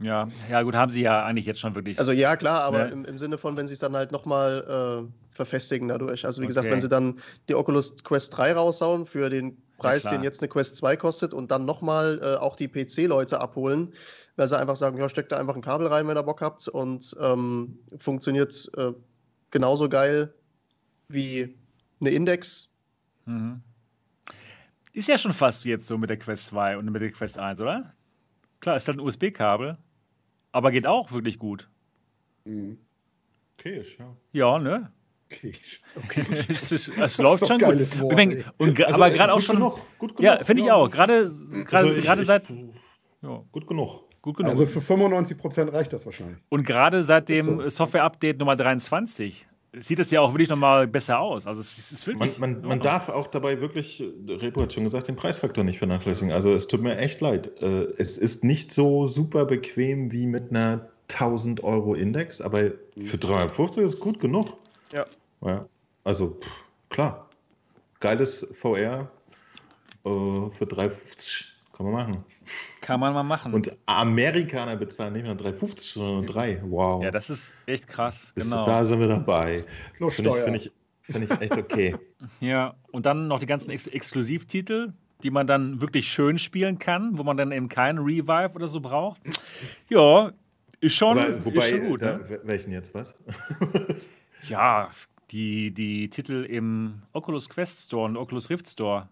ja, 0.01 0.29
ja, 0.51 0.63
gut, 0.63 0.75
haben 0.75 0.91
sie 0.91 1.03
ja 1.03 1.25
eigentlich 1.25 1.47
jetzt 1.47 1.61
schon 1.61 1.75
wirklich. 1.75 1.99
Also 1.99 2.13
ja, 2.13 2.37
klar, 2.37 2.63
aber 2.63 2.87
Ne? 2.87 2.93
im, 2.93 3.05
im 3.05 3.19
Sinne 3.19 3.37
von, 3.37 3.57
wenn 3.57 3.67
sie 3.69 3.75
es 3.75 3.81
dann 3.81 3.95
halt 3.97 4.13
nochmal 4.13 5.07
äh, 5.09 5.13
verfestigen 5.31 5.89
dadurch. 5.89 6.25
Also 6.25 6.43
wie 6.43 6.47
gesagt, 6.47 6.67
Okay. 6.67 6.75
wenn 6.75 6.81
sie 6.81 6.89
dann 6.89 7.21
die 7.49 7.55
Oculus 7.55 8.03
Quest 8.05 8.37
3 8.37 8.53
raushauen 8.53 9.07
für 9.07 9.31
den 9.31 9.57
Preis, 9.79 10.03
klar. 10.03 10.15
den 10.15 10.23
jetzt 10.23 10.41
eine 10.41 10.49
Quest 10.49 10.77
2 10.77 10.97
kostet 10.97 11.33
und 11.33 11.51
dann 11.51 11.65
nochmal 11.65 12.21
äh, 12.23 12.37
auch 12.37 12.57
die 12.57 12.69
PC-Leute 12.69 13.41
abholen, 13.41 13.93
weil 14.37 14.49
sie 14.49 14.59
einfach 14.59 14.77
sagen, 14.77 14.99
ja, 14.99 15.09
steckt 15.09 15.33
da 15.33 15.39
einfach 15.39 15.55
ein 15.55 15.63
Kabel 15.63 15.87
rein, 15.87 16.07
wenn 16.09 16.17
ihr 16.17 16.23
Bock 16.23 16.43
habt 16.43 16.69
und 16.69 17.17
ähm, 17.21 17.79
funktioniert 17.97 18.71
äh, 18.77 18.93
genauso 19.51 19.89
geil 19.89 20.35
wie 21.09 21.57
eine 22.01 22.11
Index. 22.11 22.71
Mhm. 23.25 23.63
Ist 24.93 25.09
ja 25.09 25.17
schon 25.17 25.33
fast 25.33 25.65
jetzt 25.65 25.87
so 25.87 25.97
mit 25.97 26.11
der 26.11 26.19
Quest 26.19 26.47
2 26.47 26.77
und 26.77 26.91
mit 26.91 27.01
der 27.01 27.13
Quest 27.13 27.39
1, 27.39 27.61
oder? 27.61 27.95
Klar, 28.61 28.77
ist 28.77 28.89
halt 28.89 28.99
ein 28.99 29.01
USB-Kabel, 29.01 29.79
aber 30.53 30.71
geht 30.73 30.87
auch 30.87 31.13
wirklich 31.13 31.39
gut. 31.39 31.71
Mhm. 32.45 32.79
Okay, 33.59 33.81
ist, 33.81 33.99
ja. 33.99 34.17
Ja, 34.33 34.59
ne? 34.59 34.91
Okay. 35.33 35.53
es, 36.49 36.73
ist, 36.73 36.89
es 36.89 37.19
läuft 37.19 37.47
schon 37.47 37.59
gut. 37.59 37.69
Wort, 38.01 38.11
Ich 38.13 38.17
mein, 38.17 38.45
und, 38.59 38.81
Also, 38.83 38.95
aber 38.97 39.09
äh, 39.13 39.15
gerade 39.17 39.33
auch 39.33 39.37
gut 39.37 39.45
schon. 39.45 39.57
genug, 39.57 39.81
gut 39.99 40.21
Ja, 40.21 40.35
genug, 40.35 40.47
finde 40.47 40.63
ich 40.63 40.67
ja. 40.69 40.75
auch. 40.75 40.91
Gerade 40.91 41.31
gerade 41.65 42.01
Also 42.11 42.23
seit. 42.23 42.53
Ja, 43.23 43.43
Gut 43.53 43.67
genug. 43.67 44.05
gut 44.23 44.37
genug. 44.37 44.51
Also 44.51 44.67
für 44.67 44.81
95% 44.81 45.73
reicht 45.73 45.93
das 45.93 46.07
wahrscheinlich. 46.07 46.39
und 46.49 46.65
gerade 46.67 47.03
seit 47.03 47.29
dem 47.29 47.45
so. 47.45 47.69
Software-Update 47.69 48.39
Nummer 48.39 48.57
23 48.57 49.47
sieht 49.79 49.99
es 50.01 50.11
ja 50.11 50.21
auch 50.21 50.33
wirklich 50.33 50.49
nochmal 50.49 50.89
besser 50.89 51.21
aus. 51.21 51.47
Also 51.47 51.61
es 51.61 51.79
ist, 51.79 51.93
es 51.93 51.93
ist 51.93 52.07
Man, 52.09 52.19
wirklich. 52.21 52.39
man, 52.39 52.53
man 52.55 52.65
Ordnung. 52.65 52.81
darf 52.83 53.09
auch 53.09 53.29
dabei 53.29 53.61
wirklich, 53.61 54.01
äh, 54.03 54.33
Repo 54.33 54.63
hat 54.63 54.73
schon 54.73 54.83
gesagt, 54.85 55.07
den 55.07 55.15
Preisfaktor 55.17 55.63
nicht 55.63 55.79
vernachlässigen. 55.79 56.33
Also 56.33 56.53
es 56.55 56.67
tut 56.67 56.81
mir 56.83 56.97
echt 56.99 57.21
leid. 57.21 57.53
Äh, 57.63 57.87
Es 57.99 58.19
ist 58.19 58.43
nicht 58.43 58.73
so 58.73 59.07
super 59.07 59.45
bequem 59.45 60.11
wie 60.13 60.27
mit 60.27 60.51
einer 60.51 60.89
1000 61.09 61.63
Euro 61.63 61.95
Index, 61.95 62.41
aber 62.41 62.73
für 62.99 63.19
350 63.19 63.85
ist 63.85 64.01
gut 64.01 64.19
genug. 64.19 64.57
Ja. 64.93 65.07
Ja, 65.43 65.67
also 66.05 66.39
pff, 66.41 66.51
klar. 66.89 67.29
Geiles 68.01 68.47
VR 68.55 69.11
äh, 70.05 70.09
für 70.09 70.67
350 70.67 71.47
kann 71.77 71.87
man 71.87 71.95
machen. 71.95 72.25
Kann 72.81 73.01
man 73.01 73.13
mal 73.15 73.23
machen. 73.23 73.55
Und 73.55 73.75
Amerikaner 73.87 74.77
bezahlen 74.77 75.13
nicht 75.15 75.23
mehr 75.25 75.35
350, 75.35 75.93
sondern 75.93 76.27
3. 76.27 76.63
Wow. 76.65 77.03
ja, 77.03 77.11
das 77.11 77.31
ist 77.31 77.55
echt 77.67 77.87
krass. 77.89 78.33
Bis- 78.35 78.51
Genau. 78.51 78.67
Da 78.67 78.85
sind 78.85 79.01
wir 79.01 79.09
dabei. 79.09 79.65
Finde 80.11 80.31
ich, 80.31 80.37
finde 80.45 80.57
ich, 80.59 80.73
Finde 81.03 81.25
ich 81.35 81.41
echt 81.41 81.53
okay. 81.57 81.97
Ja, 82.41 82.75
und 82.93 83.07
dann 83.07 83.27
noch 83.29 83.41
die 83.41 83.47
ganzen 83.47 83.71
Ex 83.71 83.87
Exklusivtitel, 83.87 84.93
die 85.23 85.31
man 85.31 85.47
dann 85.47 85.81
wirklich 85.81 86.11
schön 86.13 86.39
spielen 86.39 86.79
kann, 86.79 87.17
wo 87.19 87.23
man 87.23 87.37
dann 87.37 87.51
eben 87.53 87.69
keinen 87.69 87.99
Revive 87.99 88.51
oder 88.55 88.69
so 88.69 88.81
braucht. 88.81 89.21
Ja, 89.89 90.33
ist 90.81 90.95
schon, 90.95 91.19
Aber, 91.19 91.45
wobei, 91.45 91.59
ist 91.59 91.71
schon 91.71 91.87
gut. 91.89 92.03
da, 92.03 92.19
Ne? 92.19 92.41
welchen 92.45 92.73
jetzt 92.73 92.95
was? 92.95 93.15
Ja, 94.49 94.89
die, 95.31 95.71
die 95.73 96.09
Titel 96.11 96.45
im 96.45 97.03
Oculus 97.13 97.49
Quest 97.49 97.85
Store 97.87 98.05
und 98.07 98.17
Oculus 98.17 98.51
Rift 98.51 98.69
Store. 98.69 99.09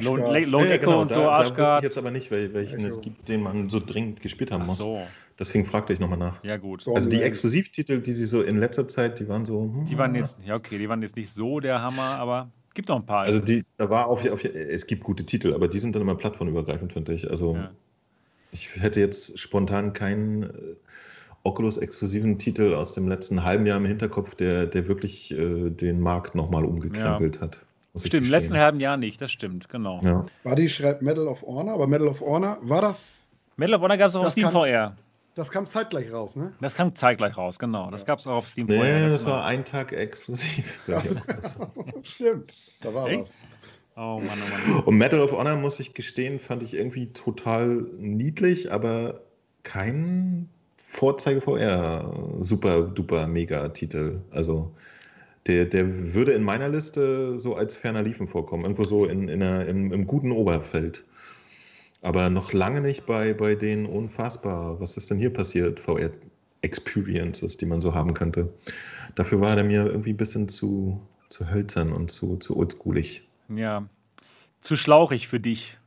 Lone, 0.00 0.24
Arschgard. 0.24 0.46
Lone 0.48 0.64
Ja, 0.64 0.70
ja, 0.70 0.76
Echo 0.76 0.86
genau, 0.86 1.00
und 1.02 1.08
so, 1.10 1.14
da, 1.20 1.20
da 1.20 1.30
wusste 1.38 1.44
ich 1.54 1.58
Arschgard. 1.60 1.82
jetzt 1.84 1.98
aber 1.98 2.10
nicht, 2.10 2.32
wel- 2.32 2.52
welchen 2.54 2.84
es 2.84 2.94
Echo. 2.94 3.02
gibt, 3.02 3.28
den 3.28 3.42
man 3.42 3.70
so 3.70 3.78
dringend 3.78 4.20
gespielt 4.20 4.50
haben 4.50 4.62
Ach 4.62 4.66
muss. 4.66 4.78
so, 4.78 5.00
Deswegen 5.38 5.64
fragte 5.66 5.92
ich 5.92 6.00
nochmal 6.00 6.18
nach. 6.18 6.42
ja 6.42 6.56
gut. 6.56 6.80
So. 6.82 6.94
Also 6.94 7.08
die. 7.10 7.20
Exklusivtitel, 7.22 8.00
die 8.00 8.12
sie 8.14 8.24
so 8.26 8.42
in 8.42 8.58
letzter 8.58 8.88
Zeit, 8.88 9.20
die 9.20 9.28
waren 9.28 9.44
so. 9.44 9.60
hm. 9.62 9.84
Die 9.84 9.96
waren 9.96 10.14
jetzt, 10.16 10.38
ja 10.44 10.56
okay, 10.56 10.78
die 10.78 10.88
waren 10.88 11.02
jetzt 11.02 11.14
nicht 11.16 11.30
so 11.30 11.60
der 11.60 11.82
Hammer, 11.82 12.18
aber 12.18 12.50
gibt 12.74 12.88
noch 12.88 12.96
ein 12.96 13.06
paar. 13.06 13.20
Also 13.20 13.38
die, 13.38 13.64
da 13.76 13.88
war 13.88 14.08
auf, 14.08 14.26
auf 14.28 14.44
es 14.44 14.86
gibt 14.88 15.04
gute 15.04 15.24
Titel, 15.24 15.54
aber 15.54 15.68
die 15.68 15.78
sind 15.78 15.94
dann 15.94 16.02
immer 16.02 16.16
plattformübergreifend, 16.16 16.92
finde 16.92 17.12
ich. 17.14 17.30
Also 17.30 17.54
Ja. 17.54 17.70
ich 18.50 18.70
hätte 18.80 18.98
jetzt 18.98 19.38
spontan 19.38 19.92
keinen 19.92 20.42
äh, 20.44 20.48
Oculus-exklusiven 21.46 22.38
Titel 22.38 22.74
aus 22.74 22.92
dem 22.94 23.08
letzten 23.08 23.44
halben 23.44 23.66
Jahr 23.66 23.78
im 23.78 23.86
Hinterkopf, 23.86 24.34
der, 24.34 24.66
der 24.66 24.88
wirklich 24.88 25.32
äh, 25.32 25.70
den 25.70 26.00
Markt 26.00 26.34
nochmal 26.34 26.64
umgekrempelt 26.64 27.40
hat. 27.40 27.64
muss 27.92 28.04
ich 28.04 28.08
stimmt, 28.08 28.26
im 28.26 28.30
letzten 28.30 28.58
halben 28.58 28.80
Jahr 28.80 28.96
nicht, 28.96 29.20
das 29.20 29.30
stimmt, 29.32 29.68
genau. 29.68 30.00
Ja. 30.02 30.26
Buddy 30.42 30.68
schreibt 30.68 31.02
Medal 31.02 31.28
of 31.28 31.42
Honor, 31.42 31.74
aber 31.74 31.86
Medal 31.86 32.08
of 32.08 32.20
Honor, 32.20 32.58
war 32.62 32.82
das, 32.82 33.26
Medal 33.56 33.76
of 33.76 33.82
Honor 33.82 33.96
gab 33.96 34.08
es 34.08 34.16
auch 34.16 34.24
auf 34.24 34.32
Steam 34.32 34.50
VR. 34.50 34.96
das 35.34 35.50
kam 35.50 35.66
zeitgleich 35.66 36.12
raus, 36.12 36.36
ne? 36.36 36.52
Das 36.60 36.74
kam 36.74 36.94
zeitgleich 36.94 37.36
raus, 37.36 37.58
genau. 37.58 37.90
Das 37.90 38.04
gab 38.04 38.18
es 38.18 38.26
auch 38.26 38.36
auf 38.36 38.46
Steam 38.48 38.66
Nee, 38.66 38.78
VR. 38.78 39.08
das 39.08 39.24
war 39.24 39.44
ein 39.46 39.64
Tag 39.64 39.92
exklusiv. 39.92 40.80
ich. 40.88 42.02
Stimmt, 42.10 42.52
da 42.82 42.92
war 42.92 43.08
Echt? 43.08 43.20
was. 43.20 43.38
Oh 43.98 44.20
Mann, 44.20 44.28
oh 44.28 44.72
Mann. 44.74 44.82
Und 44.84 44.98
Medal 44.98 45.20
of 45.20 45.32
Honor, 45.32 45.56
muss 45.56 45.80
ich 45.80 45.94
gestehen, 45.94 46.38
fand 46.38 46.62
ich 46.62 46.74
irgendwie 46.74 47.12
total 47.14 47.86
niedlich, 47.98 48.70
aber 48.70 49.22
kein 49.62 50.50
Vorzeige 50.96 51.42
VR 51.42 52.10
super 52.40 52.80
duper 52.80 53.26
mega 53.26 53.68
Titel. 53.68 54.22
Also 54.30 54.72
der, 55.46 55.66
der 55.66 56.14
würde 56.14 56.32
in 56.32 56.42
meiner 56.42 56.70
Liste 56.70 57.38
so 57.38 57.54
als 57.54 57.76
ferner 57.76 58.02
Liefen 58.02 58.28
vorkommen, 58.28 58.64
irgendwo 58.64 58.84
so 58.84 59.04
in, 59.04 59.28
in 59.28 59.42
einer, 59.42 59.66
im, 59.66 59.92
im 59.92 60.06
guten 60.06 60.32
Oberfeld. 60.32 61.04
Aber 62.00 62.30
noch 62.30 62.54
lange 62.54 62.80
nicht 62.80 63.04
bei, 63.04 63.34
bei 63.34 63.56
den 63.56 63.84
unfassbar, 63.84 64.80
was 64.80 64.96
ist 64.96 65.10
denn 65.10 65.18
hier 65.18 65.34
passiert, 65.34 65.80
VR 65.80 66.12
Experiences, 66.62 67.58
die 67.58 67.66
man 67.66 67.82
so 67.82 67.94
haben 67.94 68.14
könnte. 68.14 68.54
Dafür 69.16 69.42
war 69.42 69.54
der 69.54 69.64
mir 69.64 69.84
irgendwie 69.84 70.14
ein 70.14 70.16
bisschen 70.16 70.48
zu, 70.48 71.06
zu 71.28 71.50
hölzern 71.50 71.92
und 71.92 72.10
zu, 72.10 72.38
zu 72.38 72.56
oldschoolig. 72.56 73.28
Ja. 73.54 73.86
Zu 74.62 74.76
schlauchig 74.76 75.28
für 75.28 75.40
dich. 75.40 75.78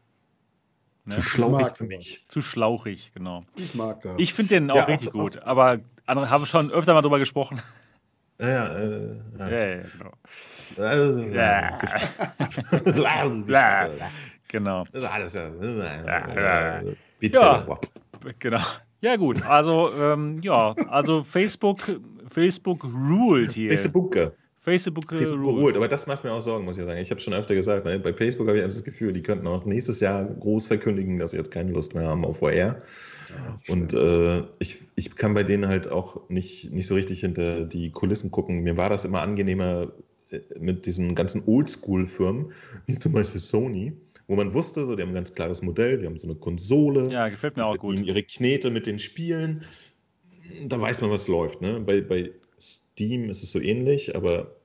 Ne? 1.09 1.15
Zu 1.15 1.21
schlauig 1.21 1.51
mag 1.61 1.77
für 1.77 1.83
mich. 1.85 2.25
Zu 2.27 2.41
schlauchig, 2.41 3.11
genau. 3.13 3.43
Ich 3.57 3.73
mag 3.75 4.01
das. 4.01 4.13
Ich 4.17 4.33
finde 4.33 4.55
den 4.55 4.71
auch 4.71 4.75
Ja, 4.77 4.83
richtig 4.83 5.09
auch- 5.09 5.13
gut, 5.13 5.41
aber 5.43 5.79
andere 6.05 6.29
haben 6.29 6.45
schon 6.45 6.71
öfter 6.71 6.93
mal 6.93 7.01
drüber 7.01 7.19
gesprochen. 7.19 7.59
Ja, 8.39 8.47
ja, 8.47 8.77
äh, 8.77 9.15
ja. 9.37 9.49
Ja, 9.49 9.59
ja, 9.67 9.83
genau. 9.83 10.11
Also, 10.87 11.21
Ja. 11.23 11.77
so, 12.93 13.03
also, 13.05 13.43
Ja. 13.51 13.89
Genau. 14.47 14.85
Das 14.91 15.03
ist 15.03 15.09
alles 15.09 15.33
ja. 15.33 15.49
Ja. 15.49 16.81
Bitte, 17.19 17.39
Ja. 17.39 17.67
wow. 17.67 17.79
Genau. 18.39 18.61
Ja, 19.01 19.15
gut. 19.15 19.45
Also, 19.45 19.91
ähm, 19.99 20.39
ja, 20.41 20.73
also 20.89 21.23
Facebook, 21.23 21.79
Facebook 22.27 22.83
ruled 22.83 23.51
hier. 23.51 23.69
Facebook. 23.71 24.15
Facebook, 24.69 25.11
äh, 25.11 25.17
Facebook 25.17 25.39
überholt. 25.39 25.75
Aber 25.75 25.87
das 25.87 26.07
macht 26.07 26.23
mir 26.23 26.31
auch 26.31 26.41
Sorgen, 26.41 26.65
muss 26.65 26.77
ich 26.77 26.85
sagen. 26.85 26.99
Ich 26.99 27.11
habe 27.11 27.19
schon 27.19 27.33
öfter 27.33 27.55
gesagt, 27.55 27.85
ne, 27.85 27.99
bei 27.99 28.13
Facebook 28.13 28.47
habe 28.47 28.57
ich 28.57 28.63
einfach 28.63 28.75
das 28.75 28.83
Gefühl, 28.83 29.13
die 29.13 29.21
könnten 29.21 29.47
auch 29.47 29.65
nächstes 29.65 29.99
Jahr 29.99 30.25
groß 30.25 30.67
verkündigen, 30.67 31.19
dass 31.19 31.31
sie 31.31 31.37
jetzt 31.37 31.51
keine 31.51 31.71
Lust 31.71 31.95
mehr 31.95 32.07
haben 32.07 32.23
auf 32.25 32.37
VR. 32.37 32.81
Und 33.67 33.93
äh, 33.93 34.43
ich, 34.59 34.79
ich 34.95 35.15
kann 35.15 35.33
bei 35.33 35.43
denen 35.43 35.67
halt 35.67 35.87
auch 35.91 36.29
nicht, 36.29 36.71
nicht 36.71 36.87
so 36.87 36.95
richtig 36.95 37.21
hinter 37.21 37.65
die 37.65 37.91
Kulissen 37.91 38.31
gucken. 38.31 38.61
Mir 38.61 38.77
war 38.77 38.89
das 38.89 39.05
immer 39.05 39.21
angenehmer 39.21 39.91
äh, 40.31 40.39
mit 40.59 40.85
diesen 40.85 41.15
ganzen 41.15 41.43
Oldschool-Firmen, 41.45 42.51
wie 42.87 42.97
zum 42.97 43.11
Beispiel 43.11 43.39
Sony, 43.39 43.93
wo 44.27 44.35
man 44.35 44.53
wusste, 44.53 44.85
so, 44.85 44.95
die 44.95 45.01
haben 45.01 45.09
ein 45.09 45.15
ganz 45.15 45.33
klares 45.33 45.61
Modell, 45.61 45.99
die 45.99 46.05
haben 46.05 46.17
so 46.17 46.27
eine 46.27 46.35
Konsole, 46.35 47.11
Ja, 47.11 47.27
gefällt 47.29 47.57
mir 47.57 47.65
auch 47.65 47.77
gut. 47.77 47.99
ihre 47.99 48.23
Knete 48.23 48.69
mit 48.69 48.85
den 48.85 48.99
Spielen. 48.99 49.63
Da 50.67 50.79
weiß 50.79 51.01
man, 51.01 51.11
was 51.11 51.27
läuft. 51.27 51.61
Ne? 51.61 51.79
Bei, 51.79 52.01
bei 52.01 52.31
Steam 52.59 53.29
ist 53.29 53.43
es 53.43 53.51
so 53.51 53.59
ähnlich, 53.59 54.15
aber 54.15 54.55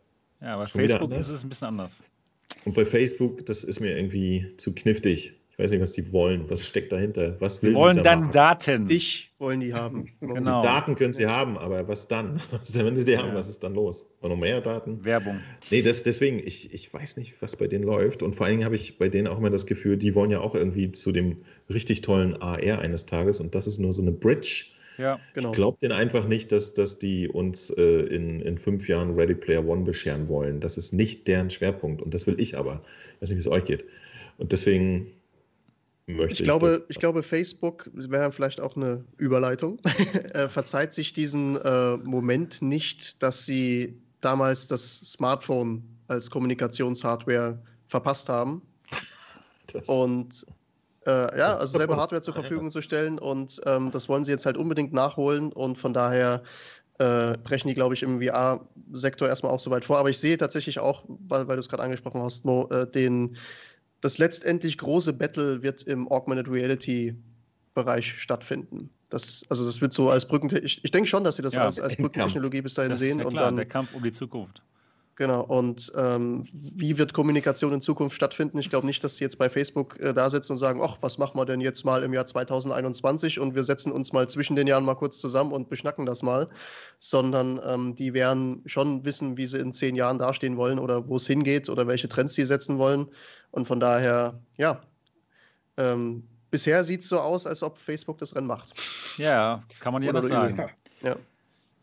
Ja, 0.45 0.57
wieder 0.59 0.67
Facebook 0.67 1.03
anders? 1.13 1.29
ist 1.29 1.35
es 1.35 1.45
ein 1.45 1.49
bisschen 1.49 1.69
anders. 1.69 1.99
und 2.65 2.75
bei 2.75 2.85
Facebook, 2.85 3.45
das 3.47 3.65
ist 3.65 3.81
mir 3.81 3.97
irgendwie 3.97 4.53
zu 4.59 4.75
knifflig. 4.75 5.33
Ich 5.57 5.59
weiß 5.61 5.71
nicht, 5.71 5.81
was 5.81 5.93
die 5.93 6.13
wollen. 6.13 6.51
Was 6.51 6.67
steckt 6.67 6.91
dahinter? 6.91 7.41
Was 7.41 7.63
will 7.63 7.71
Wir 7.71 7.77
wollen 7.77 8.03
dann 8.03 8.21
Markt? 8.23 8.35
Daten. 8.35 8.89
Dich 8.89 9.31
wollen 9.39 9.61
die 9.61 9.73
haben. 9.73 10.09
Genau. 10.21 10.61
Die 10.61 10.67
Daten 10.67 10.97
können 10.97 11.13
sie 11.13 11.29
haben, 11.29 11.57
aber 11.57 11.87
was 11.87 12.09
dann? 12.09 12.41
Wenn 12.73 12.97
sie 12.97 13.05
die 13.05 13.17
haben, 13.17 13.29
Ja. 13.29 13.35
was 13.37 13.49
ist 13.49 13.63
dann 13.63 13.73
los? 13.75 14.05
Und 14.21 14.31
noch 14.31 14.37
mehr 14.37 14.61
Daten? 14.61 15.05
Werbung. 15.05 15.39
Nee, 15.71 15.83
das, 15.83 16.03
deswegen, 16.03 16.41
ich, 16.45 16.75
ich 16.75 16.93
weiß 16.93 17.19
nicht, 17.19 17.41
was 17.41 17.55
bei 17.55 17.69
denen 17.69 17.85
läuft. 17.85 18.25
Und 18.25 18.35
vor 18.35 18.47
allen 18.47 18.55
Dingen 18.55 18.65
habe 18.65 18.75
ich 18.75 18.99
bei 18.99 19.09
denen 19.09 19.29
auch 19.29 19.39
immer 19.39 19.51
das 19.51 19.65
Gefühl, 19.67 19.97
die 19.97 20.17
wollen 20.17 20.33
ja 20.33 20.41
auch 20.41 20.57
irgendwie 20.57 20.91
zu 20.91 21.13
dem 21.13 21.37
richtig 21.71 22.01
tollen 22.01 22.35
AR 22.43 22.81
eines 22.81 23.07
Tages. 23.07 23.39
Und 23.41 23.55
das 23.55 23.69
ist 23.69 23.79
nur 23.79 23.93
so 23.93 24.03
eine 24.03 24.11
Bridge. 24.13 24.65
Ja. 24.99 25.19
Genau. 25.35 25.51
Ich 25.51 25.57
glaube 25.57 25.79
denen 25.81 25.93
einfach 25.93 26.27
nicht, 26.27 26.53
dass, 26.53 26.75
dass 26.75 26.99
die 26.99 27.29
uns 27.29 27.71
äh, 27.71 27.83
in, 27.83 28.41
in 28.41 28.59
fünf 28.59 28.89
Jahren 28.89 29.15
Ready 29.15 29.35
Player 29.35 29.67
One 29.67 29.83
bescheren 29.85 30.29
wollen. 30.29 30.61
Das 30.61 30.77
ist 30.77 30.93
nicht 30.93 31.27
deren 31.29 31.51
Schwerpunkt. 31.51 32.01
Und 32.03 32.15
das 32.15 32.27
will 32.27 32.39
ich 32.41 32.57
aber. 32.57 32.83
Ich 33.17 33.23
weiß 33.23 33.29
nicht, 33.31 33.37
wie 33.37 33.41
es 33.41 33.49
euch 33.49 33.65
geht. 33.65 33.85
Und 34.39 34.53
deswegen 34.53 35.11
möchte 36.07 36.35
ich. 36.35 36.41
Ich 36.41 36.45
glaube, 36.45 36.69
das- 36.69 36.83
ich 36.89 36.99
glaube, 36.99 37.23
Facebook, 37.23 37.91
wäre 37.93 38.23
dann 38.23 38.33
vielleicht 38.33 38.61
auch 38.61 38.77
eine 38.77 39.05
Überleitung, 39.19 39.79
äh, 40.35 40.49
verzeiht 40.49 40.93
sich 40.93 41.13
diesen 41.13 41.57
äh, 41.57 41.97
Moment 41.99 42.63
nicht, 42.63 43.23
dass 43.23 43.47
sie 43.47 43.95
damals 44.21 44.69
das 44.69 44.99
Smartphone 45.01 45.83
als 46.09 46.31
Kommunikationshardware 46.31 47.59
verpasst 47.87 48.29
haben 48.29 48.63
das, 49.73 49.89
und 49.89 50.47
äh, 51.07 51.39
ja, 51.39 51.57
also 51.57 51.79
selber 51.79 51.97
Hardware 51.97 52.23
zur 52.23 52.35
Verfügung 52.35 52.71
zu 52.71 52.81
stellen 52.81 53.19
und 53.19 53.61
ähm, 53.67 53.91
das 53.91 54.09
wollen 54.09 54.25
sie 54.25 54.31
jetzt 54.31 54.47
halt 54.47 54.57
unbedingt 54.57 54.93
nachholen 54.93 55.53
und 55.53 55.79
von 55.79 55.93
daher 55.93 56.43
äh, 56.99 57.37
brechen 57.39 57.69
die, 57.69 57.75
glaube 57.75 57.95
ich, 57.95 58.03
im 58.03 58.21
VR-Sektor 58.21 59.29
erstmal 59.29 59.53
auch 59.53 59.59
so 59.59 59.71
weit 59.71 59.85
vor. 59.85 59.99
Aber 59.99 60.11
ich 60.11 60.19
sehe 60.19 60.39
tatsächlich 60.39 60.79
auch, 60.79 61.05
weil, 61.09 61.49
weil 61.49 61.57
du 61.57 61.61
es 61.61 61.69
gerade 61.69 61.83
angesprochen 61.83 62.23
hast, 62.23 62.45
Mo, 62.45 62.69
äh, 62.71 62.87
den, 62.87 63.37
das 64.01 64.19
letztendlich 64.19 64.79
große 64.79 65.13
Battle 65.13 65.63
wird 65.63 65.83
im 65.83 66.09
Augmented 66.11 66.49
Reality 66.49 67.17
Bereich 67.75 68.21
stattfinden. 68.21 68.91
Das, 69.11 69.45
also 69.49 69.67
das 69.67 69.81
wird 69.81 69.93
so 69.93 70.09
als 70.09 70.27
Brückentechnologie, 70.27 70.67
ich, 70.79 70.85
ich 70.85 70.91
denke 70.93 71.09
schon, 71.09 71.25
dass 71.25 71.37
sie 71.37 71.43
das 71.43 71.55
Ja, 71.55 71.63
als, 71.63 71.81
als. 71.81 71.97
Brückentechnologie 71.97 72.63
bis 72.63 72.75
dahin 72.75 72.91
Das 72.91 73.01
sehen 73.01 73.19
ist 73.19 73.19
ja 73.19 73.27
und 73.27 73.33
klar, 73.33 73.45
dann 73.47 73.57
der 73.57 73.67
Kampf 73.67 73.95
um 73.95 74.03
die 74.03 74.13
Zukunft. 74.13 74.63
Genau, 75.17 75.43
und 75.43 75.93
ähm, 75.97 76.43
wie 76.53 76.99
wird 76.99 77.15
Kommunikation 77.15 77.73
in 77.73 77.81
Zukunft 77.81 78.17
stattfinden? 78.17 78.59
Ich 78.59 78.69
glaube 78.69 78.87
nicht, 78.87 79.05
dass 79.05 79.17
sie 79.17 79.25
jetzt 79.25 79.39
bei 79.39 79.49
Facebook 79.49 79.99
äh, 80.01 80.13
da 80.13 80.29
sitzen 80.29 80.53
und 80.53 80.59
sagen, 80.59 80.81
ach, 80.83 80.99
was 81.03 81.19
machen 81.19 81.39
wir 81.39 81.45
denn 81.45 81.61
jetzt 81.61 81.85
mal 81.85 82.03
im 82.03 82.13
Jahr 82.13 82.27
2021 82.27 83.39
und 83.39 83.55
wir 83.55 83.63
setzen 83.63 83.93
uns 83.93 84.13
mal 84.13 84.29
zwischen 84.29 84.57
den 84.57 84.67
Jahren 84.67 84.85
mal 84.85 84.97
kurz 84.97 85.21
zusammen 85.21 85.53
und 85.53 85.69
beschnacken 85.69 86.05
das 86.05 86.23
mal, 86.23 86.49
sondern 86.99 87.61
ähm, 87.65 87.95
die 87.95 88.13
werden 88.13 88.63
schon 88.67 89.05
wissen, 89.05 89.37
wie 89.37 89.47
sie 89.47 89.59
in 89.59 89.73
zehn 89.73 89.95
Jahren 89.95 90.19
dastehen 90.19 90.57
wollen 90.57 90.81
oder 90.81 91.09
wo 91.09 91.17
es 91.17 91.27
hingeht 91.29 91.69
oder 91.69 91.87
welche 91.87 92.09
Trends 92.09 92.35
sie 92.35 92.43
setzen 92.43 92.79
wollen. 92.79 93.07
Und 93.53 93.67
von 93.67 93.79
daher, 93.79 94.41
ja, 94.57 94.83
ähm, 95.77 96.27
bisher 96.51 96.83
sieht 96.83 97.03
es 97.03 97.09
so 97.09 97.21
aus, 97.21 97.47
als 97.47 97.63
ob 97.63 97.79
Facebook 97.79 98.19
das 98.19 98.35
Rennen 98.35 98.49
macht. 98.49 98.75
Ja, 99.17 99.63
kann 99.79 99.93
man 99.93 100.03
ja 100.03 100.13
das 100.13 100.27
sagen. 100.27 100.59
Ja. 101.03 101.11
Ja. 101.11 101.17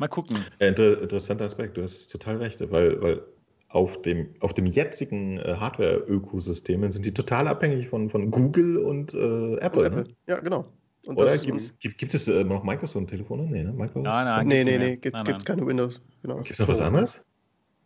Mal 0.01 0.07
gucken. 0.07 0.43
Inter 0.57 0.99
interessanter 0.99 1.45
Aspekt, 1.45 1.77
du 1.77 1.83
hast 1.83 2.07
total 2.07 2.37
recht, 2.37 2.59
weil, 2.71 2.99
weil 3.03 3.21
auf, 3.69 4.01
dem, 4.01 4.33
auf 4.39 4.51
dem 4.51 4.65
jetzigen 4.65 5.37
äh, 5.37 5.57
Hardware-Ökosystem 5.59 6.91
sind 6.91 7.05
die 7.05 7.13
total 7.13 7.47
abhängig 7.47 7.87
von, 7.87 8.09
von 8.09 8.31
Google 8.31 8.79
und 8.79 9.13
äh, 9.13 9.57
Apple. 9.57 9.81
Und 9.81 9.85
Apple. 9.85 10.03
Ne? 10.05 10.15
Ja, 10.25 10.39
genau. 10.39 10.65
Und 11.05 11.17
Oder 11.17 11.25
das, 11.27 11.43
gibt 11.43 11.57
es 11.57 11.77
gibt, 11.77 11.99
gibt 11.99 12.15
es 12.15 12.27
äh, 12.27 12.43
noch 12.43 12.63
Microsoft-Telefone? 12.63 13.43
Nee, 13.43 13.63
ne? 13.63 13.73
Microsoft? 13.73 14.05
Nein, 14.05 14.25
nein. 14.25 14.47
nee, 14.47 14.55
gibt's 14.63 14.65
nee, 14.71 14.77
nee, 14.79 14.97
gibt, 14.97 15.13
Nein, 15.13 15.25
gibt 15.25 15.37
nein. 15.37 15.45
keine 15.45 15.67
Windows. 15.67 16.01
Genau. 16.23 16.37
Gibt 16.37 16.49
es 16.49 16.57
noch 16.59 16.67
was 16.67 16.81
anderes? 16.81 17.23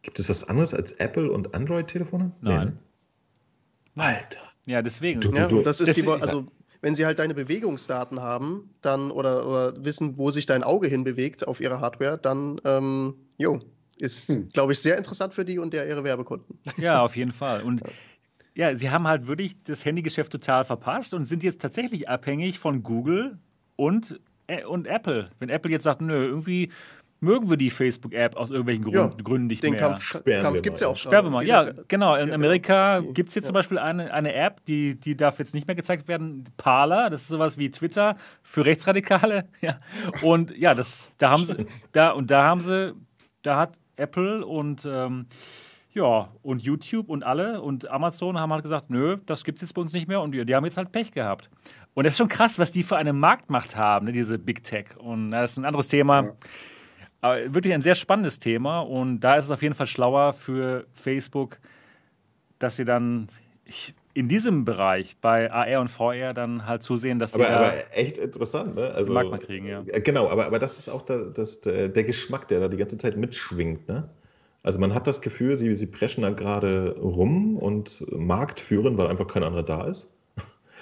Gibt 0.01 0.17
es 0.19 0.29
was 0.29 0.47
anderes 0.47 0.73
als 0.73 0.93
Apple 0.93 1.29
und 1.29 1.53
Android-Telefone? 1.53 2.31
Nein. 2.39 2.79
ne? 3.95 4.03
Alter. 4.03 4.39
Ja, 4.67 4.81
deswegen. 4.81 5.19
Du- 5.19 5.31
du- 5.31 5.57
und 5.57 5.65
das 5.65 5.81
ist 5.81 5.87
die, 5.97 6.01
deswegen- 6.01 6.21
also 6.21 6.45
wenn 6.85 6.93
sie 6.93 7.03
halt 7.07 7.17
deine 7.17 7.33
Bewegungsdaten 7.33 8.21
haben, 8.21 8.69
dann 8.83 9.09
oder, 9.09 9.47
oder 9.47 9.73
wissen, 9.83 10.19
wo 10.19 10.29
sich 10.29 10.45
dein 10.45 10.61
Auge 10.61 10.87
hinbewegt 10.87 11.47
auf 11.47 11.59
ihrer 11.59 11.81
Hardware, 11.81 12.19
dann 12.19 12.61
ähm, 12.63 13.15
jo, 13.39 13.57
ist, 13.97 14.29
Hm. 14.29 14.49
glaube 14.49 14.73
ich, 14.73 14.79
sehr 14.79 14.95
interessant 14.95 15.33
für 15.33 15.43
die 15.43 15.57
und 15.57 15.73
der 15.73 15.89
ihre 15.89 16.03
Werbekunden. 16.03 16.59
Ja, 16.77 17.01
auf 17.01 17.15
jeden 17.15 17.31
Fall. 17.31 17.63
Und 17.63 17.81
ja, 18.53 18.75
sie 18.75 18.91
haben 18.91 19.07
halt 19.07 19.25
wirklich 19.25 19.63
das 19.63 19.83
Handygeschäft 19.83 20.31
total 20.31 20.63
verpasst 20.63 21.15
und 21.15 21.23
sind 21.23 21.41
jetzt 21.41 21.59
tatsächlich 21.59 22.07
abhängig 22.07 22.59
von 22.59 22.83
Google 22.83 23.39
und, 23.77 24.19
äh, 24.45 24.63
und 24.63 24.85
Apple. 24.85 25.31
Wenn 25.39 25.49
Apple 25.49 25.71
jetzt 25.71 25.85
sagt, 25.85 26.01
nö, 26.01 26.23
irgendwie 26.23 26.71
mögen 27.25 27.49
wir 27.49 27.57
die 27.57 27.69
Facebook-App 27.69 28.37
aus 28.37 28.51
irgendwelchen 28.51 28.83
Grund, 28.83 28.95
Ja, 28.95 29.11
Gründen 29.23 29.47
nicht 29.47 29.63
Den 29.63 29.71
mehr. 29.71 29.81
Kampf, 29.81 30.01
Sperren 30.01 30.43
Kampf 30.43 30.55
wir 30.55 30.61
gibt 30.61 30.75
es 30.75 30.81
ja 30.81 30.87
auch. 30.87 30.95
Sperren 30.95 31.25
wir 31.25 31.31
mal. 31.31 31.45
Ja, 31.45 31.65
genau. 31.87 32.15
In 32.15 32.31
Amerika 32.31 33.01
gibt 33.01 33.29
es 33.29 33.35
jetzt 33.35 33.47
zum. 33.47 33.53
Beispiel 33.53 33.77
eine, 33.79 34.13
eine 34.13 34.33
App, 34.33 34.63
die, 34.65 34.99
die 34.99 35.15
darf 35.17 35.39
jetzt 35.39 35.53
nicht 35.53 35.67
mehr 35.67 35.75
gezeigt 35.75 36.07
werden. 36.07 36.43
Parler, 36.57 37.09
das 37.09 37.23
ist 37.23 37.27
sowas 37.29 37.57
wie 37.57 37.69
Twitter 37.71 38.15
für 38.43 38.65
Rechtsradikale. 38.65 39.45
Ja. 39.61 39.79
Und 40.21 40.55
ja, 40.55 40.75
das, 40.75 41.13
da 41.17 41.31
haben 41.31 41.43
sie, 41.43 41.65
da, 41.91 42.11
und 42.11 42.29
da 42.29 42.43
haben 42.43 42.61
sie, 42.61 42.93
da 43.41 43.57
hat 43.57 43.79
Apple 43.95 44.45
und 44.45 44.85
ähm, 44.85 45.25
ja, 45.95 46.29
und 46.43 46.61
YouTube 46.61 47.09
und 47.09 47.23
alle 47.23 47.61
und 47.61 47.89
Amazon 47.89 48.37
haben 48.37 48.51
halt 48.51 48.63
gesagt, 48.63 48.89
nö, 48.89 49.17
das 49.25 49.45
gibt 49.45 49.57
es 49.57 49.61
jetzt 49.61 49.73
bei 49.73 49.81
uns 49.81 49.93
nicht 49.93 50.07
mehr 50.07 50.21
und 50.21 50.33
die, 50.33 50.45
die 50.45 50.53
haben 50.53 50.65
jetzt 50.65 50.77
halt 50.77 50.91
Pech 50.91 51.11
gehabt. 51.13 51.49
Und 51.93 52.03
das 52.05 52.13
ist 52.13 52.17
schon 52.17 52.27
krass, 52.27 52.59
was 52.59 52.71
die 52.71 52.83
für 52.83 52.97
eine 52.97 53.13
Marktmacht 53.13 53.77
haben, 53.77 54.05
ne, 54.05 54.11
diese 54.11 54.37
Big 54.37 54.61
Tech. 54.63 54.97
Und 54.97 55.29
na, 55.29 55.41
das 55.41 55.53
ist 55.53 55.57
ein 55.57 55.65
anderes 55.65 55.87
Thema. 55.87 56.23
Ja. 56.23 56.31
Aber 57.25 57.55
wirklich 57.55 57.73
ein 57.73 57.81
sehr 57.81 57.95
spannendes 57.95 58.37
Thema 58.37 58.81
und 58.81 59.21
da 59.21 59.37
ist 59.37 59.45
es 59.45 59.51
auf 59.51 59.63
jeden 59.63 59.73
Fall 59.73 59.87
schlauer 59.87 60.31
für 60.31 60.85
Facebook, 60.93 61.57
dass 62.59 62.75
sie 62.75 62.85
dann 62.85 63.29
in 64.13 64.27
diesem 64.27 64.63
Bereich 64.63 65.17
bei 65.21 65.51
AR 65.51 65.81
und 65.81 65.87
VR 65.87 66.35
dann 66.35 66.67
halt 66.67 66.83
zusehen, 66.83 67.17
dass 67.17 67.33
sie 67.33 67.41
Aber, 67.41 67.49
da 67.49 67.55
aber 67.55 67.97
echt 67.97 68.19
interessant, 68.19 68.75
ne? 68.75 68.91
Also, 68.91 69.11
Mag 69.11 69.31
man 69.31 69.39
kriegen, 69.39 69.65
ja. 69.65 69.81
äh, 69.87 70.01
Genau, 70.01 70.29
aber, 70.29 70.45
aber 70.45 70.59
das 70.59 70.77
ist 70.77 70.87
auch 70.87 71.01
der, 71.01 71.25
das, 71.25 71.61
der, 71.61 71.89
der 71.89 72.03
Geschmack, 72.03 72.47
der 72.47 72.59
da 72.59 72.67
die 72.67 72.77
ganze 72.77 72.99
Zeit 72.99 73.17
mitschwingt, 73.17 73.87
ne? 73.87 74.07
Also 74.61 74.77
man 74.77 74.93
hat 74.93 75.07
das 75.07 75.19
Gefühl, 75.21 75.57
sie, 75.57 75.73
sie 75.75 75.87
preschen 75.87 76.21
da 76.21 76.29
gerade 76.29 76.95
rum 76.99 77.57
und 77.57 78.05
Markt 78.11 78.59
führen, 78.59 78.99
weil 78.99 79.07
einfach 79.07 79.25
kein 79.25 79.41
anderer 79.41 79.63
da 79.63 79.87
ist. 79.87 80.13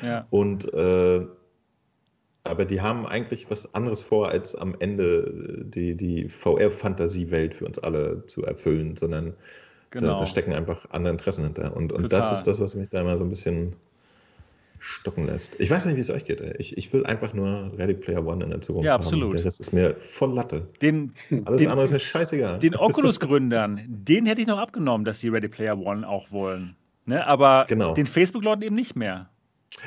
ja, 0.01 0.27
Und 0.29 0.73
äh, 0.73 1.25
aber 2.43 2.65
die 2.65 2.81
haben 2.81 3.05
eigentlich 3.05 3.49
was 3.49 3.73
anderes 3.73 4.03
vor, 4.03 4.29
als 4.29 4.55
am 4.55 4.75
Ende 4.79 5.63
die, 5.65 5.95
die 5.95 6.27
VR-Fantasiewelt 6.29 7.53
für 7.53 7.65
uns 7.65 7.79
alle 7.79 8.25
zu 8.27 8.43
erfüllen, 8.43 8.95
sondern 8.97 9.33
genau. 9.91 10.13
da, 10.13 10.19
da 10.19 10.25
stecken 10.25 10.53
einfach 10.53 10.85
andere 10.91 11.11
Interessen 11.13 11.45
hinter. 11.45 11.75
Und, 11.75 11.91
und 11.93 12.01
Total. 12.03 12.19
das 12.19 12.31
ist 12.31 12.43
das, 12.43 12.59
was 12.59 12.75
mich 12.75 12.89
da 12.89 13.01
immer 13.01 13.17
so 13.17 13.23
ein 13.23 13.29
bisschen 13.29 13.75
stocken 14.79 15.25
lässt. 15.27 15.57
Ich 15.61 15.69
weiß 15.71 15.85
nicht, 15.85 15.95
wie 15.95 16.01
es 16.01 16.09
euch 16.09 16.25
geht. 16.25 16.41
Ich, 16.59 16.77
ich 16.77 16.91
will 16.91 17.05
einfach 17.05 17.33
nur 17.33 17.71
Ready 17.77 17.93
Player 17.93 18.25
One 18.25 18.43
in 18.43 18.49
der 18.49 18.59
Zukunft 18.59 18.85
Ja, 18.85 18.93
haben. 18.93 19.01
absolut. 19.01 19.37
Der 19.37 19.45
Rest 19.45 19.61
ist 19.61 19.71
mir 19.71 19.95
voll 19.95 20.33
Latte. 20.33 20.67
Den, 20.81 21.13
Alles 21.45 21.61
den, 21.61 21.69
andere 21.71 21.85
ist 21.85 21.93
mir 21.93 21.99
scheißegal. 21.99 22.59
den 22.59 22.75
Oculus-Gründern, 22.75 23.79
den 23.87 24.25
hätte 24.25 24.41
ich 24.41 24.47
noch 24.47 24.57
abgenommen, 24.57 25.05
dass 25.05 25.21
sie 25.21 25.29
Ready 25.29 25.47
Player 25.47 25.77
One 25.79 26.05
auch 26.05 26.31
wollen. 26.33 26.75
Ne? 27.05 27.25
Aber 27.25 27.65
Genau. 27.69 27.93
den 27.93 28.05
Facebook-Leuten 28.05 28.61
eben 28.63 28.75
nicht 28.75 28.97
mehr. 28.97 29.29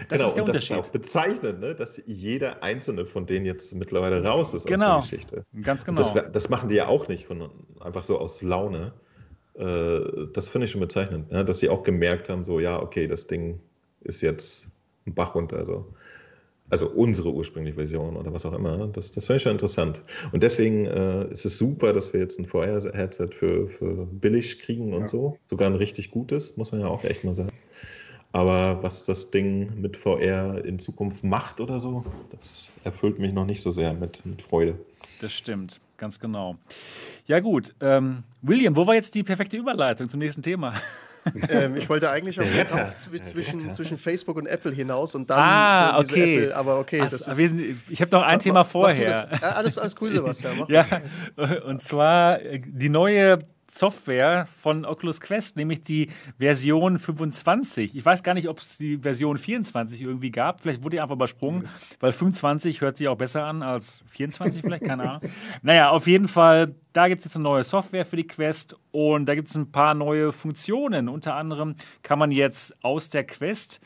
Das 0.09 0.19
genau, 0.19 0.29
ist 0.29 0.35
der 0.37 0.45
und 0.45 0.49
das 0.49 0.57
ist 0.65 0.71
Unterschied. 0.71 0.77
auch 0.87 0.91
bezeichnend, 0.93 1.61
ne? 1.61 1.75
dass 1.75 2.03
jeder 2.07 2.63
einzelne 2.63 3.07
von 3.07 3.25
denen 3.27 3.47
jetzt 3.47 3.75
mittlerweile 3.75 4.23
raus 4.23 4.53
ist 4.53 4.67
Genau. 4.67 4.97
aus 4.99 5.09
der 5.09 5.19
Geschichte. 5.19 5.45
Ganz 5.63 5.85
genau. 5.85 5.99
Das, 6.03 6.13
das 6.33 6.49
machen 6.49 6.69
die 6.69 6.75
ja 6.77 6.89
auch 6.89 7.09
nicht 7.09 7.27
von, 7.27 7.49
einfach 7.81 8.05
so 8.05 8.19
aus 8.19 8.43
Laune. 8.43 8.93
Äh, 9.55 10.01
das 10.33 10.49
finde 10.49 10.67
ich 10.67 10.73
schon 10.73 10.81
bezeichnend, 10.81 11.31
ne? 11.31 11.45
dass 11.45 11.61
sie 11.61 11.69
auch 11.69 11.83
gemerkt 11.83 12.29
haben, 12.29 12.45
so 12.45 12.61
ja, 12.61 12.81
okay, 12.83 13.07
das 13.07 13.27
Ding 13.27 13.61
ist 14.03 14.21
jetzt 14.23 14.69
ein 15.07 15.15
Bach 15.15 15.35
runter. 15.35 15.57
Also, 15.59 15.87
also 16.69 16.89
unsere 16.91 17.33
ursprüngliche 17.33 17.77
Version 17.77 18.17
oder 18.17 18.33
was 18.35 18.45
auch 18.45 18.53
immer. 18.53 18.89
Das, 18.89 19.13
das 19.13 19.25
finde 19.27 19.37
ich 19.37 19.43
schon 19.45 19.53
interessant. 19.53 20.03
Und 20.33 20.43
deswegen 20.43 20.87
äh, 20.87 21.29
ist 21.31 21.45
es 21.47 21.59
super, 21.59 21.93
dass 21.93 22.13
wir 22.13 22.21
jetzt 22.21 22.39
ein 22.41 22.45
VR-Headset 22.45 23.29
für, 23.31 23.69
für 23.69 24.05
billig 24.07 24.59
kriegen 24.59 24.93
und 24.93 25.03
Ja. 25.03 25.09
so. 25.09 25.39
Sogar 25.49 25.69
ein 25.71 25.77
richtig 25.77 26.11
gutes, 26.11 26.57
muss 26.57 26.73
man 26.73 26.81
ja 26.81 26.89
auch 26.89 27.05
echt 27.05 27.23
mal 27.23 27.35
sagen. 27.35 27.51
Aber 28.37 28.83
was 28.83 29.07
das 29.07 29.31
Ding 29.31 29.81
mit 29.81 29.97
VR 29.97 30.63
in 30.63 30.79
Zukunft 30.79 31.25
macht 31.25 31.59
oder 31.59 31.81
so, 31.81 32.05
das 32.33 32.71
erfüllt 32.85 33.19
mich 33.19 33.33
noch 33.33 33.47
nicht 33.47 33.63
so 33.63 33.71
sehr 33.71 33.95
mit, 33.95 34.27
mit 34.27 34.43
Freude. 34.43 34.79
Das 35.23 35.33
stimmt, 35.33 35.81
ganz 35.97 36.21
genau. 36.21 36.57
Ja, 37.27 37.41
gut. 37.41 37.73
Ähm, 37.81 38.25
William, 38.43 38.77
wo 38.77 38.87
war 38.87 38.95
jetzt 38.95 39.15
die 39.15 39.23
perfekte 39.23 39.57
Überleitung 39.57 40.11
zum 40.11 40.19
nächsten 40.21 40.43
Thema? 40.43 40.75
Ähm, 41.49 41.75
ich 41.75 41.89
wollte 41.89 42.09
eigentlich 42.09 42.39
auf 42.39 42.47
Retter. 42.55 42.77
Der 42.85 42.97
zwischen, 42.97 43.59
Retter. 43.59 43.73
zwischen 43.73 43.99
Facebook 43.99 44.37
und 44.37 44.47
Apple 44.47 44.71
hinaus 44.73 45.17
und 45.17 45.29
dann 45.29 45.41
Ah, 45.41 45.97
so 45.97 46.03
diese 46.07 46.21
okay. 46.21 46.37
Apple, 46.45 46.57
aber 46.57 46.79
okay, 46.79 47.01
Ach, 47.03 47.11
ist. 47.11 47.29
ich 47.91 48.01
habe 48.01 48.13
noch 48.13 48.23
ein 48.23 48.37
Mach- 48.37 48.43
Thema 48.45 48.61
mach 48.61 48.67
vorher. 48.69 49.27
das. 49.27 49.41
Ja, 49.41 49.49
alles, 49.49 49.77
alles 49.77 49.97
cool, 50.01 50.11
Sebastian. 50.11 50.57
Mach 50.61 50.69
Ja, 50.69 50.87
und 51.67 51.83
zwar 51.83 52.41
äh, 52.43 52.61
die 52.65 52.89
neue 52.91 53.41
Software 53.77 54.49
von 54.61 54.85
Oculus 54.85 55.21
Quest, 55.21 55.57
nämlich 55.57 55.83
die 55.83 56.11
Version 56.39 56.99
25. 56.99 57.95
Ich 57.95 58.05
weiß 58.05 58.23
gar 58.23 58.35
nicht, 58.35 58.49
ob 58.49 58.59
es 58.59 58.79
die 58.79 58.99
Version 58.99 59.37
24 59.37 60.01
irgendwie 60.01 60.31
gab. 60.31 60.61
Vielleicht 60.61 60.83
wurde 60.83 60.97
die 60.97 61.01
einfach 61.01 61.15
übersprungen, 61.15 61.69
weil 62.01 62.13
25 62.13 62.81
hört 62.81 62.97
sich 62.97 63.09
auch 63.09 63.17
besser 63.17 63.45
an 63.45 63.63
als 63.63 64.03
24 64.09 64.63
vielleicht, 64.63 64.85
keine 64.85 65.03
Ahnung. 65.11 65.23
Naja, 65.63 65.91
auf 65.91 66.07
jeden 66.07 66.29
Fall, 66.29 66.75
da 66.93 67.09
gibt 67.09 67.21
es 67.21 67.27
jetzt 67.27 67.37
eine 67.37 67.45
neue 67.45 67.65
Software 67.65 68.05
für 68.05 68.17
die 68.17 68.27
Quest 68.27 68.77
und 68.93 69.27
da 69.27 69.35
gibt 69.35 69.49
es 69.49 69.57
ein 69.57 69.71
paar 69.71 69.95
neue 69.95 70.33
Funktionen. 70.33 71.09
Unter 71.09 71.35
anderem 71.35 71.75
kann 72.03 72.19
man 72.19 72.31
jetzt 72.31 72.83
aus 72.85 73.11
der 73.11 73.25
Quest 73.25 73.81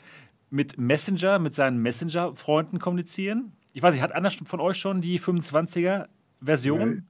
mit 0.51 0.79
Messenger, 0.79 1.39
mit 1.39 1.55
seinen 1.55 1.79
Messenger-Freunden 1.79 2.79
kommunizieren. 2.79 3.53
Ich 3.73 3.83
weiß 3.83 3.95
nicht, 3.95 4.03
hat 4.03 4.13
einer 4.13 4.31
von 4.31 4.61
euch 4.61 4.79
schon 4.79 5.01
die 5.01 5.19
25er-Version? 5.19 7.07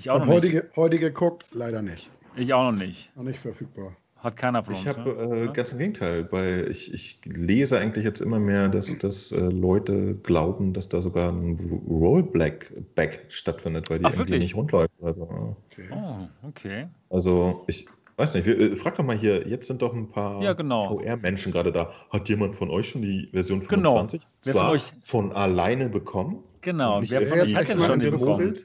Ich 0.00 0.06
Ich 0.06 0.10
auch 0.10 0.14
habe 0.20 0.26
noch 0.28 0.32
heute, 0.36 0.46
nicht. 0.48 0.62
heute 0.76 0.98
geguckt, 0.98 1.44
leider 1.52 1.82
nicht. 1.82 2.08
Ich 2.34 2.54
auch 2.54 2.72
noch 2.72 2.78
nicht. 2.78 3.14
Noch 3.16 3.22
nicht 3.24 3.38
verfügbar. 3.38 3.94
Hat 4.16 4.34
keiner 4.34 4.64
von 4.64 4.72
Ich 4.72 4.86
uns. 4.86 4.96
habe 4.96 5.10
ne? 5.28 5.44
äh, 5.44 5.52
ganz 5.52 5.72
im 5.72 5.78
Gegenteil, 5.78 6.26
weil 6.32 6.68
ich, 6.70 6.94
ich 6.94 7.20
lese 7.26 7.78
eigentlich 7.78 8.02
jetzt 8.06 8.20
immer 8.22 8.38
mehr, 8.38 8.68
dass, 8.70 8.96
dass 8.96 9.30
äh, 9.30 9.38
Leute 9.40 10.14
glauben, 10.22 10.72
dass 10.72 10.88
da 10.88 11.02
sogar 11.02 11.30
ein 11.30 11.58
Rollback 11.86 13.26
stattfindet, 13.28 13.90
weil 13.90 13.98
die 13.98 14.06
Ach, 14.06 14.12
irgendwie 14.14 14.38
nicht 14.38 14.54
rund 14.56 14.72
läuft. 14.72 14.90
Also, 15.02 15.54
Okay. 15.70 15.88
Oh, 15.94 16.48
okay. 16.48 16.86
also 17.10 17.64
ich 17.66 17.86
weiß 18.16 18.34
nicht, 18.36 18.46
wir, 18.46 18.58
äh, 18.58 18.76
frag 18.76 18.94
doch 18.96 19.04
mal 19.04 19.16
hier, 19.18 19.46
jetzt 19.46 19.66
sind 19.66 19.82
doch 19.82 19.92
ein 19.94 20.08
paar 20.08 20.42
Ja, 20.42 20.54
genau. 20.54 20.96
VR-Menschen 20.98 21.52
gerade 21.52 21.72
da. 21.72 21.92
Hat 22.08 22.26
jemand 22.30 22.56
von 22.56 22.70
euch 22.70 22.88
schon 22.88 23.02
die 23.02 23.28
Version 23.32 23.60
Genau. 23.68 23.96
25? 23.96 24.26
Wer 24.44 24.54
von 24.54 24.66
euch- 24.66 24.92
von 25.02 25.32
alleine 25.32 25.90
bekommen? 25.90 26.38
Genau. 26.62 27.00
Wer 27.02 27.20
von 27.20 27.36
irgendwie 27.38 27.52
euch 27.54 27.60
hat 27.60 27.68
denn 27.68 27.78
von 27.80 27.86
schon 27.86 28.00
die 28.00 28.10
bekommen? 28.10 28.56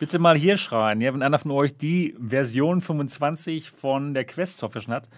Bitte 0.00 0.18
mal 0.18 0.34
hier 0.34 0.56
schreien, 0.56 1.02
ja, 1.02 1.12
wenn 1.12 1.20
einer 1.20 1.38
von 1.38 1.50
euch 1.50 1.76
die 1.76 2.16
Version 2.18 2.80
25 2.80 3.70
von 3.70 4.14
der 4.14 4.24
Quest-Software 4.24 4.80
schon 4.80 4.94
hat. 4.94 5.10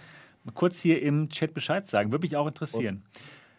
Mal 0.43 0.51
kurz 0.53 0.81
hier 0.81 1.01
im 1.01 1.29
Chat 1.29 1.55
Bescheid 1.55 1.89
sagen. 1.89 2.11
Würde 2.11 2.25
mich 2.25 2.37
auch 2.37 2.49
interessieren. 2.49 3.05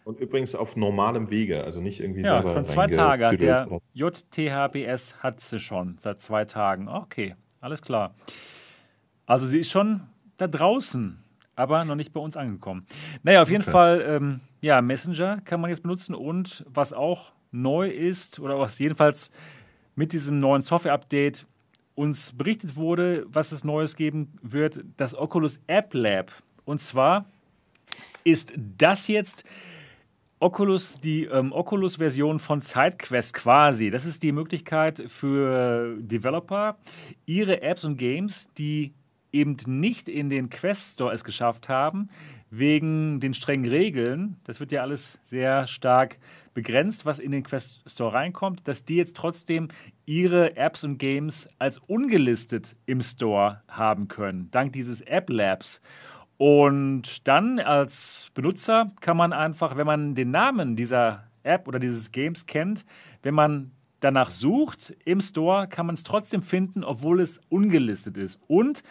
Und 0.03 0.19
übrigens 0.19 0.53
auf 0.53 0.75
normalem 0.75 1.29
Wege, 1.29 1.63
also 1.63 1.79
nicht 1.79 2.01
irgendwie 2.01 2.23
ja, 2.23 2.41
selber 2.41 2.51
schon 2.51 2.65
zwei 2.65 2.87
Tage. 2.87 3.27
hat 3.27 3.41
Der. 3.41 3.69
JTHBS 3.93 5.23
hat 5.23 5.39
sie 5.39 5.61
schon. 5.61 5.95
Seit 5.97 6.19
zwei 6.19 6.43
Tagen. 6.43 6.89
Okay, 6.89 7.35
alles 7.61 7.81
klar. 7.81 8.13
Also 9.25 9.47
sie 9.47 9.59
ist 9.59 9.71
schon 9.71 10.01
da 10.35 10.47
draußen, 10.47 11.23
aber 11.55 11.85
noch 11.85 11.95
nicht 11.95 12.11
bei 12.11 12.19
uns 12.19 12.35
angekommen. 12.35 12.85
Naja, 13.23 13.41
auf 13.41 13.49
jeden 13.49 13.61
Okay. 13.61 13.71
Fall, 13.71 14.05
ähm, 14.05 14.41
ja, 14.59 14.81
Messenger 14.81 15.39
kann 15.45 15.61
man 15.61 15.69
jetzt 15.69 15.83
benutzen 15.83 16.15
und 16.15 16.65
was 16.67 16.91
auch 16.91 17.31
neu 17.51 17.87
ist, 17.87 18.41
oder 18.41 18.59
was 18.59 18.77
jedenfalls 18.79 19.31
mit 19.95 20.13
diesem 20.13 20.39
neuen 20.39 20.61
Software-Update 20.61 21.45
uns 21.95 22.33
berichtet 22.33 22.75
wurde, 22.75 23.25
was 23.27 23.51
es 23.51 23.63
Neues 23.63 23.95
geben 23.95 24.33
wird, 24.41 24.83
das 24.97 25.15
Oculus 25.15 25.59
App 25.67 25.93
Lab. 25.93 26.31
Und 26.65 26.81
zwar 26.81 27.25
ist 28.23 28.53
das 28.55 29.07
jetzt 29.07 29.43
Oculus, 30.39 30.99
die 30.99 31.25
ähm, 31.25 31.53
Oculus-Version 31.53 32.39
von 32.39 32.59
SideQuest 32.59 33.33
quasi. 33.33 33.89
Das 33.89 34.05
ist 34.05 34.23
die 34.23 34.31
Möglichkeit 34.31 35.03
für 35.07 35.95
Developer, 35.99 36.77
ihre 37.25 37.61
Apps 37.61 37.85
und 37.85 37.97
Games, 37.97 38.49
die 38.57 38.93
eben 39.31 39.55
nicht 39.65 40.09
in 40.09 40.29
den 40.29 40.49
Quest 40.49 40.95
Store 40.95 41.13
es 41.13 41.23
geschafft 41.23 41.69
haben, 41.69 42.09
wegen 42.55 43.19
den 43.19 43.33
strengen 43.33 43.67
Regeln, 43.67 44.37
das 44.43 44.59
wird 44.59 44.71
ja 44.71 44.81
alles 44.81 45.19
sehr 45.23 45.65
stark 45.65 46.19
begrenzt, 46.53 47.03
was 47.03 47.17
in 47.17 47.31
den 47.31 47.41
Quest 47.41 47.81
Store 47.89 48.13
reinkommt, 48.13 48.67
dass 48.67 48.85
die 48.85 48.95
jetzt 48.95 49.15
trotzdem 49.15 49.69
ihre 50.05 50.55
Apps 50.55 50.83
und 50.83 50.99
Games 50.99 51.49
als 51.57 51.79
ungelistet 51.79 52.75
im 52.85 53.01
Store 53.01 53.63
haben 53.67 54.07
können, 54.07 54.49
dank 54.51 54.71
dieses 54.73 55.01
App 55.01 55.31
Labs. 55.31 55.81
Und 56.37 57.27
dann 57.27 57.59
als 57.59 58.29
Benutzer 58.35 58.91
kann 59.01 59.17
man 59.17 59.33
einfach, 59.33 59.75
wenn 59.75 59.87
man 59.87 60.13
den 60.13 60.29
Namen 60.29 60.75
dieser 60.75 61.23
App 61.41 61.67
oder 61.67 61.79
dieses 61.79 62.11
Games 62.11 62.45
kennt, 62.45 62.85
wenn 63.23 63.33
man 63.33 63.71
danach 63.99 64.29
sucht 64.29 64.95
im 65.05 65.21
Store, 65.21 65.67
kann 65.67 65.87
man 65.87 65.95
es 65.95 66.03
trotzdem 66.03 66.43
finden, 66.43 66.83
obwohl 66.83 67.19
es 67.19 67.39
ungelistet 67.49 68.17
ist. 68.17 68.39
Und 68.47 68.83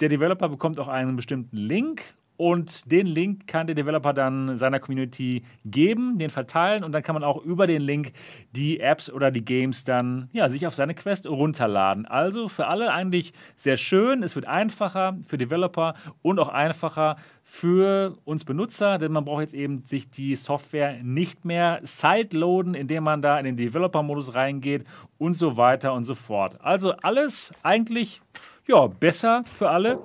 der 0.00 0.10
Developer 0.10 0.50
bekommt 0.50 0.78
auch 0.78 0.88
einen 0.88 1.16
bestimmten 1.16 1.56
Link 1.56 2.15
und 2.36 2.90
den 2.90 3.06
Link 3.06 3.46
kann 3.46 3.66
der 3.66 3.74
Developer 3.74 4.12
dann 4.12 4.56
seiner 4.56 4.80
Community 4.80 5.42
geben, 5.64 6.18
den 6.18 6.30
verteilen 6.30 6.84
und 6.84 6.92
dann 6.92 7.02
kann 7.02 7.14
man 7.14 7.24
auch 7.24 7.42
über 7.42 7.66
den 7.66 7.82
Link 7.82 8.12
die 8.52 8.80
Apps 8.80 9.10
oder 9.10 9.30
die 9.30 9.44
Games 9.44 9.84
dann 9.84 10.28
ja, 10.32 10.48
sich 10.48 10.66
auf 10.66 10.74
seine 10.74 10.94
Quest 10.94 11.26
runterladen. 11.26 12.06
Also 12.06 12.48
für 12.48 12.66
alle 12.66 12.92
eigentlich 12.92 13.32
sehr 13.54 13.76
schön. 13.76 14.22
Es 14.22 14.34
wird 14.36 14.46
einfacher 14.46 15.16
für 15.26 15.38
Developer 15.38 15.94
und 16.22 16.38
auch 16.38 16.48
einfacher 16.48 17.16
für 17.42 18.16
uns 18.24 18.44
Benutzer, 18.44 18.98
denn 18.98 19.12
man 19.12 19.24
braucht 19.24 19.42
jetzt 19.42 19.54
eben 19.54 19.84
sich 19.84 20.08
die 20.08 20.34
Software 20.34 20.96
nicht 21.02 21.44
mehr 21.44 21.80
sideloaden, 21.82 22.74
indem 22.74 23.04
man 23.04 23.22
da 23.22 23.38
in 23.38 23.44
den 23.44 23.56
Developer-Modus 23.56 24.34
reingeht 24.34 24.84
und 25.18 25.34
so 25.34 25.56
weiter 25.56 25.92
und 25.94 26.04
so 26.04 26.14
fort. 26.14 26.60
Also 26.60 26.92
alles 27.02 27.52
eigentlich 27.62 28.20
ja, 28.66 28.86
besser 28.88 29.44
für 29.52 29.70
alle. 29.70 30.02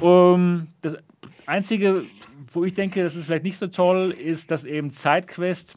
Um, 0.00 0.68
das 0.82 0.96
Einzige, 1.46 2.02
wo 2.52 2.64
ich 2.64 2.74
denke, 2.74 3.02
das 3.02 3.16
ist 3.16 3.26
vielleicht 3.26 3.44
nicht 3.44 3.58
so 3.58 3.66
toll, 3.66 4.14
ist, 4.18 4.50
dass 4.50 4.64
eben 4.64 4.90
SideQuest 4.90 5.76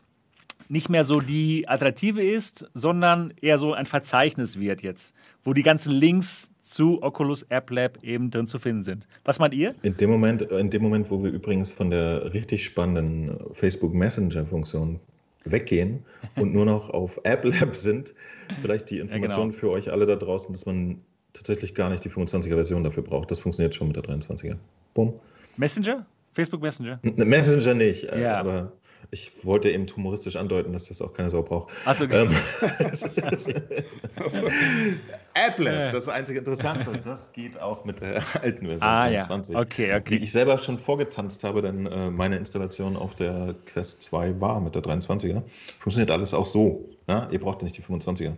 nicht 0.70 0.88
mehr 0.88 1.04
so 1.04 1.20
die 1.20 1.68
Alternative 1.68 2.24
ist, 2.24 2.70
sondern 2.76 3.34
eher 3.42 3.58
so 3.58 3.74
ein 3.74 3.88
Verzeichnis 3.88 4.60
wird 4.60 4.84
jetzt, 4.84 5.16
wo 5.44 5.54
die 5.54 5.64
ganzen 5.64 5.92
Links 5.92 6.54
zu 6.62 7.02
Oculus 7.02 7.42
App 7.50 7.72
Lab 7.72 8.04
eben 8.04 8.30
drin 8.30 8.46
zu 8.46 8.60
finden 8.60 8.84
sind. 8.84 9.08
Was 9.26 9.40
meint 9.40 9.56
ihr? 9.56 9.74
In 9.82 9.98
dem 9.98 10.12
Moment, 10.12 10.44
in 10.44 10.70
dem 10.70 10.84
Moment 10.84 11.10
wo 11.10 11.24
wir 11.24 11.32
übrigens 11.32 11.72
von 11.72 11.90
der 11.90 12.34
richtig 12.34 12.64
spannenden 12.64 13.36
Facebook 13.54 13.94
Messenger 13.96 14.46
Funktion 14.46 15.00
weggehen 15.44 16.06
und 16.36 16.54
nur 16.54 16.66
noch 16.66 16.92
auf 16.92 17.20
App 17.24 17.46
Lab 17.46 17.76
sind, 17.76 18.14
vielleicht 18.62 18.92
die 18.92 19.00
Information 19.00 19.48
ja, 19.48 19.52
genau. 19.52 19.60
für 19.60 19.72
euch 19.72 19.92
alle 19.92 20.06
da 20.06 20.16
draußen, 20.16 20.54
dass 20.54 20.68
man 20.68 21.02
tatsächlich 21.34 21.74
gar 21.74 21.90
nicht 21.90 22.06
die 22.06 22.10
25er 22.10 22.54
Version 22.54 22.84
dafür 22.84 23.04
braucht. 23.04 23.32
Das 23.32 23.40
funktioniert 23.40 23.74
schon 23.74 23.88
mit 23.88 23.96
der 23.96 24.04
23er. 24.04 24.58
Bumm. 24.94 25.14
Messenger? 25.60 26.06
Facebook 26.32 26.62
Messenger? 26.62 27.00
Messenger 27.18 27.74
nicht, 27.74 28.06
äh, 28.06 28.22
ja. 28.22 28.38
aber 28.38 28.72
ich 29.12 29.32
wollte 29.44 29.70
eben 29.70 29.88
humoristisch 29.94 30.38
andeuten, 30.38 30.72
dass 30.72 30.86
das 30.86 31.02
auch 31.02 31.12
keine 31.12 31.30
Sau 31.30 31.42
braucht. 31.42 31.74
Achso, 31.86 32.06
okay. 32.06 32.28
Ähm, 32.28 32.32
AppLab, 35.34 35.92
das 35.92 36.08
einzige 36.08 36.40
Interessante, 36.40 37.02
das 37.04 37.34
geht 37.34 37.60
auch 37.60 37.84
mit 37.84 38.00
der 38.00 38.24
alten 38.42 38.68
Version 38.68 38.90
ah, 38.90 39.10
23. 39.10 39.54
Ja. 39.54 39.62
Okay, 39.62 39.96
okay. 39.96 40.18
Die 40.18 40.24
ich 40.24 40.32
selber 40.32 40.58
schon 40.58 40.78
vorgetanzt 40.78 41.44
habe, 41.44 41.62
denn 41.62 41.88
äh, 41.88 42.10
meine 42.10 42.38
Installation 42.38 42.96
auf 42.96 43.16
der 43.16 43.54
Quest 43.66 44.02
2 44.04 44.40
war 44.40 44.62
mit 44.62 44.76
der 44.76 44.84
23er. 44.84 45.42
Funktioniert 45.80 46.12
alles 46.12 46.34
auch 46.34 46.46
so. 46.46 46.88
Ja? 47.08 47.28
Ihr 47.32 47.40
braucht 47.40 47.64
nicht 47.64 47.78
die 47.78 47.82
25er. 47.82 48.34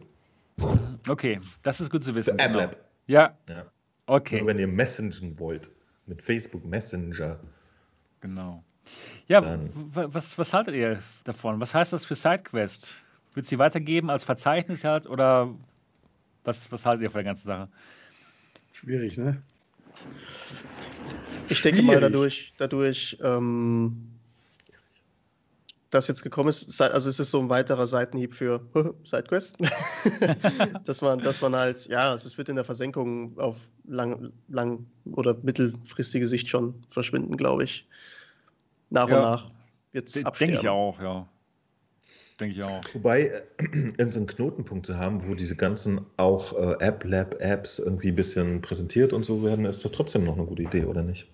Okay, 1.08 1.40
das 1.62 1.82
ist 1.82 1.92
gut 1.92 2.04
zu 2.04 2.16
wissen. 2.16 2.38
Genau. 2.38 2.70
Ja. 3.06 3.38
ja. 3.48 3.66
Okay. 4.08 4.40
Nur 4.40 4.48
wenn 4.48 4.60
ihr 4.60 4.68
messengen 4.68 5.38
wollt 5.38 5.70
mit 6.12 6.22
Facebook 6.22 6.66
Messenger. 6.66 7.40
Genau. 8.20 8.64
Ja, 9.28 9.60
was, 9.94 10.38
was 10.38 10.54
haltet 10.54 10.76
ihr 10.76 11.02
davon? 11.24 11.62
Was 11.62 11.74
heißt 11.74 11.94
das 11.94 12.06
für 12.06 12.16
SideQuest? 12.16 12.94
Wird 13.34 13.46
sie 13.46 13.58
weitergeben 13.58 14.10
als 14.10 14.26
Verzeichnis 14.26 14.84
halt 14.84 15.08
oder 15.08 15.56
was, 16.44 16.70
was 16.70 16.86
haltet 16.86 17.04
ihr 17.04 17.12
von 17.12 17.20
der 17.20 17.24
ganzen 17.24 17.48
Sache? 17.48 17.70
Schwierig, 18.74 19.18
ne? 19.18 19.42
Ich 21.48 21.62
denke 21.62 21.82
mal 21.82 22.02
dadurch, 22.02 22.54
dadurch 22.58 23.18
ähm, 23.24 24.12
das 25.92 26.10
jetzt 26.10 26.24
gekommen 26.24 26.50
ist, 26.50 26.82
also 26.82 27.10
es 27.10 27.20
ist 27.20 27.32
so 27.32 27.40
ein 27.40 27.48
weiterer 27.48 27.88
Seitenhieb 27.88 28.34
für 28.34 28.62
SideQuest, 29.06 29.56
dass 30.86 31.02
man, 31.02 31.20
dass 31.20 31.40
man 31.40 31.56
halt, 31.56 31.88
ja, 31.88 32.14
es 32.14 32.38
wird 32.38 32.50
in 32.50 32.56
der 32.56 32.66
Versenkung 32.66 33.38
auf 33.40 33.56
lang, 33.92 34.32
lang 34.48 34.86
oder 35.12 35.38
mittelfristige 35.44 36.28
Sicht 36.28 36.48
schon 36.48 36.74
verschwinden, 36.90 37.38
glaube 37.38 37.66
ich. 37.66 37.88
Nach 38.90 39.10
ja, 39.10 39.18
und 39.18 39.22
nach 39.22 39.52
wird 39.92 40.10
es 40.10 40.26
absterben. 40.26 40.54
Denke 40.54 40.62
ich 40.62 40.70
auch, 40.70 41.00
ja. 41.02 41.28
Denke 42.40 42.56
ich 42.56 42.64
auch. 42.64 42.82
Wobei, 42.94 43.22
äh, 43.28 43.42
irgendeinen 43.74 44.28
Knotenpunkt 44.28 44.86
zu 44.86 44.98
haben, 44.98 45.28
wo 45.28 45.36
diese 45.36 45.56
ganzen 45.56 46.02
auch 46.18 46.54
äh, 46.54 46.84
App-Lab-Apps 46.84 47.80
irgendwie 47.80 48.10
ein 48.10 48.16
bisschen 48.16 48.62
präsentiert 48.62 49.14
und 49.14 49.24
so 49.24 49.44
werden, 49.44 49.66
ist 49.66 49.86
doch 49.86 49.92
trotzdem 49.92 50.24
noch 50.24 50.38
eine 50.38 50.46
gute 50.46 50.64
Idee, 50.64 50.86
oder 50.86 51.04
nicht? 51.04 51.28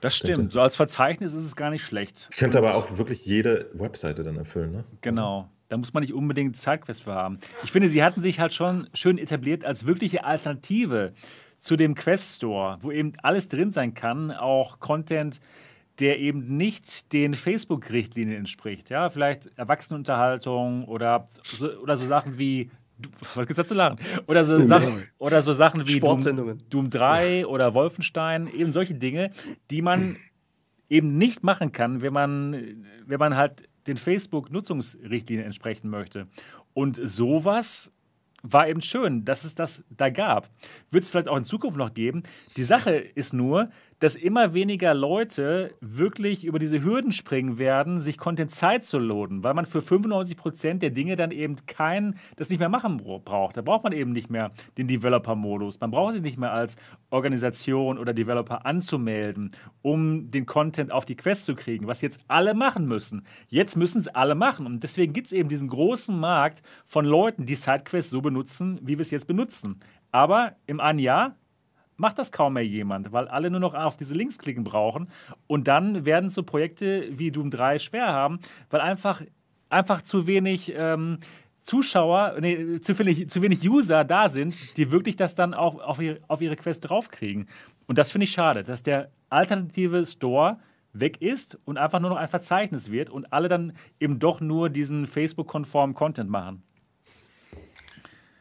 Das 0.00 0.16
stimmt. 0.16 0.52
So 0.52 0.60
als 0.60 0.76
Verzeichnis 0.76 1.32
ist 1.34 1.44
es 1.44 1.56
gar 1.56 1.70
nicht 1.70 1.84
schlecht. 1.84 2.28
Könnte 2.36 2.58
aber 2.58 2.74
auch 2.74 2.96
wirklich 2.98 3.24
jede 3.26 3.70
Webseite 3.74 4.22
dann 4.22 4.36
erfüllen, 4.36 4.72
ne? 4.72 4.84
Genau. 5.02 5.48
Da 5.68 5.76
muss 5.76 5.94
man 5.94 6.00
nicht 6.00 6.12
unbedingt 6.12 6.56
Zeitquest 6.56 7.04
für 7.04 7.14
haben. 7.14 7.38
Ich 7.62 7.70
finde, 7.70 7.88
sie 7.88 8.02
hatten 8.02 8.22
sich 8.22 8.40
halt 8.40 8.52
schon 8.52 8.88
schön 8.92 9.18
etabliert 9.18 9.64
als 9.64 9.86
wirkliche 9.86 10.24
Alternative 10.24 11.12
zu 11.60 11.76
dem 11.76 11.94
Quest 11.94 12.36
Store, 12.36 12.78
wo 12.80 12.90
eben 12.90 13.12
alles 13.22 13.46
drin 13.46 13.70
sein 13.70 13.94
kann, 13.94 14.32
auch 14.32 14.80
Content, 14.80 15.40
der 16.00 16.18
eben 16.18 16.56
nicht 16.56 17.12
den 17.12 17.34
Facebook-Richtlinien 17.34 18.36
entspricht. 18.36 18.88
Ja, 18.88 19.10
vielleicht 19.10 19.50
Erwachsenenunterhaltung 19.56 20.84
oder 20.84 21.26
so, 21.44 21.70
oder 21.78 21.96
so 21.96 22.06
Sachen 22.06 22.38
wie 22.38 22.70
was 23.34 23.46
gibt's 23.46 23.56
da 23.56 23.66
zu 23.66 23.74
lachen? 23.74 23.98
Oder 24.26 24.44
so, 24.44 24.62
Sachen, 24.62 25.06
oder 25.18 25.42
so 25.42 25.54
Sachen 25.54 25.86
wie 25.86 26.00
Doom, 26.00 26.58
Doom 26.68 26.90
3 26.90 27.46
oder 27.46 27.72
Wolfenstein, 27.72 28.46
eben 28.52 28.74
solche 28.74 28.94
Dinge, 28.94 29.30
die 29.70 29.80
man 29.80 30.16
eben 30.90 31.16
nicht 31.16 31.42
machen 31.42 31.72
kann, 31.72 32.02
wenn 32.02 32.12
man, 32.12 32.84
wenn 33.06 33.18
man 33.18 33.36
halt 33.36 33.68
den 33.86 33.96
Facebook-Nutzungsrichtlinien 33.96 35.46
entsprechen 35.46 35.88
möchte. 35.88 36.26
Und 36.74 37.00
sowas 37.02 37.90
war 38.42 38.68
eben 38.68 38.80
schön, 38.80 39.24
dass 39.24 39.44
es 39.44 39.54
das 39.54 39.84
da 39.90 40.10
gab. 40.10 40.48
Wird 40.90 41.04
es 41.04 41.10
vielleicht 41.10 41.28
auch 41.28 41.36
in 41.36 41.44
Zukunft 41.44 41.76
noch 41.76 41.94
geben. 41.94 42.22
Die 42.56 42.64
Sache 42.64 42.92
ist 42.92 43.32
nur, 43.32 43.70
dass 44.00 44.16
immer 44.16 44.54
weniger 44.54 44.94
Leute 44.94 45.74
wirklich 45.80 46.44
über 46.44 46.58
diese 46.58 46.82
Hürden 46.82 47.12
springen 47.12 47.58
werden, 47.58 48.00
sich 48.00 48.18
Content 48.18 48.50
Zeit 48.50 48.84
zu 48.84 48.98
loaden, 48.98 49.44
weil 49.44 49.54
man 49.54 49.66
für 49.66 49.82
95 49.82 50.36
Prozent 50.36 50.82
der 50.82 50.90
Dinge 50.90 51.16
dann 51.16 51.30
eben 51.30 51.56
kein, 51.66 52.18
das 52.36 52.48
nicht 52.48 52.58
mehr 52.58 52.70
machen 52.70 52.96
braucht. 52.96 53.56
Da 53.56 53.62
braucht 53.62 53.84
man 53.84 53.92
eben 53.92 54.12
nicht 54.12 54.30
mehr 54.30 54.52
den 54.78 54.88
Developer-Modus. 54.88 55.78
Man 55.80 55.90
braucht 55.90 56.14
sich 56.14 56.22
nicht 56.22 56.38
mehr 56.38 56.52
als 56.52 56.76
Organisation 57.10 57.98
oder 57.98 58.14
Developer 58.14 58.64
anzumelden, 58.64 59.52
um 59.82 60.30
den 60.30 60.46
Content 60.46 60.90
auf 60.90 61.04
die 61.04 61.16
Quest 61.16 61.44
zu 61.44 61.54
kriegen, 61.54 61.86
was 61.86 62.00
jetzt 62.00 62.20
alle 62.26 62.54
machen 62.54 62.86
müssen. 62.86 63.26
Jetzt 63.48 63.76
müssen 63.76 64.00
es 64.00 64.08
alle 64.08 64.34
machen. 64.34 64.64
Und 64.64 64.82
deswegen 64.82 65.12
gibt 65.12 65.26
es 65.26 65.32
eben 65.32 65.50
diesen 65.50 65.68
großen 65.68 66.18
Markt 66.18 66.62
von 66.86 67.04
Leuten, 67.04 67.44
die 67.44 67.54
SideQuest 67.54 68.08
so 68.08 68.22
benutzen, 68.22 68.78
wie 68.82 68.96
wir 68.96 69.02
es 69.02 69.10
jetzt 69.10 69.26
benutzen. 69.26 69.78
Aber 70.10 70.56
im 70.66 70.80
einen 70.80 70.98
Jahr 70.98 71.36
macht 72.00 72.18
das 72.18 72.32
kaum 72.32 72.54
mehr 72.54 72.66
jemand, 72.66 73.12
weil 73.12 73.28
alle 73.28 73.50
nur 73.50 73.60
noch 73.60 73.74
auf 73.74 73.96
diese 73.96 74.14
Links 74.14 74.38
klicken 74.38 74.64
brauchen. 74.64 75.08
Und 75.46 75.68
dann 75.68 76.06
werden 76.06 76.30
so 76.30 76.42
Projekte 76.42 77.06
wie 77.12 77.30
Doom 77.30 77.50
3 77.50 77.78
schwer 77.78 78.08
haben, 78.08 78.40
weil 78.70 78.80
einfach, 78.80 79.22
einfach 79.68 80.02
zu 80.02 80.26
wenig. 80.26 80.72
Ähm, 80.74 81.18
Zuschauer, 81.62 82.36
nee, 82.40 82.80
zu 82.80 82.98
wenig, 82.98 83.28
zu 83.28 83.42
wenig 83.42 83.68
User 83.68 84.02
da 84.02 84.30
sind, 84.30 84.78
die 84.78 84.90
wirklich 84.90 85.16
das 85.16 85.34
dann 85.34 85.52
auch 85.52 85.78
auf 85.78 86.00
ihre, 86.00 86.18
auf 86.26 86.40
ihre 86.40 86.56
Quest 86.56 86.88
draufkriegen. 86.88 87.48
Und 87.86 87.98
das 87.98 88.12
finde 88.12 88.24
ich 88.24 88.30
schade, 88.30 88.64
dass 88.64 88.82
der 88.82 89.10
alternative 89.28 90.06
Store 90.06 90.56
weg 90.94 91.20
ist 91.20 91.58
und 91.66 91.76
einfach 91.76 92.00
nur 92.00 92.08
noch 92.08 92.16
ein 92.16 92.28
Verzeichnis 92.28 92.90
wird 92.90 93.10
und 93.10 93.30
alle 93.32 93.48
dann 93.48 93.74
eben 94.00 94.18
doch 94.18 94.40
nur 94.40 94.70
diesen 94.70 95.06
Facebook-konformen 95.06 95.94
Content 95.94 96.30
machen. 96.30 96.62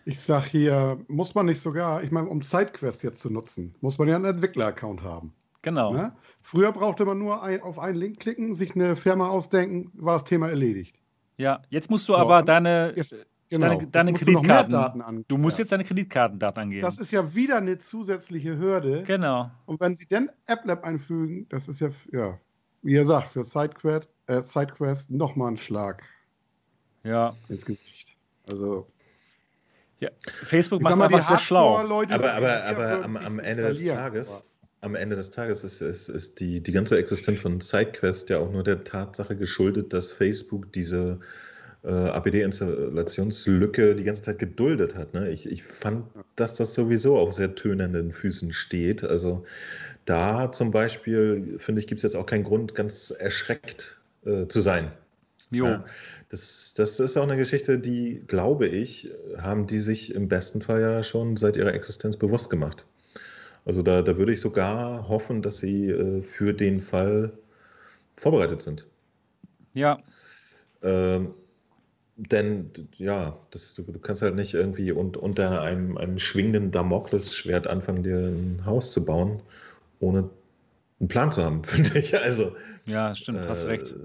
Ich 0.09 0.21
sag 0.21 0.45
hier, 0.45 0.97
muss 1.07 1.35
man 1.35 1.45
nicht 1.45 1.61
sogar, 1.61 2.01
ich 2.01 2.09
meine, 2.09 2.29
um 2.29 2.41
SideQuest 2.41 3.03
jetzt 3.03 3.19
zu 3.19 3.29
nutzen, 3.29 3.75
muss 3.79 3.99
man 3.99 4.07
ja 4.07 4.15
einen 4.15 4.25
Entwickler-Account 4.25 5.03
haben. 5.03 5.33
Genau. 5.61 5.93
Ne? 5.93 6.13
Früher 6.41 6.71
brauchte 6.71 7.05
man 7.05 7.19
nur 7.19 7.43
ein, 7.43 7.61
auf 7.61 7.77
einen 7.77 7.95
Link 7.95 8.19
klicken, 8.19 8.55
sich 8.55 8.73
eine 8.73 8.95
Firma 8.95 9.29
ausdenken, 9.29 9.91
war 9.93 10.13
das 10.15 10.23
Thema 10.23 10.49
erledigt. 10.49 10.95
Ja, 11.37 11.61
jetzt 11.69 11.91
musst 11.91 12.09
du 12.09 12.13
so, 12.13 12.17
aber 12.17 12.41
deine, 12.41 12.91
jetzt, 12.95 13.15
genau, 13.49 13.67
deine, 13.67 13.87
deine 13.87 14.13
Kreditkarten. 14.13 14.73
Du, 14.73 15.23
du 15.27 15.37
musst 15.37 15.59
jetzt 15.59 15.71
deine 15.71 15.83
Kreditkartendaten 15.83 16.63
angeben. 16.63 16.81
Das 16.81 16.97
ist 16.97 17.11
ja 17.11 17.35
wieder 17.35 17.57
eine 17.57 17.77
zusätzliche 17.77 18.57
Hürde. 18.57 19.03
Genau. 19.03 19.51
Und 19.67 19.79
wenn 19.79 19.95
sie 19.95 20.07
dann 20.07 20.31
AppLab 20.47 20.85
einfügen, 20.85 21.45
das 21.49 21.67
ist 21.67 21.81
ja, 21.81 21.89
ja 22.11 22.39
wie 22.81 22.93
ihr 22.93 23.05
sagt, 23.05 23.33
für 23.33 23.43
SideQuest, 23.43 24.07
äh, 24.25 24.41
SideQuest 24.41 25.11
nochmal 25.11 25.51
ein 25.51 25.57
Schlag. 25.57 26.01
Ja. 27.03 27.35
Ins 27.47 27.63
Gesicht. 27.63 28.15
Also. 28.51 28.87
Ja, 29.99 30.09
Facebook 30.43 30.81
macht 30.81 30.95
es 30.95 31.01
einfach 31.01 31.27
sehr 31.27 31.37
schlau. 31.37 31.77
aber 31.77 32.33
aber, 32.33 32.63
aber 32.63 33.03
am, 33.03 33.17
am 33.17 33.39
Ende 33.39 33.63
des 33.63 33.85
Tages, 33.85 34.43
am 34.81 34.95
Ende 34.95 35.15
des 35.15 35.29
Tages 35.29 35.63
ist, 35.63 35.81
ist, 35.81 36.09
ist 36.09 36.39
die, 36.39 36.63
die 36.63 36.71
ganze 36.71 36.97
Existenz 36.97 37.41
von 37.41 37.59
SideQuest 37.59 38.29
ja 38.29 38.39
auch 38.39 38.51
nur 38.51 38.63
der 38.63 38.83
Tatsache 38.83 39.35
geschuldet, 39.35 39.91
dass 39.91 40.11
Facebook 40.11 40.71
diese 40.71 41.19
äh, 41.83 41.91
APD-Installationslücke 41.91 43.95
die 43.95 44.03
ganze 44.03 44.23
Zeit 44.23 44.39
geduldet 44.39 44.95
hat. 44.95 45.13
Ne? 45.13 45.29
Ich, 45.29 45.49
ich 45.49 45.63
fand, 45.63 46.05
dass 46.35 46.55
das 46.55 46.73
sowieso 46.73 47.17
auf 47.17 47.33
sehr 47.33 47.55
tönenden 47.55 48.11
Füßen 48.11 48.53
steht. 48.53 49.03
Also 49.03 49.45
da 50.05 50.51
zum 50.51 50.71
Beispiel, 50.71 51.57
finde 51.59 51.81
ich, 51.81 51.87
gibt 51.87 51.99
es 51.99 52.03
jetzt 52.03 52.15
auch 52.15 52.25
keinen 52.25 52.43
Grund, 52.43 52.75
ganz 52.75 53.11
erschreckt 53.11 53.97
äh, 54.25 54.47
zu 54.47 54.61
sein. 54.61 54.91
Jo. 55.51 55.65
Ja, 55.65 55.85
das, 56.29 56.73
das 56.75 56.99
ist 56.99 57.17
auch 57.17 57.23
eine 57.23 57.37
Geschichte, 57.37 57.79
die, 57.79 58.23
glaube 58.27 58.67
ich, 58.67 59.09
haben 59.37 59.65
die 59.65 59.79
sich 59.79 60.13
im 60.13 60.27
besten 60.27 60.61
Fall 60.61 60.81
ja 60.81 61.03
schon 61.03 61.35
seit 61.37 61.57
ihrer 61.57 61.73
Existenz 61.73 62.17
bewusst 62.17 62.49
gemacht. 62.49 62.85
Also 63.65 63.81
da, 63.81 64.01
da 64.01 64.17
würde 64.17 64.33
ich 64.33 64.41
sogar 64.41 65.07
hoffen, 65.09 65.41
dass 65.41 65.57
sie 65.57 65.89
äh, 65.89 66.21
für 66.21 66.53
den 66.53 66.81
Fall 66.81 67.31
vorbereitet 68.15 68.61
sind. 68.61 68.85
Ja. 69.73 69.99
Ähm, 70.81 71.33
denn 72.15 72.71
ja, 72.97 73.37
das, 73.51 73.73
du, 73.75 73.83
du 73.83 73.99
kannst 73.99 74.21
halt 74.21 74.35
nicht 74.35 74.53
irgendwie 74.53 74.91
un, 74.91 75.15
unter 75.15 75.61
einem, 75.61 75.97
einem 75.97 76.19
schwingenden 76.19 76.71
Damoklesschwert 76.71 77.67
anfangen, 77.67 78.03
dir 78.03 78.17
ein 78.17 78.61
Haus 78.65 78.91
zu 78.91 79.05
bauen, 79.05 79.41
ohne 79.99 80.29
einen 80.99 81.07
Plan 81.07 81.31
zu 81.31 81.43
haben, 81.43 81.63
finde 81.63 81.97
ich. 81.99 82.17
Also, 82.17 82.55
ja, 82.85 83.13
stimmt, 83.15 83.47
hast 83.47 83.63
äh, 83.63 83.67
recht. 83.67 83.95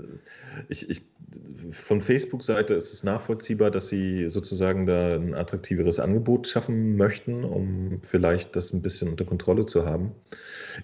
Ich, 0.69 0.89
ich, 0.89 1.03
von 1.73 2.03
Facebook-Seite 2.03 2.75
ist 2.75 2.93
es 2.93 3.03
nachvollziehbar, 3.03 3.71
dass 3.71 3.89
sie 3.89 4.31
sozusagen 4.31 4.87
da 4.87 5.17
ein 5.17 5.35
attraktiveres 5.35 5.99
Angebot 5.99 6.47
schaffen 6.47 6.97
möchten, 6.97 7.45
um 7.45 8.01
vielleicht 8.07 8.55
das 8.55 8.73
ein 8.73 8.83
bisschen 8.83 9.09
unter 9.09 9.25
Kontrolle 9.25 9.67
zu 9.67 9.85
haben. 9.85 10.13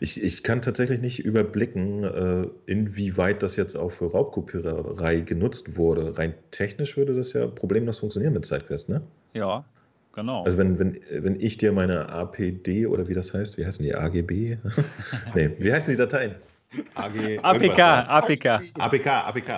Ich, 0.01 0.23
ich 0.23 0.43
kann 0.43 0.63
tatsächlich 0.63 1.01
nicht 1.01 1.25
überblicken, 1.25 2.05
äh, 2.05 2.47
inwieweit 2.67 3.43
das 3.43 3.57
jetzt 3.57 3.77
auch 3.77 3.93
für 3.93 4.11
Raubkopiererei 4.11 5.21
genutzt 5.21 5.77
wurde. 5.77 6.19
Rein 6.19 6.35
technisch 6.51 6.97
würde 6.97 7.15
das 7.15 7.33
ja 7.33 7.47
problemlos 7.47 7.99
funktionieren 7.99 8.33
mit 8.33 8.47
SideQuest, 8.47 8.89
ne? 8.89 9.03
Ja, 9.35 9.65
Genau. 10.13 10.45
Also 10.45 10.59
wenn, 10.59 10.79
wenn, 10.79 11.01
wenn 11.11 11.41
ich 11.41 11.59
dir 11.59 11.73
meine 11.73 12.09
APD 12.09 12.87
oder 12.87 13.09
wie 13.09 13.15
das 13.15 13.33
heißt, 13.33 13.59
wie 13.59 13.65
heißen 13.65 13.85
die, 13.85 13.95
AGB? 13.95 14.57
nee, 15.35 15.51
wie 15.59 15.73
heißen 15.73 15.93
die 15.93 15.99
Dateien? 15.99 16.35
AG, 16.95 17.39
APK, 17.43 17.81
APK. 18.09 18.47
APK, 18.79 19.07
APK, 19.07 19.49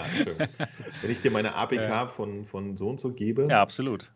Wenn 1.03 1.11
ich 1.11 1.21
dir 1.21 1.31
meine 1.31 1.55
APK 1.55 2.11
von, 2.11 2.47
von 2.47 2.77
so 2.77 2.89
und 2.89 3.01
so 3.01 3.13
gebe. 3.13 3.49
Ja, 3.51 3.61
absolut. 3.61 4.11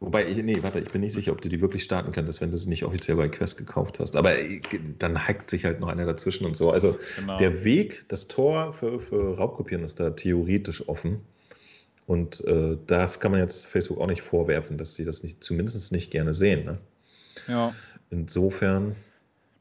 Wobei, 0.00 0.26
ich, 0.26 0.36
nee, 0.42 0.58
warte, 0.62 0.78
ich 0.78 0.90
bin 0.90 1.00
nicht 1.00 1.14
sicher, 1.14 1.32
ob 1.32 1.40
du 1.40 1.48
die 1.48 1.62
wirklich 1.62 1.82
starten 1.82 2.12
könntest, 2.12 2.42
wenn 2.42 2.50
du 2.50 2.58
sie 2.58 2.68
nicht 2.68 2.84
offiziell 2.84 3.16
bei 3.16 3.28
Quest 3.28 3.56
gekauft 3.56 3.98
hast. 3.98 4.16
Aber 4.16 4.38
äh, 4.38 4.60
dann 4.98 5.26
hackt 5.26 5.48
sich 5.48 5.64
halt 5.64 5.80
noch 5.80 5.88
einer 5.88 6.04
dazwischen 6.04 6.44
und 6.44 6.54
so. 6.54 6.70
Also 6.70 6.98
genau. 7.18 7.38
der 7.38 7.64
Weg, 7.64 8.06
das 8.10 8.28
Tor 8.28 8.74
für, 8.74 9.00
für 9.00 9.38
Raubkopieren 9.38 9.82
ist 9.84 9.98
da 9.98 10.10
theoretisch 10.10 10.86
offen. 10.86 11.22
Und 12.06 12.44
äh, 12.44 12.76
das 12.86 13.18
kann 13.18 13.32
man 13.32 13.40
jetzt 13.40 13.66
Facebook 13.66 13.98
auch 13.98 14.06
nicht 14.06 14.22
vorwerfen, 14.22 14.78
dass 14.78 14.94
sie 14.94 15.04
das 15.04 15.22
nicht, 15.22 15.42
zumindest 15.42 15.92
nicht 15.92 16.10
gerne 16.10 16.34
sehen. 16.34 16.64
Ne? 16.64 16.78
Ja. 17.48 17.74
Insofern 18.10 18.94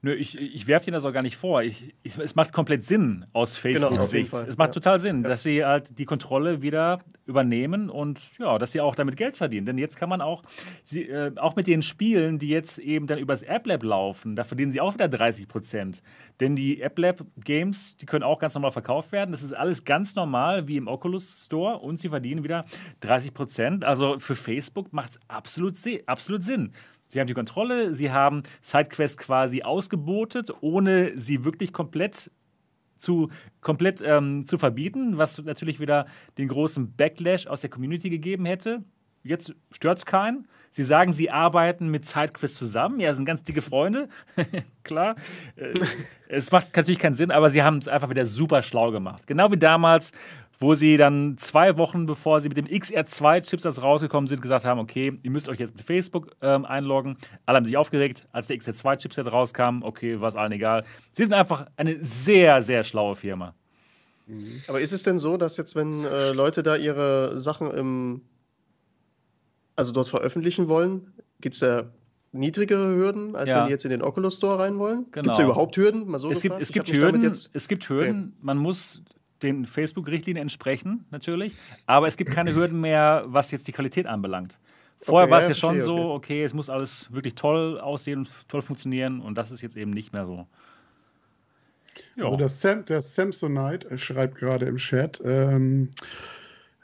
Nö, 0.06 0.14
ich, 0.14 0.40
ich 0.40 0.68
werfe 0.68 0.86
dir 0.86 0.92
das 0.92 1.04
auch 1.04 1.14
gar 1.14 1.24
nicht 1.24 1.36
vor. 1.36 1.64
Ich, 1.64 1.96
ich, 2.04 2.16
es 2.20 2.36
macht 2.36 2.54
komplett 2.54 2.86
Sinn 2.86 3.26
aus 3.34 3.58
Facebook-Sicht. 3.58 4.30
Genau, 4.30 4.44
es 4.44 4.56
macht 4.56 4.68
ja. 4.68 4.74
total 4.74 5.00
Sinn, 5.00 5.24
ja. 5.24 5.30
dass 5.30 5.42
sie 5.42 5.66
halt 5.66 5.98
die 5.98 6.06
Kontrolle 6.06 6.62
wieder 6.62 7.00
übernehmen 7.26 7.90
und 7.90 8.22
ja, 8.38 8.60
dass 8.60 8.72
sie 8.72 8.82
auch 8.82 8.94
damit 8.94 9.18
Geld 9.18 9.36
verdienen. 9.36 9.66
Denn 9.66 9.80
jetzt 9.80 9.98
kann 9.98 10.08
man 10.08 10.22
auch, 10.22 10.44
sie, 10.84 11.10
äh, 11.10 11.32
auch 11.38 11.56
mit 11.56 11.66
den 11.66 11.82
Spielen, 11.82 12.38
die 12.38 12.50
jetzt 12.50 12.78
eben 12.78 13.08
dann 13.08 13.18
übers 13.18 13.42
App 13.42 13.66
Lab 13.66 13.82
laufen, 13.82 14.36
da 14.36 14.44
verdienen 14.44 14.72
sie 14.72 14.80
auch 14.80 14.94
wieder 14.94 15.08
30 15.08 15.48
Prozent. 15.48 16.04
Denn 16.40 16.56
die 16.56 16.82
App 16.82 17.00
Lab 17.00 17.26
Games, 17.44 17.98
die 17.98 18.06
können 18.06 18.24
auch 18.24 18.38
ganz 18.38 18.54
normal 18.54 18.74
verkauft 18.74 19.12
werden. 19.12 19.32
Das 19.32 19.42
ist 19.42 19.54
alles 19.54 19.86
ganz 19.86 20.14
normal 20.14 20.68
wie 20.68 20.78
im 20.78 20.88
Oculus 20.88 21.46
Store 21.48 21.80
und 21.80 22.00
sie 22.00 22.10
verdienen 22.10 22.44
wieder 22.44 22.66
30 23.00 23.34
Prozent. 23.34 23.84
Also 23.84 24.20
für 24.20 24.36
Facebook 24.36 24.94
macht 24.94 25.14
es 25.14 25.20
absolut, 25.28 25.74
absolut 26.06 26.44
Sinn. 26.44 26.74
Sie 27.16 27.22
haben 27.22 27.28
die 27.28 27.34
Kontrolle, 27.34 27.96
sie 27.96 28.12
haben 28.12 28.44
Sidequests 28.60 29.18
quasi 29.18 29.64
ausgebotet, 29.64 30.52
ohne 30.60 31.18
sie 31.18 31.46
wirklich 31.46 31.72
komplett 31.72 32.30
zu, 32.98 33.30
komplett 33.62 34.04
ähm, 34.06 34.46
zu 34.46 34.58
verbieten, 34.58 35.18
was 35.18 35.42
natürlich 35.42 35.80
wieder 35.80 36.08
den 36.38 36.50
großen 36.50 36.94
Backlash 36.98 37.48
aus 37.48 37.62
der 37.62 37.70
Community 37.70 38.10
gegeben 38.10 38.44
hätte. 38.44 38.84
Jetzt 39.24 39.56
stört 39.72 40.00
es 40.00 40.06
keinen. 40.06 40.46
Sie 40.72 40.84
sagen, 40.84 41.14
sie 41.14 41.32
arbeiten 41.32 41.88
mit 41.88 42.06
Sidequests 42.06 42.60
zusammen. 42.60 43.00
Ja, 43.00 43.14
sind 43.14 43.24
ganz 43.24 43.44
dicke 43.44 43.62
Freunde. 43.62 44.10
Klar. 44.84 45.16
Äh, 45.56 45.74
es 46.28 46.52
macht 46.52 46.76
natürlich 46.76 47.00
keinen 47.00 47.14
Sinn, 47.14 47.32
aber 47.32 47.50
sie 47.50 47.64
haben 47.64 47.78
es 47.78 47.88
einfach 47.88 48.10
wieder 48.10 48.26
super 48.26 48.62
schlau 48.62 48.92
gemacht. 48.92 49.26
Genau 49.26 49.54
wie 49.54 49.58
damals, 49.58 50.12
wo 50.60 50.74
sie 50.76 50.98
dann 50.98 51.38
zwei 51.38 51.78
Wochen 51.78 52.06
bevor 52.06 52.42
sie 52.42 52.50
mit 52.50 52.58
dem 52.58 52.66
XR2-Chipsatz 52.66 53.82
rausgekommen 53.82 54.28
sind, 54.28 54.42
gesagt 54.42 54.66
haben, 54.66 54.80
okay, 54.80 55.20
ihr 55.22 55.32
müsst 55.32 55.50
euch 55.50 55.60
jetzt 55.60 55.76
mit 55.76 55.86
Facebook 55.86 56.32
ähm, 56.42 56.66
einloggen. 56.66 57.18
Alle 57.46 57.58
haben 57.58 57.66
sich 57.66 57.78
aufgeregt, 57.78 58.28
als 58.32 58.48
der 58.48 58.58
XR2-Chipset 58.58 59.32
rauskam, 59.32 59.82
okay, 59.82 60.20
war 60.22 60.30
es 60.30 60.36
allen 60.36 60.52
egal. 60.52 60.84
Sie 61.12 61.24
sind 61.24 61.34
einfach 61.34 61.68
eine 61.76 61.98
sehr, 62.04 62.62
sehr 62.62 62.84
schlaue 62.84 63.16
Firma. 63.16 63.54
Mhm. 64.28 64.62
Aber 64.68 64.80
ist 64.80 64.92
es 64.92 65.04
denn 65.04 65.20
so, 65.20 65.38
dass 65.38 65.58
jetzt, 65.58 65.76
wenn 65.76 65.92
äh, 66.04 66.32
Leute 66.32 66.64
da 66.64 66.76
ihre 66.76 67.38
Sachen 67.38 67.72
im, 67.72 68.22
also 69.76 69.92
dort 69.92 70.08
veröffentlichen 70.08 70.68
wollen, 70.68 71.14
gibt 71.42 71.56
es 71.56 71.60
da 71.60 71.92
niedrigere 72.32 72.96
Hürden, 72.96 73.36
als 73.36 73.50
ja. 73.50 73.60
wenn 73.60 73.66
die 73.68 73.72
jetzt 73.72 73.86
in 73.86 73.92
den 73.92 74.02
Oculus 74.02 74.38
Store 74.38 74.60
rein 74.60 74.78
wollen? 74.78 75.06
Genau. 75.12 75.24
Gibt 75.24 75.30
es 75.32 75.38
da 75.38 75.44
überhaupt 75.44 75.78
Hürden? 75.78 76.08
Mal 76.08 76.20
so 76.20 76.32
es, 76.32 76.42
gibt, 76.42 76.60
es, 76.60 76.72
gibt 76.72 76.92
Hürden, 76.92 77.24
es 77.26 77.68
gibt 77.68 77.88
Hürden, 77.88 78.36
man 78.42 78.58
muss 78.58 79.02
den 79.42 79.66
Facebook-Richtlinien 79.66 80.42
entsprechen, 80.42 81.06
natürlich. 81.12 81.54
Aber 81.86 82.08
es 82.08 82.18
gibt 82.18 82.32
keine 82.32 82.56
Hürden 82.56 82.80
mehr, 82.82 83.24
was 83.28 83.52
jetzt 83.52 83.68
die 83.68 83.72
Qualität 83.72 84.08
anbelangt. 84.08 84.60
Vorher 85.02 85.26
okay, 85.26 85.32
war 85.32 85.40
es 85.40 85.46
ja, 85.46 85.50
ja 85.50 85.56
schon 85.56 85.82
so, 85.82 86.12
okay, 86.14 86.44
es 86.44 86.54
muss 86.54 86.70
alles 86.70 87.14
wirklich 87.14 87.36
toll 87.36 87.80
aussehen 87.80 88.20
und 88.20 88.30
toll 88.48 88.62
funktionieren 88.62 89.20
und 89.20 89.36
das 89.36 89.52
ist 89.52 89.62
jetzt 89.62 89.78
eben 89.78 89.92
nicht 89.92 90.14
mehr 90.14 90.26
so. 90.26 90.48
Ja. 92.16 92.26
Also 92.26 92.38
der, 92.38 92.50
Sam, 92.50 92.86
der 92.86 93.02
Samsonite 93.02 93.98
schreibt 93.98 94.36
gerade 94.36 94.66
im 94.66 94.78
Chat, 94.78 95.22
ähm, 95.24 95.92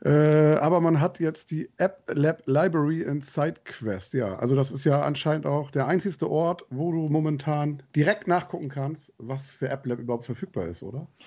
äh, 0.04 0.56
aber 0.56 0.82
man 0.82 1.00
hat 1.00 1.20
jetzt 1.20 1.52
die 1.52 1.70
App 1.78 2.04
Lab 2.14 2.42
Library 2.48 3.02
in 3.02 3.22
SideQuest. 3.22 4.14
Ja, 4.14 4.36
also 4.38 4.56
das 4.56 4.72
ist 4.72 4.84
ja 4.84 5.02
anscheinend 5.02 5.46
auch 5.46 5.70
der 5.70 5.88
einzigste 5.88 6.30
Ort, 6.30 6.64
wo 6.70 6.92
du 6.92 7.08
momentan 7.08 7.84
direkt 7.96 8.28
nachgucken 8.28 8.70
kannst, 8.70 9.14
was 9.18 9.52
für 9.52 9.70
App 9.70 9.86
Lab 9.86 10.00
überhaupt 10.00 10.26
verfügbar 10.26 10.68
ist, 10.68 10.82
oder? 10.82 11.08
Ich, 11.20 11.26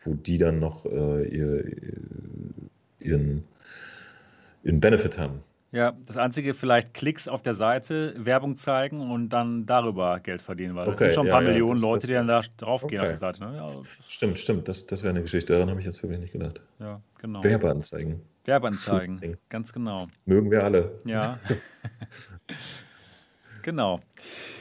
wo 0.05 0.15
die 0.15 0.39
dann 0.39 0.59
noch 0.59 0.87
äh, 0.87 1.29
ihr, 1.29 1.65
ihren 2.99 3.45
ihren 4.63 4.81
Benefit 4.81 5.19
haben. 5.19 5.43
Ja, 5.73 5.95
das 6.07 6.19
einzige 6.19 6.53
vielleicht 6.53 6.93
Klicks 6.93 7.29
auf 7.29 7.41
der 7.41 7.55
Seite, 7.55 8.15
Werbung 8.19 8.59
zeigen 8.59 9.11
und 9.11 9.31
dann 9.31 9.65
darüber 9.65 10.21
Geld 10.21 10.43
verdienen, 10.43 10.75
weil 10.75 10.87
okay, 10.87 10.91
das 10.91 11.01
sind 11.01 11.15
schon 11.15 11.27
ein 11.29 11.33
paar 11.33 11.43
ja, 11.43 11.49
Millionen 11.49 11.77
das, 11.77 11.83
Leute, 11.83 12.01
das, 12.01 12.07
die 12.09 12.13
dann 12.13 12.27
da 12.27 12.43
draufgehen 12.59 13.01
okay. 13.01 13.09
auf 13.09 13.17
die 13.17 13.19
Seite. 13.19 13.45
Ne? 13.45 13.57
Ja, 13.57 13.71
stimmt, 14.07 14.39
stimmt, 14.39 14.69
das, 14.69 14.87
das 14.87 15.03
wäre 15.03 15.15
eine 15.15 15.23
Geschichte, 15.23 15.55
daran 15.55 15.71
habe 15.71 15.81
ich 15.81 15.87
jetzt 15.87 16.03
wirklich 16.03 16.21
nicht 16.21 16.33
gedacht. 16.33 16.61
Ja, 16.79 17.01
genau. 17.19 17.43
Werbeanzeigen. 17.43 18.21
Werbeanzeigen, 18.45 19.39
ganz 19.49 19.73
genau. 19.73 20.09
Mögen 20.27 20.51
wir 20.51 20.63
alle. 20.63 21.01
Ja. 21.07 21.39
genau. 23.63 24.01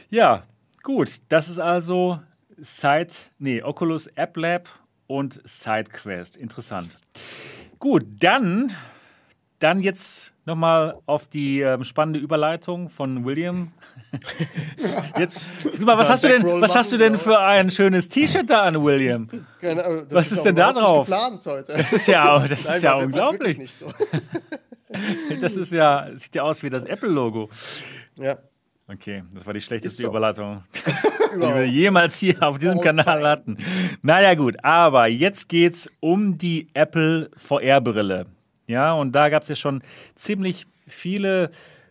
Ja, 0.08 0.44
gut, 0.82 1.20
das 1.28 1.50
ist 1.50 1.58
also 1.58 2.20
Side, 2.56 3.12
nee, 3.38 3.62
Oculus 3.62 4.06
App 4.06 4.36
Lab 4.38 4.68
und 5.08 5.40
SideQuest. 5.44 6.38
Interessant. 6.38 6.96
Gut, 7.78 8.06
dann, 8.20 8.72
dann 9.62 9.80
jetzt 9.80 10.32
nochmal 10.44 10.96
auf 11.06 11.26
die 11.26 11.60
ähm, 11.60 11.84
spannende 11.84 12.18
Überleitung 12.18 12.88
von 12.88 13.24
William. 13.24 13.72
jetzt, 15.18 15.38
guck 15.62 15.80
mal, 15.82 15.96
was 15.96 16.10
hast 16.10 16.24
du 16.24 16.28
denn, 16.28 16.44
was 16.44 16.74
hast 16.74 16.92
du 16.92 16.96
denn 16.96 17.16
für 17.16 17.38
ein 17.38 17.70
schönes 17.70 18.08
T-Shirt 18.08 18.50
da 18.50 18.62
an, 18.62 18.82
William? 18.82 19.28
Genau, 19.60 19.82
was 20.10 20.32
ist 20.32 20.44
denn 20.44 20.56
da 20.56 20.72
drauf? 20.72 21.08
Das 21.08 21.92
ist 21.92 22.08
ja, 22.08 22.38
das 22.46 22.64
Nein, 22.66 22.76
ist 22.76 22.82
ja 22.82 22.94
unglaublich. 22.94 23.72
So. 23.72 23.92
das 25.40 25.56
ist 25.56 25.72
ja, 25.72 26.08
sieht 26.14 26.34
ja 26.34 26.42
aus 26.42 26.62
wie 26.62 26.70
das 26.70 26.84
Apple-Logo. 26.84 27.48
Ja. 28.18 28.38
Okay, 28.88 29.22
das 29.32 29.46
war 29.46 29.54
die 29.54 29.60
schlechteste 29.60 30.02
so. 30.02 30.08
Überleitung, 30.08 30.64
die 31.34 31.40
wir 31.40 31.66
jemals 31.66 32.18
hier 32.18 32.42
auf 32.42 32.58
diesem 32.58 32.80
Kanal 32.80 33.26
hatten. 33.26 33.56
Naja, 34.02 34.34
gut, 34.34 34.56
aber 34.62 35.06
jetzt 35.06 35.48
geht 35.48 35.74
es 35.74 35.90
um 36.00 36.36
die 36.36 36.68
Apple 36.74 37.30
VR-Brille. 37.36 38.26
Ja, 38.66 38.92
und 38.94 39.12
da 39.12 39.28
gab 39.28 39.42
es 39.42 39.48
ja 39.48 39.56
schon 39.56 39.82
ziemlich 40.14 40.66
viele 40.86 41.50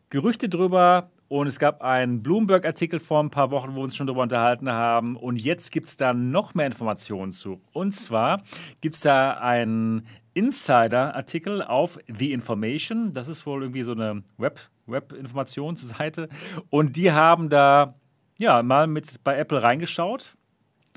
Gerüchte 0.09 0.49
drüber. 0.49 1.09
Und 1.27 1.47
es 1.47 1.59
gab 1.59 1.81
einen 1.81 2.21
Bloomberg-Artikel 2.21 2.99
vor 2.99 3.23
ein 3.23 3.29
paar 3.29 3.51
Wochen, 3.51 3.71
wo 3.71 3.77
wir 3.77 3.83
uns 3.83 3.95
schon 3.95 4.05
darüber 4.05 4.23
unterhalten 4.23 4.69
haben. 4.69 5.15
Und 5.15 5.41
jetzt 5.41 5.71
gibt 5.71 5.87
es 5.87 5.95
da 5.95 6.13
noch 6.13 6.55
mehr 6.55 6.65
Informationen 6.65 7.31
zu. 7.31 7.61
Und 7.71 7.93
zwar 7.93 8.41
gibt 8.81 8.95
es 8.97 9.01
da 9.01 9.35
einen 9.35 10.05
Insider-Artikel 10.33 11.61
auf 11.63 11.99
The 12.19 12.33
Information. 12.33 13.13
Das 13.13 13.29
ist 13.29 13.45
wohl 13.45 13.61
irgendwie 13.61 13.83
so 13.83 13.93
eine 13.93 14.23
Web- 14.37 14.59
Web-Informationsseite. 14.87 16.27
Und 16.69 16.97
die 16.97 17.13
haben 17.13 17.47
da 17.47 17.95
ja 18.37 18.61
mal 18.61 18.87
mit 18.87 19.23
bei 19.23 19.37
Apple 19.37 19.63
reingeschaut, 19.63 20.35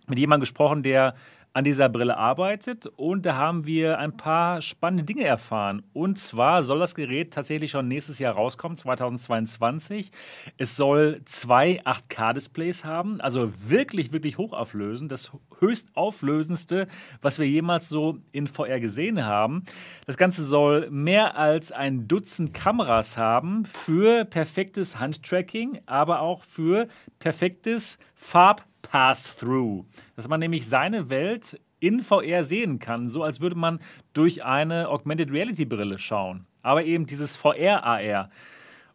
mit 0.09 0.19
jemandem 0.19 0.41
gesprochen, 0.41 0.83
der 0.83 1.15
an 1.55 1.63
dieser 1.63 1.89
Brille 1.89 2.17
arbeitet 2.17 2.87
und 2.87 3.25
da 3.25 3.37
haben 3.37 3.65
wir 3.65 3.99
ein 4.01 4.17
paar 4.17 4.61
spannende 4.61 5.05
Dinge 5.05 5.25
erfahren. 5.25 5.85
Und 5.93 6.19
zwar 6.19 6.65
soll 6.65 6.81
das 6.81 6.97
Gerät 6.97 7.33
tatsächlich 7.33 7.71
schon 7.71 7.87
nächstes 7.87 8.19
Jahr 8.19 8.35
rauskommen, 8.35 8.77
2022. 8.77 10.11
Es 10.59 10.75
soll 10.75 11.21
zwei 11.27 11.81
8K-Displays 11.85 12.85
haben, 12.85 13.21
also 13.21 13.53
wirklich, 13.69 14.13
wirklich 14.13 14.37
hochauflösend. 14.37 15.13
Das 15.13 15.31
höchstauflösendste, 15.61 16.89
was 17.23 17.39
wir 17.39 17.49
jemals 17.49 17.89
so 17.89 18.19
in 18.33 18.49
VR 18.49 18.81
gesehen 18.81 19.25
haben. 19.25 19.63
Das 20.07 20.17
Ganze 20.17 20.45
soll 20.45 20.91
mehr 20.91 21.39
als 21.39 21.71
ein 21.71 22.09
Dutzend 22.09 22.53
Kameras 22.53 23.17
haben 23.17 23.65
für 23.65 24.25
perfektes 24.25 24.99
Handtracking, 24.99 25.81
aber 25.87 26.21
auch 26.21 26.43
für 26.43 26.89
perfektes 27.21 28.01
Farb 28.17 28.65
Pass-Through. 28.95 29.87
Dass 30.15 30.29
man 30.29 30.39
nämlich 30.39 30.69
seine 30.69 31.11
Welt 31.11 31.61
in 31.81 32.01
VR 32.01 32.45
sehen 32.45 32.79
kann, 32.79 33.09
so 33.09 33.25
als 33.25 33.41
würde 33.41 33.57
man 33.57 33.81
durch 34.13 34.45
eine 34.45 34.89
Augmented 34.89 35.33
Reality 35.33 35.65
Brille 35.65 35.99
schauen. 35.99 36.47
Aber 36.63 36.85
eben 36.85 37.05
dieses 37.05 37.37
VR-AR. 37.37 38.31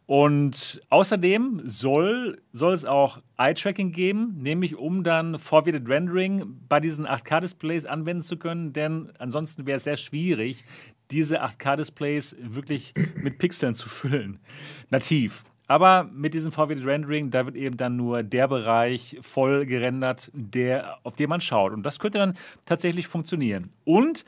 Und 0.06 0.80
außerdem 0.88 1.60
soll, 1.66 2.40
soll 2.50 2.72
es 2.72 2.86
auch 2.86 3.20
Eye-Tracking 3.36 3.92
geben, 3.92 4.38
nämlich 4.38 4.74
um 4.74 5.02
dann 5.02 5.38
Forwarded 5.38 5.86
Rendering 5.86 6.58
bei 6.66 6.80
diesen 6.80 7.06
8K-Displays 7.06 7.84
anwenden 7.84 8.22
zu 8.22 8.38
können, 8.38 8.72
denn 8.72 9.12
ansonsten 9.18 9.66
wäre 9.66 9.76
es 9.76 9.84
sehr 9.84 9.98
schwierig, 9.98 10.64
diese 11.10 11.44
8K-Displays 11.44 12.36
wirklich 12.40 12.94
mit 13.16 13.36
Pixeln 13.36 13.74
zu 13.74 13.90
füllen. 13.90 14.40
Nativ. 14.88 15.44
Aber 15.70 16.10
mit 16.12 16.34
diesem 16.34 16.50
VW 16.50 16.74
Rendering, 16.84 17.30
da 17.30 17.46
wird 17.46 17.54
eben 17.54 17.76
dann 17.76 17.94
nur 17.94 18.24
der 18.24 18.48
Bereich 18.48 19.16
voll 19.20 19.66
gerendert, 19.66 20.28
der, 20.34 20.98
auf 21.04 21.14
den 21.14 21.28
man 21.28 21.40
schaut. 21.40 21.72
Und 21.72 21.84
das 21.84 22.00
könnte 22.00 22.18
dann 22.18 22.36
tatsächlich 22.66 23.06
funktionieren. 23.06 23.70
Und 23.84 24.24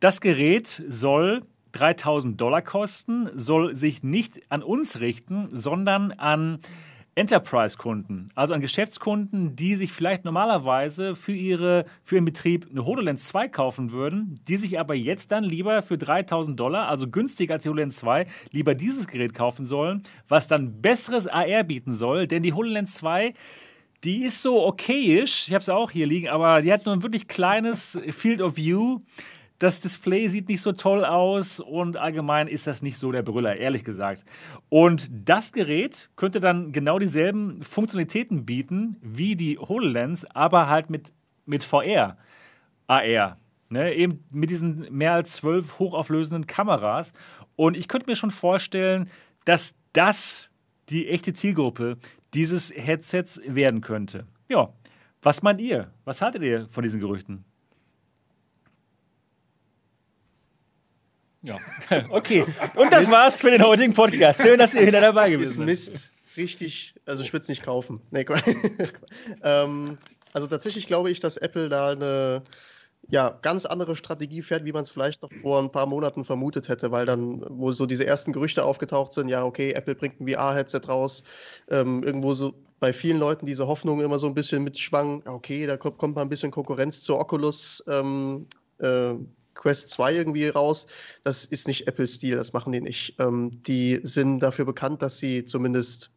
das 0.00 0.22
Gerät 0.22 0.66
soll 0.88 1.42
3000 1.72 2.40
Dollar 2.40 2.62
kosten, 2.62 3.28
soll 3.34 3.76
sich 3.76 4.04
nicht 4.04 4.40
an 4.48 4.62
uns 4.62 5.00
richten, 5.00 5.48
sondern 5.50 6.12
an 6.12 6.60
Enterprise-Kunden, 7.16 8.28
also 8.34 8.52
an 8.52 8.60
Geschäftskunden, 8.60 9.56
die 9.56 9.74
sich 9.74 9.90
vielleicht 9.90 10.26
normalerweise 10.26 11.16
für, 11.16 11.32
ihre, 11.32 11.86
für 12.02 12.16
ihren 12.16 12.26
Betrieb 12.26 12.66
eine 12.70 12.84
HoloLens 12.84 13.28
2 13.28 13.48
kaufen 13.48 13.90
würden, 13.90 14.38
die 14.46 14.58
sich 14.58 14.78
aber 14.78 14.94
jetzt 14.94 15.32
dann 15.32 15.42
lieber 15.42 15.80
für 15.80 15.96
3000 15.96 16.60
Dollar, 16.60 16.88
also 16.88 17.08
günstiger 17.08 17.54
als 17.54 17.62
die 17.62 17.70
HoloLens 17.70 17.96
2, 17.96 18.26
lieber 18.50 18.74
dieses 18.74 19.08
Gerät 19.08 19.32
kaufen 19.32 19.64
sollen, 19.64 20.02
was 20.28 20.46
dann 20.46 20.82
besseres 20.82 21.26
AR 21.26 21.64
bieten 21.64 21.92
soll, 21.92 22.26
denn 22.26 22.42
die 22.42 22.52
HoloLens 22.52 22.94
2 22.96 23.32
die 24.04 24.24
ist 24.24 24.42
so 24.42 24.64
okayisch, 24.64 25.48
ich 25.48 25.54
habe 25.54 25.62
es 25.62 25.70
auch 25.70 25.90
hier 25.90 26.06
liegen, 26.06 26.28
aber 26.28 26.60
die 26.60 26.70
hat 26.72 26.84
nur 26.84 26.94
ein 26.94 27.02
wirklich 27.02 27.28
kleines 27.28 27.98
Field 28.10 28.42
of 28.42 28.56
View 28.56 28.98
das 29.58 29.80
Display 29.80 30.28
sieht 30.28 30.48
nicht 30.48 30.60
so 30.60 30.72
toll 30.72 31.04
aus 31.04 31.60
und 31.60 31.96
allgemein 31.96 32.48
ist 32.48 32.66
das 32.66 32.82
nicht 32.82 32.98
so 32.98 33.10
der 33.12 33.22
Brüller, 33.22 33.56
ehrlich 33.56 33.84
gesagt. 33.84 34.24
Und 34.68 35.10
das 35.10 35.52
Gerät 35.52 36.10
könnte 36.16 36.40
dann 36.40 36.72
genau 36.72 36.98
dieselben 36.98 37.62
Funktionalitäten 37.62 38.44
bieten 38.44 38.96
wie 39.00 39.36
die 39.36 39.58
HoloLens, 39.58 40.24
aber 40.26 40.68
halt 40.68 40.90
mit, 40.90 41.12
mit 41.46 41.64
VR, 41.64 42.18
AR. 42.86 43.38
Ne? 43.68 43.94
Eben 43.94 44.24
mit 44.30 44.50
diesen 44.50 44.86
mehr 44.90 45.12
als 45.12 45.32
zwölf 45.32 45.78
hochauflösenden 45.78 46.46
Kameras. 46.46 47.12
Und 47.56 47.76
ich 47.76 47.88
könnte 47.88 48.08
mir 48.08 48.16
schon 48.16 48.30
vorstellen, 48.30 49.08
dass 49.44 49.74
das 49.92 50.50
die 50.90 51.08
echte 51.08 51.32
Zielgruppe 51.32 51.96
dieses 52.34 52.70
Headsets 52.70 53.40
werden 53.46 53.80
könnte. 53.80 54.26
Ja, 54.48 54.68
was 55.22 55.42
meint 55.42 55.60
ihr? 55.60 55.90
Was 56.04 56.20
haltet 56.22 56.42
ihr 56.42 56.68
von 56.68 56.82
diesen 56.82 57.00
Gerüchten? 57.00 57.44
Ja, 61.46 61.60
okay. 62.10 62.44
Und 62.74 62.92
das 62.92 63.08
war's 63.08 63.40
für 63.40 63.52
den 63.52 63.62
heutigen 63.62 63.94
Podcast. 63.94 64.42
Schön, 64.42 64.58
dass 64.58 64.74
ihr 64.74 64.84
wieder 64.84 65.00
dabei 65.00 65.30
gewesen 65.30 65.58
seid. 65.58 65.66
Mist. 65.66 66.10
Richtig, 66.36 66.94
also 67.06 67.22
ich 67.22 67.32
würde 67.32 67.42
es 67.42 67.48
nicht 67.48 67.62
kaufen. 67.62 68.00
Nee, 68.10 68.26
ähm, 69.44 69.96
also 70.32 70.48
tatsächlich 70.48 70.88
glaube 70.88 71.08
ich, 71.10 71.20
dass 71.20 71.36
Apple 71.36 71.68
da 71.68 71.90
eine 71.90 72.42
ja, 73.08 73.38
ganz 73.42 73.64
andere 73.64 73.94
Strategie 73.94 74.42
fährt, 74.42 74.64
wie 74.64 74.72
man 74.72 74.82
es 74.82 74.90
vielleicht 74.90 75.22
noch 75.22 75.32
vor 75.40 75.62
ein 75.62 75.70
paar 75.70 75.86
Monaten 75.86 76.24
vermutet 76.24 76.68
hätte, 76.68 76.90
weil 76.90 77.06
dann, 77.06 77.44
wo 77.48 77.72
so 77.72 77.86
diese 77.86 78.04
ersten 78.04 78.32
Gerüchte 78.32 78.64
aufgetaucht 78.64 79.12
sind, 79.12 79.28
ja, 79.28 79.44
okay, 79.44 79.70
Apple 79.70 79.94
bringt 79.94 80.20
ein 80.20 80.26
VR-Headset 80.26 80.80
raus, 80.88 81.22
ähm, 81.70 82.02
irgendwo 82.02 82.34
so 82.34 82.54
bei 82.80 82.92
vielen 82.92 83.18
Leuten 83.18 83.46
diese 83.46 83.68
Hoffnung 83.68 84.00
immer 84.00 84.18
so 84.18 84.26
ein 84.26 84.34
bisschen 84.34 84.64
mitschwang, 84.64 85.22
okay, 85.26 85.64
da 85.66 85.76
kommt, 85.76 85.98
kommt 85.98 86.16
mal 86.16 86.22
ein 86.22 86.28
bisschen 86.28 86.50
Konkurrenz 86.50 87.02
zur 87.02 87.20
Oculus 87.20 87.84
ähm, 87.88 88.48
äh, 88.80 89.14
Quest 89.56 89.90
2 89.90 90.14
irgendwie 90.14 90.48
raus. 90.48 90.86
Das 91.24 91.44
ist 91.44 91.66
nicht 91.66 91.88
Apple-Stil, 91.88 92.36
das 92.36 92.52
machen 92.52 92.72
die 92.72 92.80
nicht. 92.80 93.16
Ähm, 93.18 93.62
die 93.64 94.00
sind 94.02 94.40
dafür 94.40 94.64
bekannt, 94.64 95.02
dass 95.02 95.18
sie 95.18 95.44
zumindest 95.44 96.10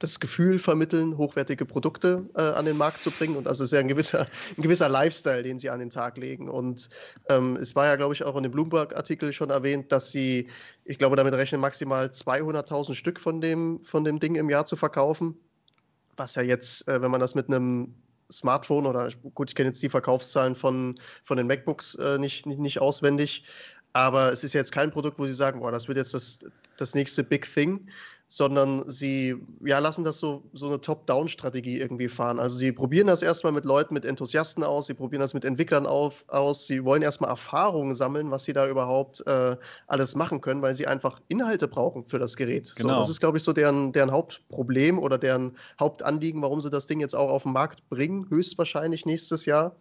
das 0.00 0.18
Gefühl 0.18 0.58
vermitteln, 0.58 1.18
hochwertige 1.18 1.66
Produkte 1.66 2.26
äh, 2.34 2.40
an 2.40 2.64
den 2.64 2.78
Markt 2.78 3.02
zu 3.02 3.10
bringen. 3.10 3.36
Und 3.36 3.46
also 3.46 3.64
ist 3.64 3.72
ja 3.72 3.80
ein 3.80 3.88
gewisser, 3.88 4.26
ein 4.56 4.62
gewisser 4.62 4.88
Lifestyle, 4.88 5.42
den 5.42 5.58
sie 5.58 5.68
an 5.70 5.78
den 5.78 5.90
Tag 5.90 6.16
legen. 6.16 6.48
Und 6.48 6.88
ähm, 7.28 7.56
es 7.56 7.76
war 7.76 7.86
ja, 7.86 7.96
glaube 7.96 8.14
ich, 8.14 8.24
auch 8.24 8.34
in 8.36 8.42
dem 8.42 8.52
Bloomberg-Artikel 8.52 9.32
schon 9.32 9.50
erwähnt, 9.50 9.92
dass 9.92 10.10
sie, 10.10 10.48
ich 10.84 10.98
glaube, 10.98 11.16
damit 11.16 11.34
rechnen, 11.34 11.60
maximal 11.60 12.06
200.000 12.06 12.94
Stück 12.94 13.20
von 13.20 13.40
dem, 13.40 13.80
von 13.84 14.04
dem 14.04 14.18
Ding 14.20 14.36
im 14.36 14.48
Jahr 14.48 14.64
zu 14.64 14.74
verkaufen. 14.74 15.36
Was 16.16 16.34
ja 16.34 16.42
jetzt, 16.42 16.88
äh, 16.88 17.02
wenn 17.02 17.10
man 17.10 17.20
das 17.20 17.34
mit 17.34 17.48
einem 17.48 17.94
Smartphone 18.30 18.86
oder 18.86 19.08
gut, 19.34 19.50
ich 19.50 19.54
kenne 19.54 19.68
jetzt 19.68 19.82
die 19.82 19.88
Verkaufszahlen 19.88 20.54
von, 20.54 20.98
von 21.24 21.36
den 21.36 21.46
MacBooks 21.46 21.96
äh, 21.96 22.18
nicht, 22.18 22.46
nicht, 22.46 22.58
nicht 22.58 22.80
auswendig, 22.80 23.44
aber 23.92 24.32
es 24.32 24.44
ist 24.44 24.52
jetzt 24.52 24.72
kein 24.72 24.90
Produkt, 24.90 25.18
wo 25.18 25.26
sie 25.26 25.32
sagen, 25.32 25.60
boah, 25.60 25.72
das 25.72 25.88
wird 25.88 25.98
jetzt 25.98 26.14
das, 26.14 26.40
das 26.76 26.94
nächste 26.94 27.24
Big 27.24 27.52
Thing, 27.52 27.88
sondern 28.32 28.88
sie 28.88 29.34
ja, 29.64 29.80
lassen 29.80 30.04
das 30.04 30.20
so, 30.20 30.44
so 30.52 30.68
eine 30.68 30.80
Top-Down-Strategie 30.80 31.80
irgendwie 31.80 32.06
fahren. 32.06 32.38
Also 32.38 32.56
sie 32.56 32.70
probieren 32.70 33.08
das 33.08 33.22
erstmal 33.22 33.52
mit 33.52 33.64
Leuten, 33.64 33.92
mit 33.92 34.04
Enthusiasten 34.04 34.62
aus, 34.62 34.86
sie 34.86 34.94
probieren 34.94 35.20
das 35.20 35.34
mit 35.34 35.44
Entwicklern 35.44 35.84
auf, 35.84 36.24
aus, 36.28 36.68
sie 36.68 36.84
wollen 36.84 37.02
erstmal 37.02 37.28
Erfahrungen 37.28 37.96
sammeln, 37.96 38.30
was 38.30 38.44
sie 38.44 38.52
da 38.52 38.68
überhaupt 38.68 39.26
äh, 39.26 39.56
alles 39.88 40.14
machen 40.14 40.40
können, 40.40 40.62
weil 40.62 40.74
sie 40.74 40.86
einfach 40.86 41.20
Inhalte 41.26 41.66
brauchen 41.66 42.04
für 42.04 42.20
das 42.20 42.36
Gerät. 42.36 42.72
Genau. 42.76 42.94
So, 42.94 43.00
das 43.00 43.08
ist, 43.08 43.20
glaube 43.20 43.38
ich, 43.38 43.42
so 43.42 43.52
deren, 43.52 43.92
deren 43.92 44.12
Hauptproblem 44.12 45.00
oder 45.00 45.18
deren 45.18 45.56
Hauptanliegen, 45.80 46.40
warum 46.40 46.60
sie 46.60 46.70
das 46.70 46.86
Ding 46.86 47.00
jetzt 47.00 47.16
auch 47.16 47.30
auf 47.30 47.42
den 47.42 47.52
Markt 47.52 47.88
bringen, 47.88 48.26
höchstwahrscheinlich 48.30 49.06
nächstes 49.06 49.44
Jahr. 49.44 49.74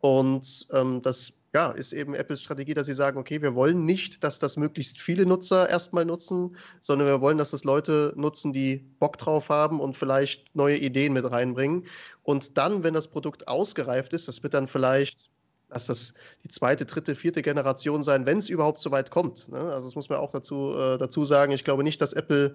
Und 0.00 0.68
ähm, 0.72 1.02
das 1.02 1.32
ja, 1.52 1.72
ist 1.72 1.92
eben 1.92 2.14
Apples 2.14 2.42
Strategie, 2.42 2.74
dass 2.74 2.86
sie 2.86 2.94
sagen, 2.94 3.18
okay, 3.18 3.42
wir 3.42 3.54
wollen 3.54 3.84
nicht, 3.84 4.22
dass 4.22 4.38
das 4.38 4.56
möglichst 4.56 5.00
viele 5.00 5.26
Nutzer 5.26 5.68
erstmal 5.68 6.04
nutzen, 6.04 6.56
sondern 6.80 7.08
wir 7.08 7.20
wollen, 7.20 7.38
dass 7.38 7.50
das 7.50 7.64
Leute 7.64 8.12
nutzen, 8.16 8.52
die 8.52 8.78
Bock 9.00 9.18
drauf 9.18 9.48
haben 9.48 9.80
und 9.80 9.96
vielleicht 9.96 10.54
neue 10.54 10.76
Ideen 10.76 11.12
mit 11.12 11.28
reinbringen. 11.28 11.86
Und 12.22 12.56
dann, 12.56 12.84
wenn 12.84 12.94
das 12.94 13.08
Produkt 13.08 13.48
ausgereift 13.48 14.12
ist, 14.12 14.28
das 14.28 14.44
wird 14.44 14.54
dann 14.54 14.68
vielleicht, 14.68 15.28
dass 15.68 15.86
das 15.86 16.14
die 16.44 16.48
zweite, 16.48 16.86
dritte, 16.86 17.16
vierte 17.16 17.42
Generation 17.42 18.04
sein, 18.04 18.26
wenn 18.26 18.38
es 18.38 18.48
überhaupt 18.48 18.80
so 18.80 18.92
weit 18.92 19.10
kommt. 19.10 19.48
Ne? 19.48 19.58
Also 19.58 19.86
das 19.86 19.96
muss 19.96 20.08
man 20.08 20.18
auch 20.18 20.30
dazu, 20.30 20.72
äh, 20.76 20.98
dazu 20.98 21.24
sagen. 21.24 21.52
Ich 21.52 21.64
glaube 21.64 21.82
nicht, 21.82 22.00
dass 22.00 22.12
Apple 22.12 22.54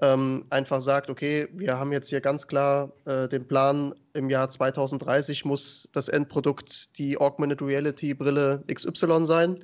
ähm, 0.00 0.44
einfach 0.50 0.80
sagt, 0.80 1.10
okay, 1.10 1.48
wir 1.52 1.76
haben 1.78 1.92
jetzt 1.92 2.08
hier 2.08 2.20
ganz 2.20 2.46
klar 2.46 2.92
äh, 3.04 3.28
den 3.28 3.46
Plan, 3.46 3.94
im 4.14 4.30
Jahr 4.30 4.48
2030 4.48 5.44
muss 5.44 5.88
das 5.92 6.08
Endprodukt 6.08 6.98
die 6.98 7.18
Augmented 7.18 7.62
Reality 7.62 8.14
Brille 8.14 8.62
XY 8.72 9.24
sein, 9.24 9.56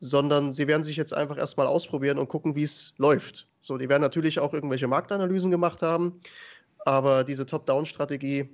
sondern 0.00 0.52
sie 0.52 0.66
werden 0.66 0.84
sich 0.84 0.96
jetzt 0.96 1.14
einfach 1.14 1.38
erstmal 1.38 1.66
ausprobieren 1.66 2.18
und 2.18 2.28
gucken, 2.28 2.54
wie 2.56 2.62
es 2.62 2.94
läuft. 2.98 3.46
So, 3.60 3.78
die 3.78 3.88
werden 3.88 4.02
natürlich 4.02 4.38
auch 4.38 4.52
irgendwelche 4.52 4.88
Marktanalysen 4.88 5.50
gemacht 5.50 5.82
haben, 5.82 6.20
aber 6.84 7.24
diese 7.24 7.46
Top-Down-Strategie 7.46 8.48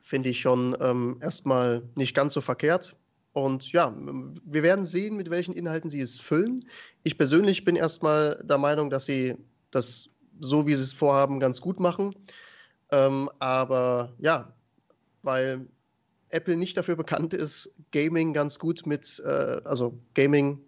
finde 0.00 0.30
ich 0.30 0.40
schon 0.40 0.76
ähm, 0.80 1.18
erstmal 1.20 1.82
nicht 1.94 2.14
ganz 2.14 2.34
so 2.34 2.40
verkehrt. 2.40 2.96
Und 3.32 3.72
ja, 3.72 3.94
wir 4.44 4.62
werden 4.62 4.84
sehen, 4.84 5.16
mit 5.16 5.30
welchen 5.30 5.54
Inhalten 5.54 5.88
sie 5.88 6.00
es 6.00 6.20
füllen. 6.20 6.60
Ich 7.02 7.16
persönlich 7.16 7.64
bin 7.64 7.76
erstmal 7.76 8.42
der 8.44 8.58
Meinung, 8.58 8.90
dass 8.90 9.06
sie 9.06 9.36
das 9.70 10.10
so 10.40 10.66
wie 10.66 10.74
sie 10.74 10.82
es 10.82 10.92
vorhaben, 10.92 11.40
ganz 11.40 11.60
gut 11.60 11.80
machen. 11.80 12.14
Ähm, 12.90 13.30
aber 13.38 14.12
ja, 14.18 14.52
weil 15.22 15.66
Apple 16.30 16.56
nicht 16.56 16.76
dafür 16.76 16.96
bekannt 16.96 17.34
ist, 17.34 17.74
Gaming 17.92 18.32
ganz 18.32 18.58
gut 18.58 18.86
mit, 18.86 19.22
äh, 19.24 19.60
also 19.64 19.98
Gaming 20.14 20.60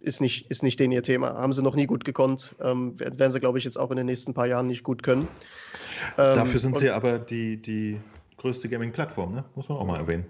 ist 0.00 0.20
nicht, 0.20 0.50
ist 0.50 0.62
nicht 0.62 0.80
denen 0.80 0.92
ihr 0.92 1.02
Thema. 1.02 1.34
Haben 1.34 1.52
sie 1.52 1.62
noch 1.62 1.74
nie 1.74 1.86
gut 1.86 2.04
gekonnt. 2.04 2.54
Ähm, 2.60 2.98
werden 2.98 3.30
sie, 3.30 3.40
glaube 3.40 3.58
ich, 3.58 3.64
jetzt 3.64 3.78
auch 3.78 3.90
in 3.90 3.98
den 3.98 4.06
nächsten 4.06 4.34
paar 4.34 4.46
Jahren 4.46 4.66
nicht 4.66 4.82
gut 4.82 5.02
können. 5.02 5.28
Ähm, 6.16 6.36
Dafür 6.36 6.58
sind 6.58 6.78
sie 6.78 6.90
aber 6.90 7.18
die, 7.18 7.60
die 7.60 8.00
größte 8.38 8.68
Gaming-Plattform, 8.68 9.34
ne? 9.34 9.44
muss 9.54 9.68
man 9.68 9.78
auch 9.78 9.84
mal 9.84 9.98
erwähnen. 9.98 10.24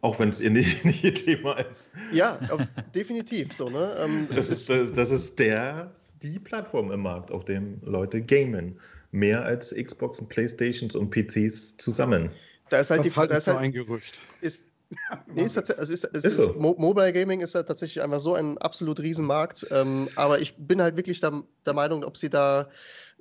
Auch 0.00 0.20
wenn 0.20 0.28
es 0.28 0.40
ihr 0.40 0.50
nicht, 0.50 0.84
nicht, 0.84 1.02
ihr 1.02 1.14
Thema 1.14 1.54
ist. 1.54 1.90
Ja, 2.12 2.38
auf, 2.50 2.60
definitiv 2.94 3.52
so. 3.52 3.68
Ne? 3.68 3.96
Ähm, 3.98 4.28
das, 4.32 4.48
ist, 4.48 4.70
das, 4.70 4.92
das 4.92 5.10
ist 5.10 5.40
der 5.40 5.92
die 6.22 6.38
Plattform 6.38 6.90
im 6.90 7.00
Markt, 7.00 7.30
auf 7.30 7.44
dem 7.44 7.80
Leute 7.82 8.22
gamen. 8.22 8.78
Mehr 9.10 9.42
als 9.44 9.74
Xbox 9.74 10.20
und 10.20 10.28
Playstations 10.28 10.94
und 10.94 11.10
PCs 11.10 11.78
zusammen. 11.78 12.30
Da 12.68 12.80
ist 12.80 12.90
halt 12.90 13.00
das 13.00 13.06
die 13.06 13.10
Frage. 13.10 13.32
Halt 13.32 13.42
so 13.42 13.56
ein 13.56 13.72
Gerücht. 13.72 14.14
Ist, 14.42 14.68
Nee, 15.34 15.42
ist 15.42 15.56
also 15.56 15.92
ist, 15.92 16.04
ist, 16.04 16.24
ist 16.24 16.36
so. 16.36 16.54
Mobile 16.54 17.12
Gaming 17.12 17.40
ist 17.40 17.54
ja 17.54 17.62
tatsächlich 17.62 18.02
einfach 18.02 18.20
so 18.20 18.34
ein 18.34 18.58
absolut 18.58 19.00
Riesenmarkt. 19.00 19.66
Ähm, 19.70 20.08
aber 20.16 20.40
ich 20.40 20.54
bin 20.56 20.80
halt 20.80 20.96
wirklich 20.96 21.20
der, 21.20 21.42
der 21.66 21.74
Meinung, 21.74 22.04
ob 22.04 22.16
sie 22.16 22.30
da 22.30 22.68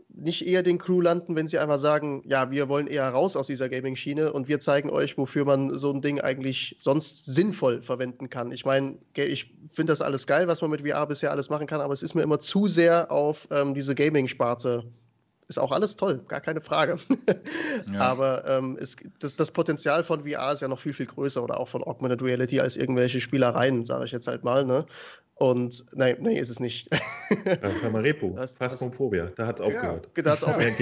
nicht 0.09 0.47
eher 0.47 0.63
den 0.63 0.77
Crew 0.77 1.01
landen, 1.01 1.35
wenn 1.35 1.47
sie 1.47 1.59
einfach 1.59 1.79
sagen, 1.79 2.23
ja, 2.25 2.49
wir 2.49 2.69
wollen 2.69 2.88
eher 2.88 3.07
raus 3.09 3.35
aus 3.35 3.47
dieser 3.47 3.69
Gaming-Schiene 3.69 4.34
und 4.34 4.47
wir 4.47 4.59
zeigen 4.59 4.89
euch, 4.89 5.17
wofür 5.17 5.45
man 5.45 5.69
so 5.69 5.91
ein 5.91 6.01
Ding 6.01 6.19
eigentlich 6.21 6.75
sonst 6.79 7.25
sinnvoll 7.25 7.81
verwenden 7.81 8.29
kann. 8.29 8.51
Ich 8.51 8.65
meine, 8.65 8.97
ich 9.15 9.53
finde 9.67 9.91
das 9.91 10.01
alles 10.01 10.25
geil, 10.25 10.47
was 10.47 10.61
man 10.61 10.71
mit 10.71 10.88
VR 10.88 11.05
bisher 11.07 11.31
alles 11.31 11.49
machen 11.49 11.67
kann, 11.67 11.81
aber 11.81 11.93
es 11.93 12.03
ist 12.03 12.15
mir 12.15 12.23
immer 12.23 12.39
zu 12.39 12.67
sehr 12.67 13.11
auf 13.11 13.47
ähm, 13.51 13.73
diese 13.73 13.95
Gaming-Sparte 13.95 14.85
ist 15.47 15.59
auch 15.59 15.71
alles 15.71 15.95
toll, 15.95 16.21
gar 16.27 16.41
keine 16.41 16.61
Frage. 16.61 16.97
ja. 17.93 17.99
Aber 17.99 18.45
ähm, 18.47 18.77
es, 18.79 18.97
das, 19.19 19.35
das, 19.35 19.51
Potenzial 19.51 20.03
von 20.03 20.27
VR 20.27 20.51
ist 20.51 20.61
ja 20.61 20.67
noch 20.67 20.79
viel, 20.79 20.93
viel 20.93 21.05
größer 21.05 21.41
oder 21.41 21.59
auch 21.59 21.67
von 21.67 21.83
Augmented 21.83 22.21
Reality 22.21 22.59
als 22.59 22.75
irgendwelche 22.75 23.21
Spielereien, 23.21 23.85
sage 23.85 24.05
ich 24.05 24.11
jetzt 24.11 24.27
halt 24.27 24.43
mal. 24.43 24.65
Ne? 24.65 24.85
Und 25.35 25.85
nein, 25.93 26.17
nee, 26.19 26.39
ist 26.39 26.49
es 26.49 26.59
nicht. 26.59 26.89
Hör 27.81 27.89
mal 27.91 28.01
Repo, 28.01 28.37
Phasmophobia, 28.57 29.31
da 29.35 29.47
hat 29.47 29.59
es 29.59 29.65
aufgehört. 29.65 30.09
Ja, 30.17 30.23
da 30.23 30.31
hat's 30.31 30.43
aufgehört. 30.43 30.75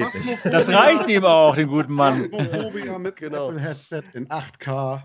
Das 0.45 0.69
reicht 0.69 1.07
ihm 1.09 1.25
auch, 1.25 1.55
den 1.55 1.67
guten 1.67 1.93
Mann. 1.93 2.29
Phasmophobia 2.31 2.97
mit 2.97 3.17
genau. 3.17 3.53
Headset 3.53 4.03
in 4.13 4.27
8K. 4.29 5.03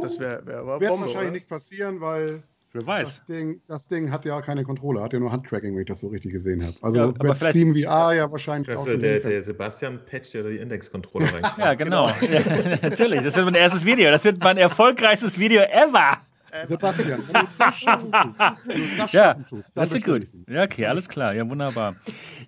Das 0.00 0.18
wäre 0.18 0.46
wär 0.46 0.58
aber 0.60 0.80
Wird 0.80 0.90
wahrscheinlich 0.90 1.16
oder? 1.16 1.30
nicht 1.30 1.48
passieren, 1.48 2.00
weil 2.00 2.42
Wer 2.74 2.84
weiß. 2.84 3.18
Das 3.18 3.26
Ding, 3.26 3.60
das 3.68 3.86
Ding, 3.86 4.10
hat 4.10 4.24
ja 4.24 4.40
keine 4.40 4.64
Kontrolle, 4.64 5.00
hat 5.00 5.12
ja 5.12 5.20
nur 5.20 5.30
Handtracking, 5.30 5.76
wenn 5.76 5.82
ich 5.82 5.86
das 5.86 6.00
so 6.00 6.08
richtig 6.08 6.32
gesehen 6.32 6.60
habe. 6.60 6.74
Also 6.82 6.98
ja, 6.98 7.14
wird 7.20 7.36
Steam 7.36 7.72
VR 7.72 8.14
ja 8.14 8.32
wahrscheinlich 8.32 8.76
auch. 8.76 8.84
Der, 8.84 9.20
der 9.20 9.42
Sebastian 9.42 10.00
patcht 10.04 10.34
ja 10.34 10.42
die 10.42 10.56
Index-Controller 10.56 11.34
rein. 11.34 11.44
ja, 11.58 11.74
genau. 11.74 12.08
ja, 12.08 12.40
natürlich, 12.82 13.22
das 13.22 13.36
wird 13.36 13.44
mein 13.44 13.54
erstes 13.54 13.84
Video. 13.84 14.10
Das 14.10 14.24
wird 14.24 14.42
mein 14.42 14.56
erfolgreichstes 14.56 15.38
Video 15.38 15.62
ever. 15.62 16.18
Sebastian, 16.66 17.22
wenn 17.28 17.42
du 17.42 17.48
das 17.58 17.76
schaffen 17.76 18.10
tust, 18.10 18.40
wenn 18.66 18.76
du 18.76 18.96
das 18.98 19.12
ja, 19.12 19.34
tust, 19.34 19.72
das 19.74 19.92
wird 19.92 20.04
gut. 20.04 20.26
Ja, 20.48 20.64
okay, 20.64 20.86
alles 20.86 21.08
klar. 21.08 21.32
Ja, 21.32 21.48
wunderbar. 21.48 21.94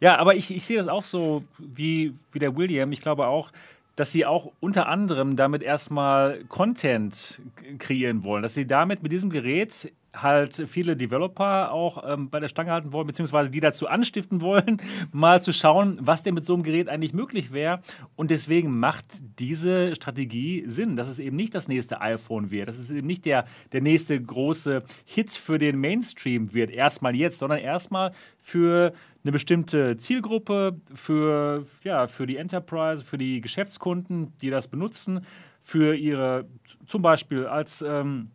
Ja, 0.00 0.18
aber 0.18 0.34
ich, 0.34 0.52
ich 0.52 0.66
sehe 0.66 0.76
das 0.76 0.88
auch 0.88 1.04
so 1.04 1.44
wie, 1.58 2.14
wie 2.32 2.38
der 2.40 2.56
William. 2.56 2.90
Ich 2.90 3.00
glaube 3.00 3.28
auch, 3.28 3.52
dass 3.94 4.10
sie 4.10 4.26
auch 4.26 4.52
unter 4.60 4.88
anderem 4.88 5.36
damit 5.36 5.62
erstmal 5.62 6.44
Content 6.48 7.40
kreieren 7.78 8.24
wollen, 8.24 8.42
dass 8.42 8.54
sie 8.54 8.66
damit 8.66 9.02
mit 9.04 9.10
diesem 9.12 9.30
Gerät 9.30 9.92
halt 10.22 10.64
viele 10.66 10.96
Developer 10.96 11.72
auch 11.72 12.04
ähm, 12.06 12.30
bei 12.30 12.40
der 12.40 12.48
Stange 12.48 12.72
halten 12.72 12.92
wollen, 12.92 13.06
beziehungsweise 13.06 13.50
die 13.50 13.60
dazu 13.60 13.86
anstiften 13.88 14.40
wollen, 14.40 14.78
mal 15.12 15.40
zu 15.42 15.52
schauen, 15.52 15.98
was 16.00 16.22
denn 16.22 16.34
mit 16.34 16.44
so 16.44 16.54
einem 16.54 16.62
Gerät 16.62 16.88
eigentlich 16.88 17.12
möglich 17.12 17.52
wäre. 17.52 17.80
Und 18.16 18.30
deswegen 18.30 18.78
macht 18.78 19.22
diese 19.38 19.94
Strategie 19.94 20.64
Sinn, 20.66 20.96
dass 20.96 21.08
es 21.08 21.18
eben 21.18 21.36
nicht 21.36 21.54
das 21.54 21.68
nächste 21.68 22.00
iPhone 22.00 22.50
wird, 22.50 22.68
dass 22.68 22.78
es 22.78 22.90
eben 22.90 23.06
nicht 23.06 23.24
der, 23.24 23.44
der 23.72 23.82
nächste 23.82 24.20
große 24.20 24.82
Hit 25.04 25.32
für 25.32 25.58
den 25.58 25.78
Mainstream 25.80 26.52
wird, 26.54 26.70
erstmal 26.70 27.14
jetzt, 27.14 27.38
sondern 27.38 27.58
erstmal 27.58 28.12
für 28.38 28.92
eine 29.26 29.32
bestimmte 29.32 29.96
Zielgruppe, 29.96 30.80
für, 30.94 31.66
ja, 31.82 32.06
für 32.06 32.26
die 32.26 32.36
Enterprise, 32.36 33.04
für 33.04 33.18
die 33.18 33.40
Geschäftskunden, 33.40 34.32
die 34.40 34.50
das 34.50 34.68
benutzen, 34.68 35.26
für 35.60 35.96
ihre, 35.96 36.46
zum 36.86 37.02
Beispiel 37.02 37.46
als 37.46 37.82
ähm, 37.82 38.30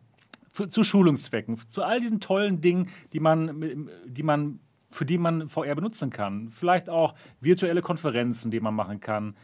für, 0.52 0.68
zu 0.68 0.84
Schulungszwecken, 0.84 1.58
zu 1.68 1.82
all 1.82 1.98
diesen 1.98 2.20
tollen 2.20 2.60
Dingen, 2.60 2.88
die 3.12 3.20
man, 3.20 3.88
die 4.06 4.22
man, 4.22 4.60
für 4.90 5.04
die 5.04 5.18
man 5.18 5.48
VR 5.48 5.74
benutzen 5.74 6.10
kann. 6.10 6.50
Vielleicht 6.50 6.88
auch 6.88 7.14
virtuelle 7.40 7.82
Konferenzen, 7.82 8.50
die 8.50 8.60
man 8.60 8.74
machen 8.74 9.00
kann. 9.00 9.34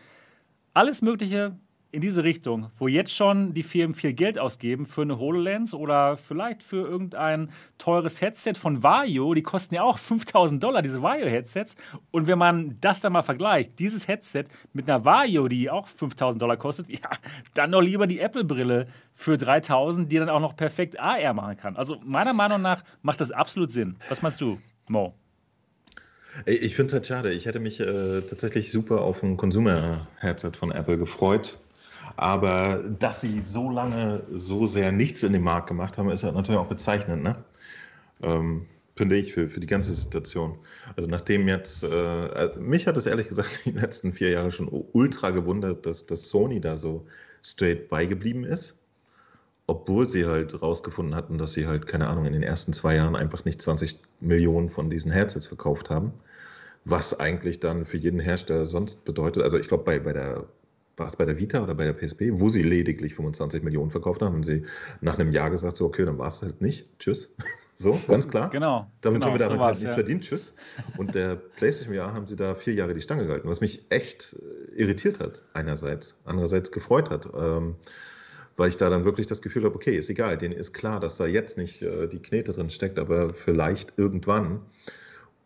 Alles 0.74 1.02
Mögliche 1.02 1.59
in 1.90 2.02
diese 2.02 2.23
Richtung, 2.23 2.70
wo 2.78 2.86
jetzt 2.86 3.15
schon 3.15 3.55
die 3.55 3.62
Firmen 3.62 3.94
viel 3.94 4.12
Geld 4.12 4.39
ausgeben 4.39 4.85
für 4.85 5.02
eine 5.02 5.19
HoloLens 5.19 5.73
oder 5.73 6.19
vielleicht 6.19 6.62
für 6.62 6.86
irgendein 6.86 7.51
teures 7.78 8.20
Headset 8.20 8.55
von 8.56 8.82
Vario, 8.82 9.32
die 9.32 9.43
kosten 9.43 9.74
ja 9.74 9.82
auch 9.82 9.98
5000 9.98 10.62
Dollar, 10.62 10.82
diese 10.82 11.02
Vario-Headsets. 11.02 11.77
Und 12.10 12.27
wenn 12.27 12.39
man 12.39 12.77
das 12.81 13.01
dann 13.01 13.15
mal 13.15 13.23
vergleicht, 13.23 13.78
dieses 13.78 14.06
Headset 14.06 14.44
mit 14.74 14.89
einer 14.89 15.05
Vario, 15.05 15.48
die 15.48 15.70
auch 15.70 15.89
5000 15.89 16.43
Dollar 16.43 16.59
kostet, 16.59 16.89
ja, 16.90 17.10
dann 17.55 17.73
doch 17.73 17.81
lieber 17.81 18.06
die 18.06 18.20
Apple-Brille 18.20 18.89
für 19.15 19.39
3000, 19.39 20.12
die 20.12 20.19
dann 20.19 20.28
auch 20.28 20.40
noch 20.40 20.56
perfekt 20.56 21.01
AR 21.01 21.32
machen 21.32 21.56
kann. 21.56 21.77
Also 21.77 21.97
meiner 22.05 22.35
Meinung 22.35 22.60
nach 22.60 22.85
macht 23.01 23.20
das 23.20 23.31
absolut 23.31 23.73
Sinn. 23.73 23.97
Was 24.10 24.20
meinst 24.20 24.40
du, 24.43 24.59
Mo? 24.89 25.15
Ich 26.44 26.77
finde 26.77 26.89
es 26.89 26.93
halt 26.93 27.06
schade. 27.06 27.32
Ich 27.32 27.47
hätte 27.47 27.59
mich 27.59 27.81
äh, 27.81 28.20
tatsächlich 28.20 28.70
super 28.70 29.01
auf 29.01 29.23
ein 29.23 29.36
Consumer-Headset 29.36 30.52
von 30.56 30.70
Apple 30.70 30.98
gefreut. 30.98 31.59
Aber 32.19 32.82
dass 32.99 33.20
sie 33.20 33.43
so 33.43 33.70
lange 33.70 34.24
so 34.35 34.66
sehr 34.66 34.90
nichts 34.90 35.23
in 35.23 35.32
dem 35.32 35.45
Markt 35.45 35.69
gemacht 35.69 35.99
haben, 35.99 36.11
ist 36.11 36.24
halt 36.24 36.35
natürlich 36.35 36.59
auch 36.61 36.66
bezeichnend, 36.66 37.23
ne? 37.23 37.45
Ähm, 38.23 38.66
finde 38.97 39.15
ich, 39.15 39.32
für, 39.35 39.49
für 39.49 39.61
die 39.61 39.69
ganze 39.69 39.95
Situation. 39.95 40.59
Also 40.97 41.09
nachdem 41.09 41.47
jetzt, 41.47 41.85
äh, 41.85 42.51
mich 42.59 42.89
hat 42.89 42.97
es 42.97 43.07
ehrlich 43.07 43.28
gesagt 43.28 43.65
die 43.66 43.70
letzten 43.70 44.12
vier 44.12 44.31
Jahre 44.31 44.51
schon 44.51 44.69
ultra 44.93 45.31
gewundert, 45.31 45.86
dass, 45.86 46.07
dass 46.07 46.28
Sony 46.28 46.61
da 46.61 46.77
so 46.77 47.07
straight 47.45 47.89
beigeblieben 47.89 48.43
ist. 48.43 48.77
Obwohl 49.69 50.09
sie 50.09 50.27
halt 50.27 50.61
rausgefunden 50.61 51.15
hatten, 51.15 51.39
dass 51.39 51.53
sie 51.53 51.69
halt, 51.69 51.86
keine 51.86 52.09
Ahnung, 52.09 52.24
in 52.27 52.32
den 52.32 52.43
ersten 52.43 52.73
zwei 52.73 52.97
Jahren 52.97 53.15
einfach 53.15 53.45
nicht 53.45 53.62
20 53.62 53.97
Millionen 54.19 54.70
von 54.70 54.90
diesen 54.90 55.12
Headsets 55.12 55.47
verkauft 55.47 55.89
haben. 55.89 56.12
Was 56.85 57.20
eigentlich 57.20 57.61
dann 57.61 57.86
für 57.86 57.99
jeden 57.99 58.19
Hersteller 58.19 58.66
sonst 58.66 59.05
bedeutet, 59.05 59.45
also 59.45 59.57
ich 59.57 59.69
glaube, 59.69 59.85
bei, 59.85 60.01
bei 60.01 60.12
der 60.12 60.49
war 60.98 61.06
es 61.06 61.16
bei 61.16 61.24
der 61.24 61.38
Vita 61.38 61.62
oder 61.62 61.74
bei 61.74 61.84
der 61.84 61.92
PSP, 61.92 62.30
wo 62.32 62.48
sie 62.48 62.62
lediglich 62.62 63.14
25 63.14 63.62
Millionen 63.62 63.90
verkauft 63.90 64.22
haben, 64.22 64.34
haben 64.34 64.42
sie 64.42 64.64
nach 65.00 65.18
einem 65.18 65.32
Jahr 65.32 65.50
gesagt, 65.50 65.76
so, 65.76 65.86
okay, 65.86 66.04
dann 66.04 66.18
war 66.18 66.28
es 66.28 66.42
halt 66.42 66.60
nicht. 66.60 66.98
Tschüss. 66.98 67.34
So, 67.80 67.96
ganz 68.08 68.28
klar. 68.28 68.50
Genau. 68.50 68.90
Damit 69.02 69.20
genau, 69.20 69.26
haben 69.26 69.34
wir 69.34 69.38
damit 69.38 69.60
so 69.60 69.64
halt 69.64 69.74
nichts 69.76 69.90
ja. 69.90 69.94
verdient. 69.94 70.24
Tschüss. 70.24 70.52
Und 70.96 71.14
der 71.14 71.36
PlayStation 71.58 71.94
Jahr 71.94 72.12
haben 72.12 72.26
sie 72.26 72.34
da 72.34 72.56
vier 72.56 72.74
Jahre 72.74 72.92
die 72.92 73.00
Stange 73.00 73.24
gehalten, 73.24 73.48
was 73.48 73.60
mich 73.60 73.86
echt 73.90 74.34
äh, 74.34 74.74
irritiert 74.74 75.20
hat, 75.20 75.42
einerseits. 75.52 76.16
Andererseits 76.24 76.72
gefreut 76.72 77.08
hat. 77.08 77.28
Ähm, 77.38 77.76
weil 78.56 78.68
ich 78.68 78.76
da 78.76 78.90
dann 78.90 79.04
wirklich 79.04 79.28
das 79.28 79.40
Gefühl 79.40 79.64
habe, 79.64 79.76
okay, 79.76 79.96
ist 79.96 80.10
egal, 80.10 80.36
denen 80.36 80.54
ist 80.54 80.72
klar, 80.72 80.98
dass 80.98 81.18
da 81.18 81.26
jetzt 81.26 81.56
nicht 81.56 81.80
äh, 81.80 82.08
die 82.08 82.18
Knete 82.18 82.52
drin 82.52 82.68
steckt, 82.68 82.98
aber 82.98 83.32
vielleicht 83.32 83.94
irgendwann. 83.96 84.62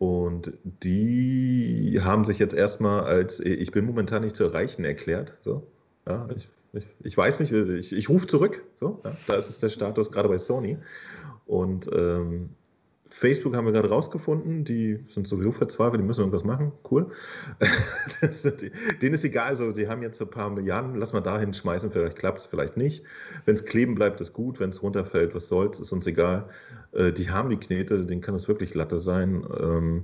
Und 0.03 0.51
die 0.63 2.01
haben 2.03 2.25
sich 2.25 2.37
jetzt 2.37 2.53
erstmal 2.53 3.05
als 3.05 3.39
ich 3.39 3.71
bin 3.71 3.85
momentan 3.85 4.23
nicht 4.23 4.35
zu 4.35 4.43
erreichen 4.43 4.83
erklärt. 4.83 5.37
So. 5.39 5.65
Ja, 6.05 6.27
ich 6.35 6.49
Ich, 6.73 6.87
ich 7.03 7.17
weiß 7.17 7.39
nicht, 7.39 7.53
ich, 7.53 7.93
ich 7.93 8.09
rufe 8.09 8.27
zurück. 8.27 8.65
So, 8.79 8.99
ja, 9.05 9.15
da 9.27 9.35
ist 9.35 9.49
es 9.49 9.59
der 9.59 9.69
Status 9.69 10.11
gerade 10.11 10.27
bei 10.27 10.37
Sony. 10.37 10.77
Und 11.45 11.89
ähm, 11.95 12.49
Facebook 13.23 13.55
haben 13.55 13.63
wir 13.63 13.71
gerade 13.71 13.87
rausgefunden, 13.87 14.65
die 14.65 14.99
sind 15.07 15.29
sowieso 15.29 15.53
verzweifelt, 15.53 16.01
die 16.01 16.05
müssen 16.05 16.19
irgendwas 16.19 16.43
machen. 16.43 16.73
Cool. 16.91 17.07
die, 18.21 18.71
denen 19.01 19.15
ist 19.15 19.23
egal, 19.23 19.47
also 19.47 19.71
die 19.71 19.87
haben 19.87 20.03
jetzt 20.03 20.21
ein 20.21 20.29
paar 20.29 20.49
Milliarden, 20.49 20.95
lass 20.95 21.13
mal 21.13 21.21
da 21.21 21.39
hinschmeißen, 21.39 21.89
vielleicht 21.89 22.17
klappt 22.17 22.39
es, 22.39 22.45
vielleicht 22.47 22.75
nicht. 22.75 23.05
Wenn 23.45 23.55
es 23.55 23.63
kleben 23.63 23.95
bleibt, 23.95 24.19
ist 24.19 24.33
gut, 24.33 24.59
wenn 24.59 24.71
es 24.71 24.83
runterfällt, 24.83 25.33
was 25.33 25.47
soll's, 25.47 25.79
ist 25.79 25.93
uns 25.93 26.05
egal. 26.05 26.49
Äh, 26.91 27.13
die 27.13 27.29
haben 27.29 27.49
die 27.49 27.55
Knete, 27.55 28.05
denen 28.05 28.19
kann 28.19 28.35
es 28.35 28.49
wirklich 28.49 28.73
Latte 28.73 28.99
sein. 28.99 29.47
Ähm, 29.57 30.03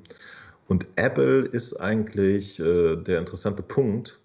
und 0.69 0.87
Apple 0.95 1.41
ist 1.41 1.73
eigentlich 1.73 2.61
äh, 2.61 2.95
der 2.95 3.19
interessante 3.19 3.63
Punkt, 3.63 4.17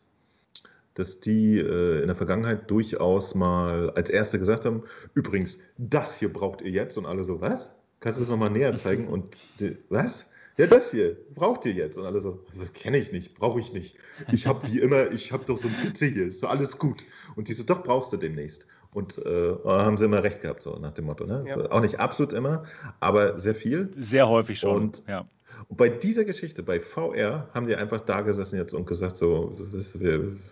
dass 0.95 1.19
die 1.19 1.59
äh, 1.59 2.01
in 2.01 2.07
der 2.07 2.15
Vergangenheit 2.15 2.71
durchaus 2.71 3.35
mal 3.35 3.91
als 3.97 4.09
Erste 4.09 4.39
gesagt 4.39 4.66
haben, 4.66 4.85
übrigens, 5.15 5.59
das 5.79 6.16
hier 6.16 6.33
braucht 6.33 6.62
ihr 6.62 6.71
jetzt 6.71 6.97
und 6.97 7.07
alle 7.07 7.25
so, 7.25 7.41
was? 7.41 7.73
Kannst 8.05 8.18
du 8.18 8.24
es 8.24 8.28
nochmal 8.28 8.51
näher 8.51 8.74
zeigen? 8.76 9.09
Und 9.09 9.31
die, 9.59 9.78
was? 9.89 10.31
Ja, 10.59 10.66
das 10.66 10.90
hier 10.90 11.16
braucht 11.35 11.64
ihr 11.64 11.72
jetzt. 11.72 11.97
Und 11.97 12.05
alle 12.05 12.20
so, 12.20 12.44
kenne 12.74 12.98
ich 12.98 13.12
nicht, 13.12 13.35
brauche 13.35 13.59
ich 13.59 13.72
nicht. 13.72 13.97
Ich 14.31 14.47
habe 14.47 14.70
wie 14.70 14.81
immer, 14.81 15.10
ich 15.10 15.32
habe 15.32 15.47
doch 15.47 15.56
so 15.56 15.68
ein 15.68 15.74
Bitte 15.82 16.05
hier, 16.05 16.26
ist 16.26 16.40
so 16.40 16.47
alles 16.47 16.78
gut. 16.78 17.02
Und 17.35 17.48
die 17.48 17.55
so, 17.55 17.64
doch 17.64 17.82
brauchst 17.82 18.12
du 18.12 18.18
demnächst. 18.18 18.66
Und 18.93 19.16
äh, 19.24 19.55
haben 19.64 19.97
sie 19.97 20.05
immer 20.05 20.22
recht 20.22 20.43
gehabt, 20.43 20.62
so 20.62 20.76
nach 20.78 20.93
dem 20.93 21.06
Motto. 21.06 21.24
Ne? 21.24 21.47
Ja. 21.48 21.70
Auch 21.70 21.81
nicht 21.81 21.98
absolut 21.98 22.35
immer, 22.35 22.64
aber 23.01 23.39
sehr 23.39 23.55
viel. 23.55 23.89
Sehr 23.98 24.28
häufig 24.28 24.60
schon. 24.60 24.82
Und, 24.82 25.02
ja. 25.09 25.26
und 25.68 25.78
bei 25.78 25.89
dieser 25.89 26.26
Geschichte, 26.26 26.62
bei 26.62 26.81
VR, 26.81 27.48
haben 27.55 27.66
die 27.66 27.74
einfach 27.74 28.01
da 28.01 28.20
gesessen 28.20 28.59
jetzt 28.59 28.74
und 28.74 28.86
gesagt, 28.86 29.16
so, 29.16 29.55
was 29.56 29.72
ist, 29.72 29.98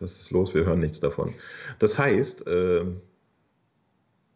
was 0.00 0.20
ist 0.20 0.30
los, 0.30 0.54
wir 0.54 0.64
hören 0.64 0.80
nichts 0.80 1.00
davon. 1.00 1.34
Das 1.80 1.98
heißt, 1.98 2.46
äh, 2.46 2.86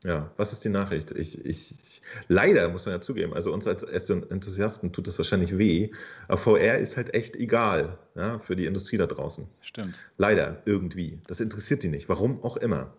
ja, 0.06 0.30
was 0.36 0.52
ist 0.52 0.64
die 0.64 0.68
Nachricht? 0.68 1.10
Ich, 1.10 1.44
ich, 1.44 2.00
leider 2.28 2.68
muss 2.68 2.86
man 2.86 2.94
ja 2.94 3.00
zugeben, 3.00 3.34
also 3.34 3.52
uns 3.52 3.66
als 3.66 4.08
Enthusiasten 4.08 4.92
tut 4.92 5.08
das 5.08 5.18
wahrscheinlich 5.18 5.58
weh, 5.58 5.90
aber 6.28 6.38
VR 6.38 6.78
ist 6.78 6.96
halt 6.96 7.12
echt 7.12 7.34
egal 7.34 7.98
ja, 8.14 8.38
für 8.38 8.54
die 8.54 8.66
Industrie 8.66 8.98
da 8.98 9.06
draußen. 9.06 9.48
Stimmt. 9.62 10.00
Leider, 10.16 10.62
irgendwie. 10.64 11.18
Das 11.26 11.40
interessiert 11.40 11.82
die 11.82 11.88
nicht, 11.88 12.08
warum 12.08 12.42
auch 12.44 12.56
immer. 12.56 12.94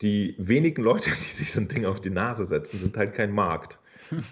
Die 0.00 0.34
wenigen 0.38 0.82
Leute, 0.82 1.10
die 1.14 1.16
sich 1.16 1.52
so 1.52 1.60
ein 1.60 1.68
Ding 1.68 1.84
auf 1.84 2.00
die 2.00 2.10
Nase 2.10 2.44
setzen, 2.44 2.78
sind 2.78 2.96
halt 2.96 3.12
kein 3.12 3.30
Markt. 3.30 3.78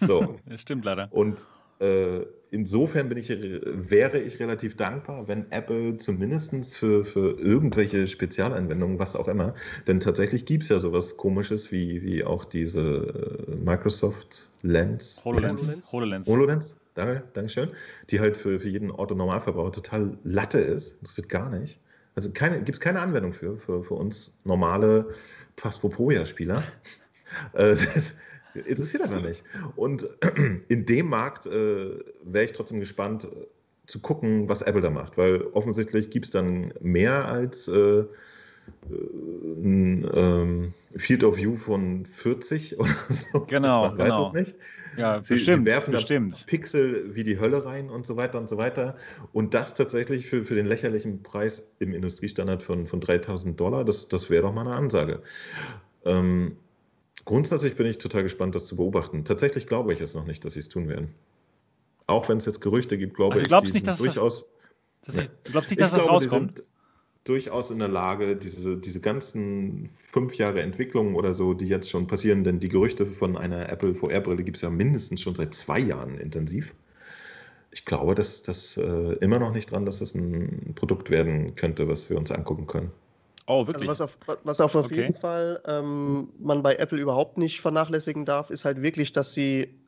So. 0.01 0.41
das 0.47 0.63
stimmt 0.63 0.87
leider. 0.87 1.13
Und 1.13 1.47
äh, 1.81 2.23
insofern 2.57 3.09
bin 3.09 3.19
ich, 3.19 3.29
wäre 3.29 4.19
ich 4.19 4.41
relativ 4.41 4.77
dankbar, 4.77 5.29
wenn 5.29 5.51
Apple 5.53 5.99
zumindest 5.99 6.75
für, 6.75 7.05
für 7.05 7.39
irgendwelche 7.39 8.09
Spezialanwendungen, 8.09 8.99
was 8.99 9.15
auch 9.15 9.29
immer, 9.29 9.55
denn 9.87 10.01
tatsächlich 10.01 10.47
gibt 10.47 10.65
es 10.65 10.71
ja 10.71 10.79
sowas 10.79 11.17
komisches 11.17 11.71
wie, 11.71 12.03
wie 12.03 12.25
auch 12.25 12.45
diese 12.45 12.81
äh, 13.49 13.55
Microsoft 13.57 14.49
Lens. 14.63 15.23
HoloLens. 15.25 15.93
HoloLens. 15.93 16.29
HoloLens. 16.29 16.75
Danke, 16.95 17.23
Dankeschön. 17.35 17.71
Die 18.11 18.21
halt 18.21 18.39
für, 18.39 18.59
für 18.59 18.69
jeden 18.69 18.91
Autonormalverbraucher 18.91 19.73
total 19.73 20.17
Latte 20.25 20.59
ist. 20.59 20.99
Das 21.03 21.17
wird 21.19 21.29
gar 21.29 21.51
nicht. 21.51 21.79
Also 22.15 22.31
gibt 22.31 22.71
es 22.71 22.81
keine 22.81 23.01
Anwendung 23.01 23.35
für, 23.35 23.59
für, 23.59 23.85
für 23.85 23.95
uns 23.95 24.41
normale 24.45 25.11
Paspopoja-Spieler. 25.57 26.63
äh, 28.57 28.69
interessiert 28.69 29.03
einfach 29.03 29.23
nicht. 29.23 29.45
Und 29.77 30.09
in 30.69 30.87
dem 30.87 31.09
Markt 31.09 31.47
äh, 31.47 31.99
wäre 32.25 32.45
ich 32.45 32.53
trotzdem 32.53 32.81
gespannt 32.81 33.25
äh, 33.25 33.47
zu 33.87 34.01
gucken, 34.01 34.49
was 34.49 34.63
Apple 34.63 34.81
da 34.81 34.91
macht, 34.91 35.17
weil 35.17 35.43
offensichtlich 35.53 36.11
gibt 36.11 36.27
es 36.27 36.31
dann 36.31 36.73
mehr 36.81 37.27
als 37.27 37.69
äh, 37.69 38.05
ein 38.89 40.09
ähm, 40.13 40.75
Field 40.97 41.25
of 41.25 41.37
View 41.37 41.57
von 41.57 42.05
40 42.05 42.79
oder 42.79 42.91
so. 43.09 43.41
Genau, 43.49 43.89
Man 43.89 43.97
genau. 43.97 44.21
weiß 44.21 44.27
es 44.29 44.33
nicht. 44.33 44.57
Ja, 44.97 45.23
sie, 45.23 45.35
bestimmt, 45.35 45.67
sie 45.67 45.73
werfen 45.73 45.93
bestimmt. 45.93 46.47
Pixel 46.47 47.15
wie 47.15 47.23
die 47.23 47.39
Hölle 47.39 47.65
rein 47.65 47.91
und 47.91 48.07
so 48.07 48.17
weiter 48.17 48.39
und 48.39 48.49
so 48.49 48.57
weiter. 48.57 48.97
Und 49.33 49.55
das 49.55 49.75
tatsächlich 49.75 50.27
für, 50.27 50.45
für 50.45 50.55
den 50.55 50.67
lächerlichen 50.67 51.23
Preis 51.23 51.69
im 51.79 51.93
Industriestandard 51.93 52.63
von, 52.63 52.87
von 52.87 53.01
3000 53.01 53.59
Dollar, 53.59 53.85
das, 53.85 54.09
das 54.09 54.31
wäre 54.31 54.43
doch 54.43 54.55
mal 54.55 54.63
eine 54.63 54.75
Ansage. 54.75 55.23
Ähm, 56.05 56.57
Grundsätzlich 57.27 57.77
bin 57.77 57.87
ich 57.87 57.99
total 57.99 58.23
gespannt, 58.23 58.55
das 58.55 58.67
zu 58.67 58.77
beobachten. 58.77 59.25
Tatsächlich 59.25 59.67
glaube 59.67 59.93
ich 59.93 60.01
es 60.01 60.15
noch 60.15 60.27
nicht, 60.27 60.45
dass 60.45 60.55
sie 60.55 60.61
es 60.61 60.69
tun 60.69 60.89
werden. 60.89 61.15
Auch 62.07 62.29
wenn 62.29 62.39
es 62.39 62.47
jetzt 62.47 62.61
Gerüchte 62.61 62.97
gibt, 62.97 63.15
glaube 63.15 63.35
also 63.35 63.43
ich, 63.43 63.49
glaubst 63.49 63.75
nicht, 63.75 63.87
dass 63.87 63.99
durchaus. 63.99 64.49
Das, 65.05 65.17
das 65.17 65.31
du 65.43 65.53
glaubst 65.53 65.71
nicht, 65.71 65.81
dass 65.81 65.89
ich 65.89 65.99
das 65.99 66.03
glaube, 66.05 66.25
rauskommt? 66.25 66.63
durchaus 67.25 67.73
in 67.73 67.81
der 67.81 67.89
Lage, 67.89 68.37
diese, 68.37 68.77
diese 68.77 69.01
ganzen 69.01 69.91
fünf 70.07 70.35
Jahre 70.37 70.63
Entwicklung 70.63 71.17
oder 71.17 71.35
so, 71.35 71.53
die 71.53 71.67
jetzt 71.67 71.91
schon 71.91 72.07
passieren, 72.07 72.45
denn 72.45 72.61
die 72.61 72.69
Gerüchte 72.69 73.07
von 73.07 73.37
einer 73.37 73.69
Apple 73.69 73.95
VR-Brille 73.97 74.45
gibt 74.45 74.59
es 74.59 74.63
ja 74.63 74.71
mindestens 74.71 75.21
schon 75.21 75.35
seit 75.35 75.53
zwei 75.53 75.81
Jahren 75.81 76.19
intensiv. 76.19 76.73
Ich 77.73 77.85
glaube, 77.85 78.15
dass 78.15 78.43
das 78.43 78.77
äh, 78.77 79.15
immer 79.21 79.41
noch 79.41 79.53
nicht 79.53 79.73
dran, 79.73 79.85
dass 79.85 79.97
es 80.01 80.13
das 80.13 80.15
ein 80.15 80.73
Produkt 80.77 81.11
werden 81.11 81.57
könnte, 81.57 81.89
was 81.89 82.09
wir 82.09 82.17
uns 82.17 82.31
angucken 82.31 82.69
können. 82.69 82.93
Oh, 83.47 83.61
also 83.61 83.69
wirklich? 83.69 83.89
Also 83.89 84.05
was 84.05 84.17
auf, 84.29 84.39
was 84.45 84.61
auf, 84.61 84.75
auf 84.75 84.87
okay. 84.87 85.03
jeden 85.03 85.15
Fall 85.15 85.63
ähm, 85.67 86.33
man 86.39 86.63
bei 86.63 86.75
Apple 86.77 86.99
überhaupt 86.99 87.39
nicht 87.39 87.61
vernachlässigen 87.61 88.25
darf, 88.25 88.51
ist 88.51 88.65
halt 88.65 88.83
wirklich, 88.83 89.13
dass 89.13 89.35
sie 89.35 89.81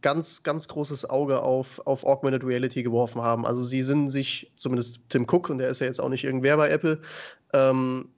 ganz, 0.00 0.42
ganz 0.42 0.68
großes 0.68 1.08
Auge 1.08 1.42
auf, 1.42 1.86
auf 1.86 2.04
Augmented 2.04 2.44
Reality 2.44 2.82
geworfen 2.82 3.22
haben. 3.22 3.46
Also 3.46 3.62
sie 3.62 3.82
sind 3.82 4.10
sich, 4.10 4.52
zumindest 4.56 5.08
Tim 5.08 5.26
Cook, 5.30 5.48
und 5.48 5.58
der 5.58 5.68
ist 5.68 5.80
ja 5.80 5.86
jetzt 5.86 6.00
auch 6.00 6.08
nicht 6.08 6.24
irgendwer 6.24 6.56
bei 6.56 6.70
Apple, 6.70 7.00
ähm, 7.52 8.08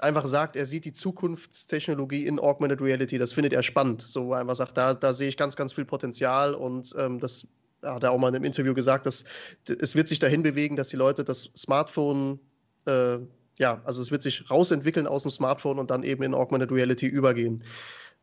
einfach 0.00 0.26
sagt, 0.26 0.56
er 0.56 0.66
sieht 0.66 0.84
die 0.84 0.92
Zukunftstechnologie 0.92 2.26
in 2.26 2.38
Augmented 2.38 2.80
Reality, 2.80 3.18
das 3.18 3.32
findet 3.32 3.52
er 3.52 3.62
spannend. 3.62 4.02
So, 4.02 4.32
einfach 4.32 4.56
sagt, 4.56 4.76
da, 4.76 4.94
da 4.94 5.12
sehe 5.12 5.28
ich 5.28 5.36
ganz, 5.36 5.56
ganz 5.56 5.72
viel 5.72 5.84
Potenzial 5.84 6.54
und 6.54 6.94
ähm, 6.98 7.20
das 7.20 7.46
hat 7.82 8.02
er 8.02 8.12
auch 8.12 8.18
mal 8.18 8.28
in 8.28 8.36
einem 8.36 8.44
Interview 8.44 8.74
gesagt, 8.74 9.06
dass 9.06 9.24
es 9.66 9.94
wird 9.94 10.08
sich 10.08 10.18
dahin 10.18 10.42
bewegen, 10.42 10.76
dass 10.76 10.88
die 10.88 10.96
Leute 10.96 11.24
das 11.24 11.50
Smartphone 11.56 12.38
äh, 12.86 13.18
ja, 13.58 13.82
also 13.84 14.02
es 14.02 14.10
wird 14.10 14.22
sich 14.22 14.50
rausentwickeln 14.50 15.06
aus 15.06 15.22
dem 15.22 15.32
Smartphone 15.32 15.78
und 15.78 15.90
dann 15.90 16.02
eben 16.02 16.22
in 16.22 16.34
Augmented 16.34 16.72
Reality 16.72 17.06
übergehen. 17.06 17.62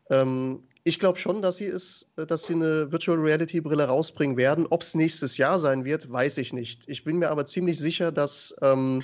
Ähm, 0.10 0.64
ich 0.84 0.98
glaube 0.98 1.20
schon, 1.20 1.42
dass 1.42 1.58
sie 1.58 1.68
es, 1.68 2.10
dass 2.16 2.46
sie 2.46 2.54
eine 2.54 2.92
Virtual 2.92 3.18
Reality 3.18 3.62
Brille 3.62 3.84
rausbringen 3.84 4.38
werden. 4.38 4.66
Ob 4.70 4.82
es 4.82 4.96
nächstes 4.96 5.38
Jahr 5.38 5.60
sein 5.60 5.86
wird, 5.86 6.12
weiß 6.12 6.38
ich 6.38 6.54
nicht. 6.54 6.84
Ich 6.88 7.04
bin 7.04 7.18
mir 7.18 7.30
aber 7.30 7.46
ziemlich 7.46 7.78
sicher, 7.78 8.12
dass 8.12 8.56
ähm, 8.62 9.04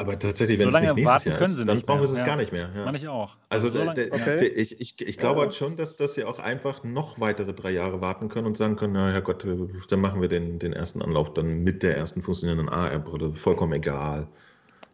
aber 0.00 0.18
tatsächlich, 0.18 0.58
wenn 0.58 0.72
so 0.72 0.78
es 0.78 0.82
nicht 0.82 0.94
nächstes 0.94 1.24
Jahr 1.26 1.42
ist, 1.42 1.58
dann 1.58 1.82
brauchen 1.82 2.00
wir 2.00 2.08
es 2.08 2.16
ja. 2.16 2.24
gar 2.24 2.36
nicht 2.36 2.52
mehr. 2.52 2.70
Ja. 2.74 2.86
Meine 2.86 2.96
ich 2.96 3.06
auch. 3.06 3.36
Also, 3.50 3.66
also 3.66 3.80
so 3.80 3.84
lange, 3.84 4.08
okay. 4.10 4.46
ich, 4.46 4.80
ich, 4.80 4.98
ich 4.98 5.18
glaube 5.18 5.40
ja. 5.40 5.44
halt 5.44 5.54
schon, 5.54 5.76
dass, 5.76 5.94
dass 5.94 6.14
sie 6.14 6.24
auch 6.24 6.38
einfach 6.38 6.84
noch 6.84 7.20
weitere 7.20 7.52
drei 7.52 7.70
Jahre 7.70 8.00
warten 8.00 8.30
können 8.30 8.46
und 8.46 8.56
sagen 8.56 8.76
können, 8.76 8.94
na 8.94 9.10
Herrgott, 9.10 9.44
dann 9.44 10.00
machen 10.00 10.22
wir 10.22 10.28
den, 10.28 10.58
den 10.58 10.72
ersten 10.72 11.02
Anlauf 11.02 11.34
dann 11.34 11.64
mit 11.64 11.82
der 11.82 11.98
ersten 11.98 12.22
funktionierenden 12.22 12.70
AR-Brille. 12.70 13.36
Vollkommen 13.36 13.74
egal. 13.74 14.26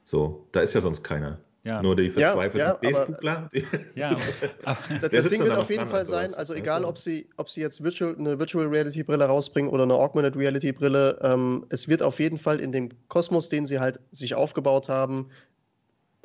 So, 0.07 0.47
da 0.53 0.61
ist 0.61 0.73
ja 0.73 0.81
sonst 0.81 1.03
keiner. 1.03 1.41
Ja. 1.65 1.83
Nur 1.83 1.97
die 1.97 2.11
verzweifelten 2.11 2.61
ja, 2.61 2.79
ja, 2.81 2.91
Facebookler. 2.95 3.51
Ja, 3.97 4.11
das 5.11 5.29
Ding 5.29 5.43
wird 5.43 5.57
auf 5.57 5.69
jeden 5.69 5.89
Fall 5.89 6.05
sein, 6.05 6.33
also 6.35 6.55
egal, 6.55 6.85
ob 6.85 6.97
sie, 6.97 7.29
ob 7.39 7.51
sie 7.51 7.61
jetzt 7.61 7.83
Virtual, 7.83 8.15
eine 8.17 8.39
Virtual 8.39 8.69
Reality 8.69 9.03
Brille 9.03 9.25
rausbringen 9.25 9.69
oder 9.69 9.83
eine 9.83 9.95
Augmented 9.95 10.37
Reality 10.37 10.71
Brille, 10.71 11.19
ähm, 11.23 11.67
es 11.71 11.89
wird 11.89 12.05
auf 12.05 12.21
jeden 12.21 12.39
Fall 12.39 12.61
in 12.61 12.71
dem 12.71 12.91
Kosmos, 13.09 13.49
den 13.49 13.67
sie 13.67 13.81
halt 13.81 13.99
sich 14.13 14.37
aufgebaut 14.37 14.89
haben, 14.89 15.29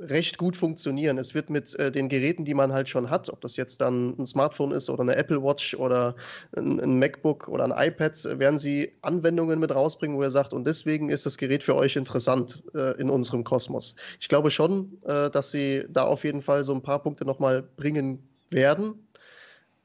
recht 0.01 0.37
gut 0.37 0.57
funktionieren. 0.57 1.17
Es 1.17 1.33
wird 1.33 1.49
mit 1.49 1.77
äh, 1.79 1.91
den 1.91 2.09
Geräten, 2.09 2.45
die 2.45 2.53
man 2.53 2.73
halt 2.73 2.89
schon 2.89 3.09
hat, 3.09 3.29
ob 3.29 3.41
das 3.41 3.57
jetzt 3.57 3.81
dann 3.81 4.15
ein 4.17 4.25
Smartphone 4.25 4.71
ist 4.71 4.89
oder 4.89 5.01
eine 5.01 5.15
Apple 5.15 5.41
Watch 5.43 5.75
oder 5.75 6.15
ein, 6.55 6.79
ein 6.79 6.99
MacBook 6.99 7.47
oder 7.47 7.63
ein 7.63 7.89
iPad, 7.89 8.39
werden 8.39 8.57
sie 8.59 8.91
Anwendungen 9.01 9.59
mit 9.59 9.73
rausbringen, 9.73 10.17
wo 10.17 10.23
ihr 10.23 10.31
sagt, 10.31 10.53
und 10.53 10.65
deswegen 10.65 11.09
ist 11.09 11.25
das 11.25 11.37
Gerät 11.37 11.63
für 11.63 11.75
euch 11.75 11.95
interessant 11.95 12.63
äh, 12.73 12.99
in 12.99 13.09
unserem 13.09 13.43
Kosmos. 13.43 13.95
Ich 14.19 14.27
glaube 14.27 14.51
schon, 14.51 14.97
äh, 15.03 15.29
dass 15.29 15.51
sie 15.51 15.85
da 15.89 16.03
auf 16.03 16.23
jeden 16.23 16.41
Fall 16.41 16.63
so 16.63 16.73
ein 16.73 16.81
paar 16.81 17.01
Punkte 17.03 17.25
nochmal 17.25 17.61
bringen 17.61 18.27
werden, 18.49 19.07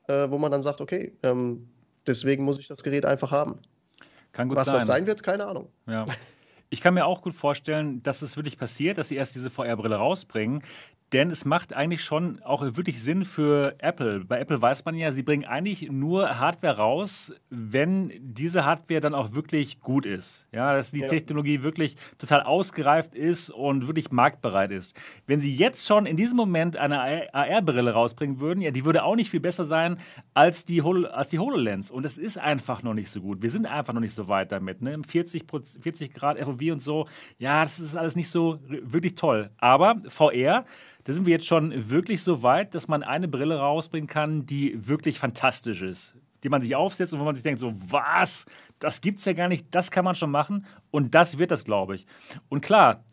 äh, 0.08 0.30
wo 0.30 0.38
man 0.38 0.50
dann 0.50 0.62
sagt, 0.62 0.80
okay, 0.80 1.16
ähm, 1.22 1.68
deswegen 2.06 2.44
muss 2.44 2.58
ich 2.58 2.68
das 2.68 2.82
Gerät 2.82 3.04
einfach 3.04 3.30
haben. 3.30 3.60
Kann 4.32 4.48
gut 4.48 4.58
Was 4.58 4.66
sein. 4.66 4.74
das 4.74 4.86
sein 4.86 5.06
wird, 5.06 5.22
keine 5.22 5.46
Ahnung. 5.46 5.68
Ja. 5.86 6.04
Ich 6.68 6.80
kann 6.80 6.94
mir 6.94 7.06
auch 7.06 7.22
gut 7.22 7.34
vorstellen, 7.34 8.02
dass 8.02 8.22
es 8.22 8.36
wirklich 8.36 8.58
passiert, 8.58 8.98
dass 8.98 9.08
sie 9.08 9.16
erst 9.16 9.34
diese 9.34 9.50
VR-Brille 9.50 9.96
rausbringen, 9.96 10.62
Denn 11.12 11.30
es 11.30 11.44
macht 11.44 11.72
eigentlich 11.72 12.02
schon 12.02 12.42
auch 12.42 12.62
wirklich 12.62 13.00
Sinn 13.00 13.24
für 13.24 13.76
Apple. 13.78 14.24
Bei 14.24 14.40
Apple 14.40 14.60
weiß 14.60 14.84
man 14.84 14.96
ja, 14.96 15.12
sie 15.12 15.22
bringen 15.22 15.44
eigentlich 15.44 15.88
nur 15.88 16.40
Hardware 16.40 16.78
raus, 16.78 17.32
wenn 17.48 18.12
diese 18.18 18.64
Hardware 18.64 19.00
dann 19.00 19.14
auch 19.14 19.32
wirklich 19.32 19.80
gut 19.80 20.04
ist. 20.04 20.46
Ja, 20.50 20.74
dass 20.74 20.90
die 20.90 21.00
ja. 21.00 21.06
Technologie 21.06 21.62
wirklich 21.62 21.94
total 22.18 22.42
ausgereift 22.42 23.14
ist 23.14 23.50
und 23.50 23.86
wirklich 23.86 24.10
marktbereit 24.10 24.72
ist. 24.72 24.96
Wenn 25.28 25.38
sie 25.38 25.54
jetzt 25.54 25.86
schon 25.86 26.06
in 26.06 26.16
diesem 26.16 26.36
Moment 26.36 26.76
eine 26.76 27.32
AR-Brille 27.32 27.92
rausbringen 27.92 28.40
würden, 28.40 28.60
ja, 28.60 28.72
die 28.72 28.84
würde 28.84 29.04
auch 29.04 29.14
nicht 29.14 29.30
viel 29.30 29.40
besser 29.40 29.64
sein 29.64 29.98
als 30.34 30.64
die, 30.64 30.82
Hol 30.82 31.06
als 31.06 31.28
die 31.28 31.38
HoloLens. 31.38 31.88
Und 31.88 32.04
das 32.04 32.18
ist 32.18 32.36
einfach 32.36 32.82
noch 32.82 32.94
nicht 32.94 33.10
so 33.10 33.20
gut. 33.20 33.42
Wir 33.42 33.50
sind 33.50 33.66
einfach 33.66 33.92
noch 33.92 34.00
nicht 34.00 34.14
so 34.14 34.26
weit 34.26 34.50
damit. 34.50 34.82
Ne? 34.82 35.00
40, 35.06 35.44
40 35.80 36.14
Grad 36.14 36.36
FOV 36.40 36.60
und 36.72 36.82
so, 36.82 37.06
ja, 37.38 37.62
das 37.62 37.78
ist 37.78 37.94
alles 37.94 38.16
nicht 38.16 38.28
so 38.28 38.58
wirklich 38.66 39.14
toll. 39.14 39.50
Aber 39.58 40.00
VR 40.08 40.64
da 41.06 41.12
sind 41.12 41.24
wir 41.24 41.32
jetzt 41.32 41.46
schon 41.46 41.88
wirklich 41.88 42.24
so 42.24 42.42
weit, 42.42 42.74
dass 42.74 42.88
man 42.88 43.04
eine 43.04 43.28
Brille 43.28 43.58
rausbringen 43.60 44.08
kann, 44.08 44.44
die 44.44 44.88
wirklich 44.88 45.20
fantastisch 45.20 45.80
ist. 45.80 46.16
Die 46.42 46.48
man 46.48 46.62
sich 46.62 46.74
aufsetzt 46.74 47.14
und 47.14 47.20
wo 47.20 47.24
man 47.24 47.36
sich 47.36 47.44
denkt, 47.44 47.60
so, 47.60 47.74
was? 47.76 48.44
Das 48.80 49.00
gibt's 49.00 49.24
ja 49.24 49.32
gar 49.32 49.46
nicht, 49.46 49.68
das 49.70 49.92
kann 49.92 50.04
man 50.04 50.16
schon 50.16 50.32
machen. 50.32 50.66
Und 50.90 51.14
das 51.14 51.38
wird 51.38 51.52
das, 51.52 51.64
glaube 51.64 51.94
ich. 51.94 52.06
Und 52.48 52.60
klar, 52.60 53.04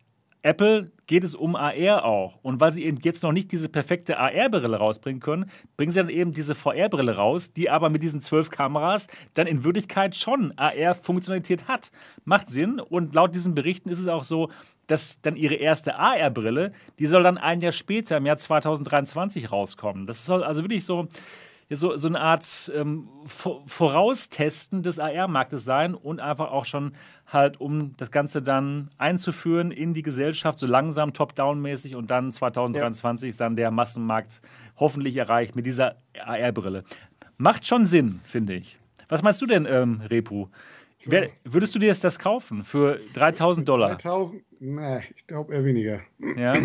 Apple 0.44 0.92
geht 1.08 1.24
es 1.24 1.36
um 1.36 1.56
AR 1.56 2.06
auch. 2.06 2.38
Und 2.42 2.60
weil 2.60 2.72
sie 2.72 2.84
eben 2.84 3.00
jetzt 3.02 3.24
noch 3.24 3.32
nicht 3.32 3.52
diese 3.52 3.70
perfekte 3.70 4.18
AR-Brille 4.20 4.78
rausbringen 4.78 5.22
können, 5.22 5.50
bringen 5.78 5.92
sie 5.92 6.00
dann 6.00 6.10
eben 6.10 6.34
diese 6.34 6.54
VR-Brille 6.54 7.16
raus, 7.16 7.54
die 7.54 7.70
aber 7.70 7.90
mit 7.90 8.04
diesen 8.04 8.22
zwölf 8.22 8.50
Kameras 8.50 9.08
dann 9.34 9.48
in 9.48 9.64
Wirklichkeit 9.64 10.16
schon 10.16 10.54
AR-Funktionalität 10.58 11.68
hat. 11.68 11.92
Macht 12.26 12.50
Sinn. 12.50 12.80
Und 12.80 13.16
laut 13.16 13.34
diesen 13.34 13.56
Berichten 13.56 13.90
ist 13.90 14.00
es 14.00 14.08
auch 14.08 14.26
so, 14.26 14.50
dass 14.88 15.22
dann 15.22 15.38
ihre 15.38 15.56
erste 15.56 15.98
AR-Brille, 15.98 16.74
die 17.00 17.08
soll 17.08 17.24
dann 17.24 17.38
ein 17.38 17.62
Jahr 17.62 17.72
später, 17.72 18.18
im 18.18 18.26
Jahr 18.26 18.38
2023, 18.38 19.52
rauskommen. 19.52 20.06
Das 20.06 20.26
soll 20.26 20.44
also 20.44 20.62
wirklich 20.62 20.86
so, 20.86 21.08
so, 21.70 21.96
so 21.98 22.08
eine 22.08 22.20
Art 22.20 22.72
ähm, 22.76 23.10
Voraustesten 23.26 24.84
des 24.84 25.00
AR-Marktes 25.00 25.66
sein 25.66 25.96
und 25.96 26.20
einfach 26.20 26.52
auch 26.52 26.66
schon 26.66 26.94
halt, 27.28 27.60
um 27.60 27.96
das 27.98 28.12
Ganze 28.12 28.42
dann 28.42 28.90
einzuführen 28.98 29.72
in 29.72 29.94
die 29.94 30.02
Gesellschaft, 30.02 30.60
so 30.60 30.68
langsam 30.68 31.14
top-down-mäßig 31.14 31.96
und 31.96 32.12
dann 32.12 32.32
2023 32.32 33.28
ja. 33.28 33.30
ist 33.30 33.42
dann 33.42 33.56
der 33.56 33.72
Massenmarkt 33.72 34.42
hoffentlich 34.78 35.18
erreicht 35.18 35.56
mit 35.56 35.66
dieser 35.66 35.96
AR-Brille. 36.20 36.84
Macht 37.38 37.66
schon 37.66 37.86
Sinn, 37.86 38.20
finde 38.24 38.54
ich. 38.54 38.78
Was 39.10 39.22
meinst 39.22 39.42
du 39.42 39.46
denn, 39.46 39.66
ähm, 39.70 40.02
Repu? 40.10 40.48
Wer, 41.06 41.30
würdest 41.44 41.76
du 41.76 41.80
dir 41.80 41.94
das 41.94 42.20
kaufen 42.20 42.64
für 42.64 43.00
3000 43.14 43.68
Dollar? 43.68 43.98
3000? 43.98 44.42
Nee, 44.60 45.02
ich 45.16 45.28
glaube 45.28 45.54
eher 45.54 45.66
weniger. 45.66 46.00
Ja. 46.38 46.56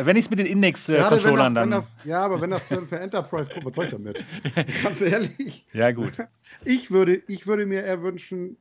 Wenn 0.00 0.16
ich 0.16 0.24
es 0.24 0.30
mit 0.30 0.38
den 0.38 0.46
Index-Controllern 0.46 1.54
dann. 1.54 1.70
Das, 1.70 1.94
ja, 2.04 2.24
aber 2.24 2.40
wenn 2.40 2.50
das 2.50 2.64
für, 2.66 2.82
für 2.82 2.98
Enterprise 2.98 3.52
kommt, 3.52 3.66
was 3.66 3.74
soll 3.74 3.84
ich 3.86 3.90
damit? 3.90 4.24
Ganz 4.82 5.00
ehrlich. 5.00 5.66
Ja, 5.72 5.92
gut. 5.92 6.18
Ich 6.64 6.90
würde, 6.90 7.22
ich 7.28 7.46
würde 7.46 7.66
mir 7.66 7.82
eher 7.82 8.02
wünschen, 8.02 8.56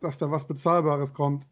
dass 0.00 0.18
da 0.18 0.30
was 0.30 0.46
Bezahlbares 0.46 1.14
kommt 1.14 1.46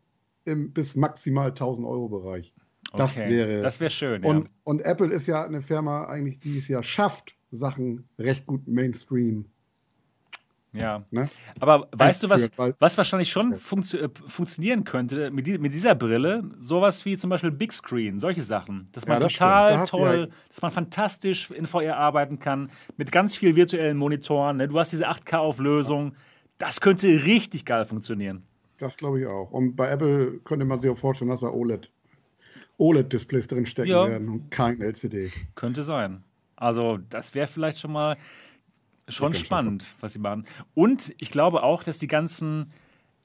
im 0.45 0.73
bis 0.73 0.97
maximal 0.97 1.49
1000 1.49 1.87
Euro 1.87 2.09
Bereich. 2.09 2.55
Das 2.93 3.17
okay. 3.19 3.31
wäre. 3.31 3.63
Das 3.63 3.81
wäre 3.81 3.91
schön. 3.91 4.25
Und, 4.25 4.45
ja. 4.45 4.51
und 4.65 4.81
Apple 4.83 5.13
ist 5.13 5.27
ja 5.27 5.45
eine 5.45 5.61
Firma 5.61 6.07
eigentlich, 6.07 6.39
die 6.39 6.59
es 6.59 6.69
ja 6.69 6.83
schafft, 6.83 7.35
Sachen 7.51 8.09
recht 8.19 8.47
gut 8.47 8.67
Mainstream 8.67 9.47
ja. 10.73 11.05
Ne? 11.11 11.27
Aber 11.59 11.89
weißt 11.93 12.25
du, 12.25 12.29
was, 12.29 12.51
was 12.79 12.99
wahrscheinlich 12.99 13.31
schon 13.31 13.57
funktio 13.57 14.01
äh, 14.01 14.09
funktionieren 14.27 14.85
könnte 14.85 15.31
mit, 15.31 15.47
die, 15.47 15.59
mit, 15.59 15.73
dieser 15.73 15.95
Brille? 15.95 16.43
Sowas 16.61 17.05
wie 17.05 17.17
zum 17.17 17.31
Beispiel 17.31 17.51
Big 17.51 17.73
Screen, 17.73 18.19
solche 18.19 18.43
Sachen. 18.43 18.89
Dass 18.93 19.07
man 19.07 19.17
ja, 19.17 19.21
das 19.21 19.33
total 19.33 19.73
da 19.73 19.85
toll, 19.87 20.33
dass 20.49 20.63
man 20.63 20.71
fantastisch 20.71 21.51
in 21.51 21.67
VR 21.67 21.97
arbeiten 21.97 22.39
kann, 22.39 22.71
mit 22.97 23.13
ganz 23.13 23.37
vielen 23.37 23.57
virtuellen 23.57 23.97
Monitoren. 23.97 24.59
Ne? 24.59 24.69
Du 24.69 24.79
hast 24.79 24.93
diese 24.93 25.09
8K-Auflösung. 25.09 26.15
Das 26.59 26.81
könnte 26.81 27.09
richtig 27.09 27.65
geil 27.65 27.85
funktionieren. 27.85 28.43
Das 28.79 28.97
glaube 28.97 29.21
ich 29.21 29.27
auch. 29.27 29.51
Und 29.51 29.77
bei 29.77 29.89
Apple 29.89 30.41
könnte 30.45 30.65
man 30.65 30.81
sich 30.81 30.91
auch 30.91 30.99
vorstellen, 30.99 31.31
dass 31.31 31.41
da 31.41 31.49
OLED, 31.49 31.91
OLED-Displays 32.79 33.49
drinstecken 33.49 33.91
ja. 33.91 34.09
werden 34.09 34.29
und 34.29 34.51
kein 34.51 34.81
LCD. 34.81 35.31
Könnte 35.55 35.83
sein. 35.83 36.23
Also, 36.57 36.99
das 37.11 37.35
wäre 37.35 37.47
vielleicht 37.47 37.79
schon 37.79 37.93
mal 37.93 38.17
Schon 39.09 39.35
spannend, 39.35 39.87
was 40.01 40.15
sie 40.15 40.19
machen. 40.19 40.45
Und 40.75 41.15
ich 41.21 41.31
glaube 41.31 41.63
auch, 41.63 41.83
dass 41.83 41.99
die 41.99 42.09
ganzen 42.09 42.73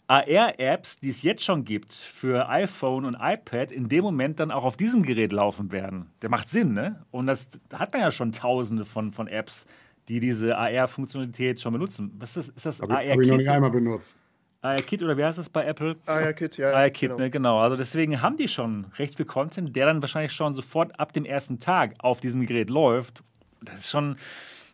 AR-Apps, 0.07 0.99
die 0.99 1.09
es 1.09 1.23
jetzt 1.23 1.43
schon 1.43 1.63
gibt 1.63 1.93
für 1.93 2.49
iPhone 2.49 3.05
und 3.05 3.15
iPad, 3.19 3.71
in 3.71 3.87
dem 3.87 4.03
Moment 4.03 4.39
dann 4.39 4.51
auch 4.51 4.65
auf 4.65 4.75
diesem 4.75 5.03
Gerät 5.03 5.31
laufen 5.31 5.71
werden. 5.71 6.11
Der 6.21 6.29
macht 6.29 6.49
Sinn, 6.49 6.73
ne? 6.73 7.03
Und 7.11 7.27
das 7.27 7.49
da 7.69 7.79
hat 7.79 7.93
man 7.93 8.01
ja 8.01 8.11
schon 8.11 8.31
tausende 8.33 8.83
von, 8.83 9.13
von 9.13 9.27
Apps, 9.27 9.65
die 10.09 10.19
diese 10.19 10.57
AR-Funktionalität 10.57 11.61
schon 11.61 11.73
benutzen. 11.73 12.13
Was 12.19 12.35
ist 12.35 12.49
das? 12.49 12.55
Ist 12.55 12.65
das 12.65 12.81
AR-Kit? 12.81 13.11
Habe 13.11 13.23
ich 13.23 13.29
noch 13.29 13.37
nicht 13.37 13.49
einmal 13.49 13.71
benutzt. 13.71 14.19
AR-Kit 14.61 15.01
oder 15.01 15.17
wie 15.17 15.23
heißt 15.23 15.39
das 15.39 15.49
bei 15.49 15.65
Apple? 15.65 15.95
AR-Kit, 16.05 16.57
ja. 16.57 16.73
AR-Kit, 16.73 17.11
genau. 17.11 17.17
Ne, 17.17 17.29
genau. 17.29 17.59
Also 17.59 17.77
deswegen 17.77 18.21
haben 18.21 18.37
die 18.37 18.49
schon 18.49 18.87
recht 18.99 19.15
viel 19.15 19.25
Content, 19.25 19.75
der 19.75 19.85
dann 19.85 20.01
wahrscheinlich 20.01 20.33
schon 20.33 20.53
sofort 20.53 20.99
ab 20.99 21.13
dem 21.13 21.25
ersten 21.25 21.59
Tag 21.59 21.95
auf 21.99 22.19
diesem 22.19 22.45
Gerät 22.45 22.69
läuft. 22.69 23.23
Das 23.63 23.77
ist 23.77 23.89
schon 23.89 24.17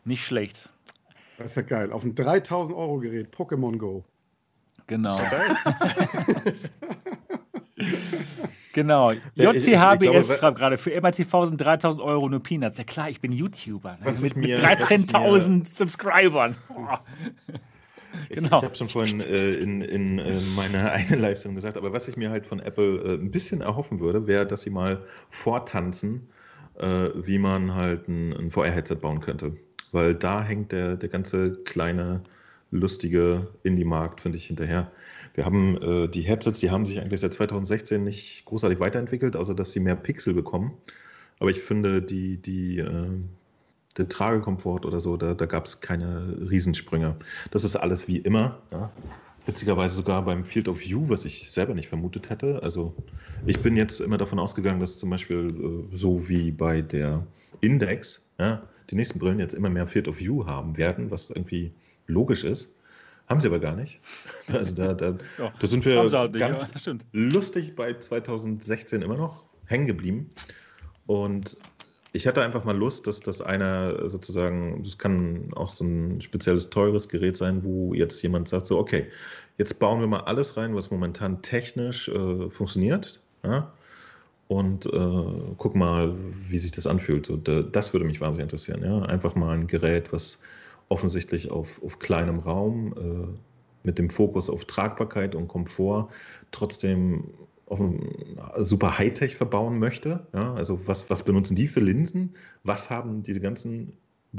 nicht 0.04 0.26
schlecht. 0.26 0.72
Das 1.38 1.52
ist 1.52 1.56
ja 1.56 1.62
geil. 1.62 1.92
Auf 1.92 2.04
ein 2.04 2.16
3000 2.16 2.76
Euro 2.76 2.98
Gerät, 3.00 3.34
Pokémon 3.34 3.78
Go. 3.78 4.04
Genau. 4.88 5.20
genau. 8.74 9.12
JCHBS 9.36 10.40
schreibt 10.40 10.58
gerade, 10.58 10.78
für 10.78 11.00
MRTV 11.00 11.46
sind 11.46 11.62
3000 11.62 12.02
Euro 12.04 12.28
nur 12.30 12.42
Peanuts. 12.42 12.78
Ja 12.78 12.86
klar, 12.86 13.10
ich 13.10 13.22
bin 13.22 13.32
YouTuber. 13.32 13.98
Ne? 14.04 14.14
Mit, 14.22 14.36
mit 14.36 14.60
13.000 14.60 15.72
Subscribern. 15.72 16.56
Ich, 18.30 18.38
genau. 18.38 18.58
ich 18.58 18.64
habe 18.64 18.76
schon 18.76 18.90
vorhin 18.90 19.20
äh, 19.20 19.50
in, 19.52 19.82
in 19.82 20.18
äh, 20.20 20.40
meiner 20.56 20.92
eigenen 20.94 21.22
Livestream 21.22 21.54
gesagt, 21.54 21.78
aber 21.78 21.94
was 21.94 22.08
ich 22.08 22.18
mir 22.18 22.32
halt 22.32 22.48
von 22.48 22.60
Apple 22.60 23.00
äh, 23.04 23.14
ein 23.16 23.30
bisschen 23.30 23.62
erhoffen 23.62 24.00
würde, 24.00 24.26
wäre, 24.26 24.48
dass 24.48 24.62
sie 24.62 24.72
mal 24.72 25.04
vortanzen, 25.30 26.30
äh, 26.80 27.10
wie 27.14 27.38
man 27.38 27.76
halt 27.76 28.08
ein, 28.08 28.34
ein 28.34 28.50
VR-Headset 28.50 28.96
bauen 28.96 29.20
könnte 29.20 29.58
weil 29.92 30.16
da 30.16 30.44
hängt 30.44 30.72
der, 30.72 30.96
der 30.96 31.10
ganze 31.10 31.56
kleine, 31.64 32.22
lustige 32.72 33.48
Indie-Markt, 33.64 34.22
finde 34.22 34.38
ich, 34.38 34.46
hinterher. 34.46 34.92
Wir 35.34 35.46
haben 35.46 35.78
äh, 35.82 36.08
die 36.08 36.22
Headsets, 36.22 36.60
die 36.60 36.72
haben 36.72 36.86
sich 36.86 37.00
eigentlich 37.00 37.22
seit 37.22 37.34
2016 37.34 38.04
nicht 38.04 38.44
großartig 38.46 38.80
weiterentwickelt, 38.80 39.36
außer 39.36 39.54
dass 39.54 39.72
sie 39.72 39.80
mehr 39.80 39.96
Pixel 39.96 40.34
bekommen. 40.34 40.74
Aber 41.40 41.50
ich 41.50 41.62
finde, 41.62 42.02
die, 42.02 42.38
die, 42.38 42.80
äh, 42.80 43.08
der 43.98 44.10
Tragekomfort 44.10 44.86
oder 44.86 45.00
so, 45.00 45.18
da, 45.18 45.34
da 45.34 45.46
gab 45.46 45.66
es 45.66 45.82
keine 45.82 46.38
Riesensprünge. 46.50 47.16
Das 47.52 47.64
ist 47.64 47.76
alles 47.76 48.08
wie 48.08 48.18
immer. 48.18 48.60
Ja? 48.72 48.92
Witzigerweise 49.46 49.96
sogar 49.96 50.26
beim 50.26 50.44
Field 50.44 50.68
of 50.68 50.82
View, 50.82 51.08
was 51.08 51.26
ich 51.26 51.52
selber 51.52 51.74
nicht 51.74 51.88
vermutet 51.88 52.30
hätte. 52.30 52.62
Also 52.64 52.94
ich 53.46 53.62
bin 53.62 53.78
jetzt 53.78 54.02
immer 54.02 54.18
davon 54.18 54.40
ausgegangen, 54.40 54.80
dass 54.80 54.98
zum 54.98 55.10
Beispiel 55.10 55.88
äh, 55.94 55.96
so 55.96 56.28
wie 56.28 56.52
bei 56.52 56.82
der 56.82 57.26
Index, 57.62 58.30
ja, 58.40 58.68
die 58.90 58.96
nächsten 58.96 59.20
Brillen 59.20 59.40
jetzt 59.40 59.54
immer 59.54 59.70
mehr 59.70 59.88
Field 59.88 60.08
of 60.08 60.20
View 60.20 60.46
haben 60.46 60.78
werden, 60.78 61.12
was 61.12 61.30
irgendwie 61.30 61.74
logisch 62.08 62.44
ist. 62.44 62.76
Haben 63.28 63.42
sie 63.42 63.48
aber 63.48 63.60
gar 63.60 63.76
nicht. 63.76 64.00
Also 64.54 64.74
da, 64.74 64.94
da, 64.94 65.18
ja, 65.38 65.54
da 65.60 65.68
sind 65.68 65.84
wir 65.84 66.00
halt 66.00 66.32
nicht, 66.34 66.40
ganz 66.40 66.72
ja, 66.86 66.94
lustig 67.12 67.76
bei 67.76 67.94
2016 67.94 69.02
immer 69.02 69.18
noch 69.18 69.44
hängen 69.66 69.88
geblieben. 69.88 70.30
Und 71.06 71.58
ich 72.14 72.28
hatte 72.28 72.42
einfach 72.42 72.64
mal 72.64 72.76
Lust, 72.76 73.08
dass 73.08 73.20
das 73.20 73.42
einer 73.42 74.10
sozusagen, 74.10 74.84
das 74.84 74.98
kann 74.98 75.52
auch 75.54 75.70
so 75.70 75.84
ein 75.84 76.22
spezielles 76.22 76.70
teures 76.70 77.10
Gerät 77.10 77.36
sein, 77.36 77.64
wo 77.66 77.94
jetzt 77.94 78.22
jemand 78.24 78.48
sagt, 78.48 78.68
so, 78.68 78.80
okay, 78.80 79.08
jetzt 79.58 79.80
bauen 79.80 80.00
wir 80.00 80.08
mal 80.08 80.22
alles 80.22 80.56
rein, 80.56 80.74
was 80.74 80.92
momentan 80.92 81.42
technisch 81.42 82.08
äh, 82.08 82.50
funktioniert. 82.50 83.20
Ja? 83.44 83.74
Und 84.48 84.86
äh, 84.86 85.53
guck 85.57 85.76
mal, 85.76 86.15
wie 86.48 86.57
sich 86.60 86.72
das 86.72 86.88
anfühlt. 86.88 87.30
Und, 87.30 87.49
äh, 87.49 87.64
das 87.69 87.94
würde 87.94 88.06
mich 88.06 88.22
wahnsinnig 88.22 88.44
interessieren. 88.44 88.84
Ja? 88.84 89.02
Einfach 89.03 89.36
mal 89.36 89.53
ein 89.53 89.68
Gerät, 89.68 90.14
was 90.14 90.41
offensichtlich 90.90 91.52
auf, 91.52 91.82
auf 91.84 91.99
kleinem 91.99 92.40
Raum 92.40 92.94
äh, 92.94 93.40
mit 93.84 93.99
dem 93.99 94.10
Fokus 94.10 94.49
auf 94.49 94.65
Tragbarkeit 94.65 95.36
und 95.36 95.48
Komfort 95.48 96.10
trotzdem 96.52 97.26
super 98.60 98.98
Hightech 98.98 99.36
verbauen 99.36 99.78
möchte. 99.78 100.26
Ja? 100.34 100.53
Also 100.53 100.80
was, 100.86 101.10
was 101.10 101.24
benutzen 101.24 101.56
die 101.56 101.68
für 101.68 101.82
Linsen? 101.82 102.34
Was 102.64 102.90
haben 102.90 103.24
diese 103.24 103.41
ganzen 103.41 103.91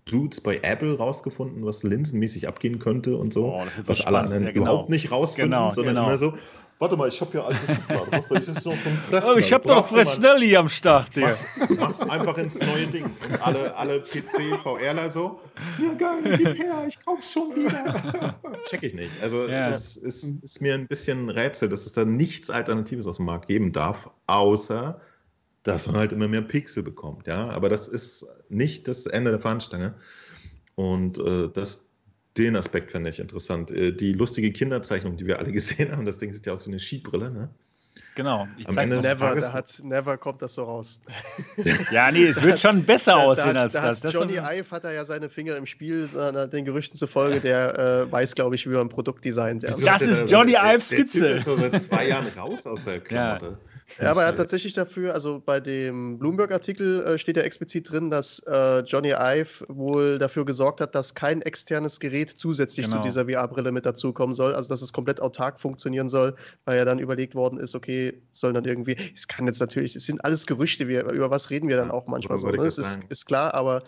Dudes 0.06 0.40
bei 0.40 0.60
Apple 0.62 0.97
rausgefunden, 0.97 1.64
was 1.64 1.82
linsenmäßig 1.82 2.48
abgehen 2.48 2.78
könnte 2.78 3.16
und 3.16 3.32
so, 3.32 3.55
oh, 3.55 3.62
was 3.85 4.06
alle 4.06 4.20
anderen 4.20 4.44
ja, 4.44 4.52
genau. 4.52 4.64
überhaupt 4.64 4.90
nicht 4.90 5.10
rausfinden, 5.10 5.51
genau, 5.51 5.70
sondern 5.70 5.94
genau. 5.97 6.06
immer 6.09 6.18
so, 6.18 6.35
Warte 6.80 6.96
mal, 6.96 7.09
ich 7.09 7.20
habe 7.20 7.32
hier 7.32 7.44
alte 7.44 7.59
Schublade. 7.74 8.12
Was 8.12 8.28
soll 8.28 8.38
ich? 8.38 8.46
Das 8.46 8.56
ist 8.56 8.62
so 8.62 8.70
ein 8.70 8.76
Fresnel. 9.09 9.34
Oh, 9.34 9.38
ich 9.38 9.52
habe 9.52 9.66
doch 9.66 9.88
Fresnelli 9.88 10.56
am 10.56 10.68
Start, 10.68 11.16
der. 11.16 11.36
Mach's, 11.76 12.02
einfach 12.02 12.38
ins 12.38 12.60
neue 12.60 12.86
Ding. 12.86 13.05
Und 13.05 13.42
alle, 13.42 13.74
alle 13.74 14.00
PC, 14.00 14.60
VRler 14.62 15.10
so. 15.10 15.40
Ja, 15.82 15.94
geil, 15.94 16.36
gib 16.36 16.56
her, 16.56 16.84
ich 16.86 17.05
kauf's 17.05 17.32
schon 17.32 17.55
wieder. 17.56 18.36
Check 18.64 18.84
ich 18.84 18.94
nicht. 18.94 19.20
Also, 19.20 19.44
es 19.46 19.96
ja. 20.00 20.06
ist, 20.06 20.60
mir 20.60 20.74
ein 20.74 20.86
bisschen 20.86 21.30
Rätsel, 21.30 21.68
dass 21.68 21.84
es 21.84 21.92
da 21.92 22.05
nichts 22.05 22.48
Alternatives 22.48 23.09
aus 23.09 23.16
dem 23.16 23.26
Markt 23.26 23.48
geben 23.48 23.72
darf, 23.72 24.09
außer 24.28 25.00
dass 25.64 25.88
man 25.88 25.96
halt 25.96 26.12
immer 26.12 26.28
mehr 26.28 26.42
Pixel 26.42 26.84
bekommt, 26.84 27.26
ja. 27.26 27.50
Aber 27.50 27.68
das 27.68 27.88
ist 27.88 28.26
nicht 28.48 28.86
das 28.86 29.06
Ende 29.06 29.32
der 29.32 29.40
Fahnenstange. 29.40 29.94
Und 30.76 31.18
äh, 31.18 31.48
das, 31.52 31.88
den 32.39 32.56
Aspekt 32.56 32.93
fände 32.93 33.10
ich 33.10 33.19
interessant. 33.19 33.70
Äh, 33.70 33.93
die 33.93 34.12
lustige 34.12 34.52
Kinderzeichnung, 34.52 35.16
die 35.16 35.27
wir 35.27 35.39
alle 35.39 35.52
gesehen 35.59 35.93
haben, 35.93 36.06
das 36.06 36.19
Ding 36.19 36.32
sieht 36.32 36.47
ja 36.47 36.52
aus 36.52 36.66
wie 36.66 36.70
eine 36.70 36.78
Skibrille, 36.78 37.31
ne? 37.31 37.51
Genau. 38.15 38.48
Ich 38.56 38.66
zeig's 38.66 38.90
Ende 38.90 39.06
never, 39.06 39.35
da 39.35 39.52
hat, 39.52 39.81
never 39.85 40.16
kommt 40.19 40.43
das 40.43 40.55
so 40.55 40.65
raus. 40.65 41.01
ja, 41.93 42.10
nee, 42.10 42.27
es 42.27 42.43
wird 42.43 42.59
schon 42.59 42.85
besser 42.85 43.12
da, 43.12 43.24
aussehen 43.24 43.55
da, 43.55 43.60
als 43.60 43.74
da 43.74 43.89
das. 43.89 44.01
das 44.01 44.12
Johnny 44.12 44.35
Ive 44.35 44.70
hat 44.73 44.85
er 44.85 44.93
ja 44.93 45.05
seine 45.05 45.28
Finger 45.28 45.56
im 45.56 45.66
Spiel, 45.66 46.09
äh, 46.16 46.48
den 46.48 46.65
Gerüchten 46.65 46.98
zufolge, 46.98 47.40
der 47.40 47.78
äh, 47.78 48.12
weiß, 48.12 48.35
glaube 48.35 48.56
ich, 48.56 48.66
wie 48.66 48.70
man 48.70 48.82
ein 48.82 48.89
Produkt 48.89 49.24
designt. 49.24 49.62
Ja. 49.62 49.70
Das 49.85 50.02
ist 50.02 50.31
Johnny 50.31 50.56
Ives 50.60 50.89
Skizze. 50.89 51.20
Der 51.20 51.36
ist 51.36 51.44
so 51.44 51.56
seit 51.56 51.81
zwei 51.81 52.09
Jahren 52.09 52.27
raus 52.36 52.66
aus 52.66 52.82
der 52.85 53.01
Klamotte. 53.01 53.47
Ja. 53.47 53.68
Ja, 54.01 54.10
aber 54.10 54.23
er 54.23 54.28
hat 54.28 54.36
tatsächlich 54.36 54.74
dafür, 54.74 55.15
also 55.15 55.40
bei 55.44 55.60
dem 55.60 56.19
Bloomberg-Artikel 56.19 57.05
äh, 57.05 57.19
steht 57.19 57.36
ja 57.36 57.43
explizit 57.43 57.90
drin, 57.90 58.10
dass 58.10 58.40
äh, 58.47 58.81
Johnny 58.81 59.12
Ive 59.12 59.65
wohl 59.69 60.19
dafür 60.19 60.44
gesorgt 60.44 60.81
hat, 60.81 60.94
dass 60.94 61.15
kein 61.15 61.43
externes 61.43 61.98
Gerät 61.98 62.31
zusätzlich 62.31 62.86
genau. 62.86 62.98
zu 62.98 63.02
dieser 63.02 63.24
VR-Brille 63.27 63.73
mit 63.73 63.86
dazukommen 63.86 64.35
soll. 64.35 64.55
Also 64.55 64.69
dass 64.69 64.82
es 64.82 64.93
komplett 64.93 65.20
autark 65.20 65.59
funktionieren 65.59 66.09
soll, 66.09 66.35
weil 66.65 66.77
ja 66.77 66.85
dann 66.85 66.98
überlegt 66.98 67.35
worden 67.35 67.59
ist, 67.59 67.74
okay, 67.74 68.23
sollen 68.32 68.55
dann 68.55 68.65
irgendwie, 68.65 68.97
es 69.15 69.27
kann 69.27 69.47
jetzt 69.47 69.60
natürlich, 69.60 69.97
es 69.97 70.05
sind 70.05 70.24
alles 70.24 70.47
Gerüchte, 70.47 70.89
wir, 70.89 71.10
über 71.10 71.31
was 71.31 71.51
reden 71.51 71.69
wir 71.69 71.77
dann 71.77 71.90
auch 71.90 72.06
manchmal 72.06 72.39
so. 72.39 72.48
Ne? 72.48 72.59
Das 72.59 72.78
ist, 72.78 72.98
ist, 73.09 73.27
klar, 73.27 73.55
aber 73.55 73.82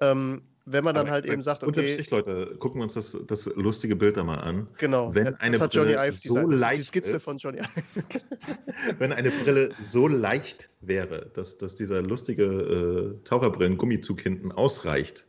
ähm, 0.00 0.42
wenn 0.68 0.82
man 0.82 0.96
dann 0.96 1.06
aber 1.06 1.12
halt 1.12 1.26
eben 1.26 1.42
sagt, 1.42 1.62
okay. 1.62 1.68
Unterm 1.68 1.88
Strich, 1.88 2.10
Leute, 2.10 2.56
gucken 2.58 2.80
wir 2.80 2.82
uns 2.82 2.94
das, 2.94 3.16
das 3.28 3.46
lustige 3.54 3.94
Bild 3.94 4.16
da 4.16 4.24
mal 4.24 4.38
an. 4.38 4.66
Genau. 4.78 5.14
Wenn 5.14 5.26
das 5.26 5.40
eine 5.40 5.60
hat 5.60 5.72
Johnny 5.72 5.94
Brille 5.94 6.08
Ive 6.08 6.16
so 6.16 6.36
leicht 6.38 6.52
das 6.52 6.70
ist 6.72 6.78
die 6.78 6.82
Skizze 6.82 7.16
ist, 7.16 7.24
von 7.24 7.38
Johnny 7.38 7.58
Ive. 7.58 7.68
wenn 8.98 9.12
eine 9.12 9.30
Brille 9.30 9.70
so 9.78 10.08
leicht 10.08 10.68
wäre, 10.80 11.30
dass, 11.34 11.56
dass 11.58 11.76
dieser 11.76 12.02
lustige 12.02 12.44
äh, 12.44 13.24
Taucherbrillen-Gummizug 13.24 14.20
hinten 14.20 14.50
ausreicht, 14.50 15.24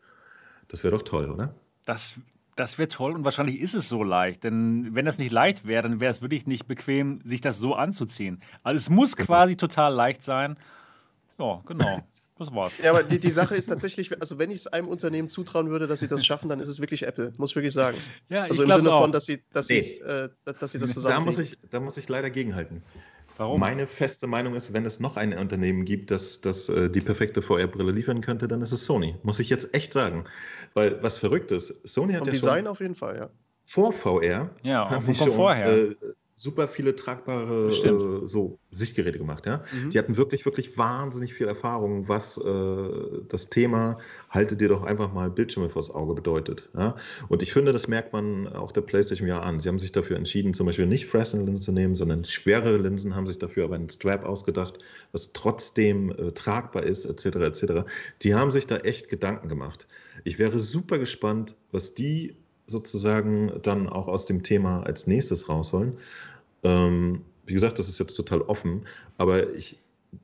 das 0.70 0.84
wäre 0.84 0.98
doch 0.98 1.04
toll, 1.04 1.30
oder? 1.30 1.54
Das, 1.86 2.16
das 2.56 2.80
wäre 2.80 2.90
toll 2.90 3.14
und 3.14 3.24
wahrscheinlich 3.24 3.60
ist 3.60 3.76
es 3.76 3.88
so 3.90 4.04
leicht. 4.04 4.44
Denn 4.44 4.96
wenn 4.96 5.06
das 5.06 5.20
nicht 5.20 5.32
leicht 5.32 5.68
wäre, 5.68 5.84
dann 5.84 6.00
wäre 6.00 6.10
es 6.10 6.24
wirklich 6.24 6.48
nicht 6.48 6.68
bequem, 6.68 7.22
sich 7.24 7.42
das 7.42 7.60
so 7.60 7.76
anzuziehen. 7.76 8.42
Also 8.64 8.78
es 8.78 8.90
muss 8.90 9.16
genau. 9.16 9.28
quasi 9.28 9.56
total 9.56 9.94
leicht 9.94 10.24
sein. 10.24 10.58
Ja, 11.38 11.62
genau. 11.68 12.00
Das 12.40 12.54
war's. 12.54 12.74
Ja, 12.84 12.92
aber 12.92 13.04
die, 13.04 13.20
die 13.20 13.32
Sache 13.32 13.56
ist 13.56 13.68
tatsächlich, 13.68 14.22
also 14.22 14.38
wenn 14.38 14.52
ich 14.52 14.58
es 14.58 14.68
einem 14.68 14.88
Unternehmen 14.88 15.28
zutrauen 15.28 15.70
würde, 15.70 15.88
dass 15.88 16.00
sie 16.00 16.08
das 16.08 16.26
schaffen, 16.26 16.50
dann 16.50 16.60
ist 16.60 16.68
es 16.68 16.80
wirklich 16.80 17.06
Apple, 17.06 17.34
muss 17.38 17.52
ich 17.52 17.56
wirklich 17.56 17.74
sagen. 17.74 17.98
Ja, 18.30 18.46
ich 18.46 18.52
also 18.52 18.64
im 18.64 18.72
Sinne 18.72 18.94
auch. 18.94 19.02
von, 19.02 19.12
dass 19.12 19.26
sie, 19.26 19.42
dass, 19.54 19.70
nee. 19.70 19.80
äh, 19.80 20.30
dass 20.60 20.72
sie 20.72 20.80
das 20.80 20.94
zusammen. 20.94 21.16
Da 21.16 21.20
muss, 21.22 21.40
ich, 21.40 21.58
da 21.70 21.80
muss 21.80 21.98
ich 21.98 22.08
leider 22.10 22.30
gegenhalten. 22.30 22.84
Warum? 23.38 23.60
Meine 23.60 23.86
feste 23.86 24.26
Meinung 24.26 24.56
ist, 24.56 24.74
wenn 24.74 24.86
es 24.86 25.00
noch 25.00 25.16
ein 25.16 25.38
Unternehmen 25.38 25.86
gibt, 25.86 26.10
das, 26.10 26.42
das 26.42 26.70
äh, 26.70 26.90
die 26.90 27.02
perfekte 27.02 27.44
VR-Brille 27.44 27.92
liefern 27.92 28.22
könnte, 28.22 28.48
dann 28.48 28.62
ist 28.64 28.72
es 28.72 28.86
Sony. 28.86 29.16
Muss 29.22 29.40
ich 29.40 29.50
jetzt 29.50 29.76
echt 29.76 29.94
sagen. 29.94 30.26
Weil 30.74 31.02
was 31.04 31.20
verrückt 31.20 31.52
ist, 31.52 31.74
Sony 31.88 32.14
hat 32.14 32.22
Vom 32.22 32.28
ja 32.28 32.34
Design 32.34 32.64
schon 32.64 32.68
auf 32.68 32.80
jeden 32.80 32.96
Fall, 32.96 33.18
ja. 33.18 33.30
Vor 33.66 33.94
VR 33.94 34.50
ja, 34.64 34.90
haben 34.90 35.06
die 35.06 35.14
schon, 35.14 35.32
vorher. 35.32 35.68
Äh, 35.68 35.96
super 36.40 36.68
viele 36.68 36.96
tragbare 36.96 37.72
äh, 37.72 38.28
so 38.28 38.60
Sichtgeräte 38.70 39.18
gemacht. 39.18 39.48
Ja? 39.48 39.64
Mhm. 39.74 39.90
Die 39.90 39.98
hatten 39.98 40.18
wirklich, 40.18 40.46
wirklich 40.46 40.78
wahnsinnig 40.78 41.34
viel 41.34 41.48
Erfahrung, 41.48 42.08
was 42.08 42.38
äh, 42.38 43.24
das 43.28 43.50
Thema 43.50 43.98
halte 44.30 44.56
dir 44.56 44.70
doch 44.70 44.84
einfach 44.84 45.12
mal 45.12 45.32
Bildschirme 45.32 45.70
vors 45.70 45.90
Auge 45.90 46.14
bedeutet. 46.14 46.70
Ja? 46.78 46.96
Und 47.28 47.42
ich 47.42 47.54
finde, 47.54 47.74
das 47.74 47.88
merkt 47.88 48.14
man 48.14 48.48
auch 48.48 48.72
der 48.72 48.82
PlayStation 48.82 49.28
ja 49.28 49.42
an. 49.42 49.60
Sie 49.60 49.68
haben 49.68 49.80
sich 49.80 49.92
dafür 49.92 50.16
entschieden, 50.16 50.54
zum 50.54 50.68
Beispiel 50.68 50.86
nicht 50.86 51.08
Fresnel-Linsen 51.08 51.64
zu 51.64 51.72
nehmen, 51.72 51.96
sondern 51.96 52.24
schwerere 52.24 52.78
Linsen, 52.78 53.16
haben 53.16 53.26
sich 53.26 53.40
dafür 53.40 53.64
aber 53.64 53.76
einen 53.76 53.90
Strap 53.90 54.24
ausgedacht, 54.24 54.78
was 55.14 55.34
trotzdem 55.34 56.12
äh, 56.12 56.34
tragbar 56.34 56.84
ist, 56.84 57.06
etc. 57.06 57.38
etc. 57.38 57.66
Die 58.22 58.36
haben 58.36 58.52
sich 58.52 58.68
da 58.68 58.78
echt 58.78 59.10
Gedanken 59.10 59.50
gemacht. 59.50 59.88
Ich 60.24 60.38
wäre 60.38 60.60
super 60.60 61.00
gespannt, 61.00 61.56
was 61.72 61.96
die 61.96 62.36
sozusagen 62.68 63.60
dann 63.64 63.88
auch 63.88 64.08
aus 64.08 64.26
dem 64.26 64.44
Thema 64.44 64.84
als 64.84 65.08
nächstes 65.08 65.48
rausholen. 65.48 65.98
Ähm, 66.64 67.24
wie 67.46 67.54
gesagt, 67.54 67.80
das 67.80 67.90
ist 67.90 68.00
jetzt 68.00 68.16
total 68.16 68.42
offen, 68.42 68.86
aber 69.18 69.54
ich, 69.54 69.80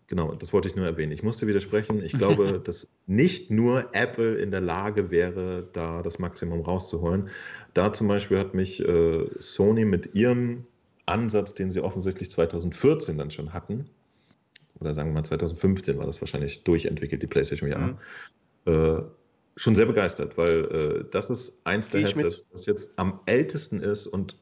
genau, 0.08 0.34
das 0.36 0.52
wollte 0.54 0.68
ich 0.68 0.76
nur 0.76 0.86
erwähnen. 0.86 1.12
Ich 1.12 1.24
musste 1.24 1.48
widersprechen. 1.48 2.04
Ich 2.04 2.14
glaube, 2.14 2.60
dass 2.64 2.90
nicht 3.08 3.50
nur 3.50 3.90
Apple 3.94 4.36
in 4.36 4.52
der 4.52 4.62
Lage 4.62 5.10
wäre, 5.10 5.68
da 5.74 6.02
das 6.02 6.20
Maximum 6.20 6.62
rauszuholen. 6.62 7.30
Da 7.74 7.94
zum 7.94 8.08
Beispiel 8.08 8.38
hat 8.38 8.54
mich 8.54 8.86
äh, 8.86 9.26
Sony 9.40 9.86
mit 9.86 10.16
ihrem 10.16 10.66
Ansatz, 11.06 11.54
den 11.54 11.70
sie 11.70 11.82
offensichtlich 11.82 12.30
2014 12.30 13.18
dann 13.18 13.32
schon 13.32 13.54
hatten, 13.54 13.90
oder 14.80 14.94
sagen 14.94 15.10
wir 15.10 15.14
mal 15.14 15.24
2015 15.24 15.98
war 15.98 16.06
das 16.06 16.22
wahrscheinlich 16.22 16.64
durchentwickelt, 16.64 17.22
die 17.22 17.28
PlayStation 17.28 17.72
VR, 17.72 17.80
mhm. 17.80 17.98
äh, 18.66 19.04
schon 19.56 19.76
sehr 19.76 19.86
begeistert, 19.86 20.38
weil 20.38 20.66
äh, 20.66 21.06
das 21.12 21.30
ist 21.30 21.62
eins 21.66 21.90
der 21.90 22.02
Headsets, 22.02 22.50
das 22.50 22.66
jetzt 22.66 22.98
am 22.98 23.20
ältesten 23.26 23.82
ist 23.82 24.08
und 24.08 24.36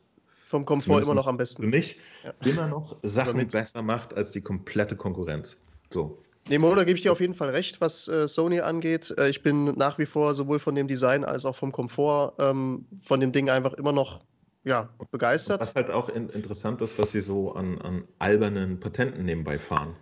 vom 0.52 0.66
Komfort 0.66 1.02
immer 1.02 1.16
noch 1.16 1.28
am 1.28 1.38
besten. 1.38 1.64
Für 1.64 1.70
mich 1.70 1.98
ja. 2.24 2.34
immer 2.48 2.68
noch 2.68 2.98
Sachen 3.02 3.48
besser 3.48 3.82
macht 3.82 4.14
als 4.14 4.32
die 4.32 4.42
komplette 4.42 4.96
Konkurrenz. 4.96 5.58
So. 5.90 6.20
Nee, 6.50 6.58
Mo, 6.58 6.74
da 6.76 6.84
gebe 6.84 6.98
ich 6.98 7.04
dir 7.04 7.12
auf 7.12 7.22
jeden 7.22 7.34
Fall 7.34 7.50
recht, 7.50 7.82
was 7.82 8.08
äh, 8.08 8.28
Sony 8.28 8.60
angeht. 8.60 9.14
Äh, 9.18 9.30
ich 9.30 9.42
bin 9.42 9.66
nach 9.78 9.98
wie 9.98 10.06
vor 10.06 10.34
sowohl 10.34 10.60
von 10.60 10.76
dem 10.76 10.88
Design 10.88 11.24
als 11.24 11.46
auch 11.46 11.56
vom 11.56 11.72
Komfort 11.72 12.34
ähm, 12.40 12.86
von 13.00 13.20
dem 13.20 13.32
Ding 13.32 13.50
einfach 13.50 13.74
immer 13.74 13.92
noch 13.92 14.22
ja, 14.64 14.90
begeistert. 15.12 15.62
was 15.62 15.76
halt 15.76 15.90
auch 15.90 16.10
in, 16.10 16.30
interessant 16.30 16.82
ist, 16.82 17.00
was 17.00 17.12
sie 17.12 17.22
so 17.22 17.54
an, 17.54 17.82
an 17.82 18.04
albernen 18.20 18.80
Patenten 18.80 19.26
nebenbei 19.26 19.58
fahren. 19.58 19.96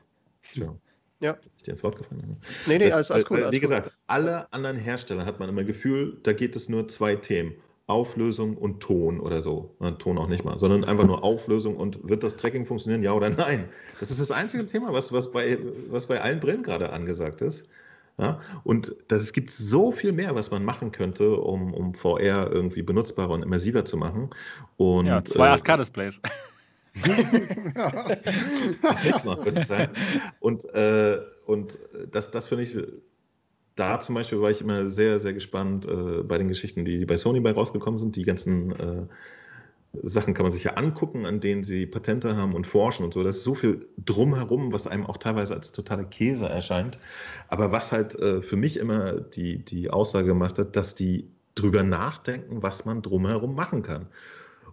Tja. 0.54 0.76
Ja. 1.22 1.38
Ich 1.58 1.64
dir 1.64 1.72
ins 1.72 1.84
Wort 1.84 1.98
gefallen? 1.98 2.22
Ne? 2.26 2.38
Nee, 2.66 2.78
nee, 2.78 2.92
alles, 2.92 3.12
alles 3.12 3.26
gut. 3.26 3.40
Wie 3.40 3.44
alles 3.44 3.60
gesagt, 3.60 3.86
gut. 3.86 3.94
alle 4.08 4.52
anderen 4.54 4.78
Hersteller 4.78 5.26
hat 5.26 5.40
man 5.40 5.50
immer 5.50 5.66
Gefühl, 5.66 6.18
da 6.24 6.34
geht 6.34 6.56
es 6.56 6.70
nur 6.70 6.88
zwei 6.88 7.16
Themen. 7.16 7.54
Auflösung 7.90 8.56
und 8.56 8.82
Ton 8.82 9.20
oder 9.20 9.42
so. 9.42 9.76
Na, 9.80 9.92
Ton 9.92 10.18
auch 10.18 10.28
nicht 10.28 10.46
mal, 10.46 10.60
sondern 10.60 10.84
einfach 10.84 11.06
nur 11.06 11.24
Auflösung 11.24 11.76
und 11.76 12.08
wird 12.08 12.24
das 12.24 12.38
Tracking 12.38 12.66
funktionieren, 12.66 13.04
ja 13.04 13.14
oder 13.14 13.30
nein? 13.30 13.66
Das 14.00 14.12
ist 14.12 14.20
das 14.20 14.32
einzige 14.32 14.66
Thema, 14.66 14.94
was, 14.94 15.12
was, 15.12 15.32
bei, 15.32 15.58
was 15.90 16.06
bei 16.06 16.22
allen 16.22 16.40
Brillen 16.40 16.64
gerade 16.64 16.92
angesagt 16.92 17.42
ist. 17.42 17.68
Ja? 18.18 18.40
Und 18.64 18.96
das, 19.08 19.22
es 19.22 19.34
gibt 19.34 19.50
so 19.50 19.92
viel 19.92 20.12
mehr, 20.12 20.36
was 20.36 20.52
man 20.52 20.64
machen 20.64 20.92
könnte, 20.92 21.38
um, 21.38 21.74
um 21.74 21.94
VR 21.94 22.52
irgendwie 22.52 22.84
benutzbarer 22.84 23.32
und 23.32 23.44
immersiver 23.44 23.86
zu 23.86 23.98
machen. 23.98 24.30
Und, 24.78 25.08
ja, 25.08 25.24
zwei 25.24 25.50
äh, 25.50 25.54
8K-Displays. 25.54 26.22
und, 30.40 30.66
äh, 30.74 31.20
und 31.46 31.78
das, 32.12 32.32
das 32.32 32.48
finde 32.48 32.64
ich, 32.66 32.76
da 33.80 34.00
zum 34.00 34.16
Beispiel 34.16 34.42
war 34.42 34.52
ich 34.52 34.62
immer 34.62 34.90
sehr, 34.90 35.20
sehr 35.20 35.34
gespannt 35.34 35.86
äh, 35.86 36.24
bei 36.24 36.38
den 36.38 36.48
Geschichten, 36.48 36.86
die, 36.86 37.06
bei 37.06 37.18
Sony 37.18 37.40
bei 37.40 37.52
rausgekommen 37.52 37.98
sind. 37.98 38.16
Die 38.16 38.24
ganzen 38.24 38.72
äh, 38.72 39.04
Sachen 40.04 40.34
kann 40.34 40.44
man 40.44 40.52
sich 40.52 40.64
ja 40.64 40.74
angucken, 40.74 41.26
an 41.26 41.40
denen 41.40 41.64
sie 41.64 41.86
Patente 41.86 42.36
haben 42.36 42.54
und 42.54 42.68
forschen 42.68 43.06
und 43.06 43.14
so. 43.14 43.24
Das 43.24 43.38
ist 43.38 43.44
so 43.44 43.56
viel 43.56 43.88
drumherum, 43.98 44.72
was 44.72 44.86
einem 44.86 45.06
auch 45.06 45.18
teilweise 45.18 45.56
als 45.56 45.72
totaler 45.72 46.04
Käse 46.04 46.48
erscheint. 46.48 47.00
Aber 47.48 47.72
was 47.72 47.92
halt 47.92 48.16
äh, 48.16 48.42
für 48.42 48.58
mich 48.58 48.78
immer 48.78 49.14
die, 49.14 49.64
die 49.64 49.90
Aussage 49.90 50.28
gemacht 50.28 50.60
hat, 50.60 50.76
dass 50.76 50.96
die 50.96 51.28
drüber 51.56 51.84
nachdenken, 51.84 52.62
was 52.62 52.86
man 52.86 53.02
drumherum 53.02 53.56
machen 53.56 53.82
kann 53.82 54.08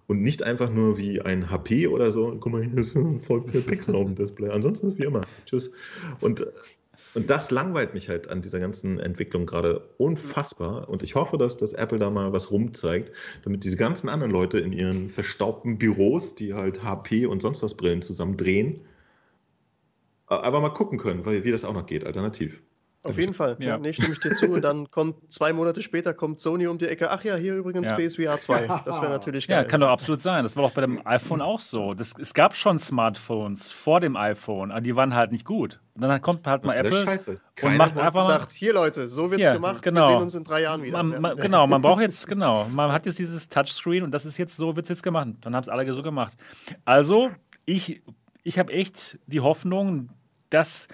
und 0.07 0.23
nicht 0.23 0.43
einfach 0.43 0.71
nur 0.71 0.99
wie 0.99 1.21
ein 1.21 1.51
HP 1.51 1.89
oder 1.89 2.11
so, 2.11 2.37
guck 2.39 2.53
mal, 2.53 2.63
hier 2.63 2.79
ist 2.79 2.97
voll 3.21 3.45
viel 3.51 3.63
Pixel 3.63 3.95
auf 3.95 4.05
dem 4.05 4.15
Display. 4.15 4.51
Ansonsten 4.51 4.89
ist 4.89 4.99
wie 4.99 5.05
immer. 5.05 5.23
Tschüss. 5.47 5.71
Und, 6.21 6.47
und 7.17 7.31
das 7.31 7.51
langweilt 7.51 7.95
mich 7.95 8.11
halt 8.11 8.29
an 8.29 8.43
dieser 8.43 8.61
ganzen 8.61 9.01
Entwicklung 9.01 9.47
gerade 9.47 9.81
unfassbar. 9.97 10.87
Und 10.91 11.03
ich 11.03 11.15
hoffe, 11.15 11.39
dass, 11.39 11.57
dass 11.57 11.73
Apple 11.73 11.99
da 11.99 12.11
mal 12.11 12.35
was 12.35 12.51
rumzeigt, 12.51 13.11
damit 13.43 13.65
diese 13.65 13.79
ganzen 13.79 14.11
anderen 14.11 14.31
Leute 14.31 14.59
in 14.59 14.75
ihren 14.75 15.09
verstaubten 15.09 15.79
Büros, 15.79 16.35
die 16.35 16.53
halt 16.53 16.83
HP 16.83 17.25
und 17.25 17.41
sonst 17.41 17.63
was 17.63 17.73
Brillen 17.73 18.03
zusammen 18.03 18.37
drehen, 18.37 18.81
aber 20.27 20.61
mal 20.61 20.69
gucken 20.69 20.99
können, 20.99 21.25
wie 21.25 21.51
das 21.51 21.65
auch 21.65 21.73
noch 21.73 21.87
geht, 21.87 22.05
alternativ. 22.05 22.61
Auf 23.09 23.19
jeden 23.19 23.33
Fall. 23.33 23.57
Ja. 23.59 23.79
Nee, 23.79 23.93
stimme 23.93 24.13
ich 24.13 24.21
dir 24.21 24.35
zu. 24.35 24.61
Dann 24.61 24.91
kommt 24.91 25.33
zwei 25.33 25.53
Monate 25.53 25.83
später 25.83 26.15
kommt 26.15 26.41
Sony 26.41 26.67
um 26.67 26.79
die 26.79 26.87
Ecke. 26.87 27.11
Ach 27.11 27.23
ja, 27.25 27.37
hier 27.37 27.55
übrigens 27.55 27.91
ja. 27.91 27.97
PSVR 27.97 28.39
2. 28.39 28.69
Das 28.85 29.01
wäre 29.01 29.11
natürlich 29.11 29.49
geil. 29.49 29.63
Ja, 29.63 29.65
kann 29.65 29.81
doch 29.81 29.89
absolut 29.89 30.21
sein. 30.21 30.43
Das 30.43 30.57
war 30.57 30.65
auch 30.65 30.73
bei 30.73 30.81
dem 30.83 31.05
iPhone 31.07 31.41
auch 31.41 31.61
so. 31.61 31.95
Das, 31.95 32.15
es 32.19 32.35
gab 32.35 32.57
schon 32.57 32.79
Smartphones 32.79 33.71
vor 33.71 34.01
dem 34.01 34.17
iPhone, 34.17 34.71
aber 34.71 34.81
die 34.81 34.95
waren 34.95 35.15
halt 35.15 35.33
nicht 35.33 35.45
gut. 35.45 35.81
Und 35.95 36.03
dann 36.03 36.21
kommt 36.21 36.47
halt 36.47 36.65
mal 36.65 36.77
Apple 36.77 37.07
und 37.63 37.77
macht 37.77 37.97
einfach 37.97 38.27
sagt, 38.27 38.53
hier 38.53 38.75
Leute, 38.75 39.09
so 39.09 39.31
wird's 39.31 39.43
ja, 39.43 39.55
gemacht. 39.55 39.83
Genau. 39.83 40.01
Wir 40.01 40.09
sehen 40.09 40.23
uns 40.23 40.35
in 40.35 40.45
drei 40.45 40.63
Jahren 40.63 40.83
wieder. 40.83 41.03
Man, 41.03 41.21
man, 41.21 41.37
genau, 41.37 41.67
man 41.67 41.81
braucht 41.81 42.03
jetzt 42.03 42.27
genau, 42.27 42.67
man 42.69 42.93
hat 42.93 43.07
jetzt 43.07 43.19
dieses 43.19 43.49
Touchscreen 43.49 44.05
und 44.05 44.11
das 44.11 44.27
ist 44.27 44.37
jetzt 44.37 44.57
so 44.57 44.77
wird's 44.77 44.91
jetzt 44.91 45.03
gemacht. 45.03 45.29
Dann 45.41 45.57
haben 45.57 45.63
es 45.63 45.69
alle 45.69 45.91
so 45.95 46.03
gemacht. 46.03 46.37
Also 46.85 47.31
ich 47.65 48.03
ich 48.43 48.59
habe 48.59 48.73
echt 48.73 49.19
die 49.27 49.41
Hoffnung, 49.41 50.11
dass 50.51 50.87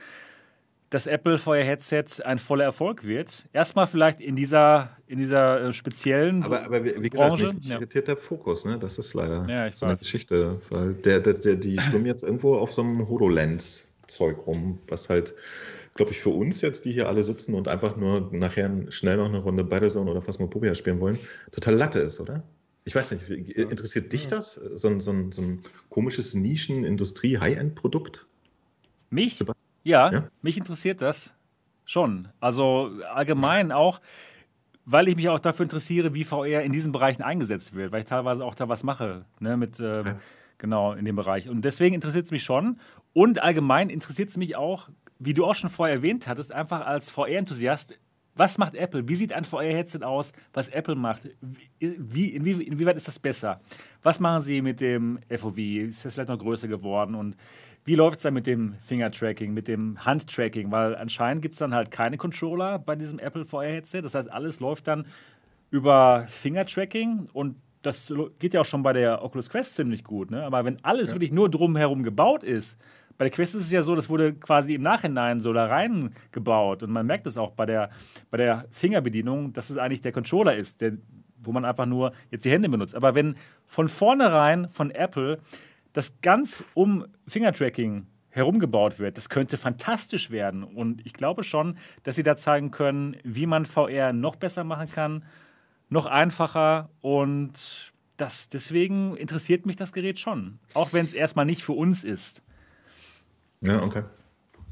dass 0.93 1.07
Apple 1.07 1.39
Fire 1.39 1.65
Headset 1.65 2.05
ein 2.25 2.39
voller 2.39 2.65
Erfolg 2.65 3.05
wird. 3.05 3.49
Erstmal 3.53 3.87
vielleicht 3.87 4.21
in 4.21 4.37
dieser, 4.37 4.91
in 5.07 5.19
dieser 5.19 5.69
äh, 5.69 5.73
speziellen 5.73 6.43
aber, 6.43 6.65
aber 6.65 6.85
wie, 6.85 7.03
wie 7.03 7.09
Branche. 7.09 7.45
Gesagt, 7.45 7.59
mich 7.61 7.71
irritiert 7.71 8.09
der 8.09 8.17
Fokus, 8.17 8.65
ne? 8.65 8.79
Das 8.79 8.99
ist 8.99 9.15
leider 9.15 9.47
ja, 9.49 9.71
so 9.71 9.87
eine 9.87 9.97
Geschichte. 9.97 10.61
Weil 10.71 10.95
der, 10.95 11.21
der, 11.21 11.35
der, 11.35 11.57
die 11.57 11.81
schwimmen 11.81 12.07
jetzt 12.07 12.25
irgendwo 12.25 12.57
auf 12.57 12.73
so 12.73 12.83
einem 12.83 13.09
HoloLens. 13.09 13.89
Zeug 14.09 14.47
rum, 14.47 14.79
was 14.89 15.09
halt, 15.09 15.35
glaube 15.95 16.11
ich, 16.11 16.21
für 16.21 16.29
uns 16.29 16.61
jetzt, 16.61 16.85
die 16.85 16.93
hier 16.93 17.09
alle 17.09 17.23
sitzen 17.23 17.55
und 17.55 17.69
einfach 17.69 17.97
nur 17.97 18.29
nachher 18.33 18.71
schnell 18.91 19.17
noch 19.17 19.29
eine 19.29 19.39
Runde 19.39 19.65
Battlezone 19.65 20.11
oder 20.11 20.21
Phasmophobia 20.21 20.75
spielen 20.75 21.01
wollen, 21.01 21.19
total 21.51 21.75
Latte 21.75 22.01
ist, 22.01 22.21
oder? 22.21 22.43
Ich 22.85 22.95
weiß 22.95 23.13
nicht, 23.13 23.31
interessiert 23.31 24.13
dich 24.13 24.27
das? 24.27 24.55
So 24.55 24.89
ein, 24.89 25.01
so 25.01 25.13
ein, 25.13 25.33
so 25.33 25.41
ein 25.41 25.63
komisches 25.89 26.35
Nischen-Industrie-High-End-Produkt? 26.35 28.27
Mich? 29.11 29.39
Ja, 29.83 30.13
ja, 30.13 30.29
mich 30.43 30.57
interessiert 30.57 31.03
das 31.03 31.35
schon. 31.85 32.29
Also 32.41 32.91
allgemein 33.13 33.73
auch, 33.73 34.01
weil 34.85 35.09
ich 35.09 35.17
mich 35.17 35.29
auch 35.29 35.41
dafür 35.41 35.65
interessiere, 35.65 36.15
wie 36.15 36.25
VR 36.25 36.63
in 36.63 36.73
diesen 36.73 36.93
Bereichen 36.93 37.23
eingesetzt 37.23 37.75
wird, 37.75 37.93
weil 37.93 38.01
ich 38.01 38.09
teilweise 38.09 38.45
auch 38.45 38.55
da 38.55 38.69
was 38.69 38.83
mache, 38.85 39.25
ne, 39.41 39.57
mit, 39.57 39.81
äh, 39.81 40.05
ja. 40.05 40.17
genau, 40.59 40.93
in 40.93 41.05
dem 41.05 41.17
Bereich. 41.17 41.49
Und 41.49 41.65
deswegen 41.65 41.95
interessiert 41.95 42.27
es 42.27 42.31
mich 42.31 42.45
schon. 42.45 42.79
Und 43.13 43.43
allgemein 43.43 43.91
interessiert 43.91 44.31
es 44.31 44.37
mich 44.37 44.57
auch, 44.57 44.89
wie 45.19 45.35
du 45.35 45.45
auch 45.45 45.55
schon 45.55 45.71
vorher 45.71 45.97
erwähnt 45.97 46.27
hattest, 46.27 46.53
einfach 46.53 46.85
als 46.87 47.11
VR-Enthusiast 47.11 47.99
was 48.35 48.59
macht 48.59 48.75
Apple? 48.75 49.09
Wie 49.09 49.15
sieht 49.15 49.33
ein 49.33 49.45
VR-Headset 49.45 50.03
aus, 50.03 50.33
was 50.53 50.69
Apple 50.69 50.95
macht? 50.95 51.29
Wie, 51.79 52.29
inwie, 52.29 52.63
inwieweit 52.63 52.97
ist 52.97 53.09
das 53.09 53.19
besser? 53.19 53.61
Was 54.03 54.21
machen 54.21 54.43
sie 54.43 54.63
mit 54.63 54.81
dem 54.81 55.19
FOV? 55.29 55.59
Ist 55.59 56.05
das 56.05 56.15
vielleicht 56.15 56.31
noch 56.31 56.39
größer 56.39 56.69
geworden? 56.69 57.15
Und 57.15 57.37
wie 57.85 57.95
läuft 57.95 58.19
es 58.19 58.23
dann 58.23 58.35
mit 58.35 58.47
dem 58.47 58.75
Finger-Tracking, 58.81 59.53
mit 59.53 59.67
dem 59.69 60.05
Hand-Tracking? 60.05 60.71
Weil 60.71 60.95
anscheinend 60.95 61.43
gibt 61.43 61.55
es 61.55 61.59
dann 61.59 61.75
halt 61.75 61.91
keine 61.91 62.17
Controller 62.17 62.79
bei 62.79 62.95
diesem 62.95 63.19
Apple 63.19 63.45
VR-Headset. 63.45 64.03
Das 64.03 64.15
heißt, 64.15 64.31
alles 64.31 64.61
läuft 64.61 64.87
dann 64.89 65.07
über 65.71 66.27
Finger-Tracking 66.29 67.29
und 67.33 67.57
das 67.83 68.15
geht 68.39 68.55
ja 68.55 68.61
auch 68.61 68.65
schon 68.65 68.83
bei 68.83 68.93
der 68.93 69.25
Oculus 69.25 69.51
Quest 69.51 69.75
ziemlich 69.75 70.05
gut. 70.05 70.31
Ne? 70.31 70.45
Aber 70.45 70.65
wenn 70.65 70.83
alles 70.85 71.09
ja. 71.09 71.17
wirklich 71.17 71.33
nur 71.33 71.51
drumherum 71.51 72.05
gebaut 72.05 72.45
ist, 72.45 72.79
bei 73.19 73.25
der 73.25 73.33
Quest 73.33 73.55
ist 73.55 73.65
es 73.65 73.73
ja 73.73 73.83
so, 73.83 73.95
das 73.95 74.09
wurde 74.09 74.33
quasi 74.35 74.75
im 74.75 74.83
Nachhinein 74.83 75.41
so 75.41 75.53
da 75.53 75.67
reingebaut. 75.67 76.83
Und 76.83 76.91
man 76.91 77.07
merkt 77.07 77.27
es 77.27 77.37
auch 77.37 77.53
bei 77.53 77.67
der, 77.67 77.91
bei 78.31 78.37
der 78.39 78.67
Fingerbedienung, 78.71 79.53
dass 79.53 79.71
es 79.71 79.79
eigentlich 79.79 80.01
der 80.01 80.13
Controller 80.13 80.57
ist, 80.57 80.81
der, 80.81 80.93
wo 81.43 81.53
man 81.53 81.65
einfach 81.65 81.87
nur 81.87 82.13
jetzt 82.31 82.45
die 82.45 82.51
Hände 82.51 82.69
benutzt. 82.69 82.95
Aber 82.95 83.15
wenn 83.15 83.37
von 83.67 83.89
vornherein 83.89 84.69
von 84.71 84.91
Apple 84.91 85.41
das 85.93 86.21
ganz 86.21 86.65
um 86.75 87.07
Fingertracking 87.27 88.07
herumgebaut 88.31 88.99
wird, 88.99 89.19
das 89.19 89.29
könnte 89.29 89.57
fantastisch 89.59 90.31
werden. 90.31 90.65
Und 90.65 91.05
ich 91.07 91.13
glaube 91.13 91.45
schon, 91.45 91.77
dass 92.03 92.17
sie 92.17 92.23
da 92.23 92.37
zeigen 92.37 92.71
können, 92.71 93.17
wie 93.25 93.47
man 93.47 93.67
VR 93.67 94.13
noch 94.13 94.37
besser 94.37 94.65
machen 94.65 94.91
kann, 94.91 95.25
noch 95.91 96.07
einfacher 96.07 96.89
und 97.03 97.93
das, 98.17 98.49
deswegen 98.49 99.17
interessiert 99.17 99.67
mich 99.67 99.77
das 99.77 99.93
Gerät 99.93 100.19
schon. 100.19 100.59
Auch 100.75 100.93
wenn 100.93 101.05
es 101.05 101.13
erstmal 101.13 101.45
nicht 101.45 101.63
für 101.63 101.73
uns 101.73 102.05
ist. 102.05 102.43
Ja, 103.61 103.83
okay. 103.83 104.05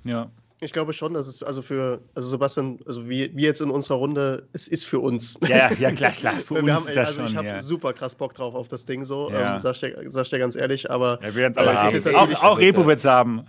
Ja. 0.04 0.30
Ich 0.62 0.72
glaube 0.72 0.92
schon, 0.92 1.14
dass 1.14 1.26
es 1.26 1.42
also 1.42 1.62
für, 1.62 2.02
also 2.14 2.28
Sebastian, 2.28 2.80
also 2.86 3.08
wie, 3.08 3.30
wie 3.34 3.44
jetzt 3.44 3.62
in 3.62 3.70
unserer 3.70 3.96
Runde, 3.96 4.46
es 4.52 4.68
ist 4.68 4.84
für 4.84 5.00
uns. 5.00 5.38
Ja, 5.48 5.72
ja, 5.72 5.90
klar, 5.90 6.12
klar. 6.12 6.34
Für 6.44 6.54
uns 6.54 6.70
haben, 6.70 6.86
ist 6.86 6.96
das 6.96 7.08
also 7.08 7.20
schon, 7.20 7.30
ich 7.30 7.36
habe 7.36 7.46
ja. 7.46 7.62
super 7.62 7.92
krass 7.94 8.14
Bock 8.14 8.34
drauf 8.34 8.54
auf 8.54 8.68
das 8.68 8.84
Ding 8.84 9.04
so, 9.04 9.30
ja. 9.30 9.56
ähm, 9.56 9.60
sag, 9.60 9.74
ich 9.74 9.80
dir, 9.80 9.96
sag 10.08 10.24
ich 10.24 10.30
dir 10.30 10.38
ganz 10.38 10.56
ehrlich, 10.56 10.90
aber. 10.90 11.18
Ja, 11.22 11.34
wir 11.34 11.46
aber 11.46 11.74
haben. 11.74 12.14
Auch, 12.14 12.42
auch 12.42 12.58
Repo 12.58 12.84
wird 12.86 12.98
es 12.98 13.04
haben. 13.06 13.46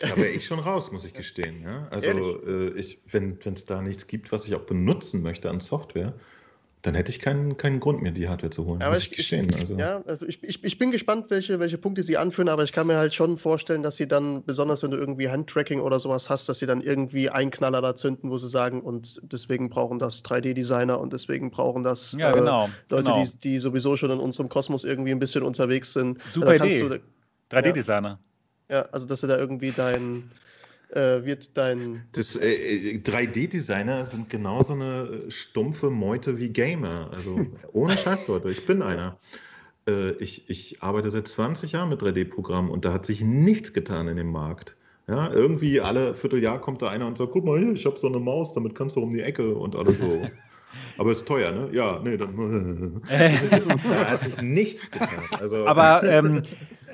Da 0.00 0.16
wäre 0.16 0.28
ich 0.28 0.44
schon 0.44 0.58
raus, 0.58 0.90
muss 0.92 1.04
ich 1.04 1.14
gestehen. 1.14 1.62
Ja? 1.62 1.86
Also, 1.90 2.10
äh, 2.46 2.70
ich, 2.78 2.98
wenn 3.10 3.38
es 3.44 3.66
da 3.66 3.80
nichts 3.80 4.06
gibt, 4.06 4.32
was 4.32 4.46
ich 4.46 4.54
auch 4.54 4.62
benutzen 4.62 5.22
möchte 5.22 5.48
an 5.48 5.60
Software, 5.60 6.12
dann 6.82 6.96
hätte 6.96 7.12
ich 7.12 7.20
keinen, 7.20 7.56
keinen 7.56 7.78
Grund 7.78 8.02
mehr, 8.02 8.10
die 8.10 8.28
Hardware 8.28 8.50
zu 8.50 8.66
holen. 8.66 8.82
Aber 8.82 8.96
ich, 8.96 9.16
ich, 9.16 9.32
also. 9.60 9.76
Ja, 9.76 10.02
also 10.04 10.26
ich, 10.26 10.42
ich, 10.42 10.64
ich 10.64 10.78
bin 10.78 10.90
gespannt, 10.90 11.26
welche, 11.28 11.60
welche 11.60 11.78
Punkte 11.78 12.02
sie 12.02 12.16
anführen, 12.16 12.48
aber 12.48 12.64
ich 12.64 12.72
kann 12.72 12.88
mir 12.88 12.96
halt 12.96 13.14
schon 13.14 13.36
vorstellen, 13.36 13.84
dass 13.84 13.96
sie 13.96 14.08
dann, 14.08 14.44
besonders 14.44 14.82
wenn 14.82 14.90
du 14.90 14.96
irgendwie 14.96 15.28
Handtracking 15.28 15.80
oder 15.80 16.00
sowas 16.00 16.28
hast, 16.28 16.48
dass 16.48 16.58
sie 16.58 16.66
dann 16.66 16.80
irgendwie 16.80 17.30
einen 17.30 17.52
Knaller 17.52 17.82
da 17.82 17.94
zünden, 17.94 18.30
wo 18.30 18.38
sie 18.38 18.48
sagen, 18.48 18.82
und 18.82 19.20
deswegen 19.22 19.70
brauchen 19.70 20.00
das 20.00 20.24
3D-Designer 20.24 21.00
und 21.00 21.12
deswegen 21.12 21.52
brauchen 21.52 21.84
das 21.84 22.16
ja, 22.18 22.32
genau, 22.32 22.66
äh, 22.66 22.68
Leute, 22.88 23.04
genau. 23.04 23.24
Die, 23.24 23.38
die 23.38 23.58
sowieso 23.60 23.96
schon 23.96 24.10
in 24.10 24.18
unserem 24.18 24.48
Kosmos 24.48 24.82
irgendwie 24.82 25.12
ein 25.12 25.20
bisschen 25.20 25.44
unterwegs 25.44 25.92
sind. 25.92 26.20
Super 26.26 26.56
Idee. 26.56 27.00
3D-Designer. 27.52 28.18
Ja, 28.68 28.76
ja, 28.78 28.82
also 28.90 29.06
dass 29.06 29.20
du 29.20 29.28
da 29.28 29.38
irgendwie 29.38 29.70
dein 29.70 30.30
äh, 30.96 31.24
wird 31.24 31.56
dein. 31.56 32.04
Das 32.12 32.36
äh, 32.36 33.00
3D-Designer 33.04 34.00
äh, 34.00 34.04
sind 34.04 34.30
genauso 34.30 34.74
eine 34.74 35.30
stumpfe 35.30 35.90
Meute 35.90 36.38
wie 36.38 36.50
Gamer. 36.50 37.10
Also 37.12 37.46
ohne 37.72 37.96
Scheiß, 37.96 38.28
Leute, 38.28 38.50
ich 38.50 38.66
bin 38.66 38.82
einer. 38.82 39.18
Äh, 39.88 40.12
ich, 40.12 40.48
ich 40.48 40.82
arbeite 40.82 41.10
seit 41.10 41.28
20 41.28 41.72
Jahren 41.72 41.88
mit 41.88 42.02
3D-Programmen 42.02 42.70
und 42.70 42.84
da 42.84 42.92
hat 42.92 43.06
sich 43.06 43.22
nichts 43.22 43.72
getan 43.72 44.08
in 44.08 44.16
dem 44.16 44.30
Markt. 44.30 44.76
Ja, 45.08 45.32
irgendwie 45.32 45.80
alle 45.80 46.14
Vierteljahr 46.14 46.60
kommt 46.60 46.80
da 46.80 46.88
einer 46.88 47.06
und 47.06 47.18
sagt, 47.18 47.32
guck 47.32 47.44
mal 47.44 47.58
hier, 47.58 47.72
ich 47.72 47.84
habe 47.86 47.98
so 47.98 48.06
eine 48.06 48.20
Maus, 48.20 48.52
damit 48.52 48.74
kannst 48.74 48.96
du 48.96 49.00
um 49.00 49.10
die 49.10 49.20
Ecke 49.20 49.54
und 49.54 49.74
alles 49.74 49.98
so. 49.98 50.22
Aber 50.98 51.12
ist 51.12 51.26
teuer, 51.26 51.52
ne? 51.52 51.68
Ja, 51.72 52.00
nee, 52.02 52.16
dann. 52.16 53.02
da 53.08 54.10
hat 54.10 54.22
sich 54.22 54.40
nichts 54.40 54.90
getan. 54.90 55.24
Also, 55.38 55.66
Aber 55.66 56.02
ähm, 56.04 56.42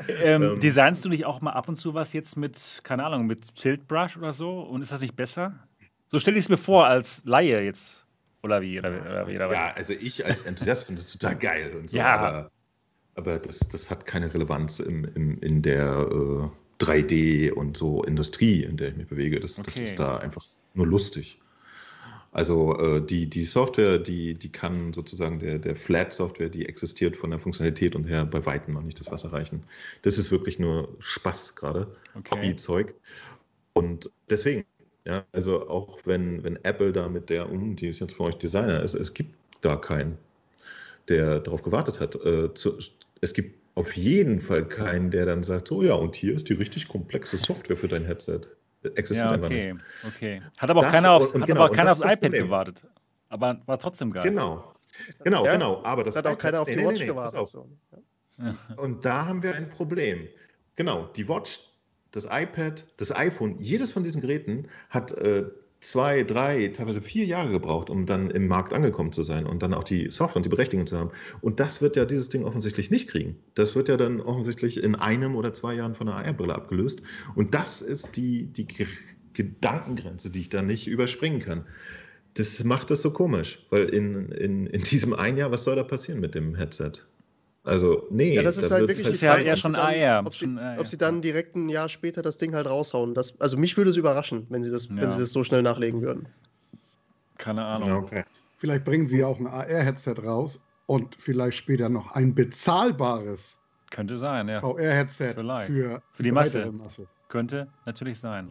ähm, 0.08 0.42
ähm, 0.42 0.60
designst 0.60 1.04
du 1.04 1.08
nicht 1.08 1.24
auch 1.24 1.40
mal 1.40 1.52
ab 1.52 1.68
und 1.68 1.76
zu 1.76 1.94
was 1.94 2.12
jetzt 2.12 2.36
mit, 2.36 2.80
keine 2.82 3.04
Ahnung, 3.04 3.26
mit 3.26 3.54
Tiltbrush 3.54 4.16
oder 4.16 4.32
so? 4.32 4.60
Und 4.60 4.82
ist 4.82 4.92
das 4.92 5.02
nicht 5.02 5.16
besser? 5.16 5.54
So 6.08 6.18
stelle 6.18 6.38
ich 6.38 6.44
es 6.44 6.48
mir 6.48 6.56
vor 6.56 6.86
als 6.86 7.22
Laie 7.24 7.62
jetzt. 7.62 8.06
Oder 8.42 8.62
wie? 8.62 8.78
Oder, 8.78 8.88
oder 8.88 9.26
wie 9.26 9.36
oder 9.36 9.52
ja, 9.52 9.72
also 9.74 9.92
ich 9.92 10.24
als 10.24 10.42
Enthusiast 10.42 10.84
finde 10.84 11.02
das 11.02 11.12
total 11.12 11.36
geil 11.36 11.74
und 11.74 11.90
so. 11.90 11.96
Ja. 11.96 12.16
Aber, 12.16 12.50
aber 13.14 13.38
das, 13.38 13.58
das 13.60 13.90
hat 13.90 14.06
keine 14.06 14.32
Relevanz 14.32 14.78
im, 14.78 15.04
im, 15.14 15.38
in 15.38 15.62
der 15.62 16.06
äh, 16.80 16.84
3D 16.84 17.50
und 17.52 17.76
so 17.76 18.04
Industrie, 18.04 18.62
in 18.62 18.76
der 18.76 18.90
ich 18.90 18.96
mich 18.96 19.08
bewege. 19.08 19.40
Das, 19.40 19.58
okay. 19.58 19.70
das 19.70 19.78
ist 19.80 19.98
da 19.98 20.18
einfach 20.18 20.46
nur 20.74 20.86
lustig. 20.86 21.38
Also 22.30 22.78
äh, 22.78 23.00
die, 23.04 23.28
die 23.28 23.42
Software, 23.42 23.98
die, 23.98 24.34
die 24.34 24.50
kann 24.50 24.92
sozusagen 24.92 25.38
der, 25.38 25.58
der 25.58 25.76
Flat-Software, 25.76 26.50
die 26.50 26.66
existiert 26.66 27.16
von 27.16 27.30
der 27.30 27.38
Funktionalität 27.38 27.96
und 27.96 28.04
her 28.04 28.26
bei 28.26 28.44
Weitem 28.44 28.74
noch 28.74 28.82
nicht 28.82 29.00
das 29.00 29.10
Wasser 29.10 29.32
reichen. 29.32 29.62
Das 30.02 30.18
ist 30.18 30.30
wirklich 30.30 30.58
nur 30.58 30.94
Spaß 30.98 31.56
gerade, 31.56 31.88
okay. 32.14 32.36
Hobby-Zeug. 32.36 32.94
Und 33.72 34.10
deswegen, 34.28 34.64
ja, 35.06 35.24
also 35.32 35.68
auch 35.68 36.00
wenn, 36.04 36.44
wenn 36.44 36.56
Apple 36.64 36.92
da 36.92 37.08
mit 37.08 37.30
der, 37.30 37.50
um, 37.50 37.76
die 37.76 37.88
ist 37.88 38.00
jetzt 38.00 38.16
für 38.16 38.24
euch 38.24 38.36
Designer, 38.36 38.82
es, 38.82 38.94
es 38.94 39.14
gibt 39.14 39.34
da 39.62 39.76
keinen, 39.76 40.18
der 41.08 41.40
darauf 41.40 41.62
gewartet 41.62 41.98
hat. 41.98 42.14
Äh, 42.16 42.52
zu, 42.52 42.78
es 43.20 43.32
gibt 43.32 43.56
auf 43.74 43.96
jeden 43.96 44.40
Fall 44.40 44.68
keinen, 44.68 45.10
der 45.10 45.24
dann 45.24 45.44
sagt, 45.44 45.68
so 45.68 45.82
ja, 45.82 45.94
und 45.94 46.14
hier 46.14 46.34
ist 46.34 46.48
die 46.48 46.54
richtig 46.54 46.88
komplexe 46.88 47.38
Software 47.38 47.76
für 47.76 47.88
dein 47.88 48.04
Headset 48.04 48.40
existiert 48.82 49.30
ja, 49.30 49.32
okay, 49.32 49.70
einfach 49.70 49.74
nicht. 50.04 50.14
Okay. 50.16 50.42
Hat 50.58 50.70
aber 50.70 50.80
auch 50.80 50.84
das, 50.84 50.92
keiner, 50.92 51.12
auf, 51.12 51.34
hat 51.34 51.46
genau, 51.46 51.60
aber 51.60 51.70
auch 51.70 51.76
keiner 51.76 51.92
aufs 51.92 52.00
iPad 52.00 52.20
Problem. 52.20 52.44
gewartet. 52.44 52.84
Aber 53.28 53.60
war 53.66 53.78
trotzdem 53.78 54.10
geil. 54.12 54.22
Genau. 54.22 54.74
Genau, 55.24 55.44
ja, 55.44 55.52
genau. 55.52 55.82
Aber 55.84 56.04
das 56.04 56.16
hat 56.16 56.26
auch 56.26 56.38
keiner 56.38 56.60
auf 56.60 56.68
die 56.68 56.76
Watch 56.76 56.98
nee, 56.98 57.00
nee, 57.00 57.06
gewartet. 57.06 57.48
So. 57.48 57.68
Und 58.76 59.04
da 59.04 59.26
haben 59.26 59.42
wir 59.42 59.54
ein 59.54 59.68
Problem. 59.68 60.28
Genau, 60.76 61.06
die 61.16 61.28
Watch, 61.28 61.60
das 62.10 62.24
iPad, 62.24 62.86
das 62.96 63.14
iPhone, 63.14 63.58
jedes 63.58 63.92
von 63.92 64.04
diesen 64.04 64.20
Geräten 64.20 64.68
hat 64.90 65.12
äh, 65.12 65.44
zwei, 65.80 66.24
drei, 66.24 66.68
teilweise 66.68 67.00
vier 67.00 67.24
Jahre 67.24 67.50
gebraucht, 67.50 67.90
um 67.90 68.06
dann 68.06 68.30
im 68.30 68.48
Markt 68.48 68.72
angekommen 68.72 69.12
zu 69.12 69.22
sein 69.22 69.46
und 69.46 69.62
dann 69.62 69.74
auch 69.74 69.84
die 69.84 70.10
Software 70.10 70.38
und 70.38 70.44
die 70.44 70.50
Berechtigung 70.50 70.86
zu 70.86 70.98
haben. 70.98 71.10
Und 71.40 71.60
das 71.60 71.80
wird 71.80 71.96
ja 71.96 72.04
dieses 72.04 72.28
Ding 72.28 72.44
offensichtlich 72.44 72.90
nicht 72.90 73.08
kriegen. 73.08 73.36
Das 73.54 73.74
wird 73.74 73.88
ja 73.88 73.96
dann 73.96 74.20
offensichtlich 74.20 74.82
in 74.82 74.96
einem 74.96 75.36
oder 75.36 75.52
zwei 75.52 75.74
Jahren 75.74 75.94
von 75.94 76.08
der 76.08 76.16
AR-Brille 76.16 76.54
abgelöst. 76.54 77.02
Und 77.34 77.54
das 77.54 77.80
ist 77.80 78.16
die, 78.16 78.46
die 78.46 78.66
Gedankengrenze, 79.34 80.30
die 80.30 80.40
ich 80.40 80.48
da 80.48 80.62
nicht 80.62 80.88
überspringen 80.88 81.40
kann. 81.40 81.64
Das 82.34 82.62
macht 82.64 82.90
das 82.90 83.02
so 83.02 83.12
komisch, 83.12 83.64
weil 83.70 83.84
in, 83.84 84.30
in, 84.30 84.66
in 84.66 84.82
diesem 84.82 85.12
ein 85.14 85.36
Jahr, 85.36 85.50
was 85.50 85.64
soll 85.64 85.76
da 85.76 85.84
passieren 85.84 86.20
mit 86.20 86.34
dem 86.34 86.54
Headset? 86.54 86.92
Also, 87.68 88.06
nee. 88.10 88.34
Ja, 88.34 88.42
das 88.42 88.56
ist 88.56 88.70
halt 88.70 88.82
wirklich 88.82 89.06
das 89.06 89.16
ist 89.16 89.20
ja 89.20 89.36
eher 89.36 89.56
schon 89.56 89.74
AR. 89.74 90.22
Ob, 90.24 90.34
sie, 90.34 90.56
ob 90.78 90.86
sie 90.86 90.96
dann 90.96 91.20
direkt 91.20 91.54
ein 91.54 91.68
Jahr 91.68 91.88
später 91.88 92.22
das 92.22 92.38
Ding 92.38 92.54
halt 92.54 92.66
raushauen. 92.66 93.14
Das, 93.14 93.38
also, 93.40 93.56
mich 93.56 93.76
würde 93.76 93.90
es 93.90 93.96
überraschen, 93.96 94.46
wenn 94.48 94.62
sie, 94.62 94.70
das, 94.70 94.88
ja. 94.88 94.96
wenn 94.96 95.10
sie 95.10 95.20
das 95.20 95.32
so 95.32 95.44
schnell 95.44 95.62
nachlegen 95.62 96.00
würden. 96.02 96.28
Keine 97.36 97.64
Ahnung. 97.64 98.04
Okay. 98.04 98.24
Vielleicht 98.56 98.84
bringen 98.84 99.06
sie 99.06 99.22
auch 99.22 99.38
ein 99.38 99.46
AR-Headset 99.46 100.14
raus 100.24 100.60
und 100.86 101.14
vielleicht 101.20 101.58
später 101.58 101.88
noch 101.88 102.12
ein 102.12 102.34
bezahlbares 102.34 103.58
könnte 103.90 104.16
sein, 104.16 104.48
ja. 104.48 104.60
VR-Headset 104.60 105.34
für, 105.34 106.02
für 106.12 106.22
die 106.22 106.32
Masse. 106.32 106.70
Masse. 106.72 107.06
Könnte 107.28 107.68
natürlich 107.86 108.18
sein. 108.18 108.50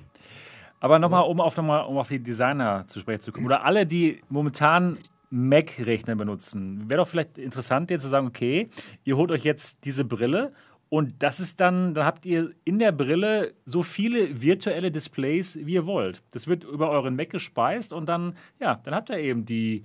Aber 0.80 0.99
nochmal, 0.99 1.23
um 1.23 1.41
auf, 1.41 1.57
noch 1.57 1.88
um 1.88 1.98
auf 1.98 2.07
die 2.07 2.22
Designer 2.22 2.85
zu 2.88 2.99
sprechen 2.99 3.22
zu 3.22 3.31
kommen, 3.31 3.45
oder 3.45 3.64
alle, 3.64 3.85
die 3.85 4.22
momentan 4.30 4.98
Mac-Rechner 5.30 6.16
benutzen. 6.16 6.90
Wäre 6.90 6.99
doch 7.02 7.08
vielleicht 7.08 7.38
interessant, 7.38 7.90
dir 7.90 7.99
zu 7.99 8.08
sagen, 8.08 8.28
okay, 8.28 8.68
ihr 9.04 9.18
holt 9.18 9.32
euch 9.32 9.44
jetzt 9.44 9.86
diese 9.86 10.06
Brille 10.06 10.54
und 10.90 11.16
das 11.20 11.40
ist 11.40 11.60
dann, 11.60 11.94
dann 11.94 12.06
habt 12.06 12.26
ihr 12.26 12.52
in 12.64 12.80
der 12.80 12.94
Brille 12.94 13.54
so 13.66 13.84
viele 13.84 14.41
virtuelle 14.41 14.90
Displays, 14.90 15.58
wie 15.62 15.74
ihr 15.74 15.86
wollt. 15.86 16.24
Das 16.32 16.48
wird 16.48 16.64
über 16.64 16.90
euren 16.90 17.16
Mac 17.16 17.30
gespeist 17.30 17.91
und 17.91 18.08
dann, 18.08 18.38
ja, 18.60 18.80
dann 18.84 18.95
habt 18.95 19.10
ihr 19.10 19.18
eben 19.18 19.45
die, 19.45 19.84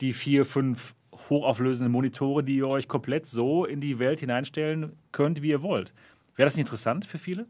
die 0.00 0.12
vier, 0.12 0.46
fünf 0.46 0.94
hochauflösenden 1.28 1.92
Monitore, 1.92 2.42
die 2.42 2.56
ihr 2.56 2.68
euch 2.68 2.88
komplett 2.88 3.26
so 3.26 3.66
in 3.66 3.80
die 3.80 3.98
Welt 3.98 4.20
hineinstellen 4.20 4.96
könnt, 5.12 5.42
wie 5.42 5.50
ihr 5.50 5.62
wollt. 5.62 5.92
Wäre 6.36 6.46
das 6.46 6.56
nicht 6.56 6.66
interessant 6.66 7.04
für 7.04 7.18
viele? 7.18 7.46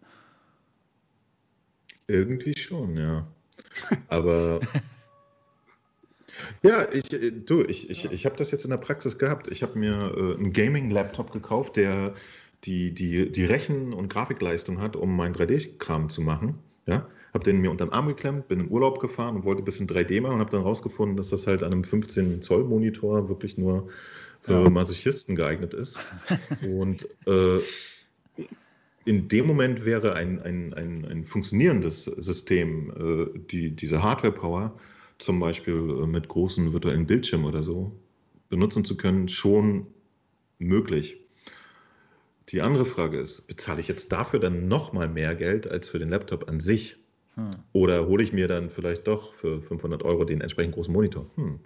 Irgendwie 2.09 2.59
schon, 2.59 2.97
ja. 2.97 3.25
Aber 4.09 4.59
ja, 6.63 6.87
ich, 6.93 7.13
äh, 7.13 7.31
du, 7.31 7.63
ich, 7.65 7.91
ich, 7.91 8.11
ich 8.11 8.27
habe 8.27 8.37
das 8.37 8.51
jetzt 8.51 8.65
in 8.65 8.71
der 8.71 8.79
Praxis 8.79 9.19
gehabt. 9.19 9.49
Ich 9.49 9.63
habe 9.63 9.79
mir 9.79 10.15
äh, 10.17 10.35
einen 10.37 10.53
Gaming-Laptop 10.53 11.33
gekauft, 11.33 11.77
der 11.77 12.15
die, 12.65 12.93
die, 12.93 13.31
die 13.31 13.45
Rechen- 13.45 13.93
und 13.93 14.09
Grafikleistung 14.09 14.81
hat, 14.81 14.97
um 14.97 15.17
meinen 15.17 15.35
3D-Kram 15.35 16.09
zu 16.09 16.21
machen. 16.21 16.59
Ja, 16.87 17.07
habe 17.33 17.45
den 17.45 17.61
mir 17.61 17.71
unter 17.71 17.87
den 17.87 17.93
Arm 17.93 18.09
geklemmt, 18.09 18.49
bin 18.49 18.61
in 18.61 18.71
Urlaub 18.71 19.01
gefahren 19.01 19.37
und 19.37 19.45
wollte 19.45 19.63
ein 19.63 19.65
bisschen 19.65 19.87
3D 19.87 20.21
machen 20.21 20.35
und 20.35 20.41
habe 20.41 20.51
dann 20.51 20.63
rausgefunden, 20.63 21.17
dass 21.17 21.29
das 21.29 21.47
halt 21.47 21.63
an 21.63 21.73
einem 21.73 21.85
15 21.85 22.43
Zoll 22.43 22.65
Monitor 22.65 23.29
wirklich 23.29 23.57
nur 23.57 23.89
für 24.43 24.63
ja. 24.63 24.71
Masochisten 24.71 25.37
geeignet 25.37 25.75
ist. 25.75 25.99
und 26.63 27.07
äh, 27.27 27.61
in 29.05 29.29
dem 29.29 29.47
Moment 29.47 29.85
wäre 29.85 30.15
ein, 30.15 30.41
ein, 30.41 30.75
ein, 30.75 31.05
ein 31.05 31.25
funktionierendes 31.25 32.05
System, 32.05 32.91
äh, 32.91 33.39
die, 33.39 33.71
diese 33.71 34.03
Hardware-Power, 34.03 34.77
zum 35.21 35.41
Beispiel 35.41 35.75
äh, 35.75 36.07
mit 36.07 36.29
großen 36.29 36.73
virtuellen 36.73 37.07
Bildschirmen 37.07 37.47
oder 37.47 37.63
so, 37.63 37.93
benutzen 38.49 38.85
zu 38.85 38.97
können, 38.97 39.29
schon 39.29 39.87
möglich. 40.59 41.21
Die 42.49 42.63
andere 42.63 42.85
Frage 42.85 43.21
ist, 43.21 43.47
bezahle 43.47 43.81
ich 43.81 43.89
jetzt 43.89 44.11
dafür 44.11 44.41
dann 44.41 44.67
nochmal 44.67 45.09
mehr 45.09 45.35
Geld 45.37 45.69
als 45.69 45.89
für 45.89 45.99
den 45.99 46.11
Laptop 46.11 46.49
an 46.49 46.59
sich? 46.59 46.97
Hm. 47.37 47.51
Oder 47.73 48.09
hole 48.09 48.25
ich 48.25 48.33
mir 48.33 48.49
dann 48.49 48.71
vielleicht 48.71 49.07
doch 49.07 49.35
für 49.35 49.63
500 49.63 50.03
Euro 50.03 50.25
den 50.25 50.41
entsprechend 50.41 50.75
großen 50.75 50.93
Monitor? 50.93 51.31
Hm, 51.37 51.61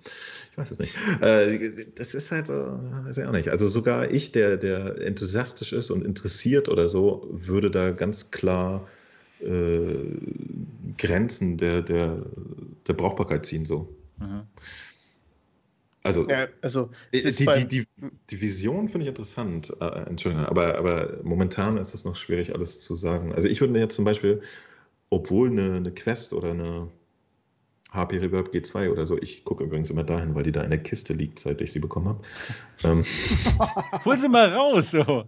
ich 0.51 0.59
weiß 0.59 0.71
es 0.73 0.79
nicht. 0.79 0.95
Äh, 1.23 1.87
das 1.97 2.15
ist 2.15 2.31
halt, 2.31 2.49
so, 2.49 2.53
weiß 2.53 3.17
ich 3.17 3.25
auch 3.25 3.33
nicht. 3.33 3.49
Also 3.49 3.67
sogar 3.67 4.11
ich, 4.11 4.31
der, 4.33 4.59
der 4.59 5.01
enthusiastisch 5.01 5.73
ist 5.73 5.91
und 5.91 6.05
interessiert 6.05 6.69
oder 6.69 6.91
so, 6.91 7.27
würde 7.31 7.71
da 7.71 7.93
ganz 7.93 8.31
klar 8.31 8.87
äh, 9.41 10.17
Grenzen 10.99 11.57
der, 11.57 11.83
der, 11.83 12.23
der 12.87 12.93
Brauchbarkeit 12.93 13.47
ziehen. 13.47 13.67
So. 13.67 13.95
Mhm. 14.19 14.43
Also, 16.03 16.29
ja, 16.29 16.49
also 16.61 16.91
die, 17.15 17.23
die, 17.23 17.67
die, 17.67 17.87
die, 18.31 18.41
Vision 18.41 18.91
finde 18.91 19.05
ich 19.05 19.09
interessant, 19.09 19.75
äh, 19.81 20.03
Entschuldigung, 20.07 20.45
aber, 20.47 20.77
aber 20.77 21.19
momentan 21.23 21.79
ist 21.79 21.95
es 21.95 22.05
noch 22.05 22.15
schwierig, 22.15 22.55
alles 22.55 22.81
zu 22.81 22.95
sagen. 22.95 23.33
Also 23.33 23.49
ich 23.49 23.61
würde 23.63 23.73
mir 23.73 23.81
jetzt 23.81 23.97
zum 23.97 24.05
Beispiel, 24.05 24.43
obwohl 25.09 25.51
eine, 25.51 25.77
eine 25.77 25.93
Quest 25.93 26.35
oder 26.35 26.51
eine 26.51 26.89
HP 27.95 28.19
Reverb 28.19 28.49
G2 28.49 28.91
oder 28.91 29.07
so, 29.07 29.17
ich 29.21 29.45
gucke 29.45 29.65
übrigens 29.65 29.91
immer 29.91 30.03
dahin, 30.03 30.35
weil 30.35 30.43
die 30.43 30.53
da 30.53 30.63
in 30.63 30.71
der 30.71 30.83
Kiste 30.83 31.13
liegt, 31.13 31.39
seit 31.39 31.61
ich 31.61 31.73
sie 31.73 31.79
bekommen 31.79 32.09
habe. 32.09 32.21
ähm, 32.85 33.05
Hol 34.05 34.19
sie 34.19 34.29
mal 34.29 34.53
raus, 34.53 34.91
so. 34.91 35.01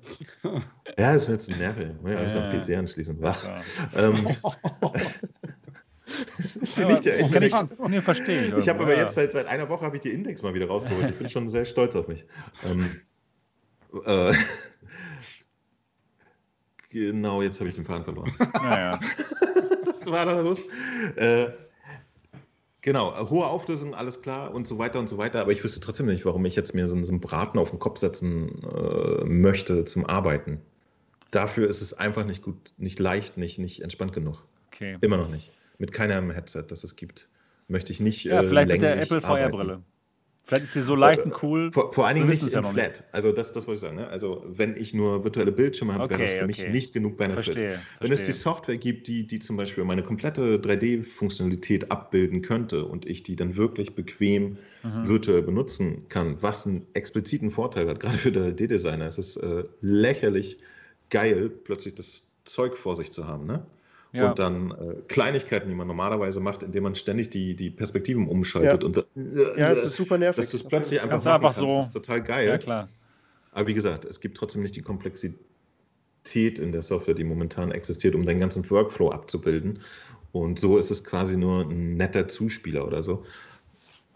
Ja, 0.99 1.13
das 1.13 1.25
ist 1.25 1.29
jetzt 1.29 1.51
ein 1.51 1.59
Nerv. 1.59 1.77
Ja, 1.79 2.21
das 2.23 2.35
ja. 2.35 2.49
am 2.49 2.61
PC 2.61 2.71
anschließen. 2.77 3.21
Wach. 3.23 3.45
Ja. 3.95 4.09
Ähm, 4.09 4.37
Das 6.39 6.55
ist 6.57 6.79
ja, 6.79 6.87
nicht 6.87 7.05
der 7.05 7.29
kann 7.29 7.43
ich 7.43 7.53
nicht 7.89 8.05
verstehen. 8.05 8.57
Ich 8.59 8.69
habe 8.69 8.85
aber 8.85 8.95
ja. 8.95 9.01
jetzt 9.01 9.15
seit, 9.15 9.33
seit 9.33 9.47
einer 9.47 9.69
Woche 9.69 9.85
habe 9.85 9.97
ich 9.97 10.03
die 10.03 10.13
Index 10.13 10.41
mal 10.43 10.55
wieder 10.55 10.69
rausgeholt. 10.69 11.11
Ich 11.11 11.17
bin 11.17 11.29
schon 11.29 11.49
sehr 11.49 11.65
stolz 11.65 11.97
auf 11.97 12.07
mich. 12.07 12.25
Ähm, 12.63 13.01
äh, 14.05 14.33
genau, 16.91 17.43
jetzt 17.43 17.59
habe 17.59 17.69
ich 17.69 17.75
den 17.75 17.85
Faden 17.85 18.05
verloren. 18.05 18.33
Naja. 18.55 19.01
Was 19.99 20.07
war 20.07 20.27
da 20.27 20.41
los? 20.41 20.65
Äh, 21.17 21.49
genau, 22.87 23.29
hohe 23.29 23.47
Auflösung, 23.47 23.95
alles 23.95 24.23
klar 24.23 24.55
und 24.55 24.67
so 24.67 24.79
weiter 24.79 24.99
und 24.99 25.11
so 25.11 25.19
weiter. 25.19 25.43
Aber 25.43 25.53
ich 25.53 25.63
wüsste 25.63 25.81
trotzdem 25.81 26.07
nicht, 26.07 26.25
warum 26.25 26.47
ich 26.47 26.57
jetzt 26.57 26.75
mir 26.75 26.89
so, 26.89 27.03
so 27.03 27.13
einen 27.13 27.21
Braten 27.21 27.59
auf 27.59 27.69
den 27.69 27.79
Kopf 27.79 27.99
setzen 27.99 28.63
äh, 28.63 29.25
möchte 29.27 29.85
zum 29.85 30.07
Arbeiten. 30.07 30.63
Dafür 31.31 31.69
ist 31.69 31.83
es 31.83 31.93
einfach 31.93 32.25
nicht 32.25 32.43
gut, 32.43 32.73
nicht 32.79 32.99
leicht, 32.99 33.37
nicht, 33.37 33.59
nicht 33.59 33.83
entspannt 33.83 34.15
genug. 34.15 34.47
Okay. 34.69 34.97
Immer 35.03 35.19
noch 35.19 35.29
nicht 35.29 35.53
mit 35.79 35.93
keinem 35.93 36.31
Headset, 36.31 36.65
das 36.69 36.85
es 36.85 36.97
gibt. 36.97 37.29
Möchte 37.69 37.93
ich 37.93 38.01
nicht. 38.01 38.25
Ja, 38.25 38.41
äh, 38.41 38.43
vielleicht 38.43 38.71
mit 38.71 38.83
der 38.83 39.01
Apple 39.01 39.21
Feuerbrille. 39.21 39.83
Vielleicht 40.47 40.63
ist 40.63 40.75
sie 40.75 40.83
so 40.83 40.95
leicht 40.95 41.25
und 41.25 41.43
cool. 41.43 41.73
Vor, 41.73 41.93
vor 41.93 42.07
allen 42.07 42.15
Dingen 42.15 42.29
nicht 42.29 42.41
im 42.41 42.49
ja 42.49 42.63
Flat. 42.63 42.91
Nicht. 42.91 43.03
Also 43.11 43.33
das, 43.33 43.51
das 43.51 43.67
wollte 43.67 43.79
ich 43.79 43.81
sagen. 43.81 43.97
Ne? 43.97 44.07
Also 44.07 44.45
wenn 44.47 44.77
ich 44.77 44.95
nur 44.95 45.25
virtuelle 45.25 45.51
Bildschirme 45.51 45.93
habe, 45.93 46.05
okay, 46.05 46.13
wäre 46.13 46.23
das 46.23 46.31
für 46.31 46.37
okay. 46.37 46.47
mich 46.47 46.69
nicht 46.69 46.95
genug 46.95 47.17
Benefit. 47.17 47.47
Verstehe, 47.47 47.71
wenn 47.71 48.07
verstehe. 48.07 48.15
es 48.15 48.27
die 48.27 48.33
Software 48.33 48.77
gibt, 48.77 49.09
die, 49.09 49.27
die 49.27 49.41
zum 49.41 49.57
Beispiel 49.57 49.83
meine 49.83 50.05
komplette 50.05 50.59
3D-Funktionalität 50.59 51.91
abbilden 51.91 52.43
könnte 52.43 52.85
und 52.85 53.07
ich 53.07 53.25
die 53.25 53.35
dann 53.35 53.57
wirklich 53.57 53.97
bequem 53.97 54.59
mhm. 54.85 55.09
virtuell 55.09 55.43
benutzen 55.43 56.07
kann, 56.11 56.41
was 56.41 56.65
einen 56.65 56.87
expliziten 56.95 57.51
Vorteil 57.51 57.89
hat, 57.89 57.99
gerade 58.01 58.17
für 58.17 58.29
3D-Designer, 58.29 59.09
es 59.09 59.19
ist 59.19 59.39
äh, 59.39 59.65
lächerlich 59.81 60.59
geil, 61.11 61.51
plötzlich 61.51 61.97
das 61.97 62.23
Zeug 62.45 62.77
vor 62.77 62.95
sich 62.95 63.11
zu 63.11 63.27
haben. 63.27 63.47
Ne? 63.47 63.67
Ja. 64.17 64.31
Und 64.31 64.39
dann 64.39 64.71
äh, 64.71 64.95
Kleinigkeiten, 65.09 65.69
die 65.69 65.75
man 65.75 65.87
normalerweise 65.87 66.41
macht, 66.41 66.63
indem 66.63 66.85
man 66.85 66.95
ständig 66.95 67.31
die, 67.31 67.55
die 67.55 67.71
Perspektiven 67.71 68.29
umschaltet. 68.29 68.83
Ja, 68.83 68.89
und, 68.89 68.97
äh, 68.97 69.61
ja 69.61 69.71
es 69.71 69.85
ist 69.85 69.95
super 69.95 70.17
nervig. 70.17 70.43
Dass 70.43 70.51
du 70.51 70.57
es 70.57 70.65
plötzlich 70.65 71.01
einfach 71.03 71.19
machen 71.19 71.35
einfach 71.35 71.53
so. 71.53 71.67
das 71.67 71.87
ist 71.89 71.93
total 71.93 72.23
geil. 72.23 72.49
Ja, 72.49 72.59
klar. 72.59 72.89
Aber 73.53 73.67
wie 73.67 73.75
gesagt, 73.75 74.05
es 74.05 74.21
gibt 74.21 74.37
trotzdem 74.37 74.63
nicht 74.63 74.77
die 74.77 74.83
Komplexität 74.83 75.39
in 76.59 76.73
der 76.73 76.83
Software, 76.83 77.15
die 77.15 77.25
momentan 77.25 77.71
existiert, 77.73 78.15
um 78.15 78.25
den 78.25 78.39
ganzen 78.39 78.69
Workflow 78.69 79.11
abzubilden. 79.11 79.81
Und 80.33 80.59
so 80.59 80.79
ist 80.79 80.91
es 80.91 81.05
quasi 81.05 81.37
nur 81.37 81.63
ein 81.63 81.97
netter 81.97 82.29
Zuspieler 82.29 82.87
oder 82.87 83.03
so. 83.03 83.25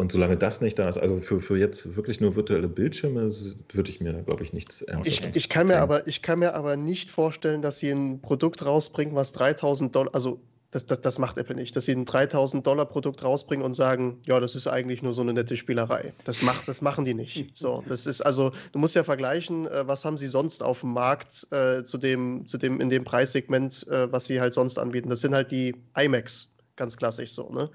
Und 0.01 0.12
solange 0.12 0.39
das 0.39 0.62
nicht 0.62 0.78
da 0.78 0.89
ist, 0.89 0.97
also 0.97 1.20
für, 1.20 1.43
für 1.43 1.59
jetzt 1.59 1.94
wirklich 1.94 2.22
nur 2.22 2.35
virtuelle 2.35 2.68
Bildschirme, 2.68 3.31
würde 3.70 3.90
ich 3.90 4.01
mir 4.01 4.14
da, 4.14 4.22
glaube 4.22 4.43
ich, 4.43 4.55
nichts 4.55 4.81
ernsthaft 4.81 5.36
ich, 5.36 5.36
ich 5.36 5.48
kann 5.51 5.66
mir 5.66 5.78
aber 5.78 6.06
Ich 6.06 6.22
kann 6.22 6.39
mir 6.39 6.55
aber 6.55 6.78
nicht 6.78 7.10
vorstellen, 7.10 7.60
dass 7.60 7.81
sie 7.81 7.90
ein 7.90 8.22
Produkt 8.22 8.64
rausbringen, 8.64 9.14
was 9.14 9.32
3000 9.32 9.94
Dollar, 9.94 10.14
also 10.14 10.40
das, 10.70 10.86
das, 10.86 11.02
das 11.02 11.18
macht 11.18 11.36
Apple 11.36 11.55
nicht, 11.55 11.77
dass 11.77 11.85
sie 11.85 11.93
ein 11.93 12.06
3000 12.06 12.66
Dollar 12.66 12.86
Produkt 12.86 13.22
rausbringen 13.22 13.62
und 13.62 13.74
sagen, 13.74 14.18
ja, 14.27 14.40
das 14.40 14.55
ist 14.55 14.68
eigentlich 14.68 15.02
nur 15.02 15.12
so 15.12 15.20
eine 15.20 15.35
nette 15.35 15.56
Spielerei. 15.59 16.14
Das, 16.24 16.40
macht, 16.40 16.66
das 16.66 16.81
machen 16.81 17.05
die 17.05 17.14
nicht. 17.14 17.51
So, 17.60 17.85
das 17.86 18.06
ist 18.06 18.22
also, 18.22 18.52
du 18.72 18.78
musst 18.78 18.94
ja 18.94 19.05
vergleichen, 19.05 19.66
äh, 19.66 19.86
was 19.86 20.06
haben 20.06 20.16
sie 20.16 20.28
sonst 20.28 20.62
auf 20.62 20.81
dem 20.81 20.94
Markt 20.94 21.47
äh, 21.51 21.85
zu 21.85 21.98
dem, 21.98 22.47
zu 22.47 22.56
dem, 22.56 22.81
in 22.81 22.89
dem 22.89 23.05
Preissegment, 23.05 23.86
äh, 23.89 24.10
was 24.10 24.24
sie 24.24 24.40
halt 24.40 24.55
sonst 24.55 24.78
anbieten. 24.78 25.10
Das 25.10 25.20
sind 25.20 25.35
halt 25.35 25.51
die 25.51 25.74
iMacs, 25.94 26.49
ganz 26.81 26.97
klassisch 26.97 27.32
so. 27.32 27.51
Ne? 27.51 27.65
Mhm. 27.65 27.69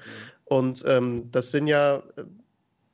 Und 0.46 0.84
ähm, 0.88 1.30
das 1.32 1.52
sind 1.52 1.68
ja, 1.68 1.98
äh, 2.18 2.24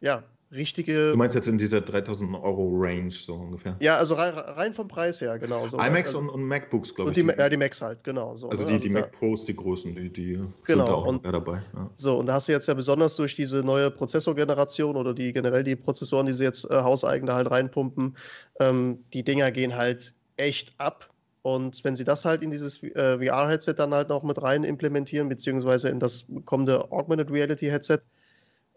ja, 0.01 0.23
richtige. 0.51 1.11
Du 1.11 1.17
meinst 1.17 1.35
jetzt 1.35 1.47
in 1.47 1.57
dieser 1.57 1.79
3000 1.79 2.35
Euro 2.35 2.69
Range 2.75 3.09
so 3.09 3.35
ungefähr? 3.35 3.77
Ja, 3.79 3.97
also 3.97 4.15
rein, 4.15 4.33
rein 4.33 4.73
vom 4.73 4.89
Preis 4.89 5.21
her, 5.21 5.39
genau. 5.39 5.67
So, 5.69 5.77
iMacs 5.77 6.09
also, 6.09 6.19
und, 6.19 6.29
und, 6.29 6.43
MacBooks, 6.43 6.93
glaube 6.93 7.11
ich. 7.11 7.15
Die, 7.15 7.25
ja, 7.25 7.47
die 7.47 7.55
Macs 7.55 7.81
halt, 7.81 8.03
genau. 8.03 8.35
So, 8.35 8.49
also 8.49 8.63
ne? 8.63 8.67
die, 8.67 8.73
also 8.73 8.83
die 8.83 8.89
Mac 8.89 9.11
Pros, 9.13 9.45
die 9.45 9.55
großen, 9.55 9.95
die, 9.95 10.09
die 10.09 10.33
genau, 10.33 10.49
sind 10.65 10.79
da 10.79 10.93
auch 10.93 11.05
und, 11.05 11.25
dabei. 11.25 11.61
Ja. 11.73 11.89
So, 11.95 12.19
und 12.19 12.25
da 12.25 12.33
hast 12.33 12.49
du 12.49 12.51
jetzt 12.51 12.67
ja 12.67 12.73
besonders 12.73 13.15
durch 13.15 13.35
diese 13.35 13.63
neue 13.63 13.89
Prozessorgeneration 13.89 14.97
oder 14.97 15.13
die 15.13 15.31
generell 15.31 15.63
die 15.63 15.77
Prozessoren, 15.77 16.25
die 16.25 16.33
sie 16.33 16.43
jetzt 16.43 16.69
äh, 16.69 16.75
hauseigene 16.75 17.33
halt 17.33 17.49
reinpumpen, 17.49 18.17
ähm, 18.59 19.05
die 19.13 19.23
Dinger 19.23 19.51
gehen 19.51 19.75
halt 19.75 20.13
echt 20.35 20.73
ab. 20.77 21.10
Und 21.43 21.84
wenn 21.84 21.95
sie 21.95 22.03
das 22.03 22.26
halt 22.26 22.43
in 22.43 22.51
dieses 22.51 22.84
äh, 22.84 23.18
VR-Headset 23.18 23.73
dann 23.73 23.93
halt 23.93 24.09
noch 24.09 24.23
mit 24.23 24.41
rein 24.41 24.63
implementieren, 24.63 25.27
beziehungsweise 25.27 25.89
in 25.89 25.99
das 25.99 26.26
kommende 26.45 26.91
Augmented 26.91 27.31
Reality-Headset, 27.31 27.99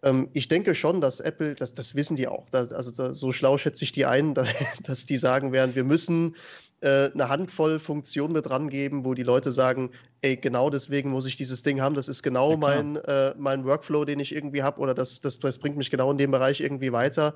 ähm, 0.02 0.28
ich 0.32 0.48
denke 0.48 0.74
schon, 0.74 1.00
dass 1.00 1.20
Apple, 1.20 1.54
das, 1.54 1.74
das 1.74 1.94
wissen 1.94 2.16
die 2.16 2.28
auch, 2.28 2.48
dass, 2.50 2.72
also 2.72 2.90
da, 2.90 3.12
so 3.12 3.32
schlau 3.32 3.58
schätze 3.58 3.84
ich 3.84 3.92
die 3.92 4.06
ein, 4.06 4.34
dass, 4.34 4.54
dass 4.82 5.06
die 5.06 5.16
sagen 5.16 5.52
werden, 5.52 5.74
wir 5.74 5.84
müssen 5.84 6.36
äh, 6.84 7.10
eine 7.14 7.30
Handvoll 7.30 7.78
Funktionen 7.78 8.34
mit 8.34 8.50
rangeben, 8.50 9.06
wo 9.06 9.14
die 9.14 9.22
Leute 9.22 9.52
sagen, 9.52 9.90
ey, 10.20 10.36
genau 10.36 10.68
deswegen 10.68 11.10
muss 11.10 11.24
ich 11.24 11.36
dieses 11.36 11.62
Ding 11.62 11.80
haben. 11.80 11.94
Das 11.94 12.08
ist 12.08 12.22
genau 12.22 12.52
ja, 12.52 12.56
mein, 12.58 12.96
äh, 12.96 13.34
mein 13.38 13.64
Workflow, 13.64 14.04
den 14.04 14.20
ich 14.20 14.34
irgendwie 14.34 14.62
habe, 14.62 14.80
oder 14.80 14.94
das, 14.94 15.22
das, 15.22 15.38
das 15.38 15.58
bringt 15.58 15.78
mich 15.78 15.90
genau 15.90 16.10
in 16.10 16.18
dem 16.18 16.30
Bereich 16.30 16.60
irgendwie 16.60 16.92
weiter, 16.92 17.34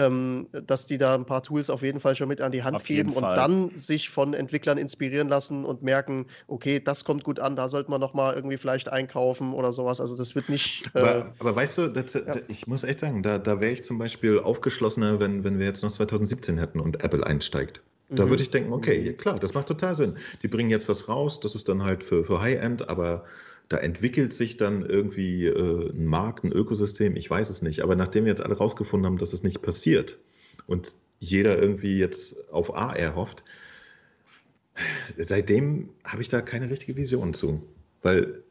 ähm, 0.00 0.48
dass 0.66 0.86
die 0.86 0.98
da 0.98 1.14
ein 1.14 1.26
paar 1.26 1.44
Tools 1.44 1.70
auf 1.70 1.82
jeden 1.82 2.00
Fall 2.00 2.16
schon 2.16 2.26
mit 2.26 2.40
an 2.40 2.50
die 2.50 2.64
Hand 2.64 2.76
auf 2.76 2.84
geben 2.84 3.12
und 3.12 3.22
dann 3.22 3.76
sich 3.76 4.08
von 4.08 4.34
Entwicklern 4.34 4.78
inspirieren 4.78 5.28
lassen 5.28 5.64
und 5.64 5.82
merken, 5.82 6.26
okay, 6.48 6.80
das 6.80 7.04
kommt 7.04 7.22
gut 7.22 7.38
an, 7.38 7.54
da 7.54 7.68
sollte 7.68 7.90
man 7.90 8.00
nochmal 8.00 8.34
irgendwie 8.34 8.56
vielleicht 8.56 8.88
einkaufen 8.88 9.52
oder 9.52 9.72
sowas. 9.72 10.00
Also 10.00 10.16
das 10.16 10.34
wird 10.34 10.48
nicht. 10.48 10.90
Äh, 10.94 11.00
aber, 11.00 11.34
aber, 11.38 11.56
weißt 11.56 11.78
du, 11.78 11.88
das, 11.88 12.14
ja. 12.14 12.22
ich 12.48 12.66
muss 12.66 12.82
echt 12.82 12.98
sagen, 12.98 13.22
da, 13.22 13.38
da 13.38 13.60
wäre 13.60 13.72
ich 13.72 13.84
zum 13.84 13.98
Beispiel 13.98 14.40
aufgeschlossener, 14.40 15.20
wenn, 15.20 15.44
wenn 15.44 15.60
wir 15.60 15.66
jetzt 15.66 15.84
noch 15.84 15.92
2017 15.92 16.58
hätten 16.58 16.80
und 16.80 17.04
Apple 17.04 17.24
einsteigt. 17.24 17.80
Da 18.10 18.24
mhm. 18.24 18.30
würde 18.30 18.42
ich 18.42 18.50
denken, 18.50 18.72
okay, 18.72 19.00
ja, 19.00 19.12
klar, 19.12 19.38
das 19.38 19.54
macht 19.54 19.68
total 19.68 19.94
Sinn. 19.94 20.16
Die 20.42 20.48
bringen 20.48 20.70
jetzt 20.70 20.88
was 20.88 21.08
raus, 21.08 21.40
das 21.40 21.54
ist 21.54 21.68
dann 21.68 21.82
halt 21.82 22.02
für, 22.02 22.24
für 22.24 22.40
High-End, 22.40 22.88
aber 22.88 23.24
da 23.68 23.76
entwickelt 23.76 24.32
sich 24.32 24.56
dann 24.56 24.84
irgendwie 24.84 25.46
äh, 25.46 25.90
ein 25.90 26.06
Markt, 26.06 26.44
ein 26.44 26.52
Ökosystem, 26.52 27.16
ich 27.16 27.28
weiß 27.28 27.50
es 27.50 27.60
nicht. 27.60 27.82
Aber 27.82 27.96
nachdem 27.96 28.24
wir 28.24 28.30
jetzt 28.30 28.42
alle 28.42 28.56
rausgefunden 28.56 29.06
haben, 29.06 29.18
dass 29.18 29.34
es 29.34 29.42
nicht 29.42 29.60
passiert 29.60 30.18
und 30.66 30.94
jeder 31.20 31.60
irgendwie 31.60 31.98
jetzt 31.98 32.36
auf 32.50 32.74
AR 32.74 33.14
hofft, 33.14 33.44
seitdem 35.18 35.90
habe 36.04 36.22
ich 36.22 36.28
da 36.28 36.40
keine 36.40 36.70
richtige 36.70 36.96
Vision 36.96 37.34
zu. 37.34 37.62
Weil 38.00 38.42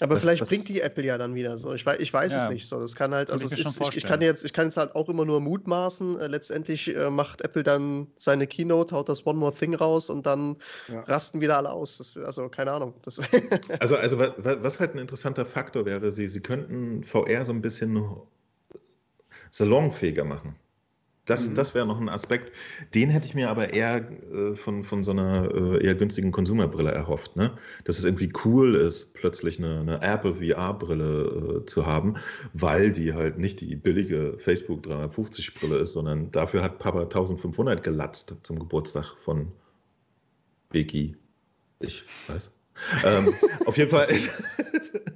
Aber 0.00 0.16
was, 0.16 0.22
vielleicht 0.22 0.42
was, 0.42 0.48
bringt 0.48 0.68
die 0.68 0.80
Apple 0.80 1.04
ja 1.04 1.18
dann 1.18 1.34
wieder 1.34 1.56
so. 1.56 1.72
Ich 1.72 1.86
weiß, 1.86 2.00
ich 2.00 2.12
weiß 2.12 2.32
ja, 2.32 2.44
es 2.44 2.50
nicht 2.50 2.68
so. 2.68 2.80
Das 2.80 2.96
kann 2.96 3.14
halt, 3.14 3.30
also 3.30 3.46
ich, 3.46 3.58
ist, 3.58 3.80
ich, 3.80 3.96
ich, 3.96 4.04
kann 4.04 4.20
jetzt, 4.20 4.44
ich 4.44 4.52
kann 4.52 4.66
jetzt 4.66 4.76
halt 4.76 4.94
auch 4.96 5.08
immer 5.08 5.24
nur 5.24 5.40
mutmaßen. 5.40 6.18
Äh, 6.18 6.26
letztendlich 6.26 6.94
äh, 6.94 7.10
macht 7.10 7.42
Apple 7.42 7.62
dann 7.62 8.08
seine 8.16 8.46
Keynote, 8.46 8.94
haut 8.94 9.08
das 9.08 9.24
One 9.24 9.38
More 9.38 9.54
Thing 9.54 9.74
raus 9.74 10.10
und 10.10 10.26
dann 10.26 10.56
ja. 10.88 11.00
rasten 11.02 11.40
wieder 11.40 11.56
alle 11.58 11.70
aus. 11.70 11.98
Das, 11.98 12.16
also 12.16 12.48
keine 12.48 12.72
Ahnung. 12.72 12.94
also, 13.78 13.96
also 13.96 14.18
was, 14.18 14.32
was, 14.36 14.80
halt 14.80 14.94
ein 14.94 14.98
interessanter 14.98 15.46
Faktor 15.46 15.86
wäre, 15.86 16.10
sie, 16.10 16.26
sie 16.26 16.40
könnten 16.40 17.04
VR 17.04 17.44
so 17.44 17.52
ein 17.52 17.62
bisschen 17.62 18.04
salonfähiger 19.50 20.24
machen. 20.24 20.56
Das, 21.26 21.48
mhm. 21.48 21.54
das 21.54 21.74
wäre 21.74 21.86
noch 21.86 22.00
ein 22.00 22.08
Aspekt. 22.08 22.52
Den 22.94 23.10
hätte 23.10 23.26
ich 23.26 23.34
mir 23.34 23.48
aber 23.48 23.72
eher 23.72 24.10
äh, 24.32 24.54
von, 24.54 24.84
von 24.84 25.02
so 25.02 25.12
einer 25.12 25.50
äh, 25.54 25.84
eher 25.84 25.94
günstigen 25.94 26.32
Konsumerbrille 26.32 26.90
erhofft. 26.90 27.36
Ne? 27.36 27.56
Dass 27.84 27.98
es 27.98 28.04
irgendwie 28.04 28.32
cool 28.44 28.74
ist, 28.74 29.14
plötzlich 29.14 29.58
eine, 29.58 29.80
eine 29.80 30.02
Apple 30.02 30.34
VR-Brille 30.36 31.62
äh, 31.62 31.66
zu 31.66 31.86
haben, 31.86 32.14
weil 32.52 32.92
die 32.92 33.14
halt 33.14 33.38
nicht 33.38 33.60
die 33.60 33.74
billige 33.76 34.36
Facebook 34.38 34.86
350-Brille 34.86 35.78
ist, 35.78 35.92
sondern 35.94 36.30
dafür 36.30 36.62
hat 36.62 36.78
Papa 36.78 37.02
1500 37.02 37.82
gelatzt 37.82 38.34
zum 38.42 38.58
Geburtstag 38.58 39.16
von 39.24 39.50
Beki. 40.70 41.16
Ich 41.80 42.04
weiß. 42.28 42.63
Ähm, 43.04 43.32
auf 43.66 43.76
jeden 43.76 43.90
Fall 43.90 44.10
ist, 44.10 44.34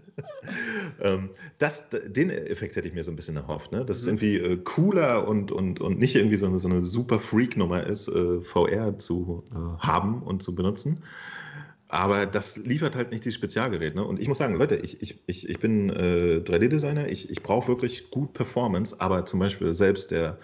ähm, 1.01 1.31
das, 1.59 1.85
den 2.07 2.31
Effekt 2.31 2.77
hätte 2.77 2.89
ich 2.89 2.95
mir 2.95 3.05
so 3.05 3.11
ein 3.11 3.17
bisschen 3.17 3.37
erhofft, 3.37 3.73
ne? 3.73 3.85
dass 3.85 3.99
es 3.99 4.05
mhm. 4.05 4.11
irgendwie 4.11 4.37
äh, 4.39 4.57
cooler 4.59 5.27
und, 5.29 5.53
und, 5.53 5.81
und 5.81 5.99
nicht 5.99 6.15
irgendwie 6.15 6.37
so 6.37 6.47
eine, 6.47 6.59
so 6.59 6.69
eine 6.69 6.83
super 6.83 7.21
Freak-Nummer 7.21 7.85
ist, 7.85 8.09
äh, 8.09 8.41
VR 8.41 8.99
zu 8.99 9.45
äh, 9.51 9.83
haben 9.83 10.23
und 10.23 10.43
zu 10.43 10.55
benutzen. 10.55 11.03
Aber 11.91 12.27
das 12.27 12.59
liefert 12.59 12.95
halt 12.95 13.11
nicht 13.13 13.25
dieses 13.25 13.37
Spezialgerät. 13.37 13.95
Ne? 13.95 14.05
Und 14.05 14.21
ich 14.21 14.29
muss 14.29 14.39
sagen, 14.39 14.55
Leute, 14.57 14.77
ich, 14.77 15.01
ich, 15.01 15.23
ich, 15.27 15.49
ich 15.49 15.59
bin 15.59 15.91
3D-Designer, 15.91 17.07
äh, 17.07 17.11
ich, 17.11 17.31
ich 17.31 17.43
brauche 17.43 17.69
wirklich 17.69 18.11
gut 18.11 18.35
Performance, 18.35 19.01
aber 19.01 19.25
zum 19.25 19.41
Beispiel 19.41 19.73
selbst 19.73 20.11
der, 20.11 20.39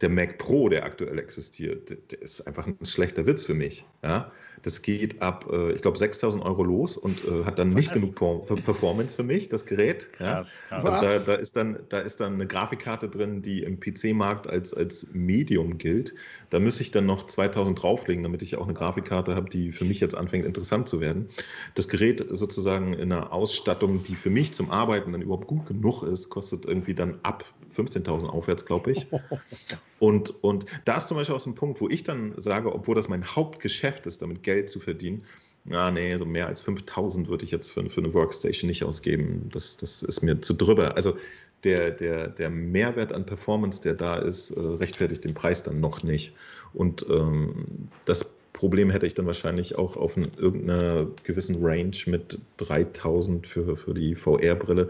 der 0.00 0.10
Mac 0.10 0.38
Pro, 0.38 0.68
der 0.68 0.84
aktuell 0.84 1.18
existiert, 1.18 1.90
der, 2.12 2.22
ist 2.22 2.46
einfach 2.46 2.66
ein 2.66 2.76
schlechter 2.84 3.26
Witz 3.26 3.44
für 3.44 3.54
mich. 3.54 3.84
Ja? 4.02 4.30
Das 4.62 4.82
geht 4.82 5.22
ab, 5.22 5.48
äh, 5.50 5.72
ich 5.72 5.82
glaube, 5.82 5.98
6000 5.98 6.44
Euro 6.44 6.64
los 6.64 6.96
und 6.96 7.24
äh, 7.24 7.44
hat 7.44 7.58
dann 7.58 7.70
nicht 7.70 7.94
Was? 7.94 8.12
genug 8.12 8.16
Performance 8.64 9.16
für 9.16 9.22
mich, 9.22 9.48
das 9.48 9.64
Gerät. 9.64 10.12
Krass, 10.12 10.62
ja. 10.70 10.80
krass. 10.80 10.94
Also 10.94 11.06
da, 11.06 11.18
da, 11.18 11.34
ist 11.34 11.56
dann, 11.56 11.78
da 11.88 11.98
ist 12.00 12.20
dann 12.20 12.34
eine 12.34 12.46
Grafikkarte 12.46 13.08
drin, 13.08 13.42
die 13.42 13.62
im 13.62 13.80
PC-Markt 13.80 14.48
als, 14.48 14.74
als 14.74 15.08
Medium 15.12 15.78
gilt. 15.78 16.14
Da 16.50 16.58
müsste 16.58 16.82
ich 16.82 16.90
dann 16.90 17.06
noch 17.06 17.26
2000 17.26 17.80
drauflegen, 17.80 18.22
damit 18.22 18.42
ich 18.42 18.56
auch 18.56 18.64
eine 18.64 18.74
Grafikkarte 18.74 19.34
habe, 19.34 19.48
die 19.48 19.72
für 19.72 19.84
mich 19.84 20.00
jetzt 20.00 20.14
anfängt 20.14 20.44
interessant 20.44 20.88
zu 20.88 21.00
werden. 21.00 21.28
Das 21.74 21.88
Gerät 21.88 22.24
sozusagen 22.30 22.92
in 22.94 23.12
einer 23.12 23.32
Ausstattung, 23.32 24.02
die 24.02 24.14
für 24.14 24.30
mich 24.30 24.52
zum 24.52 24.70
Arbeiten 24.70 25.12
dann 25.12 25.22
überhaupt 25.22 25.46
gut 25.46 25.66
genug 25.66 26.02
ist, 26.02 26.28
kostet 26.28 26.66
irgendwie 26.66 26.94
dann 26.94 27.18
ab 27.22 27.44
15.000 27.76 28.26
aufwärts, 28.26 28.64
glaube 28.64 28.92
ich. 28.92 29.06
Und, 29.98 30.42
und 30.44 30.66
da 30.84 30.98
ist 30.98 31.08
zum 31.08 31.16
Beispiel 31.16 31.34
auch 31.34 31.40
so 31.40 31.48
ein 31.48 31.54
Punkt, 31.54 31.80
wo 31.80 31.88
ich 31.88 32.04
dann 32.04 32.34
sage, 32.36 32.70
obwohl 32.70 32.94
das 32.94 33.08
mein 33.08 33.24
Hauptgeschäft 33.24 34.04
ist, 34.04 34.20
damit 34.20 34.42
Geld 34.42 34.68
zu 34.68 34.78
verdienen, 34.78 35.24
na, 35.64 35.90
nee, 35.90 36.16
so 36.16 36.24
mehr 36.24 36.46
als 36.46 36.60
5000 36.60 37.28
würde 37.28 37.44
ich 37.44 37.50
jetzt 37.50 37.70
für, 37.70 37.88
für 37.88 38.00
eine 38.00 38.12
Workstation 38.14 38.68
nicht 38.68 38.84
ausgeben. 38.84 39.48
Das, 39.52 39.76
das 39.76 40.02
ist 40.02 40.22
mir 40.22 40.40
zu 40.40 40.52
drüber. 40.52 40.94
Also 40.96 41.16
der, 41.64 41.90
der, 41.90 42.28
der 42.28 42.50
Mehrwert 42.50 43.12
an 43.12 43.26
Performance, 43.26 43.80
der 43.82 43.94
da 43.94 44.16
ist, 44.16 44.50
äh, 44.50 44.60
rechtfertigt 44.60 45.24
den 45.24 45.34
Preis 45.34 45.62
dann 45.62 45.80
noch 45.80 46.02
nicht. 46.02 46.32
Und 46.74 47.04
ähm, 47.10 47.88
das 48.04 48.30
Problem 48.52 48.90
hätte 48.90 49.06
ich 49.06 49.14
dann 49.14 49.26
wahrscheinlich 49.26 49.76
auch 49.76 49.96
auf 49.96 50.16
ein, 50.16 50.28
irgendeiner 50.38 51.06
gewissen 51.24 51.62
Range 51.62 51.96
mit 52.06 52.38
3000 52.58 53.46
für, 53.46 53.76
für 53.76 53.94
die 53.94 54.14
VR-Brille 54.14 54.88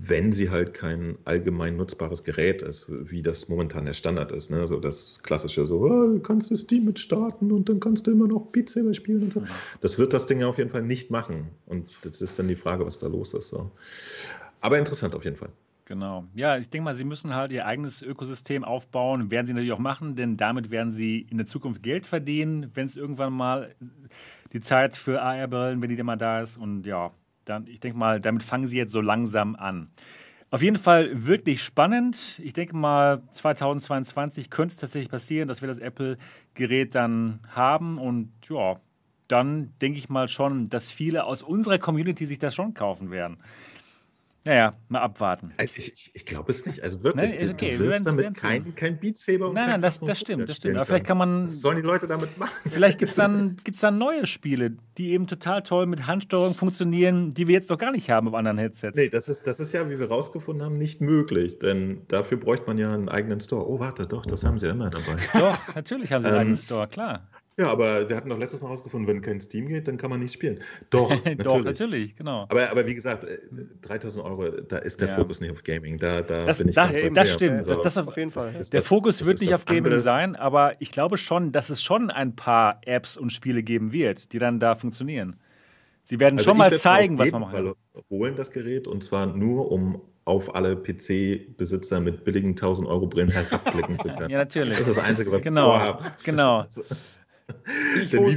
wenn 0.00 0.32
sie 0.32 0.48
halt 0.48 0.74
kein 0.74 1.18
allgemein 1.24 1.76
nutzbares 1.76 2.22
Gerät 2.22 2.62
ist, 2.62 2.86
wie 2.88 3.20
das 3.20 3.48
momentan 3.48 3.84
der 3.84 3.94
Standard 3.94 4.30
ist. 4.30 4.48
Ne? 4.48 4.66
So 4.68 4.78
das 4.78 5.18
klassische, 5.24 5.66
so, 5.66 5.80
oh, 5.80 6.12
du 6.12 6.20
kannst 6.20 6.52
du 6.52 6.56
Steam 6.56 6.84
mit 6.84 7.00
starten 7.00 7.50
und 7.50 7.68
dann 7.68 7.80
kannst 7.80 8.06
du 8.06 8.12
immer 8.12 8.28
noch 8.28 8.46
Beat 8.52 8.70
Saber 8.70 8.94
spielen 8.94 9.24
und 9.24 9.32
so. 9.32 9.42
Das 9.80 9.98
wird 9.98 10.14
das 10.14 10.26
Ding 10.26 10.40
ja 10.40 10.46
auf 10.46 10.56
jeden 10.56 10.70
Fall 10.70 10.84
nicht 10.84 11.10
machen. 11.10 11.48
Und 11.66 11.88
das 12.02 12.22
ist 12.22 12.38
dann 12.38 12.46
die 12.46 12.54
Frage, 12.54 12.86
was 12.86 13.00
da 13.00 13.08
los 13.08 13.34
ist. 13.34 13.48
So. 13.48 13.72
Aber 14.60 14.78
interessant 14.78 15.16
auf 15.16 15.24
jeden 15.24 15.36
Fall. 15.36 15.50
Genau. 15.84 16.24
Ja, 16.34 16.58
ich 16.58 16.70
denke 16.70 16.84
mal, 16.84 16.94
sie 16.94 17.04
müssen 17.04 17.34
halt 17.34 17.50
ihr 17.50 17.66
eigenes 17.66 18.00
Ökosystem 18.00 18.62
aufbauen. 18.62 19.32
Werden 19.32 19.48
sie 19.48 19.52
natürlich 19.52 19.72
auch 19.72 19.78
machen, 19.80 20.14
denn 20.14 20.36
damit 20.36 20.70
werden 20.70 20.92
sie 20.92 21.26
in 21.28 21.38
der 21.38 21.46
Zukunft 21.46 21.82
Geld 21.82 22.06
verdienen, 22.06 22.70
wenn 22.74 22.86
es 22.86 22.96
irgendwann 22.96 23.32
mal 23.32 23.74
die 24.52 24.60
Zeit 24.60 24.94
für 24.94 25.22
AR-Brillen, 25.22 25.82
wenn 25.82 25.88
die 25.88 25.96
dann 25.96 26.06
mal 26.06 26.16
da 26.16 26.40
ist. 26.42 26.56
Und 26.56 26.86
ja, 26.86 27.10
dann, 27.48 27.66
ich 27.66 27.80
denke 27.80 27.98
mal, 27.98 28.20
damit 28.20 28.42
fangen 28.42 28.66
sie 28.66 28.78
jetzt 28.78 28.92
so 28.92 29.00
langsam 29.00 29.56
an. 29.56 29.88
Auf 30.50 30.62
jeden 30.62 30.78
Fall 30.78 31.26
wirklich 31.26 31.62
spannend. 31.62 32.40
Ich 32.42 32.54
denke 32.54 32.74
mal, 32.74 33.22
2022 33.30 34.48
könnte 34.48 34.72
es 34.72 34.80
tatsächlich 34.80 35.10
passieren, 35.10 35.46
dass 35.46 35.60
wir 35.60 35.68
das 35.68 35.78
Apple-Gerät 35.78 36.94
dann 36.94 37.40
haben. 37.54 37.98
Und 37.98 38.32
ja, 38.48 38.80
dann 39.28 39.74
denke 39.82 39.98
ich 39.98 40.08
mal 40.08 40.26
schon, 40.26 40.70
dass 40.70 40.90
viele 40.90 41.24
aus 41.24 41.42
unserer 41.42 41.78
Community 41.78 42.24
sich 42.24 42.38
das 42.38 42.54
schon 42.54 42.72
kaufen 42.72 43.10
werden. 43.10 43.36
Naja, 44.44 44.74
mal 44.88 45.00
abwarten. 45.00 45.52
Also 45.56 45.74
ich, 45.76 45.92
ich, 45.92 46.10
ich 46.14 46.24
glaube 46.24 46.52
es 46.52 46.64
nicht. 46.64 46.82
Also 46.82 47.02
wirklich, 47.02 47.40
nee, 47.40 47.50
okay, 47.50 47.76
du 47.76 47.84
wirst 47.84 48.06
damit 48.06 48.34
kein, 48.36 48.74
kein 48.76 48.98
Beat 48.98 49.18
Saber 49.18 49.48
und 49.48 49.54
Nein, 49.54 49.68
nein, 49.68 49.82
das, 49.82 49.98
das 49.98 50.20
stimmt, 50.20 50.48
das 50.48 50.56
stimmt. 50.56 50.76
Aber 50.76 50.86
vielleicht 50.86 51.06
kann 51.06 51.18
man. 51.18 51.42
Was 51.42 51.60
sollen 51.60 51.76
die 51.76 51.82
Leute 51.82 52.06
damit 52.06 52.38
machen? 52.38 52.54
Vielleicht 52.70 52.98
gibt 52.98 53.10
es 53.10 53.16
dann, 53.16 53.56
gibt's 53.64 53.80
dann 53.80 53.98
neue 53.98 54.26
Spiele, 54.26 54.76
die 54.96 55.10
eben 55.10 55.26
total 55.26 55.62
toll 55.64 55.86
mit 55.86 56.06
Handsteuerung 56.06 56.54
funktionieren, 56.54 57.32
die 57.32 57.48
wir 57.48 57.54
jetzt 57.54 57.68
noch 57.68 57.78
gar 57.78 57.90
nicht 57.90 58.10
haben 58.10 58.28
auf 58.28 58.34
anderen 58.34 58.58
Headsets. 58.58 58.96
Nee, 58.96 59.08
das 59.08 59.28
ist, 59.28 59.46
das 59.46 59.58
ist 59.58 59.74
ja, 59.74 59.90
wie 59.90 59.98
wir 59.98 60.08
rausgefunden 60.08 60.64
haben, 60.64 60.78
nicht 60.78 61.00
möglich. 61.00 61.58
Denn 61.58 62.02
dafür 62.06 62.38
bräuchte 62.38 62.66
man 62.66 62.78
ja 62.78 62.94
einen 62.94 63.08
eigenen 63.08 63.40
Store. 63.40 63.68
Oh, 63.68 63.80
warte, 63.80 64.06
doch, 64.06 64.24
das 64.24 64.44
haben 64.44 64.58
sie 64.58 64.66
ja 64.66 64.72
immer 64.72 64.90
dabei. 64.90 65.16
Doch, 65.34 65.74
natürlich 65.74 66.12
haben 66.12 66.22
sie 66.22 66.28
einen 66.28 66.36
ähm, 66.36 66.40
eigenen 66.40 66.56
Store, 66.56 66.86
klar. 66.86 67.28
Ja, 67.58 67.72
aber 67.72 68.08
wir 68.08 68.14
hatten 68.14 68.30
doch 68.30 68.38
letztes 68.38 68.60
Mal 68.60 68.68
herausgefunden, 68.68 69.08
wenn 69.08 69.20
kein 69.20 69.40
Steam 69.40 69.66
geht, 69.66 69.88
dann 69.88 69.96
kann 69.96 70.10
man 70.10 70.20
nicht 70.20 70.32
spielen. 70.32 70.60
Doch, 70.90 71.10
natürlich. 71.24 71.38
Doch, 71.42 71.64
natürlich, 71.64 72.14
genau. 72.14 72.46
Aber, 72.48 72.70
aber 72.70 72.86
wie 72.86 72.94
gesagt, 72.94 73.26
3000 73.82 74.24
äh, 74.24 74.28
Euro, 74.28 74.50
da 74.62 74.78
ist 74.78 75.00
der 75.00 75.08
ja. 75.08 75.16
Fokus 75.16 75.40
nicht 75.40 75.50
auf 75.50 75.64
Gaming. 75.64 75.98
Da, 75.98 76.22
da 76.22 76.46
das, 76.46 76.58
bin 76.58 76.68
ich 76.68 76.76
das, 76.76 76.92
das, 76.92 77.12
das 77.12 77.34
stimmt. 77.34 77.66
Das, 77.66 77.80
das, 77.82 77.98
auf 77.98 78.16
jeden 78.16 78.30
Fall. 78.30 78.52
der 78.72 78.82
Fokus 78.82 79.26
wird 79.26 79.40
nicht 79.40 79.54
auf 79.54 79.64
Gaming 79.64 79.86
anderes. 79.86 80.04
sein, 80.04 80.36
aber 80.36 80.80
ich 80.80 80.92
glaube 80.92 81.16
schon, 81.16 81.50
dass 81.50 81.68
es 81.68 81.82
schon 81.82 82.10
ein 82.12 82.36
paar 82.36 82.80
Apps 82.86 83.16
und 83.16 83.30
Spiele 83.32 83.64
geben 83.64 83.92
wird, 83.92 84.32
die 84.32 84.38
dann 84.38 84.60
da 84.60 84.76
funktionieren. 84.76 85.36
Sie 86.04 86.20
werden 86.20 86.38
also 86.38 86.50
schon 86.50 86.58
mal 86.58 86.72
zeigen, 86.74 87.18
was 87.18 87.32
man 87.32 87.40
macht. 87.40 87.52
Fall 87.52 87.74
holen 88.08 88.36
das 88.36 88.52
Gerät 88.52 88.86
und 88.86 89.02
zwar 89.02 89.26
nur, 89.26 89.70
um 89.72 90.00
auf 90.26 90.54
alle 90.54 90.76
PC-Besitzer 90.76 92.00
mit 92.00 92.24
billigen 92.24 92.50
1000 92.50 92.86
Euro 92.86 93.06
Brillen 93.06 93.30
herabblicken 93.30 93.98
zu 93.98 94.08
können. 94.16 94.30
ja, 94.30 94.38
natürlich. 94.38 94.78
Das 94.78 94.86
ist 94.86 94.96
das 94.98 95.04
Einzige, 95.04 95.32
was 95.32 95.42
genau, 95.42 95.74
ich 95.74 95.82
vorhabe. 95.82 96.04
Genau. 96.22 96.64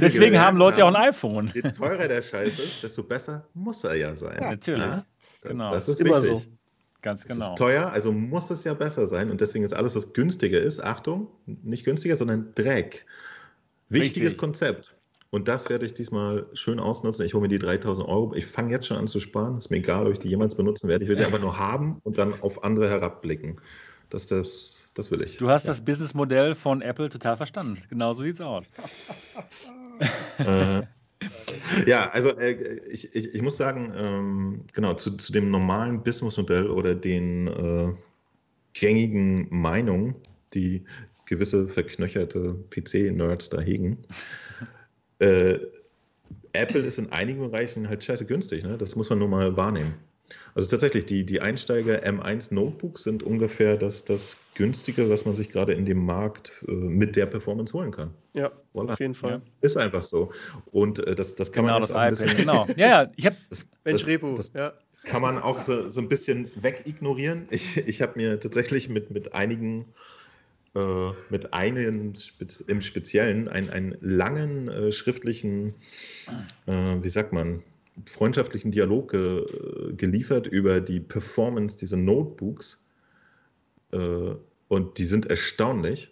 Deswegen 0.00 0.38
haben 0.38 0.56
Leute 0.56 0.80
ja 0.80 0.84
auch 0.84 0.94
ein 0.94 1.08
iPhone. 1.08 1.50
Je 1.54 1.62
teurer 1.62 2.08
der 2.08 2.22
Scheiß 2.22 2.58
ist, 2.58 2.82
desto 2.82 3.02
besser 3.02 3.46
muss 3.54 3.84
er 3.84 3.94
ja 3.94 4.16
sein. 4.16 4.38
Ja, 4.40 4.50
natürlich. 4.50 4.84
Ja? 4.84 5.04
Genau. 5.42 5.72
Das 5.72 5.88
ist 5.88 6.00
immer 6.00 6.20
so. 6.20 6.42
Ganz 7.02 7.26
genau. 7.26 7.46
Es 7.46 7.50
ist 7.50 7.58
teuer, 7.58 7.90
also 7.90 8.12
muss 8.12 8.50
es 8.50 8.62
ja 8.64 8.74
besser 8.74 9.08
sein. 9.08 9.30
Und 9.30 9.40
deswegen 9.40 9.64
ist 9.64 9.72
alles, 9.72 9.96
was 9.96 10.12
günstiger 10.12 10.60
ist, 10.60 10.82
Achtung, 10.82 11.28
nicht 11.46 11.84
günstiger, 11.84 12.16
sondern 12.16 12.54
Dreck. 12.54 13.04
Wichtiges 13.88 14.32
Richtig. 14.32 14.38
Konzept. 14.38 14.96
Und 15.30 15.48
das 15.48 15.68
werde 15.68 15.86
ich 15.86 15.94
diesmal 15.94 16.46
schön 16.52 16.78
ausnutzen. 16.78 17.24
Ich 17.24 17.34
hole 17.34 17.42
mir 17.42 17.48
die 17.48 17.58
3000 17.58 18.06
Euro. 18.06 18.34
Ich 18.34 18.46
fange 18.46 18.70
jetzt 18.70 18.86
schon 18.86 18.98
an 18.98 19.08
zu 19.08 19.18
sparen. 19.18 19.58
Ist 19.58 19.70
mir 19.70 19.78
egal, 19.78 20.06
ob 20.06 20.12
ich 20.12 20.20
die 20.20 20.28
jemals 20.28 20.54
benutzen 20.54 20.88
werde. 20.88 21.04
Ich 21.04 21.08
will 21.08 21.16
sie 21.16 21.24
einfach 21.24 21.40
nur 21.40 21.58
haben 21.58 21.98
und 22.04 22.18
dann 22.18 22.40
auf 22.42 22.62
andere 22.64 22.88
herabblicken. 22.88 23.60
Das, 24.10 24.26
das, 24.26 24.81
das 24.94 25.10
will 25.10 25.22
ich. 25.22 25.38
Du 25.38 25.48
hast 25.48 25.64
ja. 25.64 25.70
das 25.70 25.80
Businessmodell 25.80 26.54
von 26.54 26.82
Apple 26.82 27.08
total 27.08 27.36
verstanden. 27.36 27.78
Genau 27.88 28.12
so 28.12 28.22
sieht's 28.22 28.40
aus. 28.40 28.64
äh, 30.38 30.82
ja, 31.86 32.10
also 32.10 32.30
äh, 32.30 32.80
ich, 32.90 33.14
ich, 33.14 33.34
ich, 33.34 33.42
muss 33.42 33.56
sagen, 33.56 33.92
ähm, 33.96 34.64
genau, 34.72 34.94
zu, 34.94 35.16
zu, 35.16 35.32
dem 35.32 35.50
normalen 35.50 36.02
Businessmodell 36.02 36.68
oder 36.68 36.94
den 36.94 37.48
äh, 37.48 37.92
gängigen 38.74 39.46
Meinungen, 39.50 40.14
die 40.54 40.84
gewisse 41.26 41.68
verknöcherte 41.68 42.56
PC-Nerds 42.70 43.50
da 43.50 43.60
hegen, 43.60 43.98
äh, 45.18 45.58
Apple 46.52 46.80
ist 46.82 46.98
in 46.98 47.10
einigen 47.12 47.40
Bereichen 47.40 47.88
halt 47.88 48.04
scheiße 48.04 48.26
günstig, 48.26 48.62
ne? 48.62 48.76
Das 48.76 48.94
muss 48.94 49.08
man 49.08 49.18
nur 49.18 49.28
mal 49.28 49.56
wahrnehmen. 49.56 49.94
Also 50.54 50.68
tatsächlich, 50.68 51.06
die, 51.06 51.24
die 51.24 51.40
Einsteiger 51.40 52.04
M1 52.04 52.52
Notebooks 52.52 53.04
sind 53.04 53.22
ungefähr 53.22 53.76
das, 53.76 54.04
das 54.04 54.36
günstige, 54.54 55.08
was 55.08 55.24
man 55.24 55.34
sich 55.34 55.48
gerade 55.48 55.72
in 55.72 55.86
dem 55.86 56.04
Markt 56.04 56.52
äh, 56.68 56.72
mit 56.72 57.16
der 57.16 57.26
Performance 57.26 57.72
holen 57.72 57.90
kann. 57.90 58.10
Ja, 58.34 58.52
voilà. 58.74 58.92
auf 58.92 59.00
jeden 59.00 59.14
Fall. 59.14 59.32
Ja. 59.32 59.42
Ist 59.62 59.76
einfach 59.76 60.02
so. 60.02 60.30
Und 60.70 60.98
äh, 61.06 61.14
das, 61.14 61.34
das 61.34 61.52
kann 61.52 61.64
genau, 61.64 61.80
man. 61.80 61.88
Genau, 61.88 62.10
das 62.10 62.20
iPad, 62.20 62.36
genau. 62.36 62.66
Ja, 62.76 62.88
ja, 62.88 63.10
ich 63.16 63.26
habe. 63.26 63.36
Mensch, 63.84 64.06
Repo, 64.06 64.38
ja. 64.54 64.72
Kann 65.04 65.22
man 65.22 65.38
auch 65.38 65.60
so, 65.62 65.90
so 65.90 66.00
ein 66.00 66.08
bisschen 66.08 66.50
wegignorieren. 66.54 67.48
Ich, 67.50 67.76
ich 67.76 68.02
habe 68.02 68.12
mir 68.16 68.38
tatsächlich 68.38 68.88
mit, 68.88 69.10
mit 69.10 69.34
einigen 69.34 69.86
äh, 70.74 71.10
mit 71.28 71.52
einem 71.52 72.14
im 72.66 72.80
Speziellen 72.80 73.48
einen, 73.48 73.68
einen 73.68 73.96
langen 74.00 74.68
äh, 74.68 74.92
schriftlichen, 74.92 75.74
äh, 76.66 76.96
wie 77.02 77.08
sagt 77.10 77.34
man, 77.34 77.62
freundschaftlichen 78.06 78.70
Dialog 78.70 79.10
ge, 79.10 79.44
geliefert 79.96 80.46
über 80.46 80.80
die 80.80 81.00
Performance 81.00 81.76
dieser 81.76 81.96
Notebooks. 81.96 82.84
Äh, 83.92 84.34
und 84.68 84.98
die 84.98 85.04
sind 85.04 85.26
erstaunlich. 85.26 86.08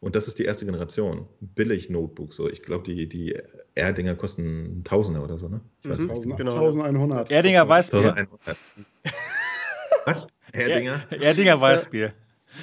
Und 0.00 0.14
das 0.14 0.28
ist 0.28 0.38
die 0.38 0.44
erste 0.44 0.66
Generation. 0.66 1.26
Billig 1.40 1.88
Notebooks. 1.88 2.36
So. 2.36 2.48
Ich 2.48 2.62
glaube, 2.62 2.84
die, 2.84 3.08
die 3.08 3.36
Erdinger 3.74 4.14
kosten 4.14 4.82
Tausender 4.84 5.24
oder 5.24 5.38
so, 5.38 5.48
ne? 5.48 5.60
Ich 5.82 5.90
weiß 5.90 6.00
mhm, 6.00 6.10
1000, 6.10 6.36
genau. 6.36 6.54
1100. 6.54 7.30
Erdinger 7.30 7.68
Weißbier. 7.68 8.14
1100. 8.14 8.56
Was? 10.04 10.28
Erdinger? 10.52 11.04
Er, 11.10 11.22
Erdinger 11.22 11.60
Weißbier. 11.60 12.12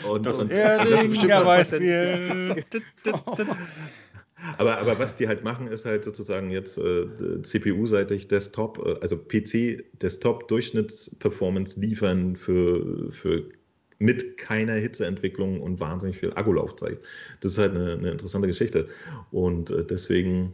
Und, 0.10 0.26
Das 0.26 0.42
und, 0.42 0.52
Erdinger 0.52 1.46
Weißbier. 1.46 2.64
aber, 4.58 4.78
aber 4.80 4.98
was 5.00 5.16
die 5.16 5.28
halt 5.28 5.44
machen, 5.44 5.68
ist 5.68 5.86
halt 5.86 6.04
sozusagen 6.06 6.50
jetzt 6.50 6.78
äh, 6.78 7.42
CPU-seitig 7.44 8.28
Desktop, 8.28 8.80
äh, 8.86 8.96
also 9.02 9.18
PC-Desktop-Durchschnittsperformance 9.18 11.80
liefern 11.80 12.36
für, 12.36 13.12
für 13.12 13.44
mit 14.00 14.38
keiner 14.38 14.74
Hitzeentwicklung 14.74 15.62
und 15.62 15.80
wahnsinnig 15.80 16.18
viel 16.18 16.34
Akkulaufzeit. 16.34 17.00
Das 17.42 17.54
ist 17.54 17.58
halt 17.58 17.74
eine, 17.76 17.94
eine 17.94 18.12
interessante 18.12 18.48
Geschichte. 18.48 18.88
Und 19.32 19.70
äh, 19.72 19.86
deswegen 19.86 20.54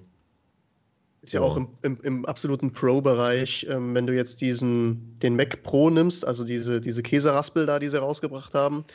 Ist 1.22 1.34
ja 1.34 1.42
Ja. 1.42 1.44
auch 1.48 1.58
im, 1.58 1.68
im, 1.82 1.98
im 2.04 2.26
absoluten 2.26 2.72
Pro-Bereich, 2.72 3.68
ähm, 3.70 3.94
wenn 3.94 4.08
du 4.08 4.16
jetzt 4.16 4.40
diesen, 4.42 5.20
den 5.20 5.36
Mac 5.36 5.64
Pro 5.64 5.90
nimmst, 5.90 6.26
also 6.26 6.46
diese, 6.46 6.80
diese 6.80 7.04
Käseraspel 7.04 7.66
da, 7.66 7.78
die 7.80 7.90
sie 7.90 8.00
rausgebracht 8.00 8.54
haben, 8.56 8.86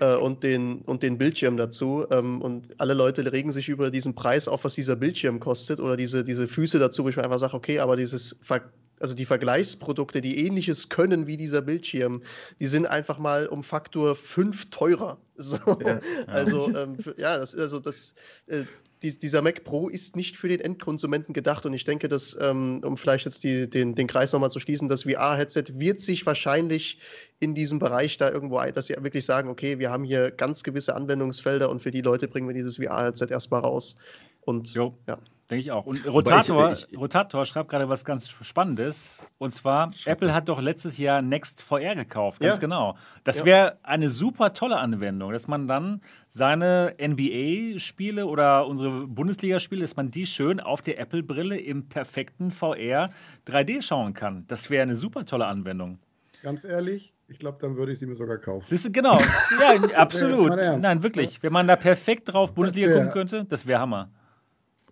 äh, 0.00 0.16
und, 0.16 0.42
den, 0.42 0.82
und 0.82 1.02
den 1.02 1.18
Bildschirm 1.18 1.56
dazu. 1.56 2.06
Ähm, 2.10 2.40
und 2.42 2.80
alle 2.80 2.94
Leute 2.94 3.30
regen 3.32 3.52
sich 3.52 3.68
über 3.68 3.90
diesen 3.90 4.14
Preis 4.14 4.48
auf, 4.48 4.64
was 4.64 4.74
dieser 4.74 4.96
Bildschirm 4.96 5.40
kostet, 5.40 5.80
oder 5.80 5.96
diese, 5.96 6.24
diese 6.24 6.48
Füße 6.48 6.78
dazu, 6.78 7.04
wo 7.04 7.08
ich 7.08 7.16
mir 7.16 7.24
einfach 7.24 7.38
sage, 7.38 7.54
okay, 7.54 7.80
aber 7.80 7.96
dieses 7.96 8.36
Ver 8.42 8.62
also 9.00 9.14
die 9.14 9.26
Vergleichsprodukte, 9.26 10.20
die 10.20 10.44
ähnliches 10.44 10.88
können 10.88 11.28
wie 11.28 11.36
dieser 11.36 11.62
Bildschirm, 11.62 12.22
die 12.58 12.66
sind 12.66 12.86
einfach 12.86 13.18
mal 13.18 13.46
um 13.46 13.62
Faktor 13.62 14.16
5 14.16 14.70
teurer. 14.70 15.18
So. 15.40 15.56
Ja. 15.86 16.00
Also, 16.26 16.74
ähm, 16.74 16.98
für, 16.98 17.14
ja, 17.16 17.38
das, 17.38 17.54
also 17.54 17.78
das, 17.78 18.12
äh, 18.48 18.64
die, 19.04 19.16
dieser 19.16 19.40
Mac 19.40 19.62
Pro 19.62 19.88
ist 19.88 20.16
nicht 20.16 20.36
für 20.36 20.48
den 20.48 20.60
Endkonsumenten 20.60 21.32
gedacht 21.32 21.64
und 21.64 21.74
ich 21.74 21.84
denke, 21.84 22.08
dass, 22.08 22.36
ähm, 22.40 22.80
um 22.84 22.96
vielleicht 22.96 23.24
jetzt 23.24 23.44
die, 23.44 23.70
den, 23.70 23.94
den 23.94 24.08
Kreis 24.08 24.32
nochmal 24.32 24.50
zu 24.50 24.58
schließen, 24.58 24.88
das 24.88 25.04
VR-Headset 25.04 25.64
wird 25.74 26.00
sich 26.00 26.26
wahrscheinlich 26.26 26.98
in 27.38 27.54
diesem 27.54 27.78
Bereich 27.78 28.18
da 28.18 28.30
irgendwo, 28.30 28.56
ein, 28.58 28.74
dass 28.74 28.88
sie 28.88 28.96
wirklich 28.98 29.24
sagen, 29.24 29.48
okay, 29.48 29.78
wir 29.78 29.87
haben 29.90 30.04
hier 30.04 30.30
ganz 30.30 30.62
gewisse 30.62 30.94
Anwendungsfelder 30.94 31.70
und 31.70 31.80
für 31.80 31.90
die 31.90 32.00
Leute 32.02 32.28
bringen 32.28 32.46
wir 32.48 32.54
dieses 32.54 32.76
VR-Headset 32.76 33.26
erstmal 33.30 33.60
raus. 33.60 33.96
Und 34.42 34.72
Jo. 34.74 34.96
ja. 35.06 35.18
Denke 35.50 35.60
ich 35.62 35.72
auch. 35.72 35.86
Und 35.86 36.06
Rotator, 36.06 36.72
ich- 36.72 36.86
ich- 36.92 36.98
Rotator 36.98 37.46
schreibt 37.46 37.70
gerade 37.70 37.88
was 37.88 38.04
ganz 38.04 38.28
Spannendes. 38.28 39.24
Und 39.38 39.50
zwar, 39.50 39.90
Apple 40.04 40.34
hat 40.34 40.46
doch 40.50 40.60
letztes 40.60 40.98
Jahr 40.98 41.22
Next 41.22 41.62
VR 41.62 41.94
gekauft. 41.94 42.40
Ganz 42.40 42.56
Ja. 42.56 42.60
genau. 42.60 42.98
Das 43.24 43.38
Ja. 43.38 43.44
wäre 43.46 43.78
eine 43.82 44.10
super 44.10 44.52
tolle 44.52 44.76
Anwendung, 44.76 45.32
dass 45.32 45.48
man 45.48 45.66
dann 45.66 46.02
seine 46.28 46.94
NBA-Spiele 46.98 48.26
oder 48.26 48.66
unsere 48.66 49.06
Bundesligaspiele, 49.06 49.80
dass 49.80 49.96
man 49.96 50.10
die 50.10 50.26
schön 50.26 50.60
auf 50.60 50.82
der 50.82 50.98
Apple-Brille 50.98 51.58
im 51.58 51.88
perfekten 51.88 52.50
VR 52.50 53.08
3D 53.46 53.80
schauen 53.80 54.12
kann. 54.12 54.44
Das 54.48 54.68
wäre 54.68 54.82
eine 54.82 54.94
super 54.96 55.24
tolle 55.24 55.46
Anwendung. 55.46 55.98
Ganz 56.42 56.64
ehrlich, 56.64 57.14
ich 57.28 57.38
glaube, 57.38 57.58
dann 57.60 57.76
würde 57.76 57.92
ich 57.92 57.98
sie 57.98 58.06
mir 58.06 58.16
sogar 58.16 58.38
kaufen. 58.38 58.64
Siehst 58.66 58.86
du, 58.86 58.90
genau. 58.92 59.18
Ja, 59.60 59.74
absolut. 59.96 60.56
Nein, 60.56 61.02
wirklich. 61.02 61.42
Wenn 61.42 61.52
man 61.52 61.66
da 61.66 61.76
perfekt 61.76 62.32
drauf 62.32 62.54
Bundesliga 62.54 62.88
wär- 62.88 62.96
gucken 62.96 63.10
könnte, 63.12 63.44
das 63.44 63.66
wäre 63.66 63.80
Hammer. 63.80 64.10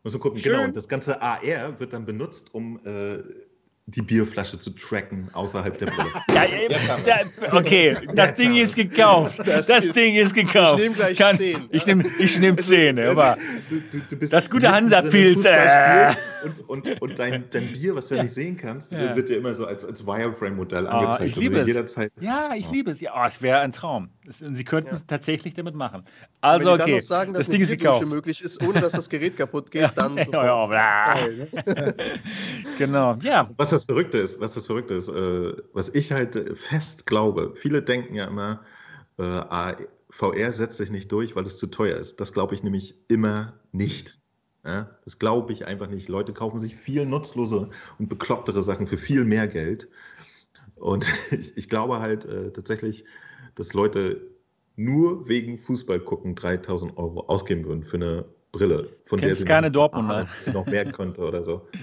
Muss 0.03 0.13
man 0.13 0.21
gucken, 0.21 0.41
Schön. 0.41 0.53
genau. 0.53 0.65
Und 0.65 0.77
das 0.77 0.89
ganze 0.89 1.21
AR 1.21 1.81
wird 1.81 1.93
dann 1.93 2.05
benutzt, 2.05 2.55
um 2.55 2.79
äh, 2.85 3.19
die 3.89 4.03
Bierflasche 4.03 4.59
zu 4.59 4.71
tracken 4.71 5.29
außerhalb 5.33 5.79
der 5.79 5.87
Brille. 5.87 6.11
Ja, 6.35 6.43
äh, 6.43 6.69
da, 7.07 7.57
okay, 7.57 7.97
das 8.15 8.35
Ding 8.35 8.57
ist 8.57 8.75
gekauft. 8.75 9.39
Das, 9.47 9.69
Das 9.69 9.87
ist- 9.87 9.97
Ding 9.97 10.17
ist 10.17 10.35
gekauft. 10.35 10.75
Ich 10.81 10.85
nehm 10.85 10.93
gleich 10.95 11.17
Kann- 11.17 11.37
10. 11.37 11.69
Ich 11.71 11.87
nehme 11.87 12.05
ich 12.19 12.39
nehm 12.41 12.59
10, 12.59 12.99
aber 12.99 13.39
Du, 13.71 13.81
du, 13.99 14.05
du 14.11 14.17
bist 14.17 14.33
Das 14.33 14.51
gute 14.51 14.71
Hansa-Pilz, 14.73 15.37
Fußballspiel 15.37 16.23
Und, 16.45 16.69
und, 16.89 17.01
und 17.03 17.19
dein, 17.19 17.45
dein 17.51 17.73
Bier, 17.73 17.95
was 17.95 18.09
du 18.09 18.17
ja 18.17 18.23
nicht 18.25 18.35
sehen 18.35 18.57
kannst, 18.57 18.91
Ja. 18.93 19.15
wird 19.17 19.29
dir 19.29 19.37
immer 19.39 19.55
so 19.55 19.65
als, 19.67 19.85
als 19.85 20.05
Wireframe-Modell 20.07 20.87
Ah, 20.89 20.99
angezeigt. 20.99 21.25
ich 21.31 21.37
Und 21.37 21.43
liebe 21.45 21.61
es. 21.61 21.69
Jederzeit, 21.69 22.13
ja, 22.21 22.55
ich 22.57 22.69
liebe 22.71 22.91
es. 22.91 23.01
Ja, 23.01 23.13
oh, 23.17 23.25
es 23.27 23.41
wäre 23.41 23.61
ein 23.61 23.73
Traum. 23.73 24.11
Es, 24.29 24.43
und 24.43 24.55
sie 24.57 24.65
könnten 24.65 24.91
es 24.95 25.07
tatsächlich 25.07 25.55
damit 25.55 25.75
machen. 25.77 26.03
Wenn 26.05 26.29
Also, 26.41 26.73
die 26.73 26.79
dann 26.79 26.81
okay, 26.83 26.97
noch 26.97 27.03
sagen, 27.03 27.33
dass 27.35 27.47
das 27.47 27.51
Ding 27.51 27.61
ist 27.63 27.69
gekauft. 27.71 28.05
möglich 28.07 28.41
ist, 28.43 28.61
ohne 28.63 28.81
dass 28.81 28.93
das 28.93 29.09
Gerät 29.09 29.37
kaputt 29.39 29.71
geht, 29.71 29.91
dann 29.95 30.17
Ja, 30.19 30.25
sofort. 30.25 30.73
ja, 30.73 31.15
ne? 31.75 31.95
Genau, 32.79 33.15
ja. 33.23 33.49
Was 33.57 33.73
das 33.77 33.85
Verrückte 33.85 34.19
ist, 34.19 34.41
was 34.41 34.55
das 34.55 34.67
Verrückte 34.67 34.95
ist, 34.95 35.09
äh, 35.09 35.53
was 35.75 35.91
ich 35.91 36.11
halt 36.11 36.59
fest 36.59 37.07
glaube, 37.07 37.53
viele 37.55 37.83
denken 37.83 38.15
ja 38.15 38.25
immer, 38.25 38.63
äh, 39.19 39.75
VR 40.09 40.53
setzt 40.53 40.79
sich 40.79 40.91
nicht 40.91 41.13
durch, 41.13 41.37
weil 41.37 41.45
es 41.45 41.59
zu 41.59 41.67
teuer 41.67 41.99
ist. 41.99 42.21
Das 42.21 42.33
glaube 42.33 42.55
ich 42.55 42.63
nämlich 42.63 42.95
immer 43.09 43.61
nicht. 43.73 44.19
Ja, 44.65 44.91
das 45.05 45.19
glaube 45.19 45.53
ich 45.53 45.67
einfach 45.67 45.89
nicht. 45.89 46.09
Leute 46.09 46.33
kaufen 46.33 46.59
sich 46.59 46.75
viel 46.75 47.05
nutzlose 47.05 47.69
und 47.99 48.09
beklopptere 48.09 48.63
Sachen 48.63 48.87
für 48.87 48.99
viel 48.99 49.25
mehr 49.25 49.47
Geld. 49.47 49.89
Und 50.75 51.07
ich, 51.31 51.57
ich 51.57 51.69
glaube 51.69 52.01
halt 52.01 52.25
äh, 52.25 52.51
tatsächlich, 52.53 53.05
dass 53.57 53.75
Leute 53.75 54.23
nur 54.75 55.29
wegen 55.29 55.59
Fußball 55.59 56.01
gucken 56.01 56.35
3000 56.35 56.97
Euro 56.97 57.27
ausgeben 57.27 57.65
würden 57.65 57.85
für 57.85 57.97
eine 57.97 58.25
Brille, 58.53 58.89
von 59.05 59.21
Kennst 59.21 59.23
der 59.23 59.37
sie 59.37 59.45
keine 59.45 59.69
noch, 59.69 59.75
Dortmunder. 59.75 60.29
noch 60.53 60.67
mehr 60.67 60.91
könnte 60.91 61.23
oder 61.23 61.45
so. 61.45 61.69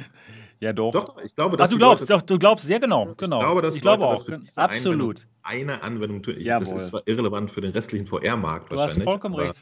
Ja, 0.63 0.71
doch. 0.71 0.93
Doch, 0.93 1.17
ich 1.21 1.35
glaube, 1.35 1.55
Ach, 1.55 1.57
dass 1.57 1.71
du 1.71 1.75
die 1.75 1.79
glaubst, 1.79 2.03
Leute- 2.09 2.13
doch, 2.13 2.21
du 2.21 2.39
glaubst, 2.39 2.69
ja, 2.69 2.77
genau, 2.79 3.13
genau. 3.17 3.39
ich 3.39 3.43
glaube, 3.45 3.61
dass 3.61 3.75
ich 3.75 3.81
glaube 3.81 4.03
Leute 4.03 4.13
auch, 4.13 4.17
das 4.19 4.25
für 4.25 4.37
diese 4.39 4.61
absolut. 4.61 5.27
Anwendung, 5.43 5.43
eine 5.43 5.83
Anwendung 5.83 6.23
tun. 6.23 6.35
Ich, 6.37 6.45
Jawohl. 6.45 6.63
das 6.63 6.71
ist 6.71 6.87
zwar 6.87 7.01
irrelevant 7.05 7.51
für 7.51 7.59
den 7.59 7.71
restlichen 7.71 8.05
VR-Markt 8.07 8.71
Du 8.71 8.75
hast 8.75 8.79
wahrscheinlich. 8.81 9.03
vollkommen 9.03 9.35
recht. 9.35 9.61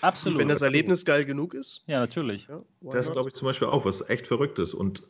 Absolut. 0.00 0.40
Wenn 0.40 0.48
das 0.48 0.62
Erlebnis 0.62 1.04
geil 1.04 1.24
genug 1.24 1.54
ist, 1.54 1.84
ja, 1.86 2.00
natürlich. 2.00 2.48
ja, 2.48 2.60
Das 2.90 3.12
glaube 3.12 3.28
ich 3.28 3.34
zum 3.36 3.46
Beispiel 3.46 3.68
auch, 3.68 3.84
was 3.84 4.08
echt 4.10 4.26
verrückt 4.26 4.58
ist. 4.58 4.74
Und 4.74 5.04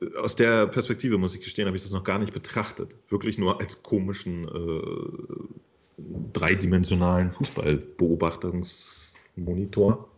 äh, 0.00 0.06
aus 0.16 0.36
der 0.36 0.68
Perspektive, 0.68 1.18
muss 1.18 1.34
ich 1.34 1.42
gestehen, 1.42 1.66
habe 1.66 1.76
ich 1.76 1.82
das 1.82 1.92
noch 1.92 2.04
gar 2.04 2.18
nicht 2.18 2.32
betrachtet. 2.32 2.96
Wirklich 3.08 3.36
nur 3.36 3.60
als 3.60 3.82
komischen, 3.82 4.48
äh, 4.48 4.80
dreidimensionalen 6.32 7.30
Fußballbeobachtungsmonitor. 7.32 10.08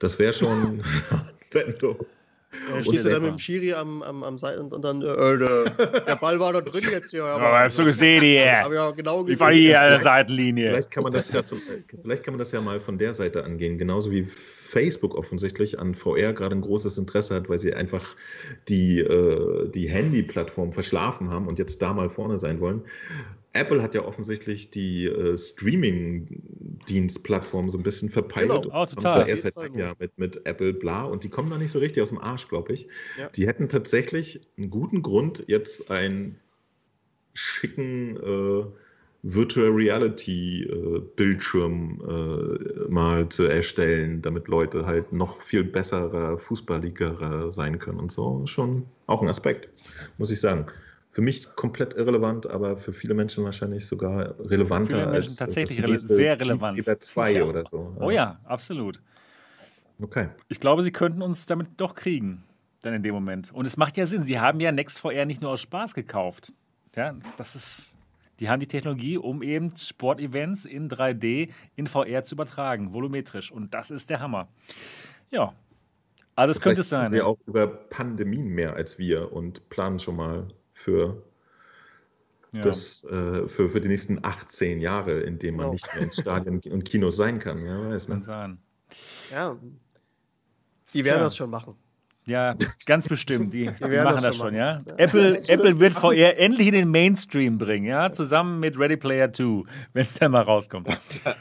Das 0.00 0.18
wäre 0.18 0.32
schon. 0.32 0.82
Dann 2.72 2.82
stehst 2.82 3.04
du 3.04 3.10
da 3.10 3.20
mit 3.20 3.30
dem 3.30 3.38
Schiri 3.38 3.72
am, 3.74 4.02
am, 4.02 4.22
am 4.24 4.36
Seil 4.36 4.58
und, 4.58 4.72
und 4.72 4.84
dann, 4.84 5.02
äh, 5.02 5.38
der, 5.38 5.70
der 6.06 6.16
Ball 6.16 6.38
war 6.40 6.52
da 6.52 6.60
drin 6.60 6.84
jetzt 6.90 7.10
hier. 7.10 7.24
Aber 7.24 7.60
hast 7.60 7.78
du 7.78 7.84
gesehen 7.84 8.22
hier? 8.22 8.62
Hab 8.62 8.96
genau 8.96 9.22
gesehen. 9.22 9.34
Ich 9.34 9.40
war 9.40 9.52
hier 9.52 9.80
an 9.80 9.90
der 9.90 10.00
Seitenlinie. 10.00 10.70
Vielleicht 10.70 10.90
kann 10.90 11.04
man 11.04 11.12
das 11.12 11.30
ja, 11.30 11.42
zum, 11.42 11.60
vielleicht 12.02 12.24
kann 12.24 12.34
man 12.34 12.38
das 12.40 12.50
ja 12.52 12.60
mal 12.60 12.80
von 12.80 12.98
der 12.98 13.12
Seite 13.12 13.44
angehen, 13.44 13.78
genauso 13.78 14.10
wie 14.10 14.26
Facebook 14.70 15.16
offensichtlich 15.16 15.78
an 15.78 15.94
VR 15.94 16.32
gerade 16.32 16.54
ein 16.54 16.60
großes 16.60 16.96
Interesse 16.98 17.34
hat, 17.34 17.48
weil 17.48 17.58
sie 17.58 17.74
einfach 17.74 18.16
die, 18.68 19.00
äh, 19.00 19.68
die 19.68 19.88
Handy-Plattform 19.88 20.72
verschlafen 20.72 21.30
haben 21.30 21.48
und 21.48 21.58
jetzt 21.58 21.82
da 21.82 21.92
mal 21.92 22.08
vorne 22.08 22.38
sein 22.38 22.60
wollen. 22.60 22.82
Apple 23.52 23.82
hat 23.82 23.94
ja 23.94 24.04
offensichtlich 24.04 24.70
die 24.70 25.06
äh, 25.06 25.36
Streaming-Dienst-Plattform 25.36 27.68
so 27.70 27.78
ein 27.78 27.82
bisschen 27.82 28.08
verpeilt. 28.08 28.50
Genau. 28.50 28.82
Oh, 28.82 28.86
total. 28.86 29.22
Und 29.22 29.28
erst 29.28 29.42
seit 29.42 29.58
einem 29.58 29.76
Jahr 29.76 29.96
mit, 29.98 30.16
mit 30.18 30.46
Apple 30.46 30.72
bla 30.72 31.02
und 31.04 31.24
die 31.24 31.28
kommen 31.28 31.50
da 31.50 31.58
nicht 31.58 31.72
so 31.72 31.80
richtig 31.80 32.00
aus 32.02 32.10
dem 32.10 32.18
Arsch, 32.18 32.46
glaube 32.48 32.72
ich. 32.72 32.86
Ja. 33.18 33.28
Die 33.30 33.48
hätten 33.48 33.68
tatsächlich 33.68 34.40
einen 34.56 34.70
guten 34.70 35.02
Grund, 35.02 35.42
jetzt 35.48 35.90
einen 35.90 36.38
schicken 37.34 38.16
äh, 38.18 38.64
Virtual 39.22 39.68
Reality 39.68 40.62
äh, 40.62 41.00
Bildschirm 41.16 42.00
äh, 42.08 42.88
mal 42.88 43.28
zu 43.28 43.42
erstellen, 43.44 44.22
damit 44.22 44.48
Leute 44.48 44.86
halt 44.86 45.12
noch 45.12 45.42
viel 45.42 45.64
besserer 45.64 46.38
Fußballligerer 46.38 47.52
sein 47.52 47.78
können 47.78 47.98
und 47.98 48.10
so. 48.12 48.46
Schon 48.46 48.86
auch 49.06 49.20
ein 49.22 49.28
Aspekt, 49.28 49.68
muss 50.18 50.30
ich 50.30 50.40
sagen. 50.40 50.66
Für 51.12 51.22
mich 51.22 51.54
komplett 51.56 51.94
irrelevant, 51.94 52.46
aber 52.48 52.76
für 52.76 52.92
viele 52.92 53.14
Menschen 53.14 53.44
wahrscheinlich 53.44 53.86
sogar 53.86 54.34
relevanter 54.38 54.90
Für 54.90 55.00
viele 55.02 55.10
Menschen 55.10 55.28
als 55.30 55.36
tatsächlich 55.36 55.80
das 55.80 55.90
rele- 55.90 55.98
sehr 56.14 56.38
relevant. 56.40 56.78
Über 56.78 57.00
zwei 57.00 57.32
Ja. 57.32 57.44
oder 57.44 57.64
so. 57.64 57.96
Oh 57.98 58.10
ja, 58.10 58.38
absolut. 58.44 59.00
Okay. 60.00 60.28
Ich 60.48 60.60
glaube, 60.60 60.82
sie 60.82 60.92
könnten 60.92 61.20
uns 61.22 61.46
damit 61.46 61.68
doch 61.78 61.94
kriegen. 61.94 62.44
Dann 62.82 62.94
in 62.94 63.02
dem 63.02 63.12
Moment. 63.14 63.52
Und 63.52 63.66
es 63.66 63.76
macht 63.76 63.98
ja 63.98 64.06
Sinn. 64.06 64.24
Sie 64.24 64.40
haben 64.40 64.58
ja 64.60 64.72
NextVR 64.72 65.26
nicht 65.26 65.42
nur 65.42 65.50
aus 65.50 65.60
Spaß 65.60 65.92
gekauft. 65.94 66.54
Ja, 66.96 67.14
das 67.36 67.54
ist. 67.54 67.98
Die 68.38 68.48
haben 68.48 68.58
die 68.58 68.66
Technologie, 68.66 69.18
um 69.18 69.42
eben 69.42 69.76
Sportevents 69.76 70.64
in 70.64 70.88
3D 70.88 71.50
in 71.76 71.86
VR 71.86 72.24
zu 72.24 72.34
übertragen, 72.36 72.94
volumetrisch. 72.94 73.52
Und 73.52 73.74
das 73.74 73.90
ist 73.90 74.08
der 74.08 74.20
Hammer. 74.20 74.48
Ja. 75.30 75.52
Also 76.36 76.52
es 76.52 76.60
könnte 76.62 76.80
es 76.80 76.88
Vielleicht 76.88 77.02
sein. 77.02 77.12
Wir 77.12 77.18
ja. 77.18 77.24
auch 77.26 77.36
über 77.46 77.66
Pandemien 77.66 78.48
mehr 78.48 78.74
als 78.76 78.98
wir 78.98 79.30
und 79.30 79.68
planen 79.68 79.98
schon 79.98 80.16
mal 80.16 80.48
für, 80.84 81.22
Ja. 82.52 82.62
das, 82.62 83.04
äh, 83.04 83.48
für, 83.48 83.68
für 83.68 83.80
die 83.80 83.88
nächsten 83.88 84.24
18 84.24 84.80
Jahre, 84.80 85.20
in 85.20 85.38
denen 85.38 85.56
man 85.56 85.66
Genau. 85.66 85.72
nicht 85.74 85.94
mehr 85.94 86.02
in 86.04 86.12
Stadien 86.12 86.60
und 86.72 86.84
Kinos 86.84 87.16
sein 87.16 87.38
kann. 87.38 87.64
Ja, 87.64 87.90
weiß, 87.90 88.06
kann 88.06 88.18
ne? 88.18 88.24
sein. 88.24 88.58
Ja. 89.30 89.56
Die 90.92 91.04
werden 91.04 91.18
Tja. 91.18 91.24
das 91.24 91.36
schon 91.36 91.50
machen. 91.50 91.76
Ja, 92.26 92.54
ganz 92.86 93.08
bestimmt. 93.08 93.52
Die, 93.54 93.66
die, 93.78 93.96
machen 93.96 94.22
das 94.22 94.36
schon 94.36 94.46
schon, 94.46 94.54
ja. 94.54 94.74
machen. 94.74 94.98
Apple, 94.98 95.48
Apple 95.48 95.80
wird 95.80 95.94
VR 95.94 96.38
endlich 96.38 96.68
in 96.68 96.74
den 96.74 96.90
Mainstream 96.90 97.58
bringen, 97.58 97.86
ja, 97.86 98.12
zusammen 98.12 98.60
mit 98.60 98.78
Ready 98.78 98.96
Player 98.96 99.32
2, 99.32 99.64
wenn 99.92 100.06
es 100.06 100.14
dann 100.14 100.32
mal 100.32 100.42
rauskommt. 100.42 100.88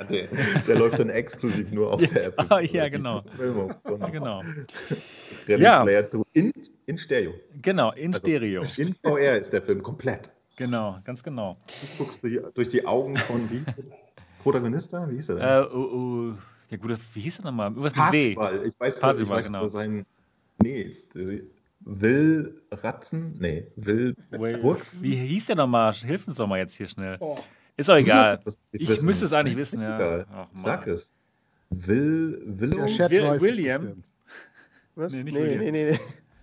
Der, 0.10 0.28
der 0.68 0.76
läuft 0.76 1.00
dann 1.00 1.10
exklusiv 1.10 1.72
nur 1.72 1.94
auf 1.94 2.02
der 2.06 2.28
Apple. 2.28 2.52
Ah, 2.52 2.60
ja, 2.62 2.90
genau. 2.90 3.24
Von 3.84 4.12
Genau, 4.12 4.42
Ready 5.48 5.64
Ja. 5.64 5.84
Player 5.84 6.10
2 6.10 6.22
in, 6.34 6.54
in 6.86 6.98
Stereo. 6.98 7.34
genau, 7.62 7.92
in 7.92 8.14
Also, 8.14 8.20
Stereo. 8.20 8.64
In 8.78 8.96
VR 9.04 9.38
ist 9.38 9.52
der 9.54 9.62
Film 9.62 9.84
komplett. 9.84 10.32
Genau, 10.56 11.00
ganz 11.06 11.24
genau. 11.24 11.58
Du 11.68 12.04
guckst 12.04 12.22
durch, 12.54 12.68
die 12.68 12.86
Augen 12.86 13.16
von 13.16 13.50
wie? 13.50 13.64
Protagonista? 14.44 15.10
Wie 15.10 15.16
hieß 15.16 15.30
er 15.30 15.36
denn? 15.36 15.46
Äh, 15.46 15.74
oh, 15.74 15.78
oh, 15.78 16.34
ja, 16.70 16.78
gut, 16.78 16.98
wie 17.14 17.20
hieß 17.22 17.40
er 17.40 17.46
nochmal? 17.46 17.70
Irgendwas 17.70 17.96
mit 17.96 18.12
W. 18.12 18.36
Parzival. 18.36 18.68
Ich 18.68 18.80
weiß, 18.80 19.00
Parzival, 19.00 19.24
ich 19.24 19.30
weiß 19.30 19.48
genau. 19.48 19.60
nur 19.60 19.70
sein. 19.70 20.06
Nee, 20.62 20.98
äh, 21.16 21.42
Will 21.82 22.62
Ratzen? 22.72 23.36
Nee, 23.40 23.68
Will 23.76 24.16
Burksen? 24.62 25.02
Wie 25.02 25.16
hieß 25.16 25.48
der 25.48 25.56
nochmal? 25.56 25.94
Hilf 25.94 26.28
uns 26.28 26.38
doch 26.38 26.48
mal 26.48 26.60
jetzt 26.60 26.76
hier 26.76 26.88
schnell. 26.88 27.18
Oh. 27.20 27.38
Ist 27.78 27.88
doch 27.90 27.96
egal. 27.96 28.40
Das 28.44 28.58
Ich 28.72 28.88
wissen. 28.90 29.06
müsste 29.06 29.26
es 29.26 29.34
eigentlich 29.34 29.56
wissen, 29.56 29.82
ja. 29.82 30.26
Ach. 30.32 30.48
Sag 30.54 30.86
es. 30.88 31.14
Will, 31.70 32.42
Willow? 32.46 32.78
Will- 33.10 33.24
es 33.24 33.42
William? 33.42 34.04
Was? 34.96 35.14
Nee, 35.14 35.20
Nee, 35.20 35.24
nicht 35.24 35.34
nee, 35.36 35.44
William. 35.44 35.60
nee, 35.60 35.72
nee, 35.72 35.92
nee. 35.92 36.00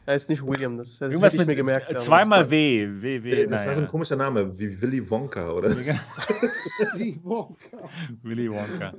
Er 0.07 0.15
ist 0.15 0.31
nicht 0.31 0.47
William, 0.47 0.79
das 0.79 0.95
hätte 1.01 1.07
Irgendwas 1.07 1.35
ich 1.35 1.39
mit 1.41 1.49
mir 1.49 1.57
gemerkt. 1.57 1.89
äh, 1.89 1.91
aber 1.91 1.99
zweimal 1.99 2.39
das 2.45 2.51
W. 2.51 2.89
W, 3.03 3.23
W, 3.25 3.29
Nee, 3.35 3.47
das 3.47 3.67
war 3.67 3.75
so 3.75 3.81
ein 3.81 3.85
naja. 3.85 3.87
komischer 3.91 4.17
Name, 4.17 4.57
wie 4.59 4.81
Willy 4.81 5.11
Wonka 5.11 5.51
oder. 5.53 5.77
Wie 5.77 7.19
Wonka. 7.25 7.57
Willy 8.23 8.49
Wonka. 8.51 8.95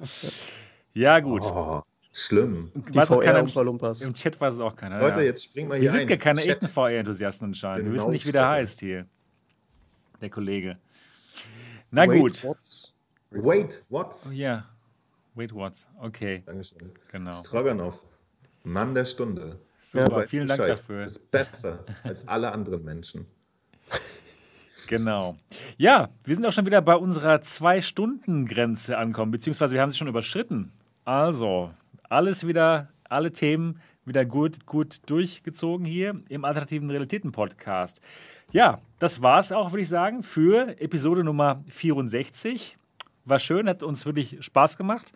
Ja, 0.93 1.19
gut. 1.21 1.43
Oh, 1.45 1.81
schlimm. 2.17 2.71
war 2.73 2.81
Die 2.83 2.95
Weiß 2.95 3.11
auch 3.11 3.21
keiner 3.21 3.47
VR 3.47 4.05
im, 4.05 4.13
Chat 4.13 4.39
weiß 4.41 4.55
es 4.55 4.59
auch 4.59 4.75
keiner. 4.75 4.99
Leute, 4.99 5.19
ja. 5.19 5.25
jetzt 5.25 5.43
springen 5.43 5.69
wir 5.69 5.75
Wir 5.75 5.81
hier 5.81 5.91
sind 5.91 6.01
ein. 6.01 6.07
gar 6.07 6.17
keine 6.17 6.41
Chat. 6.41 6.49
echten 6.63 6.67
VR-Enthusiasten 6.67 7.47
anscheinend. 7.47 7.85
Wir 7.85 7.91
Genau, 7.91 8.01
wissen 8.03 8.11
nicht, 8.11 8.25
wie 8.25 8.31
der 8.31 8.47
heißt 8.47 8.79
hier. 8.79 9.05
Der 10.21 10.29
Kollege. 10.29 10.77
Na 11.91 12.07
Wait, 12.07 12.19
gut. 12.19 12.43
what? 12.43 12.93
Wait, 13.31 13.85
what? 13.89 14.15
Oh, 14.27 14.31
ja. 14.31 14.65
Wait, 15.35 15.53
what? 15.53 15.73
Okay, 16.01 16.41
Dankeschön. 16.45 16.91
genau. 17.11 17.31
Stroganoff, 17.33 17.99
Mann 18.63 18.95
der 18.95 19.05
Stunde. 19.05 19.59
Super, 19.83 20.11
weißt 20.17 20.29
vielen 20.31 20.47
Dank 20.47 20.59
Bescheid. 20.59 20.79
dafür. 20.79 21.05
Ist 21.05 21.29
besser 21.31 21.85
als 22.03 22.27
alle 22.27 22.51
anderen 22.51 22.83
Menschen. 22.83 23.25
Genau. 24.87 25.35
Ja, 25.77 26.09
wir 26.23 26.33
sind 26.35 26.45
auch 26.45 26.53
schon 26.53 26.65
wieder 26.65 26.81
bei 26.81 26.95
unserer 26.95 27.41
Zwei-Stunden-Grenze 27.41 28.97
angekommen, 28.97 29.31
beziehungsweise 29.31 29.73
wir 29.73 29.81
haben 29.81 29.89
sie 29.91 29.97
schon 29.97 30.07
überschritten. 30.07 30.71
Also, 31.03 31.71
alles 32.09 32.47
wieder, 32.47 32.89
alle 33.09 33.31
Themen 33.31 33.79
wieder 34.05 34.25
gut, 34.25 34.65
gut 34.65 34.97
durchgezogen 35.07 35.85
hier 35.85 36.21
im 36.29 36.45
Alternativen 36.45 36.89
Realitäten-Podcast. 36.89 38.01
Ja, 38.51 38.79
das 38.99 39.21
war 39.21 39.39
es 39.39 39.51
auch, 39.51 39.71
würde 39.71 39.81
ich 39.83 39.89
sagen, 39.89 40.23
für 40.23 40.79
Episode 40.79 41.23
Nummer 41.23 41.63
64. 41.67 42.77
War 43.27 43.39
schön, 43.39 43.67
hat 43.67 43.83
uns 43.83 44.05
wirklich 44.05 44.37
Spaß 44.39 44.77
gemacht. 44.77 45.11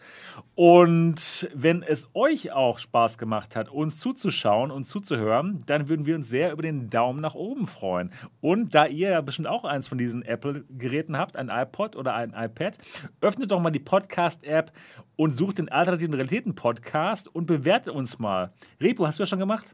Und 0.56 1.50
wenn 1.54 1.82
es 1.82 2.10
euch 2.14 2.52
auch 2.52 2.78
Spaß 2.78 3.18
gemacht 3.18 3.56
hat, 3.56 3.70
uns 3.70 4.00
zuzuschauen 4.00 4.70
und 4.70 4.84
zuzuhören, 4.84 5.60
dann 5.66 5.88
würden 5.88 6.06
wir 6.06 6.16
uns 6.16 6.30
sehr 6.30 6.52
über 6.52 6.62
den 6.62 6.90
Daumen 6.90 7.22
nach 7.22 7.36
oben 7.36 7.68
freuen. 7.68 8.12
Und 8.42 8.76
da 8.76 8.86
ihr 8.86 9.12
ja 9.12 9.22
bestimmt 9.22 9.48
auch 9.48 9.64
eins 9.64 9.88
von 9.88 9.98
diesen 9.98 10.24
Apple-Geräten 10.24 11.18
habt, 11.18 11.38
ein 11.38 11.48
iPod 11.48 11.96
oder 11.96 12.14
ein 12.14 12.34
iPad, 12.36 12.78
öffnet 13.22 13.50
doch 13.50 13.62
mal 13.62 13.72
die 13.72 13.80
Podcast-App 13.80 14.74
und 15.16 15.32
sucht 15.32 15.60
den 15.60 15.70
Alternativen 15.70 16.14
Realitäten-Podcast 16.14 17.34
und 17.34 17.46
bewertet 17.46 17.94
uns 17.94 18.20
mal. 18.20 18.52
Repo, 18.82 19.08
hast 19.08 19.20
du 19.20 19.22
das 19.22 19.30
schon 19.30 19.40
gemacht? 19.40 19.74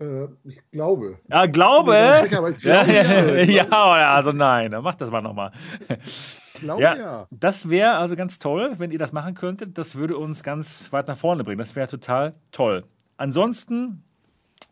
Äh, 0.00 0.28
ich 0.44 0.60
glaube. 0.70 1.18
Ja, 1.28 1.44
glaube. 1.44 2.20
Sicher, 2.22 2.48
ich 2.56 2.64
Ja, 2.64 2.84
glaube, 2.84 3.42
ja, 3.42 3.42
ja. 3.42 3.98
ja, 3.98 4.14
also 4.14 4.32
nein, 4.32 4.70
dann 4.70 4.82
macht 4.82 5.00
das 5.02 5.10
mal 5.10 5.20
nochmal. 5.20 5.52
Glaube 6.60 6.82
Ja, 6.82 6.96
ja. 6.96 7.26
das 7.30 7.68
wäre 7.68 7.92
also 7.92 8.16
ganz 8.16 8.38
toll, 8.38 8.74
wenn 8.78 8.90
ihr 8.90 8.98
das 8.98 9.12
machen 9.12 9.34
könntet. 9.34 9.78
Das 9.78 9.94
würde 9.94 10.16
uns 10.16 10.42
ganz 10.42 10.92
weit 10.92 11.08
nach 11.08 11.16
vorne 11.16 11.44
bringen. 11.44 11.58
Das 11.58 11.76
wäre 11.76 11.88
total 11.88 12.34
toll. 12.52 12.84
Ansonsten, 13.16 14.04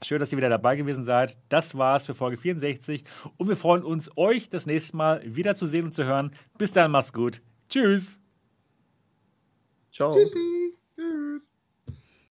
schön, 0.03 0.19
dass 0.19 0.33
ihr 0.33 0.39
wieder 0.39 0.49
dabei 0.49 0.77
gewesen 0.77 1.05
seid. 1.05 1.39
Das 1.49 1.77
war's 1.77 2.07
für 2.07 2.15
Folge 2.15 2.37
64 2.37 3.05
und 3.37 3.49
wir 3.49 3.57
freuen 3.57 3.83
uns, 3.83 4.11
euch 4.17 4.49
das 4.49 4.67
nächste 4.67 4.97
Mal 4.97 5.23
wieder 5.25 5.55
zu 5.55 5.67
sehen 5.67 5.87
und 5.87 5.93
zu 5.93 6.05
hören. 6.05 6.33
Bis 6.59 6.73
dann, 6.73 6.91
macht's 6.91 7.13
gut. 7.13 7.43
Tschüss. 7.69 8.21
Ciao. 9.91 10.13
Tschüssi. 10.13 10.57